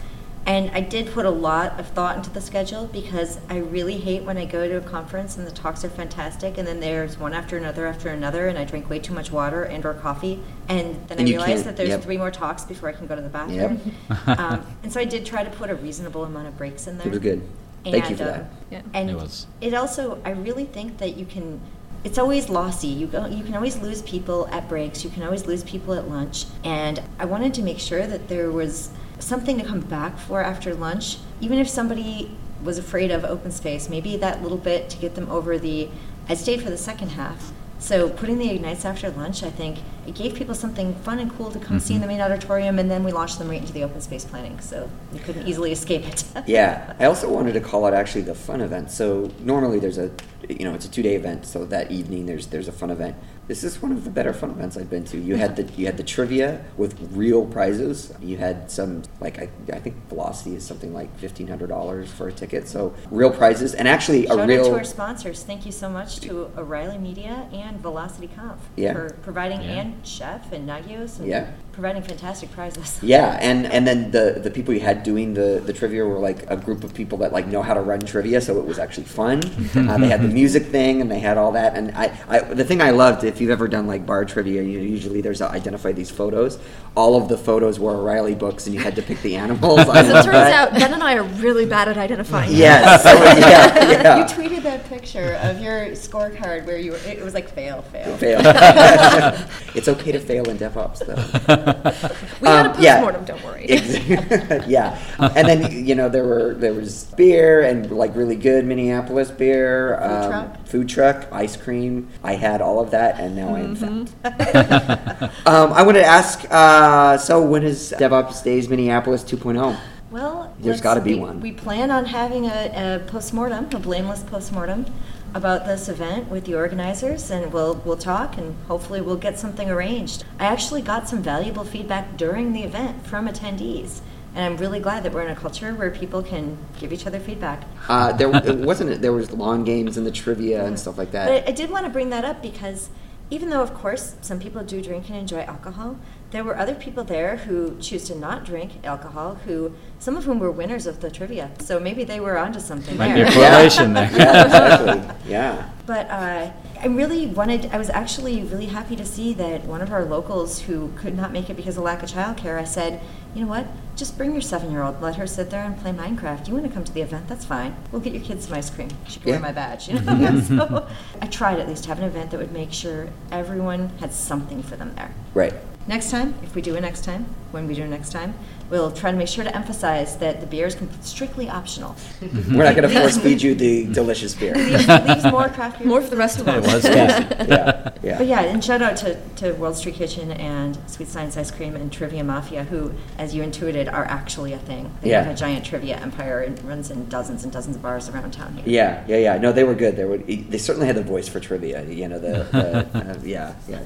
And 0.48 0.72
I 0.72 0.82
did 0.82 1.14
put 1.14 1.28
a 1.28 1.30
lot 1.30 1.80
of 1.80 1.88
thought 1.90 2.18
into 2.18 2.32
the 2.32 2.42
schedule 2.42 2.88
because 2.88 3.40
I 3.50 3.58
really 3.58 3.98
hate 3.98 4.24
when 4.24 4.36
I 4.36 4.46
go 4.46 4.68
to 4.68 4.78
a 4.78 4.82
conference 4.82 5.38
and 5.38 5.46
the 5.46 5.52
talks 5.52 5.86
are 5.86 5.90
fantastic 5.90 6.58
and 6.58 6.68
then 6.68 6.80
there's 6.80 7.18
one 7.18 7.34
after 7.34 7.56
another 7.56 7.86
after 7.86 8.10
another 8.10 8.50
and 8.50 8.58
I 8.58 8.66
drink 8.66 8.90
way 8.90 9.00
too 9.00 9.14
much 9.14 9.32
water 9.32 9.64
and 9.64 9.86
or 9.86 9.94
coffee 9.94 10.42
and 10.68 10.96
then 11.08 11.20
And 11.20 11.30
I 11.30 11.32
realize 11.32 11.64
that 11.64 11.78
there's 11.78 11.90
yep. 11.90 12.02
three 12.02 12.18
more 12.18 12.32
talks 12.32 12.66
before 12.66 12.90
I 12.90 12.92
can 12.92 13.08
go 13.08 13.16
to 13.16 13.22
the 13.22 13.30
bathroom. 13.30 13.80
um, 14.28 14.66
and 14.82 14.92
so 14.92 15.00
I 15.00 15.06
did 15.06 15.26
try 15.26 15.46
to 15.46 15.50
put 15.52 15.70
a 15.70 15.76
reasonable 15.76 16.26
amount 16.26 16.48
of 16.48 16.58
breaks 16.58 16.88
in 16.88 16.98
there. 16.98 17.08
it 17.08 17.12
was 17.12 17.20
good 17.20 17.48
thank 17.92 18.10
you 18.10 18.16
for 18.16 18.24
uh, 18.24 18.28
that 18.28 18.46
Yeah. 18.72 18.82
and 18.94 19.10
It 19.10 19.16
was. 19.16 19.48
it 19.62 19.74
also, 19.74 20.20
I 20.26 20.32
really 20.32 20.66
think 20.66 20.98
that 21.00 21.18
you 21.18 21.26
can. 21.26 21.60
It's 22.04 22.18
always 22.18 22.50
lossy. 22.50 22.88
You 22.90 23.08
go, 23.08 23.26
you 23.28 23.44
can 23.46 23.56
always 23.56 23.78
lose 23.78 24.02
people 24.02 24.48
at 24.52 24.68
breaks. 24.68 25.04
You 25.06 25.10
can 25.10 25.24
always 25.24 25.46
lose 25.46 25.64
people 25.64 25.94
at 25.94 26.10
lunch. 26.10 26.46
And 26.64 27.02
I 27.18 27.24
wanted 27.26 27.54
to 27.54 27.62
make 27.62 27.80
sure 27.80 28.06
that 28.06 28.28
there 28.28 28.52
was 28.52 28.90
something 29.20 29.58
to 29.58 29.64
come 29.64 29.80
back 29.80 30.18
for 30.18 30.42
after 30.44 30.76
lunch, 30.76 31.18
even 31.40 31.60
if 31.60 31.70
somebody 31.70 32.36
was 32.62 32.78
afraid 32.78 33.10
of 33.10 33.24
open 33.24 33.52
space. 33.52 33.90
Maybe 33.90 34.18
that 34.18 34.42
little 34.44 34.58
bit 34.58 34.90
to 34.90 34.98
get 34.98 35.16
them 35.16 35.30
over 35.30 35.58
the. 35.58 35.90
I 36.28 36.34
stayed 36.36 36.62
for 36.62 36.70
the 36.70 36.78
second 36.78 37.10
half. 37.12 37.52
So 37.84 38.10
putting 38.10 38.38
the 38.38 38.50
ignites 38.50 38.86
after 38.86 39.10
lunch, 39.10 39.44
I 39.44 39.50
think 39.50 39.80
it 40.08 40.16
gave 40.16 40.36
people 40.36 40.56
something 40.56 40.96
fun 41.04 41.20
and 41.20 41.30
cool 41.36 41.52
to 41.52 41.60
come 41.60 41.82
see 41.82 41.96
in 41.96 42.00
mm-hmm. 42.00 42.08
the 42.08 42.14
main 42.16 42.22
auditorium, 42.22 42.80
and 42.80 42.90
then 42.90 43.04
we 43.04 43.12
launched 43.12 43.40
them 43.40 43.50
right 43.50 43.60
into 43.60 43.74
the 43.74 43.84
open 43.84 44.00
space 44.00 44.24
planning. 44.24 44.58
So 44.62 44.90
you 45.12 45.20
couldn't 45.20 45.46
easily 45.48 45.74
escape 45.74 46.08
it. 46.08 46.24
yeah 46.48 46.94
i 47.00 47.06
also 47.06 47.30
wanted 47.30 47.54
to 47.54 47.62
call 47.62 47.86
out 47.86 47.94
actually 47.94 48.22
the 48.22 48.36
fun 48.36 48.62
event 48.62 48.92
so 48.92 49.30
normally 49.40 49.80
there's 49.80 49.98
a 49.98 50.12
you 50.50 50.66
know 50.66 50.74
it's 50.74 50.86
a 50.86 50.92
two 50.92 51.02
day 51.02 51.16
event 51.16 51.46
so 51.46 51.66
that 51.66 51.92
evening 51.92 52.26
there's 52.26 52.48
there's 52.48 52.68
a 52.68 52.72
fun 52.72 52.90
event 52.90 53.16
this 53.48 53.64
is 53.64 53.82
one 53.82 53.92
of 53.92 54.04
the 54.04 54.10
better 54.10 54.34
fun 54.34 54.50
events 54.52 54.78
i've 54.78 54.90
been 54.90 55.04
to 55.04 55.18
you 55.18 55.36
had 55.36 55.56
the 55.56 55.64
you 55.74 55.86
had 55.86 55.98
the 55.98 56.04
trivia 56.04 56.64
with 56.78 56.98
real 57.12 57.46
prizes 57.46 58.14
you 58.22 58.38
had 58.38 58.70
some 58.72 59.04
like 59.20 59.38
i, 59.40 59.50
I 59.72 59.80
think 59.80 59.96
velocity 60.10 60.56
is 60.56 60.66
something 60.66 60.94
like 60.94 61.10
$1500 61.20 62.08
for 62.08 62.28
a 62.28 62.32
ticket 62.32 62.68
so 62.68 62.94
real 63.12 63.32
prizes 63.32 63.74
and 63.74 63.88
actually 63.88 64.26
Shout 64.28 64.40
a 64.40 64.42
out 64.44 64.48
real 64.48 64.66
to 64.66 64.76
our 64.76 64.84
sponsors. 64.84 65.44
Thank 65.44 65.66
you 65.66 65.72
so 65.72 65.90
much 65.90 66.20
to 66.22 66.50
O'Reilly 66.58 66.98
Media 66.98 67.48
and 67.52 67.80
Velocity 67.80 68.30
Conf 68.36 68.60
Yeah. 68.76 68.94
for 68.94 69.10
providing, 69.22 69.62
Yeah. 69.62 69.82
and 69.82 70.08
Chef 70.08 70.52
and 70.52 70.68
Nagios 70.68 71.20
and 71.20 71.28
Yeah. 71.28 71.48
providing 71.72 72.02
fantastic 72.04 72.52
prizes. 72.52 73.00
Yeah, 73.04 73.38
and 73.42 73.66
and 73.66 73.86
then 73.88 74.12
the 74.12 74.40
the 74.42 74.52
people 74.52 74.74
you 74.74 74.80
had 74.80 75.04
doing 75.04 75.34
the 75.34 75.62
the 75.66 75.74
trivia 75.74 76.06
were 76.06 76.20
like 76.20 76.50
a 76.50 76.56
group 76.56 76.84
of 76.84 76.94
people 76.94 77.18
that 77.20 77.34
like 77.34 77.48
know 77.48 77.62
how 77.62 77.74
to 77.74 77.82
run 77.82 78.00
trivia, 78.02 78.40
so 78.42 78.58
it 78.60 78.66
was 78.66 78.80
actually 78.80 79.06
fun. 79.06 79.38
uh, 79.90 79.98
they 79.98 80.08
had 80.08 80.22
the 80.22 80.28
music 80.42 80.66
thing, 80.68 81.02
and 81.02 81.10
they 81.12 81.20
had 81.20 81.38
all 81.38 81.52
that. 81.54 81.76
And 81.78 81.92
I, 81.96 82.12
I 82.30 82.40
the 82.40 82.64
thing 82.64 82.82
I 82.82 82.92
loved, 82.92 83.24
if 83.34 83.42
you've 83.42 83.50
ever 83.50 83.68
done 83.68 83.88
like 83.88 84.06
bar 84.06 84.26
trivia, 84.26 84.62
you 84.62 84.80
usually 84.80 85.20
there's 85.20 85.42
a, 85.42 85.50
identify 85.50 85.92
these 85.92 86.12
photos. 86.12 86.60
All 86.96 87.16
of 87.20 87.28
the 87.28 87.38
photos 87.38 87.80
were 87.80 87.96
O'Reilly 87.96 88.36
books, 88.36 88.68
and 88.68 88.76
you 88.76 88.82
had 88.82 88.96
to 88.96 89.02
pick 89.02 89.20
the 89.24 89.36
animals. 89.36 89.80
As 89.80 90.08
it 90.08 90.14
turns 90.14 90.26
that. 90.28 90.74
out, 90.74 90.80
Ben 90.80 90.94
and 90.94 91.02
I 91.02 91.16
are 91.16 91.24
really 91.24 91.66
bad 91.66 91.88
at 91.88 91.98
identifying. 91.98 92.54
Yes, 92.54 93.02
so, 93.02 93.10
yeah, 93.14 93.92
yeah. 93.92 94.18
you 94.18 94.24
tweeted 94.26 94.53
that 94.64 94.86
picture. 94.86 95.04
picture 95.04 95.34
of 95.50 95.60
your 95.62 95.88
scorecard 95.92 96.66
where 96.66 96.78
you 96.78 96.92
were, 96.92 96.98
it 97.06 97.24
was 97.24 97.34
like 97.34 97.50
fail, 97.50 97.82
fail. 97.84 98.18
Fail. 98.18 98.40
it's 99.76 99.88
okay 99.88 100.12
to 100.12 100.20
fail 100.20 100.48
in 100.50 100.58
DevOps, 100.58 101.00
though. 101.06 101.14
We 102.42 102.48
had 102.48 102.66
a 102.68 102.70
Um, 102.72 102.82
yeah. 102.82 102.96
postmortem, 103.02 103.26
don't 103.26 103.44
worry. 103.44 103.68
Yeah, 104.68 104.98
and 105.20 105.48
then 105.48 105.86
you 105.86 105.96
know 105.96 106.10
there 106.10 106.24
were 106.26 106.54
there 106.56 106.74
was 106.74 107.06
beer 107.16 107.62
and 107.62 107.92
like 107.92 108.16
really 108.16 108.36
good 108.36 108.66
Minneapolis 108.66 109.30
beer, 109.32 110.00
um, 110.02 110.30
truck. 110.32 110.68
food 110.68 110.90
truck, 110.90 111.28
ice 111.32 111.56
cream. 111.58 112.10
I 112.24 112.34
had 112.36 112.62
all 112.62 112.80
of 112.80 112.92
that, 112.92 113.20
and 113.20 113.36
now 113.36 113.56
I 113.56 113.60
am 113.60 113.76
Mm-hmm. 113.76 114.04
fat. 114.06 115.32
um, 115.46 115.74
I 115.74 115.82
wanted 115.84 116.00
to 116.00 116.06
ask. 116.06 116.46
Uh, 116.50 117.18
so 117.18 117.42
when 117.42 117.64
is 117.64 117.94
DevOps 117.98 118.44
Days 118.44 118.70
Minneapolis 118.70 119.24
2.0? 119.24 119.78
Well, 120.14 120.54
There's 120.60 120.76
let's- 120.76 120.82
gotta 120.82 121.02
be 121.02 121.16
we- 121.16 121.22
one. 121.22 121.40
We 121.40 121.52
plan 121.52 121.90
on 121.90 122.06
having 122.06 122.46
a, 122.46 123.00
a 123.04 123.10
postmortem, 123.10 123.70
a 123.74 123.80
blameless 123.80 124.22
postmortem, 124.22 124.86
about 125.34 125.66
this 125.66 125.90
event 125.90 126.30
with 126.30 126.46
the 126.46 126.54
organizers, 126.54 127.32
and 127.32 127.52
we'll 127.52 127.82
we'll 127.84 127.98
talk, 127.98 128.38
and 128.38 128.56
hopefully 128.68 129.02
we'll 129.02 129.16
get 129.16 129.40
something 129.40 129.72
arranged. 129.72 130.24
I 130.40 130.46
actually 130.46 130.84
got 130.84 131.10
some 131.10 131.24
valuable 131.24 131.64
feedback 131.64 132.16
during 132.16 132.54
the 132.54 132.62
event 132.62 133.08
from 133.08 133.28
attendees, 133.28 134.02
and 134.36 134.46
I'm 134.46 134.58
really 134.58 134.80
glad 134.80 135.02
that 135.02 135.12
we're 135.12 135.24
in 135.24 135.32
a 135.32 135.36
culture 135.36 135.74
where 135.74 135.90
people 135.90 136.22
can 136.22 136.60
give 136.80 136.94
each 136.94 137.08
other 137.08 137.20
feedback. 137.20 137.64
Uh, 137.90 138.14
there 138.14 138.30
it 138.36 138.60
wasn't. 138.60 139.02
There 139.02 139.14
was 139.14 139.32
lawn 139.32 139.64
games 139.64 139.98
and 139.98 140.06
the 140.06 140.12
trivia 140.12 140.64
and 140.64 140.78
stuff 140.78 141.00
like 141.00 141.10
that. 141.14 141.26
But 141.28 141.48
I, 141.50 141.52
I 141.52 141.56
did 141.56 141.72
want 141.72 141.86
to 141.88 141.92
bring 141.92 142.12
that 142.12 142.24
up 142.24 142.44
because 142.44 142.92
even 143.32 143.50
though, 143.50 143.64
of 143.64 143.74
course, 143.74 144.16
some 144.22 144.40
people 144.40 144.64
do 144.64 144.80
drink 144.84 145.10
and 145.10 145.18
enjoy 145.18 145.40
alcohol, 145.40 145.98
there 146.34 146.44
were 146.44 146.58
other 146.58 146.74
people 146.76 147.04
there 147.04 147.38
who 147.38 147.78
choose 147.80 148.04
to 148.06 148.16
not 148.16 148.44
drink 148.44 148.72
alcohol, 148.84 149.36
who 149.46 149.72
some 150.00 150.18
of 150.18 150.24
whom 150.26 150.40
were 150.40 150.52
winners 150.52 150.86
of 150.88 151.00
the 151.00 151.10
trivia. 151.10 151.52
So 151.60 151.80
maybe 151.80 152.04
they 152.04 152.20
were 152.20 152.38
onto 152.38 152.60
something 152.60 152.98
Might 152.98 153.14
there. 153.14 153.26
be 153.28 153.32
a 153.32 153.34
correlation 153.36 153.94
there. 153.98 154.10
yeah, 154.12 154.44
exactly. 154.46 155.16
Yeah. 155.32 155.70
But 155.86 156.10
uh, 156.10 156.52
I 156.82 156.88
really 156.88 157.28
wanted, 157.28 157.70
I 157.72 157.78
was 157.78 157.90
actually 157.90 158.42
really 158.44 158.66
happy 158.66 158.96
to 158.96 159.06
see 159.06 159.34
that 159.36 159.64
one 159.66 159.82
of 159.82 159.92
our 159.92 160.04
locals 160.06 160.60
who 160.62 160.92
could 160.98 161.16
not 161.16 161.32
make 161.32 161.50
it 161.50 161.56
because 161.56 161.78
of 161.78 161.84
lack 161.84 162.02
of 162.04 162.10
childcare, 162.10 162.58
I 162.58 162.64
said, 162.64 163.00
you 163.36 163.42
know 163.42 163.48
what, 163.48 163.68
just 163.96 164.18
bring 164.18 164.32
your 164.34 164.42
seven 164.42 164.72
year 164.72 164.82
old, 164.84 165.02
let 165.02 165.16
her 165.18 165.28
sit 165.28 165.50
there 165.50 165.64
and 165.64 165.78
play 165.78 165.92
Minecraft. 165.92 166.48
You 166.48 166.54
want 166.56 166.66
to 166.66 166.72
come 166.72 166.84
to 166.84 166.92
the 166.94 167.02
event, 167.02 167.28
that's 167.28 167.46
fine. 167.46 167.76
We'll 167.92 168.02
get 168.02 168.14
your 168.14 168.24
kids 168.24 168.46
some 168.48 168.54
ice 168.58 168.70
cream. 168.70 168.90
She 169.08 169.20
can 169.20 169.30
Yeah. 169.30 169.34
wear 169.36 169.42
my 169.42 169.52
badge. 169.52 169.88
You 169.90 170.00
know? 170.02 170.40
so 170.42 170.88
I 171.22 171.28
tried 171.28 171.60
at 171.60 171.68
least 171.68 171.84
to 171.84 171.90
have 171.90 172.00
an 172.00 172.06
event 172.06 172.32
that 172.32 172.40
would 172.40 172.52
make 172.54 172.74
sure 172.74 173.10
everyone 173.32 173.90
had 174.00 174.14
something 174.14 174.64
for 174.64 174.76
them 174.78 174.94
there. 174.96 175.12
Right. 175.34 175.54
Next 175.86 176.12
time, 176.12 176.36
if 176.44 176.56
we 176.56 176.62
do 176.62 176.76
it 176.76 176.82
next 176.82 177.04
time, 177.04 177.26
when 177.52 177.68
we 177.68 177.76
do 177.76 177.84
it 177.84 177.90
next 177.90 178.12
time, 178.12 178.34
we'll 178.74 178.92
try 178.92 179.12
to 179.12 179.18
make 179.18 179.28
sure 179.28 179.44
to 179.44 179.56
emphasize 179.56 180.18
that 180.18 180.42
the 180.42 180.48
beer 180.48 180.66
is 180.66 180.74
com- 180.74 180.90
strictly 181.02 181.48
optional. 181.48 181.96
We're 182.22 182.64
not 182.64 182.76
going 182.76 182.90
to 182.90 183.00
force 183.00 183.18
feed 183.20 183.40
you 183.40 183.54
the 183.54 183.86
delicious 183.94 184.34
beer. 184.34 184.56
leaves, 184.56 184.88
leaves 184.88 185.24
more 185.26 185.48
craft 185.50 185.78
beer. 185.78 185.88
More 185.88 186.02
for 186.02 186.10
the 186.10 186.18
rest 186.18 186.40
of 186.40 186.48
It 186.48 186.56
us. 186.56 186.74
was 186.74 186.84
tasty. 186.84 187.36
Yeah. 187.54 187.92
Yeah. 188.02 188.18
But 188.18 188.28
yeah, 188.28 188.42
and 188.42 188.64
shout 188.64 188.82
out 188.82 188.98
to, 188.98 189.16
to 189.38 189.52
World 189.54 189.78
Street 189.78 189.94
Kitchen 189.96 190.32
and 190.32 190.78
Sweet 190.88 191.08
Science 191.08 191.38
Ice 191.38 191.52
Cream 191.52 191.76
and 191.76 191.94
Trivia 191.94 192.24
Mafia, 192.24 192.64
who, 192.64 192.92
as 193.20 193.36
you 193.36 193.44
intuited, 193.44 193.88
are 193.88 194.06
actually 194.06 194.54
a 194.54 194.58
thing. 194.58 194.92
They 195.02 195.12
Yeah. 195.12 195.22
have 195.22 195.34
a 195.34 195.38
giant 195.38 195.64
trivia 195.66 195.98
empire 195.98 196.40
and 196.42 196.62
runs 196.64 196.90
in 196.90 197.08
dozens 197.10 197.44
and 197.44 197.54
dozens 197.54 197.76
of 197.76 197.82
bars 197.84 198.10
around 198.10 198.32
town 198.34 198.56
here. 198.56 198.64
Yeah, 198.66 199.04
yeah, 199.08 199.18
yeah. 199.18 199.38
No, 199.38 199.52
they 199.52 199.64
were 199.64 199.76
good. 199.76 199.96
They 199.96 200.06
were. 200.06 200.18
They 200.18 200.58
certainly 200.58 200.88
had 200.88 200.96
the 200.98 201.04
voice 201.04 201.28
for 201.28 201.40
trivia. 201.40 201.84
You 201.86 202.08
know, 202.08 202.18
the, 202.20 202.34
the 202.52 202.88
uh, 203.12 203.20
yeah, 203.24 203.54
yeah. 203.70 203.82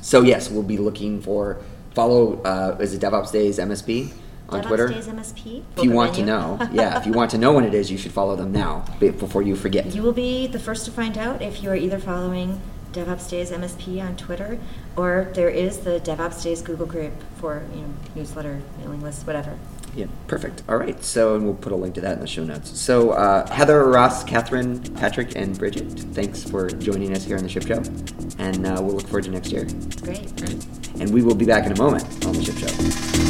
So 0.00 0.22
yes, 0.22 0.50
we'll 0.50 0.62
be 0.62 0.78
looking 0.78 1.20
for 1.20 1.58
follow. 1.94 2.40
Uh, 2.42 2.76
is 2.80 2.94
it 2.94 3.02
DevOps 3.02 3.30
Days 3.32 3.58
MSP 3.58 4.10
on 4.50 4.62
DevOps 4.62 4.66
Twitter? 4.66 4.88
Days 4.88 5.06
MSP. 5.06 5.62
If 5.76 5.84
you 5.84 5.90
the 5.90 5.96
want 5.96 6.14
to 6.16 6.24
know, 6.24 6.58
yeah, 6.72 6.98
if 6.98 7.06
you 7.06 7.12
want 7.12 7.30
to 7.32 7.38
know 7.38 7.52
when 7.52 7.64
it 7.64 7.74
is, 7.74 7.90
you 7.90 7.98
should 7.98 8.12
follow 8.12 8.36
them 8.36 8.52
now 8.52 8.84
before 8.98 9.42
you 9.42 9.56
forget. 9.56 9.86
You 9.94 10.02
will 10.02 10.12
be 10.12 10.46
the 10.46 10.58
first 10.58 10.84
to 10.86 10.90
find 10.90 11.16
out 11.18 11.42
if 11.42 11.62
you 11.62 11.70
are 11.70 11.76
either 11.76 11.98
following 11.98 12.60
DevOps 12.92 13.30
Days 13.30 13.50
MSP 13.50 14.02
on 14.02 14.16
Twitter, 14.16 14.58
or 14.96 15.30
there 15.34 15.48
is 15.48 15.78
the 15.78 16.00
DevOps 16.00 16.42
Days 16.42 16.62
Google 16.62 16.86
group 16.86 17.12
for 17.36 17.62
you 17.74 17.82
know 17.82 17.94
newsletter, 18.14 18.60
mailing 18.78 19.02
list, 19.02 19.26
whatever. 19.26 19.58
Yeah, 19.94 20.06
perfect. 20.28 20.62
All 20.68 20.76
right, 20.76 21.02
so 21.02 21.34
and 21.34 21.44
we'll 21.44 21.54
put 21.54 21.72
a 21.72 21.76
link 21.76 21.94
to 21.96 22.00
that 22.02 22.14
in 22.14 22.20
the 22.20 22.26
show 22.26 22.44
notes. 22.44 22.78
So 22.78 23.10
uh, 23.10 23.50
Heather, 23.50 23.84
Ross, 23.84 24.22
Katherine, 24.22 24.80
Patrick, 24.94 25.36
and 25.36 25.58
Bridget, 25.58 25.90
thanks 26.14 26.42
for 26.42 26.68
joining 26.70 27.14
us 27.16 27.24
here 27.24 27.36
on 27.36 27.42
the 27.42 27.48
Ship 27.48 27.66
Show, 27.66 27.82
and 28.38 28.66
uh, 28.66 28.76
we'll 28.80 28.94
look 28.94 29.06
forward 29.06 29.24
to 29.24 29.30
next 29.30 29.50
year. 29.50 29.66
Great. 30.02 30.20
And 31.00 31.12
we 31.12 31.22
will 31.22 31.34
be 31.34 31.46
back 31.46 31.66
in 31.66 31.72
a 31.72 31.78
moment 31.78 32.04
on 32.26 32.34
the 32.34 32.44
Ship 32.44 32.56
Show. 32.56 33.29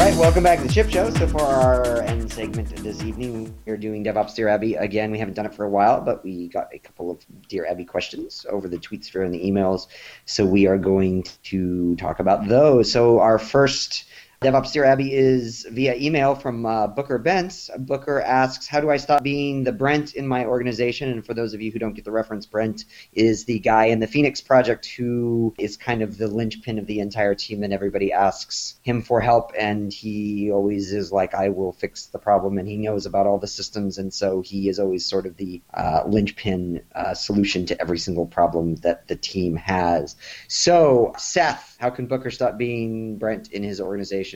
All 0.00 0.06
right, 0.06 0.16
welcome 0.16 0.42
back 0.42 0.60
to 0.60 0.66
the 0.66 0.72
Ship 0.72 0.88
Show. 0.88 1.10
So 1.10 1.26
for 1.26 1.42
our 1.42 2.00
end 2.02 2.32
segment 2.32 2.74
this 2.76 3.02
evening, 3.02 3.54
we're 3.66 3.76
doing 3.76 4.02
DevOps 4.02 4.34
Dear 4.34 4.48
Abby 4.48 4.76
again. 4.76 5.10
We 5.10 5.18
haven't 5.18 5.34
done 5.34 5.44
it 5.44 5.52
for 5.54 5.66
a 5.66 5.68
while, 5.68 6.00
but 6.00 6.24
we 6.24 6.48
got 6.48 6.68
a 6.72 6.78
couple 6.78 7.10
of 7.10 7.18
Dear 7.48 7.66
Abby 7.66 7.84
questions 7.84 8.46
over 8.48 8.66
the 8.66 8.78
tweets 8.78 9.14
and 9.14 9.34
the 9.34 9.44
emails. 9.44 9.88
So 10.24 10.46
we 10.46 10.66
are 10.66 10.78
going 10.78 11.24
to 11.42 11.96
talk 11.96 12.18
about 12.18 12.48
those. 12.48 12.90
So 12.90 13.20
our 13.20 13.38
first 13.38 14.06
DevOps 14.42 14.72
Dear 14.72 14.86
Abby 14.86 15.12
is 15.12 15.66
via 15.70 15.94
email 15.96 16.34
from 16.34 16.64
uh, 16.64 16.86
Booker 16.86 17.18
Bentz. 17.18 17.68
Booker 17.84 18.22
asks, 18.22 18.66
"How 18.66 18.80
do 18.80 18.88
I 18.88 18.96
stop 18.96 19.22
being 19.22 19.64
the 19.64 19.72
Brent 19.72 20.14
in 20.14 20.26
my 20.26 20.46
organization?" 20.46 21.10
And 21.10 21.26
for 21.26 21.34
those 21.34 21.52
of 21.52 21.60
you 21.60 21.70
who 21.70 21.78
don't 21.78 21.92
get 21.92 22.06
the 22.06 22.10
reference, 22.10 22.46
Brent 22.46 22.86
is 23.12 23.44
the 23.44 23.58
guy 23.58 23.84
in 23.84 24.00
the 24.00 24.06
Phoenix 24.06 24.40
project 24.40 24.86
who 24.86 25.54
is 25.58 25.76
kind 25.76 26.00
of 26.00 26.16
the 26.16 26.26
linchpin 26.26 26.78
of 26.78 26.86
the 26.86 27.00
entire 27.00 27.34
team, 27.34 27.62
and 27.62 27.70
everybody 27.70 28.14
asks 28.14 28.80
him 28.80 29.02
for 29.02 29.20
help, 29.20 29.52
and 29.58 29.92
he 29.92 30.50
always 30.50 30.90
is 30.90 31.12
like, 31.12 31.34
"I 31.34 31.50
will 31.50 31.72
fix 31.72 32.06
the 32.06 32.18
problem," 32.18 32.56
and 32.56 32.66
he 32.66 32.78
knows 32.78 33.04
about 33.04 33.26
all 33.26 33.38
the 33.38 33.46
systems, 33.46 33.98
and 33.98 34.10
so 34.10 34.40
he 34.40 34.70
is 34.70 34.80
always 34.80 35.04
sort 35.04 35.26
of 35.26 35.36
the 35.36 35.60
uh, 35.74 36.04
linchpin 36.06 36.80
uh, 36.94 37.12
solution 37.12 37.66
to 37.66 37.78
every 37.78 37.98
single 37.98 38.24
problem 38.24 38.76
that 38.76 39.06
the 39.06 39.16
team 39.16 39.56
has. 39.56 40.16
So, 40.48 41.12
Seth, 41.18 41.76
how 41.78 41.90
can 41.90 42.06
Booker 42.06 42.30
stop 42.30 42.56
being 42.56 43.18
Brent 43.18 43.52
in 43.52 43.62
his 43.62 43.82
organization? 43.82 44.29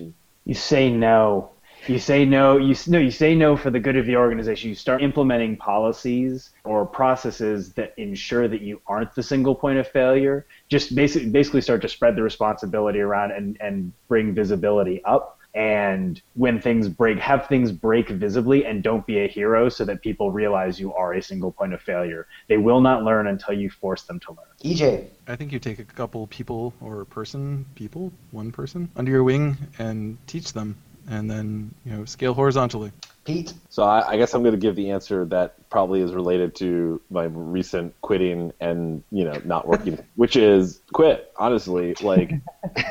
You 0.45 0.55
say 0.55 0.91
no. 0.91 1.51
You 1.87 1.99
say 1.99 2.25
no. 2.25 2.57
You 2.57 2.75
no. 2.87 2.99
You 2.99 3.11
say 3.11 3.35
no 3.35 3.57
for 3.57 3.71
the 3.71 3.81
good 3.81 3.97
of 3.97 4.07
the 4.07 4.17
organization. 4.17 4.71
You 4.71 4.75
start 4.75 5.03
implementing 5.03 5.57
policies 5.57 6.51
or 6.65 6.87
processes 6.87 7.73
that 7.75 7.93
ensure 7.99 8.49
that 8.49 8.63
you 8.63 8.81
aren't 8.87 9.15
the 9.15 9.23
single 9.23 9.55
point 9.55 9.79
of 9.79 9.87
failure. 9.89 10.47
Just 10.69 10.95
basically, 10.95 11.29
basically 11.29 11.61
start 11.61 11.83
to 11.83 11.89
spread 11.89 12.17
the 12.17 12.23
responsibility 12.23 13.01
around 13.01 13.33
and 13.33 13.59
and 13.61 13.93
bring 14.09 14.35
visibility 14.35 15.05
up. 15.05 15.39
And 15.55 16.21
when 16.35 16.61
things 16.61 16.89
break, 16.89 17.19
have 17.19 17.47
things 17.47 17.71
break 17.71 18.09
visibly, 18.09 18.67
and 18.67 18.83
don't 18.83 19.07
be 19.07 19.19
a 19.19 19.29
hero, 19.29 19.69
so 19.69 19.85
that 19.85 20.03
people 20.03 20.33
realize 20.33 20.81
you 20.81 20.93
are 20.95 21.15
a 21.15 21.23
single 21.23 21.53
point 21.53 21.73
of 21.73 21.81
failure. 21.81 22.27
They 22.49 22.57
will 22.57 22.81
not 22.81 23.05
learn 23.05 23.29
until 23.29 23.55
you 23.55 23.71
force 23.71 24.03
them 24.03 24.19
to 24.21 24.33
learn. 24.33 24.47
EJ. 24.65 25.07
I 25.29 25.37
think 25.37 25.53
you 25.53 25.61
take 25.61 25.79
a 25.79 25.85
couple 25.85 26.27
people 26.27 26.75
or 26.81 27.03
a 27.03 27.07
person, 27.07 27.67
people, 27.77 28.13
one 28.33 28.51
person 28.51 28.91
under 28.97 29.11
your 29.11 29.23
wing 29.23 29.57
and 29.79 30.19
teach 30.27 30.53
them, 30.53 30.77
and 31.09 31.31
then 31.31 31.73
you 31.85 31.93
know 31.93 32.05
scale 32.05 32.35
horizontally. 32.35 32.91
Pete. 33.25 33.55
So 33.71 33.83
I, 33.85 34.11
I 34.11 34.17
guess 34.17 34.35
I'm 34.35 34.43
going 34.43 34.55
to 34.55 34.61
give 34.61 34.77
the 34.77 34.91
answer 34.91 35.25
that 35.27 35.71
probably 35.71 36.03
is 36.03 36.13
related 36.13 36.55
to 36.57 37.01
my 37.11 37.25
recent 37.25 37.95
quitting 38.03 38.53
and 38.61 39.03
you 39.11 39.25
know 39.25 39.41
not 39.45 39.67
working, 39.67 39.99
which 40.17 40.37
is 40.37 40.81
quit. 40.93 41.33
Honestly, 41.37 41.95
like 42.03 42.33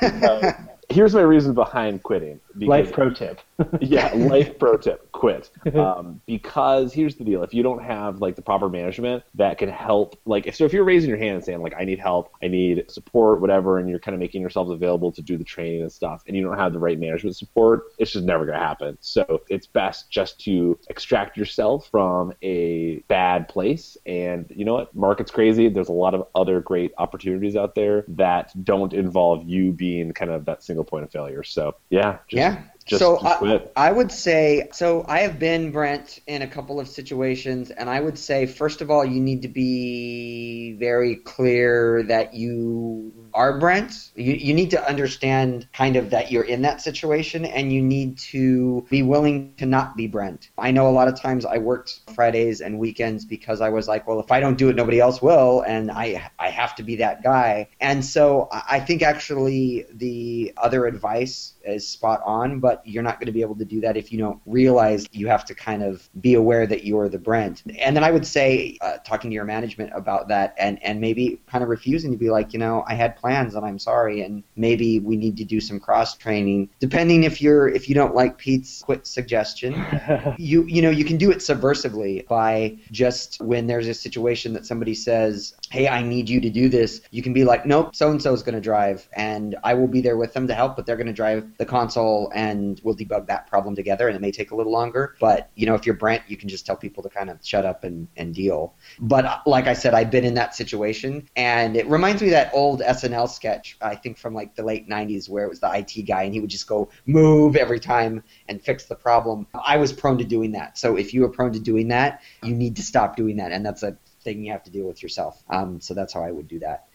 uh, 0.02 0.54
here's 0.90 1.14
my 1.14 1.22
reason 1.22 1.54
behind 1.54 2.04
quitting. 2.04 2.40
Life 2.56 2.92
pro 2.92 3.10
tip. 3.10 3.42
yeah, 3.82 4.12
life 4.14 4.58
pro 4.60 4.78
tip: 4.78 5.12
quit. 5.12 5.50
Um, 5.74 6.22
because 6.26 6.94
here's 6.94 7.16
the 7.16 7.24
deal: 7.24 7.44
if 7.44 7.54
you 7.54 7.64
don't 7.64 7.84
have 7.84 8.20
like 8.20 8.36
the 8.36 8.42
proper 8.42 8.70
management 8.70 9.24
that 9.36 9.58
can 9.58 9.70
help, 9.70 10.20
like, 10.26 10.54
so 10.54 10.66
if 10.66 10.74
you're 10.74 10.84
raising 10.84 11.10
your 11.10 11.18
hand 11.18 11.36
and 11.36 11.44
saying 11.44 11.62
like, 11.62 11.74
"I 11.78 11.84
need 11.84 12.00
help, 12.00 12.32
I 12.42 12.48
need 12.48 12.90
support, 12.90 13.42
whatever," 13.42 13.80
and 13.80 13.90
you're 13.90 14.00
kind 14.00 14.14
of 14.14 14.20
making 14.20 14.42
yourselves 14.42 14.72
available 14.72 15.12
to 15.12 15.22
do 15.22 15.38
the 15.38 15.44
training 15.44 15.82
and 15.82 15.92
stuff, 15.92 16.24
and 16.28 16.36
you 16.36 16.44
don't 16.44 16.58
have 16.58 16.74
the 16.74 16.80
right 16.80 17.00
management 17.00 17.36
support, 17.36 17.84
it's 17.98 18.12
just 18.12 18.26
never 18.26 18.46
going 18.46 18.58
to 18.58 18.64
happen. 18.64 18.98
So 19.02 19.42
it's 19.50 19.68
best 19.68 20.10
just 20.10 20.40
to 20.42 20.78
extract 20.90 21.38
yourself 21.38 21.88
from 21.90 22.34
a 22.42 22.98
bad 23.08 23.48
place. 23.48 23.98
And 24.06 24.46
you 24.56 24.66
know 24.66 24.74
what? 24.74 24.96
Market's 24.96 25.32
crazy. 25.32 25.70
There's 25.70 25.90
a 25.90 25.94
lot 25.94 26.14
of 26.14 26.28
other 26.36 26.62
great 26.62 26.92
opportunities 26.98 27.56
out 27.56 27.76
there 27.76 28.06
that 28.10 28.52
don't 28.64 28.94
involve 28.94 29.44
you 29.48 29.72
being 29.72 30.12
kind 30.12 30.32
of 30.32 30.46
that 30.46 30.64
single 30.64 30.84
point 30.84 31.04
of 31.04 31.12
failure. 31.12 31.44
So 31.44 31.76
yeah, 31.90 32.18
just, 32.28 32.38
yeah. 32.38 32.43
Just, 32.86 33.00
so 33.00 33.18
I. 33.20 33.88
I 33.88 33.92
would 33.92 34.12
say 34.12 34.68
so. 34.74 35.06
I 35.08 35.20
have 35.20 35.40
been 35.40 35.72
Brent 35.72 36.20
in 36.28 36.42
a 36.42 36.48
couple 36.48 36.80
of 36.80 36.88
situations, 36.90 37.72
and 37.72 37.90
I 37.90 38.00
would 38.00 38.20
say 38.20 38.46
first 38.46 38.82
of 38.82 38.92
all, 38.92 39.06
you 39.06 39.22
need 39.22 39.44
to 39.44 39.48
be 39.48 40.76
very 40.78 41.16
clear 41.16 42.04
that 42.04 42.34
you 42.34 43.14
are 43.34 43.58
Brent, 43.58 44.12
you, 44.16 44.34
you 44.34 44.54
need 44.54 44.72
to 44.72 44.88
understand 44.88 45.68
kind 45.74 45.96
of 45.96 46.12
that 46.12 46.32
you're 46.32 46.44
in 46.44 46.62
that 46.64 46.82
situation 46.82 47.46
and 47.46 47.72
you 47.72 47.82
need 47.82 48.18
to 48.18 48.86
be 48.90 49.02
willing 49.02 49.56
to 49.58 49.66
not 49.66 49.96
be 49.96 50.08
Brent. 50.08 50.50
I 50.58 50.72
know 50.72 50.88
a 50.88 50.92
lot 50.92 51.08
of 51.08 51.20
times 51.20 51.46
I 51.46 51.58
worked 51.58 52.02
Fridays 52.14 52.62
and 52.62 52.78
weekends 52.78 53.26
because 53.26 53.62
I 53.62 53.70
was 53.70 53.88
like, 53.88 54.08
well, 54.08 54.20
if 54.20 54.32
I 54.32 54.40
don't 54.40 54.58
do 54.58 54.70
it, 54.70 54.76
nobody 54.76 55.00
else 55.00 55.22
will, 55.22 55.62
and 55.62 55.90
I 55.92 56.30
I 56.38 56.50
have 56.50 56.76
to 56.76 56.84
be 56.84 56.98
that 56.98 57.24
guy. 57.24 57.70
And 57.80 58.06
so 58.06 58.50
I 58.52 58.80
think 58.80 59.02
actually 59.02 59.86
the 59.92 60.54
other 60.58 60.86
advice 60.86 61.53
is 61.64 61.88
spot 61.88 62.22
on, 62.26 62.60
but 62.60 62.82
you're 62.86 63.04
not 63.04 63.20
going 63.20 63.28
to 63.28 63.32
be 63.32 63.42
able 63.42 63.56
to 63.56 63.66
do 63.66 63.82
that 63.82 63.98
if 63.98 64.12
you 64.12 64.18
don't 64.18 64.42
realize 64.46 65.06
you 65.12 65.28
have 65.28 65.46
to 65.46 65.56
kind 65.56 65.84
of 65.84 66.10
be 66.22 66.34
aware 66.34 66.68
that 66.68 66.84
you're 66.84 67.10
the 67.10 67.18
Brent. 67.18 67.64
And 67.80 67.96
then 67.96 68.04
I 68.04 68.12
would 68.12 68.26
say, 68.26 68.78
uh, 68.82 68.98
talking 69.06 69.30
to 69.30 69.34
your 69.34 69.46
management 69.46 69.92
about 69.96 70.28
that 70.30 70.56
and, 70.58 70.82
and 70.84 71.00
maybe 71.00 71.42
kind 71.48 71.64
of 71.64 71.70
refusing 71.70 72.12
to 72.12 72.18
be 72.18 72.30
like, 72.30 72.54
you 72.54 72.60
know, 72.60 72.84
I 72.88 72.96
had 72.96 73.16
plans 73.16 73.56
and 73.56 73.66
I'm 73.66 73.80
sorry, 73.80 74.22
and 74.22 74.44
maybe 74.56 75.00
we 75.00 75.18
need 75.18 75.38
to 75.38 75.44
do 75.44 75.60
some 75.60 75.80
cross 75.80 76.16
training. 76.16 76.70
Depending 76.80 77.24
if 77.24 77.42
you're 77.42 77.68
if 77.68 77.90
you 77.90 77.96
don't 77.96 78.16
like 78.16 78.38
Pete's 78.38 78.82
quit 78.82 79.08
suggestion, 79.08 79.74
you 80.38 80.64
you 80.64 80.82
know 80.82 80.90
you 80.90 81.06
can 81.06 81.18
do 81.18 81.32
it 81.32 81.38
subversively 81.38 82.28
by 82.28 82.78
just 82.92 83.42
when 83.42 83.68
there's 83.68 83.88
a 83.88 83.94
situation 83.94 84.54
that 84.54 84.66
somebody 84.66 84.94
says, 84.94 85.56
hey, 85.74 85.88
I 85.88 86.04
need 86.04 86.30
you 86.30 86.40
to 86.40 86.52
do 86.52 86.70
this, 86.70 87.02
you 87.10 87.24
can 87.24 87.34
be 87.34 87.44
like, 87.44 87.66
nope, 87.66 87.96
so 87.96 88.12
and 88.12 88.22
so 88.22 88.32
is 88.32 88.44
going 88.44 88.54
to 88.54 88.62
drive, 88.62 89.10
and 89.12 89.56
I 89.64 89.74
will 89.74 89.88
be 89.88 90.02
there 90.02 90.18
with 90.18 90.32
them 90.32 90.48
to 90.48 90.54
help, 90.54 90.76
but 90.76 90.86
they're 90.86 90.98
going 90.98 91.08
to 91.08 91.14
drive 91.14 91.58
the 91.58 91.66
console, 91.66 92.32
and 92.36 92.80
we'll 92.84 92.96
debug 92.96 93.26
that 93.26 93.48
problem 93.48 93.76
together, 93.76 94.08
and 94.08 94.16
it 94.16 94.22
may 94.22 94.32
take 94.32 94.52
a 94.52 94.56
little 94.56 94.72
longer. 94.72 95.16
But 95.20 95.50
you 95.56 95.66
know, 95.66 95.74
if 95.74 95.88
you're 95.88 95.96
Brent, 95.96 96.22
you 96.28 96.38
can 96.38 96.48
just 96.48 96.68
tell 96.68 96.76
people 96.76 97.02
to 97.02 97.10
kind 97.10 97.28
of 97.28 97.40
shut 97.44 97.66
up 97.66 97.84
and, 97.84 98.08
and 98.16 98.36
deal. 98.36 98.76
But 99.00 99.42
like 99.48 99.66
I 99.66 99.74
said, 99.74 99.96
I've 99.96 100.12
been 100.12 100.26
in 100.26 100.36
that 100.36 100.54
situation, 100.54 101.28
and 101.36 101.76
it 101.76 101.88
reminds 101.88 102.22
me 102.22 102.28
of 102.28 102.34
that 102.34 102.52
old 102.54 102.82
SNL 102.82 103.28
sketch, 103.28 103.76
I 103.82 103.96
think 103.96 104.20
from 104.20 104.36
like 104.36 104.56
the 104.56 104.62
late 104.62 104.88
'90s, 104.88 105.28
where 105.28 105.44
it 105.44 105.50
was 105.50 105.60
the 105.60 105.72
IT 105.74 106.04
guy, 106.04 106.22
and 106.22 106.36
he 106.36 106.40
would 106.40 106.52
just 106.52 106.68
go 106.68 106.90
move 107.08 107.56
every 107.56 107.80
time 107.80 108.24
and 108.48 108.62
fix 108.62 108.86
the 108.86 108.96
problem. 108.96 109.48
I 109.56 109.78
was 109.78 109.92
prone 109.92 110.20
to 110.20 110.24
doing 110.24 110.52
that. 110.52 110.78
So 110.78 110.98
if 110.98 111.16
you 111.16 111.26
are 111.26 111.30
prone 111.30 111.54
to 111.54 111.60
doing 111.60 111.88
that, 111.88 112.22
you 112.44 112.54
need 112.54 112.76
to 112.76 112.84
stop 112.84 113.16
doing 113.16 113.38
that, 113.38 113.52
and 113.52 113.66
that's 113.66 113.82
a 113.82 113.98
thing 114.24 114.44
you 114.44 114.52
have 114.52 114.64
to 114.64 114.72
deal 114.72 114.86
with 114.86 115.04
yourself. 115.04 115.44
Um, 115.50 115.80
so 115.82 115.94
that's 115.94 116.14
how 116.14 116.24
I 116.24 116.32
would 116.32 116.48
do 116.48 116.60
that. 116.60 116.88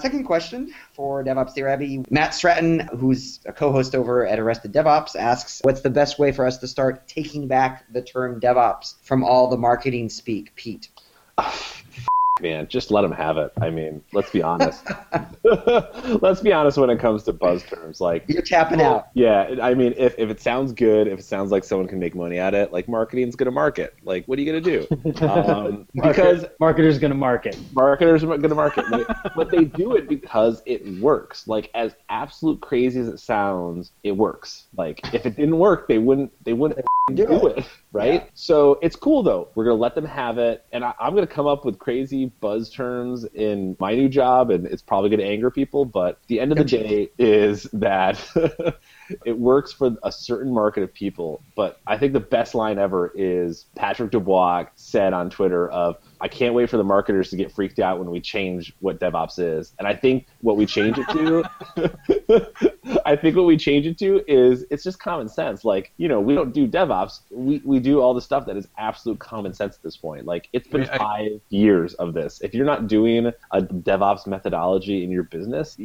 Second 0.00 0.24
question 0.24 0.72
for 0.94 1.22
DevOps 1.22 1.54
Dear 1.54 1.68
Abby. 1.68 2.02
Matt 2.08 2.34
Stratton, 2.34 2.80
who's 2.98 3.40
a 3.44 3.52
co-host 3.52 3.94
over 3.94 4.26
at 4.26 4.38
Arrested 4.38 4.72
DevOps, 4.72 5.14
asks, 5.14 5.60
"What's 5.62 5.82
the 5.82 5.90
best 5.90 6.18
way 6.18 6.32
for 6.32 6.46
us 6.46 6.56
to 6.58 6.68
start 6.68 7.06
taking 7.06 7.48
back 7.48 7.84
the 7.92 8.00
term 8.00 8.40
DevOps 8.40 8.94
from 9.02 9.22
all 9.22 9.48
the 9.48 9.58
marketing 9.58 10.08
speak?" 10.08 10.54
Pete. 10.54 10.88
man, 12.42 12.68
just 12.68 12.90
let 12.90 13.02
them 13.02 13.12
have 13.12 13.36
it. 13.36 13.52
I 13.60 13.70
mean, 13.70 14.02
let's 14.12 14.30
be 14.30 14.42
honest. 14.42 14.86
let's 16.22 16.40
be 16.40 16.52
honest 16.52 16.78
when 16.78 16.90
it 16.90 16.98
comes 16.98 17.22
to 17.24 17.32
buzz 17.32 17.62
terms. 17.64 18.00
Like 18.00 18.24
you're 18.28 18.42
tapping 18.42 18.80
out. 18.80 19.08
Yeah, 19.14 19.56
I 19.62 19.74
mean, 19.74 19.94
if, 19.96 20.14
if 20.18 20.30
it 20.30 20.40
sounds 20.40 20.72
good, 20.72 21.06
if 21.06 21.18
it 21.18 21.24
sounds 21.24 21.50
like 21.50 21.64
someone 21.64 21.88
can 21.88 21.98
make 21.98 22.14
money 22.14 22.38
at 22.38 22.54
it, 22.54 22.72
like 22.72 22.88
marketing's 22.88 23.36
gonna 23.36 23.50
market. 23.50 23.94
Like, 24.02 24.26
what 24.26 24.38
are 24.38 24.42
you 24.42 24.52
gonna 24.52 24.60
do? 24.60 24.86
Um, 25.26 25.86
because 25.94 26.44
marketers 26.58 26.98
gonna 26.98 27.14
market. 27.14 27.58
Marketers 27.72 28.24
are 28.24 28.38
gonna 28.38 28.54
market, 28.54 28.84
but 29.36 29.50
they 29.50 29.64
do 29.64 29.94
it 29.94 30.08
because 30.08 30.62
it 30.66 30.86
works. 31.00 31.46
Like, 31.46 31.70
as 31.74 31.94
absolute 32.08 32.60
crazy 32.60 33.00
as 33.00 33.08
it 33.08 33.18
sounds, 33.18 33.92
it 34.02 34.12
works. 34.12 34.66
Like, 34.76 35.00
if 35.14 35.26
it 35.26 35.36
didn't 35.36 35.58
work, 35.58 35.88
they 35.88 35.98
wouldn't 35.98 36.32
they 36.44 36.52
wouldn't 36.52 36.84
do, 37.14 37.46
it. 37.48 37.66
right? 37.92 38.22
Yeah. 38.24 38.30
So 38.34 38.78
it's 38.82 38.96
cool 38.96 39.22
though. 39.22 39.48
We're 39.54 39.64
gonna 39.64 39.76
let 39.76 39.94
them 39.94 40.04
have 40.04 40.38
it, 40.38 40.64
and 40.72 40.84
I, 40.84 40.94
am 41.00 41.14
gonna 41.14 41.26
come 41.26 41.46
up 41.46 41.64
with 41.64 41.78
crazy 41.78 42.29
buzz 42.40 42.70
terms 42.70 43.24
in 43.24 43.76
my 43.80 43.94
new 43.94 44.08
job, 44.08 44.50
and 44.50 44.66
it's 44.66 44.82
probably 44.82 45.10
gonna 45.10 45.24
anger 45.24 45.50
people. 45.50 45.84
But 45.84 46.18
the 46.26 46.40
end 46.40 46.52
of 46.52 46.58
the 46.58 46.64
day 46.64 47.10
is 47.18 47.64
that 47.72 48.20
it 49.24 49.38
works 49.38 49.72
for 49.72 49.96
a 50.02 50.12
certain 50.12 50.52
market 50.52 50.82
of 50.82 50.92
people. 50.92 51.42
But 51.56 51.80
I 51.86 51.98
think 51.98 52.12
the 52.12 52.20
best 52.20 52.54
line 52.54 52.78
ever 52.78 53.12
is 53.14 53.66
Patrick 53.74 54.12
Debois 54.12 54.68
said 54.76 55.12
on 55.12 55.30
Twitter 55.30 55.68
of 55.68 55.96
I 56.20 56.28
can't 56.28 56.54
wait 56.54 56.68
for 56.68 56.76
the 56.76 56.84
marketers 56.84 57.30
to 57.30 57.36
get 57.36 57.50
freaked 57.52 57.78
out 57.78 57.98
when 57.98 58.10
we 58.10 58.20
change 58.20 58.74
what 58.80 59.00
DevOps 59.00 59.38
is. 59.38 59.72
And 59.78 59.88
I 59.88 59.94
think 59.94 60.26
what 60.40 60.56
we 60.56 60.66
change 60.66 60.98
it 60.98 61.08
to, 61.08 63.00
I 63.06 63.16
think 63.16 63.36
what 63.36 63.46
we 63.46 63.56
change 63.56 63.86
it 63.86 63.98
to 63.98 64.22
is 64.26 64.64
it's 64.70 64.84
just 64.84 64.98
common 64.98 65.28
sense. 65.28 65.64
Like, 65.64 65.92
you 65.96 66.08
know, 66.08 66.20
we 66.20 66.34
don't 66.34 66.52
do 66.52 66.66
DevOps. 66.66 67.20
We, 67.30 67.62
we 67.64 67.80
do 67.80 68.00
all 68.00 68.14
the 68.14 68.20
stuff 68.20 68.46
that 68.46 68.56
is 68.56 68.68
absolute 68.78 69.18
common 69.18 69.54
sense 69.54 69.76
at 69.76 69.82
this 69.82 69.96
point. 69.96 70.26
Like, 70.26 70.48
it's 70.52 70.68
been 70.68 70.82
I 70.82 70.98
five 70.98 71.30
I, 71.32 71.40
years 71.48 71.94
of 71.94 72.14
this. 72.14 72.40
If 72.42 72.54
you're 72.54 72.66
not 72.66 72.86
doing 72.86 73.32
a 73.52 73.62
DevOps 73.62 74.26
methodology 74.26 75.02
in 75.04 75.10
your 75.10 75.24
business, 75.24 75.76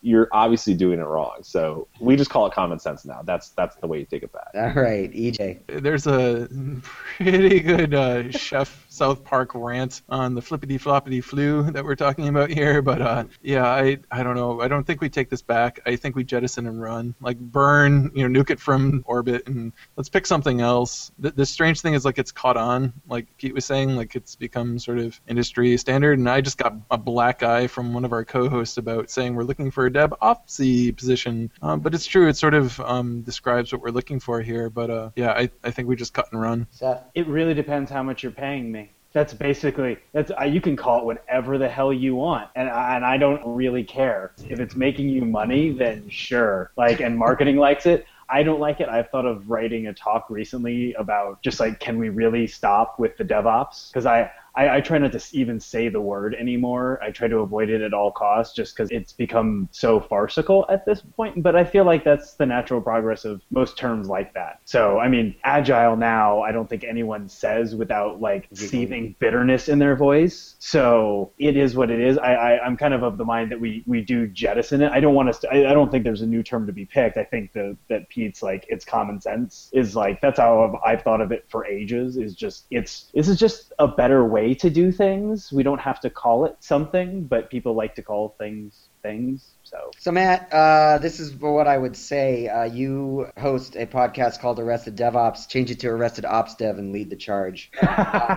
you're 0.00 0.28
obviously 0.32 0.74
doing 0.74 0.98
it 1.00 1.06
wrong. 1.06 1.38
So 1.42 1.88
we 2.00 2.16
just 2.16 2.30
call 2.30 2.46
it 2.46 2.52
common 2.52 2.78
sense 2.78 3.04
now. 3.04 3.22
That's 3.22 3.50
that's 3.50 3.76
the 3.76 3.86
way 3.86 3.98
you 3.98 4.06
take 4.06 4.22
it 4.22 4.32
back. 4.32 4.50
All 4.54 4.82
right, 4.82 5.12
EJ. 5.12 5.82
There's 5.82 6.06
a 6.06 6.48
pretty 6.82 7.60
good 7.60 7.94
uh, 7.94 8.30
chef 8.30 8.86
South 8.92 9.24
Park 9.24 9.52
rant 9.54 10.02
on 10.10 10.34
the 10.34 10.42
flippity 10.42 10.78
floppity 10.78 11.24
flu 11.24 11.62
that 11.70 11.82
we're 11.82 11.96
talking 11.96 12.28
about 12.28 12.50
here, 12.50 12.82
but 12.82 13.00
uh, 13.00 13.24
yeah, 13.40 13.66
I 13.66 13.98
I 14.10 14.22
don't 14.22 14.36
know. 14.36 14.60
I 14.60 14.68
don't 14.68 14.86
think 14.86 15.00
we 15.00 15.08
take 15.08 15.30
this 15.30 15.40
back. 15.40 15.80
I 15.86 15.96
think 15.96 16.14
we 16.14 16.24
jettison 16.24 16.66
and 16.66 16.80
run, 16.80 17.14
like 17.20 17.38
burn, 17.38 18.12
you 18.14 18.28
know, 18.28 18.40
nuke 18.40 18.50
it 18.50 18.60
from 18.60 19.02
orbit, 19.06 19.48
and 19.48 19.72
let's 19.96 20.10
pick 20.10 20.26
something 20.26 20.60
else. 20.60 21.10
The, 21.18 21.30
the 21.30 21.46
strange 21.46 21.80
thing 21.80 21.94
is 21.94 22.04
like 22.04 22.18
it's 22.18 22.32
caught 22.32 22.58
on, 22.58 22.92
like 23.08 23.34
Pete 23.38 23.54
was 23.54 23.64
saying, 23.64 23.96
like 23.96 24.14
it's 24.14 24.36
become 24.36 24.78
sort 24.78 24.98
of 24.98 25.18
industry 25.26 25.74
standard. 25.78 26.18
And 26.18 26.28
I 26.28 26.42
just 26.42 26.58
got 26.58 26.74
a 26.90 26.98
black 26.98 27.42
eye 27.42 27.68
from 27.68 27.94
one 27.94 28.04
of 28.04 28.12
our 28.12 28.26
co-hosts 28.26 28.76
about 28.76 29.08
saying 29.08 29.34
we're 29.34 29.44
looking 29.44 29.70
for 29.70 29.86
a 29.86 29.90
DevOpsy 29.90 30.94
position, 30.94 31.50
um, 31.62 31.80
but 31.80 31.94
it's 31.94 32.06
true. 32.06 32.28
It 32.28 32.36
sort 32.36 32.52
of 32.52 32.78
um, 32.80 33.22
describes 33.22 33.72
what 33.72 33.80
we're 33.80 33.90
looking 33.90 34.20
for 34.20 34.42
here. 34.42 34.68
But 34.68 34.90
uh, 34.90 35.10
yeah, 35.16 35.30
I 35.32 35.50
I 35.64 35.70
think 35.70 35.88
we 35.88 35.96
just 35.96 36.12
cut 36.12 36.28
and 36.30 36.42
run. 36.42 36.66
Seth? 36.70 37.04
It 37.14 37.26
really 37.26 37.54
depends 37.54 37.90
how 37.90 38.02
much 38.02 38.22
you're 38.22 38.32
paying 38.32 38.70
me. 38.70 38.91
That's 39.12 39.34
basically 39.34 39.98
that's 40.12 40.30
uh, 40.40 40.44
you 40.44 40.60
can 40.60 40.76
call 40.76 41.00
it 41.00 41.04
whatever 41.04 41.58
the 41.58 41.68
hell 41.68 41.92
you 41.92 42.14
want, 42.14 42.48
and 42.54 42.68
and 42.68 43.04
I 43.04 43.18
don't 43.18 43.42
really 43.44 43.84
care 43.84 44.32
if 44.48 44.58
it's 44.58 44.74
making 44.74 45.08
you 45.08 45.24
money. 45.24 45.70
Then 45.70 46.08
sure, 46.08 46.72
like 46.76 47.00
and 47.00 47.18
marketing 47.18 47.56
likes 47.56 47.86
it. 47.86 48.06
I 48.32 48.42
don't 48.42 48.60
like 48.60 48.80
it. 48.80 48.88
I've 48.88 49.10
thought 49.10 49.26
of 49.26 49.50
writing 49.50 49.88
a 49.88 49.92
talk 49.92 50.30
recently 50.30 50.94
about 50.94 51.42
just 51.42 51.60
like, 51.60 51.80
can 51.80 51.98
we 51.98 52.08
really 52.08 52.46
stop 52.46 52.98
with 52.98 53.14
the 53.18 53.24
DevOps? 53.24 53.90
Because 53.90 54.06
I, 54.06 54.30
I, 54.54 54.76
I, 54.76 54.80
try 54.80 54.98
not 54.98 55.12
to 55.12 55.22
even 55.32 55.60
say 55.60 55.88
the 55.88 56.00
word 56.00 56.34
anymore. 56.34 57.00
I 57.02 57.10
try 57.10 57.28
to 57.28 57.38
avoid 57.38 57.70
it 57.70 57.80
at 57.80 57.94
all 57.94 58.10
costs 58.10 58.54
just 58.54 58.76
because 58.76 58.90
it's 58.90 59.12
become 59.12 59.68
so 59.72 60.00
farcical 60.00 60.66
at 60.68 60.84
this 60.84 61.00
point. 61.00 61.42
But 61.42 61.56
I 61.56 61.64
feel 61.64 61.84
like 61.84 62.04
that's 62.04 62.34
the 62.34 62.46
natural 62.46 62.80
progress 62.80 63.24
of 63.24 63.40
most 63.50 63.78
terms 63.78 64.08
like 64.08 64.34
that. 64.34 64.60
So, 64.64 64.98
I 64.98 65.08
mean, 65.08 65.34
agile 65.44 65.96
now, 65.96 66.42
I 66.42 66.52
don't 66.52 66.68
think 66.68 66.84
anyone 66.84 67.28
says 67.28 67.74
without 67.74 68.20
like 68.20 68.48
seething 68.52 69.14
bitterness 69.18 69.68
in 69.68 69.78
their 69.78 69.96
voice. 69.96 70.56
So 70.58 71.32
it 71.38 71.56
is 71.56 71.74
what 71.74 71.90
it 71.90 72.00
is. 72.00 72.18
I, 72.18 72.34
I, 72.34 72.66
am 72.66 72.76
kind 72.76 72.94
of 72.94 73.02
of 73.02 73.16
the 73.16 73.24
mind 73.24 73.50
that 73.52 73.60
we, 73.60 73.82
we 73.86 74.02
do 74.02 74.26
jettison 74.26 74.82
it. 74.82 74.92
I 74.92 75.00
don't 75.00 75.14
want 75.14 75.28
us 75.28 75.38
to, 75.40 75.52
I, 75.52 75.70
I 75.70 75.74
don't 75.74 75.90
think 75.90 76.04
there's 76.04 76.22
a 76.22 76.26
new 76.26 76.42
term 76.42 76.66
to 76.66 76.72
be 76.72 76.84
picked. 76.84 77.16
I 77.16 77.24
think 77.24 77.52
the, 77.52 77.76
that 77.88 78.08
Pete's 78.08 78.42
like, 78.42 78.66
it's 78.68 78.84
common 78.84 79.20
sense 79.20 79.70
is 79.72 79.96
like, 79.96 80.20
that's 80.20 80.38
how 80.38 80.64
I've, 80.64 80.92
I've 80.92 81.02
thought 81.02 81.20
of 81.20 81.32
it 81.32 81.46
for 81.48 81.64
ages 81.64 82.16
is 82.16 82.34
just, 82.34 82.66
it's, 82.70 83.10
this 83.14 83.28
is 83.28 83.38
just 83.38 83.72
a 83.78 83.88
better 83.88 84.24
way 84.24 84.41
way 84.42 84.54
to 84.54 84.70
do 84.70 84.90
things. 84.90 85.52
We 85.52 85.62
don't 85.62 85.80
have 85.80 86.00
to 86.00 86.10
call 86.10 86.44
it 86.46 86.56
something, 86.60 87.24
but 87.24 87.50
people 87.50 87.74
like 87.74 87.94
to 87.96 88.02
call 88.02 88.34
things 88.38 88.88
things. 89.02 89.54
So, 89.72 89.90
so 89.98 90.12
Matt, 90.12 90.52
uh, 90.52 90.98
this 90.98 91.18
is 91.18 91.34
what 91.34 91.66
I 91.66 91.78
would 91.78 91.96
say. 91.96 92.46
Uh, 92.46 92.64
you 92.64 93.30
host 93.38 93.74
a 93.74 93.86
podcast 93.86 94.38
called 94.38 94.58
Arrested 94.58 94.96
DevOps. 94.98 95.48
Change 95.48 95.70
it 95.70 95.80
to 95.80 95.88
Arrested 95.88 96.26
Ops 96.26 96.54
Dev 96.56 96.76
and 96.76 96.92
lead 96.92 97.08
the 97.08 97.16
charge. 97.16 97.70
uh, 97.82 98.36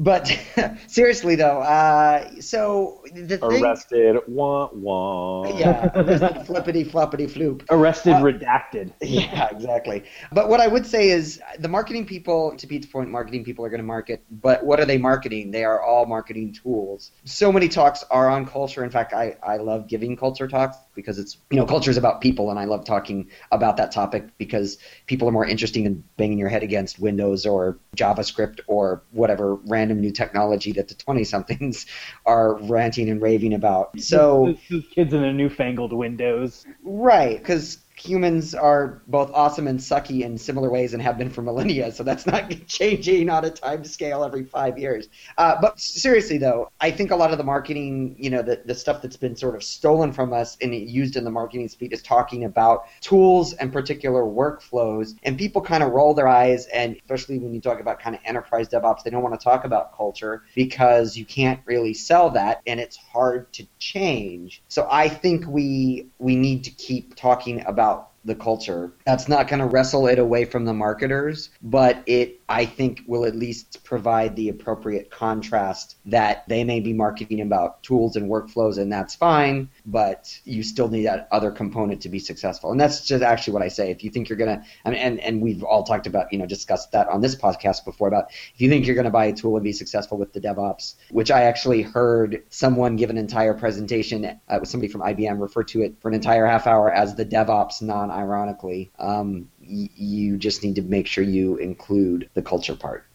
but 0.00 0.36
seriously 0.88 1.36
though, 1.36 1.60
uh, 1.60 2.28
so 2.40 3.04
the 3.14 3.38
thing, 3.38 3.62
arrested, 3.62 4.16
wah 4.26 4.70
wah. 4.72 5.56
Yeah, 5.56 5.88
arrested 5.94 6.46
flippity 6.46 6.84
floppity 6.84 7.30
floop. 7.30 7.64
Arrested 7.70 8.14
uh, 8.14 8.22
redacted. 8.22 8.92
Yeah, 9.12 9.50
exactly. 9.52 10.02
But 10.32 10.48
what 10.48 10.60
I 10.60 10.66
would 10.66 10.86
say 10.86 11.10
is 11.10 11.40
the 11.60 11.68
marketing 11.68 12.06
people, 12.06 12.56
to 12.56 12.66
Pete's 12.66 12.86
point, 12.86 13.08
marketing 13.08 13.44
people 13.44 13.64
are 13.64 13.68
going 13.68 13.80
to 13.80 13.86
market. 13.86 14.24
But 14.30 14.64
what 14.64 14.80
are 14.80 14.86
they 14.86 14.98
marketing? 14.98 15.52
They 15.52 15.64
are 15.64 15.80
all 15.80 16.06
marketing 16.06 16.54
tools. 16.54 17.12
So 17.24 17.52
many 17.52 17.68
talks 17.68 18.02
are 18.10 18.28
on 18.28 18.46
culture. 18.46 18.82
In 18.82 18.90
fact, 18.90 19.12
I 19.12 19.36
I 19.46 19.58
love 19.58 19.86
giving 19.86 20.16
culture 20.16 20.48
talks 20.48 20.71
because 20.94 21.18
it's 21.18 21.38
you 21.50 21.56
know 21.56 21.64
culture 21.64 21.90
is 21.90 21.96
about 21.96 22.20
people 22.20 22.50
and 22.50 22.58
I 22.58 22.64
love 22.64 22.84
talking 22.84 23.30
about 23.50 23.76
that 23.78 23.92
topic 23.92 24.36
because 24.38 24.78
people 25.06 25.28
are 25.28 25.32
more 25.32 25.46
interesting 25.46 25.86
in 25.86 26.04
banging 26.16 26.38
your 26.38 26.48
head 26.48 26.62
against 26.62 26.98
Windows 26.98 27.46
or 27.46 27.78
JavaScript 27.96 28.60
or 28.66 29.02
whatever 29.10 29.54
random 29.54 30.00
new 30.00 30.10
technology 30.10 30.72
that 30.72 30.88
the 30.88 30.94
20 30.94 31.24
somethings 31.24 31.86
are 32.26 32.56
ranting 32.62 33.08
and 33.10 33.20
raving 33.20 33.54
about. 33.54 33.98
So 34.00 34.56
kids 34.90 35.12
in 35.12 35.24
a 35.24 35.32
newfangled 35.32 35.92
Windows. 35.92 36.66
Right, 36.82 37.38
because 37.38 37.78
humans 37.96 38.54
are 38.54 39.02
both 39.06 39.30
awesome 39.32 39.68
and 39.68 39.78
sucky 39.78 40.22
in 40.22 40.38
similar 40.38 40.70
ways 40.70 40.92
and 40.94 41.02
have 41.02 41.18
been 41.18 41.30
for 41.30 41.42
millennia, 41.42 41.92
so 41.92 42.02
that's 42.02 42.26
not 42.26 42.52
changing 42.66 43.28
on 43.28 43.44
a 43.44 43.50
time 43.50 43.84
scale 43.84 44.24
every 44.24 44.44
five 44.44 44.78
years. 44.78 45.08
Uh, 45.38 45.56
but 45.60 45.78
seriously, 45.78 46.38
though, 46.38 46.70
I 46.80 46.90
think 46.90 47.10
a 47.10 47.16
lot 47.16 47.32
of 47.32 47.38
the 47.38 47.44
marketing, 47.44 48.16
you 48.18 48.30
know, 48.30 48.42
the, 48.42 48.62
the 48.64 48.74
stuff 48.74 49.02
that's 49.02 49.16
been 49.16 49.36
sort 49.36 49.54
of 49.54 49.62
stolen 49.62 50.12
from 50.12 50.32
us 50.32 50.56
and 50.60 50.74
used 50.74 51.16
in 51.16 51.24
the 51.24 51.30
marketing 51.30 51.68
speak 51.68 51.92
is 51.92 52.02
talking 52.02 52.44
about 52.44 52.84
tools 53.00 53.52
and 53.52 53.72
particular 53.72 54.22
workflows, 54.22 55.14
and 55.22 55.38
people 55.38 55.62
kind 55.62 55.82
of 55.82 55.92
roll 55.92 56.14
their 56.14 56.28
eyes, 56.28 56.66
and 56.66 56.96
especially 56.96 57.38
when 57.38 57.54
you 57.54 57.60
talk 57.60 57.80
about 57.80 58.00
kind 58.00 58.16
of 58.16 58.22
enterprise 58.24 58.68
DevOps, 58.68 59.02
they 59.02 59.10
don't 59.10 59.22
want 59.22 59.38
to 59.38 59.42
talk 59.42 59.64
about 59.64 59.96
culture 59.96 60.42
because 60.54 61.16
you 61.16 61.24
can't 61.24 61.60
really 61.66 61.94
sell 61.94 62.30
that, 62.30 62.62
and 62.66 62.80
it's 62.80 62.96
hard 62.96 63.52
to 63.52 63.66
change. 63.78 64.62
So 64.68 64.88
I 64.90 65.08
think 65.08 65.46
we 65.46 66.06
we 66.18 66.36
need 66.36 66.64
to 66.64 66.70
keep 66.70 67.14
talking 67.14 67.64
about 67.66 67.91
the 68.24 68.34
culture. 68.34 68.92
That's 69.04 69.28
not 69.28 69.48
going 69.48 69.60
to 69.60 69.66
wrestle 69.66 70.06
it 70.06 70.18
away 70.18 70.44
from 70.44 70.64
the 70.64 70.74
marketers, 70.74 71.50
but 71.62 72.02
it, 72.06 72.40
I 72.52 72.66
think, 72.66 73.00
will 73.06 73.24
at 73.24 73.34
least 73.34 73.82
provide 73.82 74.36
the 74.36 74.50
appropriate 74.50 75.10
contrast 75.10 75.96
that 76.04 76.46
they 76.48 76.64
may 76.64 76.80
be 76.80 76.92
marketing 76.92 77.40
about 77.40 77.82
tools 77.82 78.14
and 78.14 78.30
workflows, 78.30 78.76
and 78.76 78.92
that's 78.92 79.14
fine, 79.14 79.70
but 79.86 80.38
you 80.44 80.62
still 80.62 80.88
need 80.88 81.06
that 81.06 81.28
other 81.32 81.50
component 81.50 82.02
to 82.02 82.10
be 82.10 82.18
successful. 82.18 82.70
And 82.70 82.78
that's 82.78 83.06
just 83.06 83.22
actually 83.22 83.54
what 83.54 83.62
I 83.62 83.68
say. 83.68 83.90
If 83.90 84.04
you 84.04 84.10
think 84.10 84.28
you're 84.28 84.36
going 84.36 84.60
to, 84.60 84.66
and, 84.84 85.18
and 85.18 85.40
we've 85.40 85.64
all 85.64 85.82
talked 85.82 86.06
about, 86.06 86.30
you 86.30 86.38
know, 86.38 86.44
discussed 86.44 86.92
that 86.92 87.08
on 87.08 87.22
this 87.22 87.34
podcast 87.34 87.86
before 87.86 88.06
about 88.06 88.26
if 88.28 88.60
you 88.60 88.68
think 88.68 88.84
you're 88.84 88.96
going 88.96 89.06
to 89.06 89.10
buy 89.10 89.24
a 89.24 89.32
tool 89.32 89.56
and 89.56 89.64
be 89.64 89.72
successful 89.72 90.18
with 90.18 90.34
the 90.34 90.40
DevOps, 90.40 90.96
which 91.10 91.30
I 91.30 91.44
actually 91.44 91.80
heard 91.80 92.42
someone 92.50 92.96
give 92.96 93.08
an 93.08 93.16
entire 93.16 93.54
presentation, 93.54 94.26
uh, 94.26 94.58
with 94.60 94.68
somebody 94.68 94.92
from 94.92 95.00
IBM 95.00 95.40
refer 95.40 95.62
to 95.62 95.80
it 95.80 95.94
for 96.02 96.08
an 96.08 96.14
entire 96.14 96.44
half 96.44 96.66
hour 96.66 96.92
as 96.92 97.14
the 97.14 97.24
DevOps 97.24 97.80
non 97.80 98.10
ironically, 98.10 98.92
um, 98.98 99.48
you 99.62 100.36
just 100.36 100.62
need 100.62 100.76
to 100.76 100.82
make 100.82 101.06
sure 101.06 101.24
you 101.24 101.56
include 101.56 102.28
the 102.34 102.42
culture 102.42 102.76
part. 102.76 103.06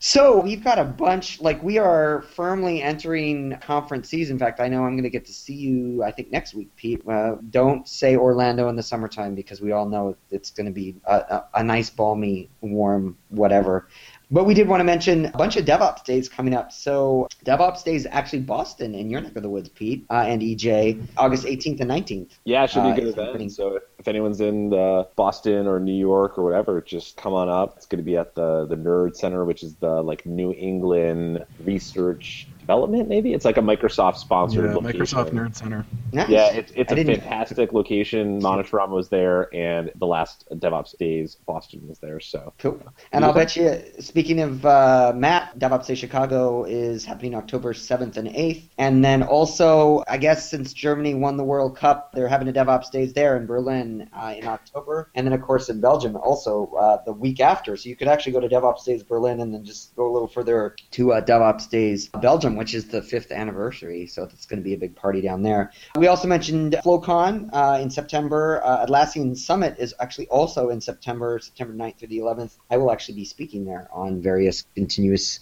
So 0.00 0.38
we've 0.38 0.62
got 0.62 0.78
a 0.78 0.84
bunch, 0.84 1.40
like 1.40 1.60
we 1.60 1.78
are 1.78 2.22
firmly 2.22 2.80
entering 2.80 3.58
conference 3.60 4.08
season. 4.08 4.36
In 4.36 4.38
fact, 4.38 4.60
I 4.60 4.68
know 4.68 4.84
I'm 4.84 4.92
going 4.92 5.02
to 5.02 5.10
get 5.10 5.24
to 5.24 5.32
see 5.32 5.54
you, 5.54 6.04
I 6.04 6.12
think, 6.12 6.30
next 6.30 6.54
week, 6.54 6.74
Pete. 6.76 7.02
Uh, 7.08 7.36
don't 7.50 7.88
say 7.88 8.14
Orlando 8.14 8.68
in 8.68 8.76
the 8.76 8.82
summertime 8.82 9.34
because 9.34 9.60
we 9.60 9.72
all 9.72 9.88
know 9.88 10.16
it's 10.30 10.52
going 10.52 10.66
to 10.66 10.72
be 10.72 10.94
a, 11.04 11.14
a, 11.14 11.48
a 11.54 11.64
nice, 11.64 11.90
balmy, 11.90 12.48
warm, 12.60 13.18
whatever. 13.28 13.88
But 14.30 14.44
we 14.44 14.52
did 14.52 14.68
want 14.68 14.80
to 14.80 14.84
mention 14.84 15.26
a 15.26 15.30
bunch 15.38 15.56
of 15.56 15.64
DevOps 15.64 16.04
days 16.04 16.28
coming 16.28 16.54
up. 16.54 16.70
So 16.70 17.28
DevOps 17.46 17.82
days 17.82 18.06
actually 18.10 18.40
Boston 18.40 18.94
in 18.94 19.08
your 19.08 19.22
neck 19.22 19.34
of 19.36 19.42
the 19.42 19.48
woods, 19.48 19.70
Pete 19.70 20.04
uh, 20.10 20.24
and 20.26 20.42
EJ, 20.42 21.06
August 21.16 21.44
18th 21.46 21.80
and 21.80 21.90
19th. 21.90 22.32
Yeah, 22.44 22.64
it 22.64 22.70
should 22.70 22.82
be 22.82 22.88
a 22.90 22.92
Uh, 22.92 22.94
good 22.96 23.04
it's 23.04 23.12
event. 23.14 23.26
happening. 23.28 23.48
So 23.48 23.80
if 23.98 24.06
anyone's 24.06 24.42
in 24.42 24.74
uh, 24.74 25.04
Boston 25.16 25.66
or 25.66 25.80
New 25.80 25.94
York 25.98 26.36
or 26.38 26.44
whatever, 26.44 26.82
just 26.82 27.16
come 27.16 27.32
on 27.32 27.48
up. 27.48 27.74
It's 27.78 27.86
going 27.86 27.98
to 27.98 28.04
be 28.04 28.18
at 28.18 28.34
the 28.34 28.66
the 28.66 28.76
Nerd 28.76 29.16
Center, 29.16 29.46
which 29.46 29.62
is 29.62 29.76
the 29.76 30.02
like 30.02 30.26
New 30.26 30.52
England 30.52 31.44
Research 31.64 32.48
Development. 32.68 33.08
Maybe 33.08 33.32
it's 33.32 33.46
like 33.46 33.56
a 33.56 33.62
Microsoft 33.62 34.12
Yeah, 34.12 34.18
sponsored 34.18 34.74
location. 34.74 35.00
Microsoft 35.00 35.30
Nerd 35.30 35.56
Center. 35.56 35.86
Nice. 36.12 36.28
Yeah, 36.28 36.52
it's, 36.52 36.70
it's 36.76 36.92
I 36.92 36.96
a 36.96 37.04
fantastic 37.04 37.72
location. 37.72 38.42
Monitorama 38.42 38.90
was 38.90 39.08
there, 39.08 39.48
and 39.54 39.90
the 39.96 40.06
last 40.06 40.46
DevOps 40.52 40.98
days, 40.98 41.36
Boston 41.46 41.88
was 41.88 41.98
there. 41.98 42.20
So 42.20 42.52
Cool. 42.58 42.78
And 43.10 43.24
I'll 43.24 43.32
bet 43.32 43.56
you, 43.56 43.80
speaking 44.00 44.40
of 44.40 44.66
uh, 44.66 45.14
Matt, 45.16 45.58
DevOps 45.58 45.86
Day 45.86 45.94
Chicago 45.94 46.64
is 46.64 47.06
happening 47.06 47.34
October 47.34 47.72
7th 47.72 48.18
and 48.18 48.28
8th. 48.28 48.64
And 48.76 49.02
then 49.02 49.22
also, 49.22 50.04
I 50.06 50.18
guess 50.18 50.50
since 50.50 50.74
Germany 50.74 51.14
won 51.14 51.38
the 51.38 51.44
World 51.44 51.74
Cup, 51.74 52.12
they're 52.12 52.28
having 52.28 52.48
a 52.48 52.52
DevOps 52.52 52.90
Days 52.90 53.14
there 53.14 53.38
in 53.38 53.46
Berlin 53.46 54.10
uh, 54.12 54.34
in 54.36 54.46
October. 54.46 55.10
And 55.14 55.26
then, 55.26 55.32
of 55.32 55.40
course, 55.40 55.70
in 55.70 55.80
Belgium 55.80 56.16
also 56.16 56.70
uh, 56.78 57.02
the 57.06 57.14
week 57.14 57.40
after. 57.40 57.78
So 57.78 57.88
you 57.88 57.96
could 57.96 58.08
actually 58.08 58.32
go 58.32 58.40
to 58.40 58.48
DevOps 58.48 58.84
Days 58.84 59.02
Berlin 59.02 59.40
and 59.40 59.54
then 59.54 59.64
just 59.64 59.96
go 59.96 60.06
a 60.06 60.12
little 60.12 60.28
further 60.28 60.76
to 60.90 61.12
uh, 61.14 61.22
DevOps 61.22 61.70
Days 61.70 62.08
Belgium, 62.08 62.57
which 62.58 62.74
is 62.74 62.88
the 62.88 63.00
fifth 63.00 63.30
anniversary. 63.30 64.08
So 64.08 64.24
it's 64.24 64.44
going 64.44 64.58
to 64.58 64.64
be 64.64 64.74
a 64.74 64.76
big 64.76 64.96
party 64.96 65.20
down 65.20 65.42
there. 65.42 65.70
We 65.96 66.08
also 66.08 66.26
mentioned 66.26 66.76
FlowCon 66.84 67.50
uh, 67.52 67.78
in 67.80 67.88
September. 67.88 68.60
Uh, 68.64 68.84
Atlassian 68.84 69.36
Summit 69.36 69.76
is 69.78 69.94
actually 70.00 70.26
also 70.26 70.70
in 70.70 70.80
September, 70.80 71.38
September 71.38 71.72
9th 71.72 71.98
through 71.98 72.08
the 72.08 72.18
11th. 72.18 72.56
I 72.68 72.76
will 72.78 72.90
actually 72.90 73.14
be 73.14 73.24
speaking 73.24 73.64
there 73.64 73.88
on 73.92 74.20
various 74.20 74.64
continuous, 74.74 75.38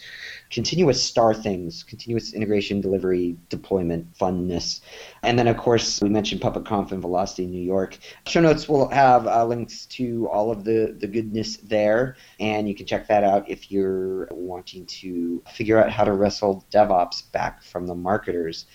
continuous 0.50 1.02
star 1.02 1.34
things, 1.34 1.82
continuous 1.82 2.32
integration, 2.32 2.80
delivery, 2.80 3.36
deployment, 3.48 4.14
funness. 4.14 4.80
And 5.22 5.38
then, 5.38 5.48
of 5.48 5.56
course, 5.56 6.00
we 6.00 6.08
mentioned 6.08 6.40
PuppetConf 6.40 6.92
and 6.92 7.00
Velocity 7.00 7.44
in 7.44 7.50
New 7.50 7.62
York. 7.62 7.98
Show 8.26 8.40
notes 8.40 8.68
will 8.68 8.88
have 8.90 9.26
uh, 9.26 9.44
links 9.44 9.86
to 9.86 10.28
all 10.28 10.50
of 10.50 10.64
the, 10.64 10.96
the 10.98 11.06
goodness 11.06 11.56
there, 11.58 12.16
and 12.38 12.68
you 12.68 12.74
can 12.74 12.86
check 12.86 13.08
that 13.08 13.24
out 13.24 13.48
if 13.48 13.70
you're 13.70 14.28
wanting 14.30 14.86
to 14.86 15.42
figure 15.52 15.78
out 15.82 15.90
how 15.90 16.04
to 16.04 16.12
wrestle 16.12 16.64
DevOps 16.70 17.30
back 17.32 17.62
from 17.62 17.86
the 17.86 17.94
marketers. 17.94 18.66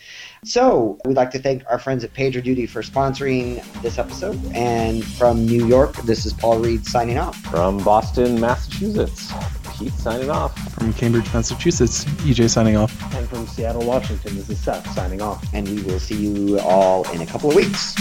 So, 0.44 0.98
we'd 1.06 1.16
like 1.16 1.32
to 1.32 1.40
thank 1.40 1.64
our 1.70 1.80
friends 1.80 2.04
at 2.04 2.14
PagerDuty 2.14 2.70
for 2.70 2.82
sponsoring 2.82 3.64
this 3.82 3.98
episode. 3.98 4.40
And 4.54 5.04
from 5.06 5.46
New 5.46 5.68
York, 5.68 5.96
this 6.04 6.26
is 6.26 6.34
Paul 6.34 6.60
Reed 6.60 6.86
signing 6.86 7.18
off. 7.18 7.36
from 7.52 7.78
Boston, 7.84 8.40
Massachusetts, 8.40 9.32
Pete 9.78 9.94
signing 9.94 10.30
off. 10.30 10.58
From 10.74 10.94
Cambridge, 10.94 11.26
Massachusetts, 11.72 12.04
EJ 12.26 12.50
signing 12.50 12.76
off. 12.76 12.92
And 13.16 13.28
from 13.30 13.48
Seattle, 13.48 13.86
Washington, 13.86 14.36
this 14.36 14.50
is 14.50 14.60
Seth 14.60 14.86
signing 14.94 15.22
off. 15.22 15.42
And 15.54 15.66
we 15.70 15.82
will 15.84 16.00
see 16.00 16.16
you 16.16 16.60
all 16.60 17.10
in 17.12 17.22
a 17.22 17.26
couple 17.26 17.50
of 17.50 17.56
weeks. 17.56 17.96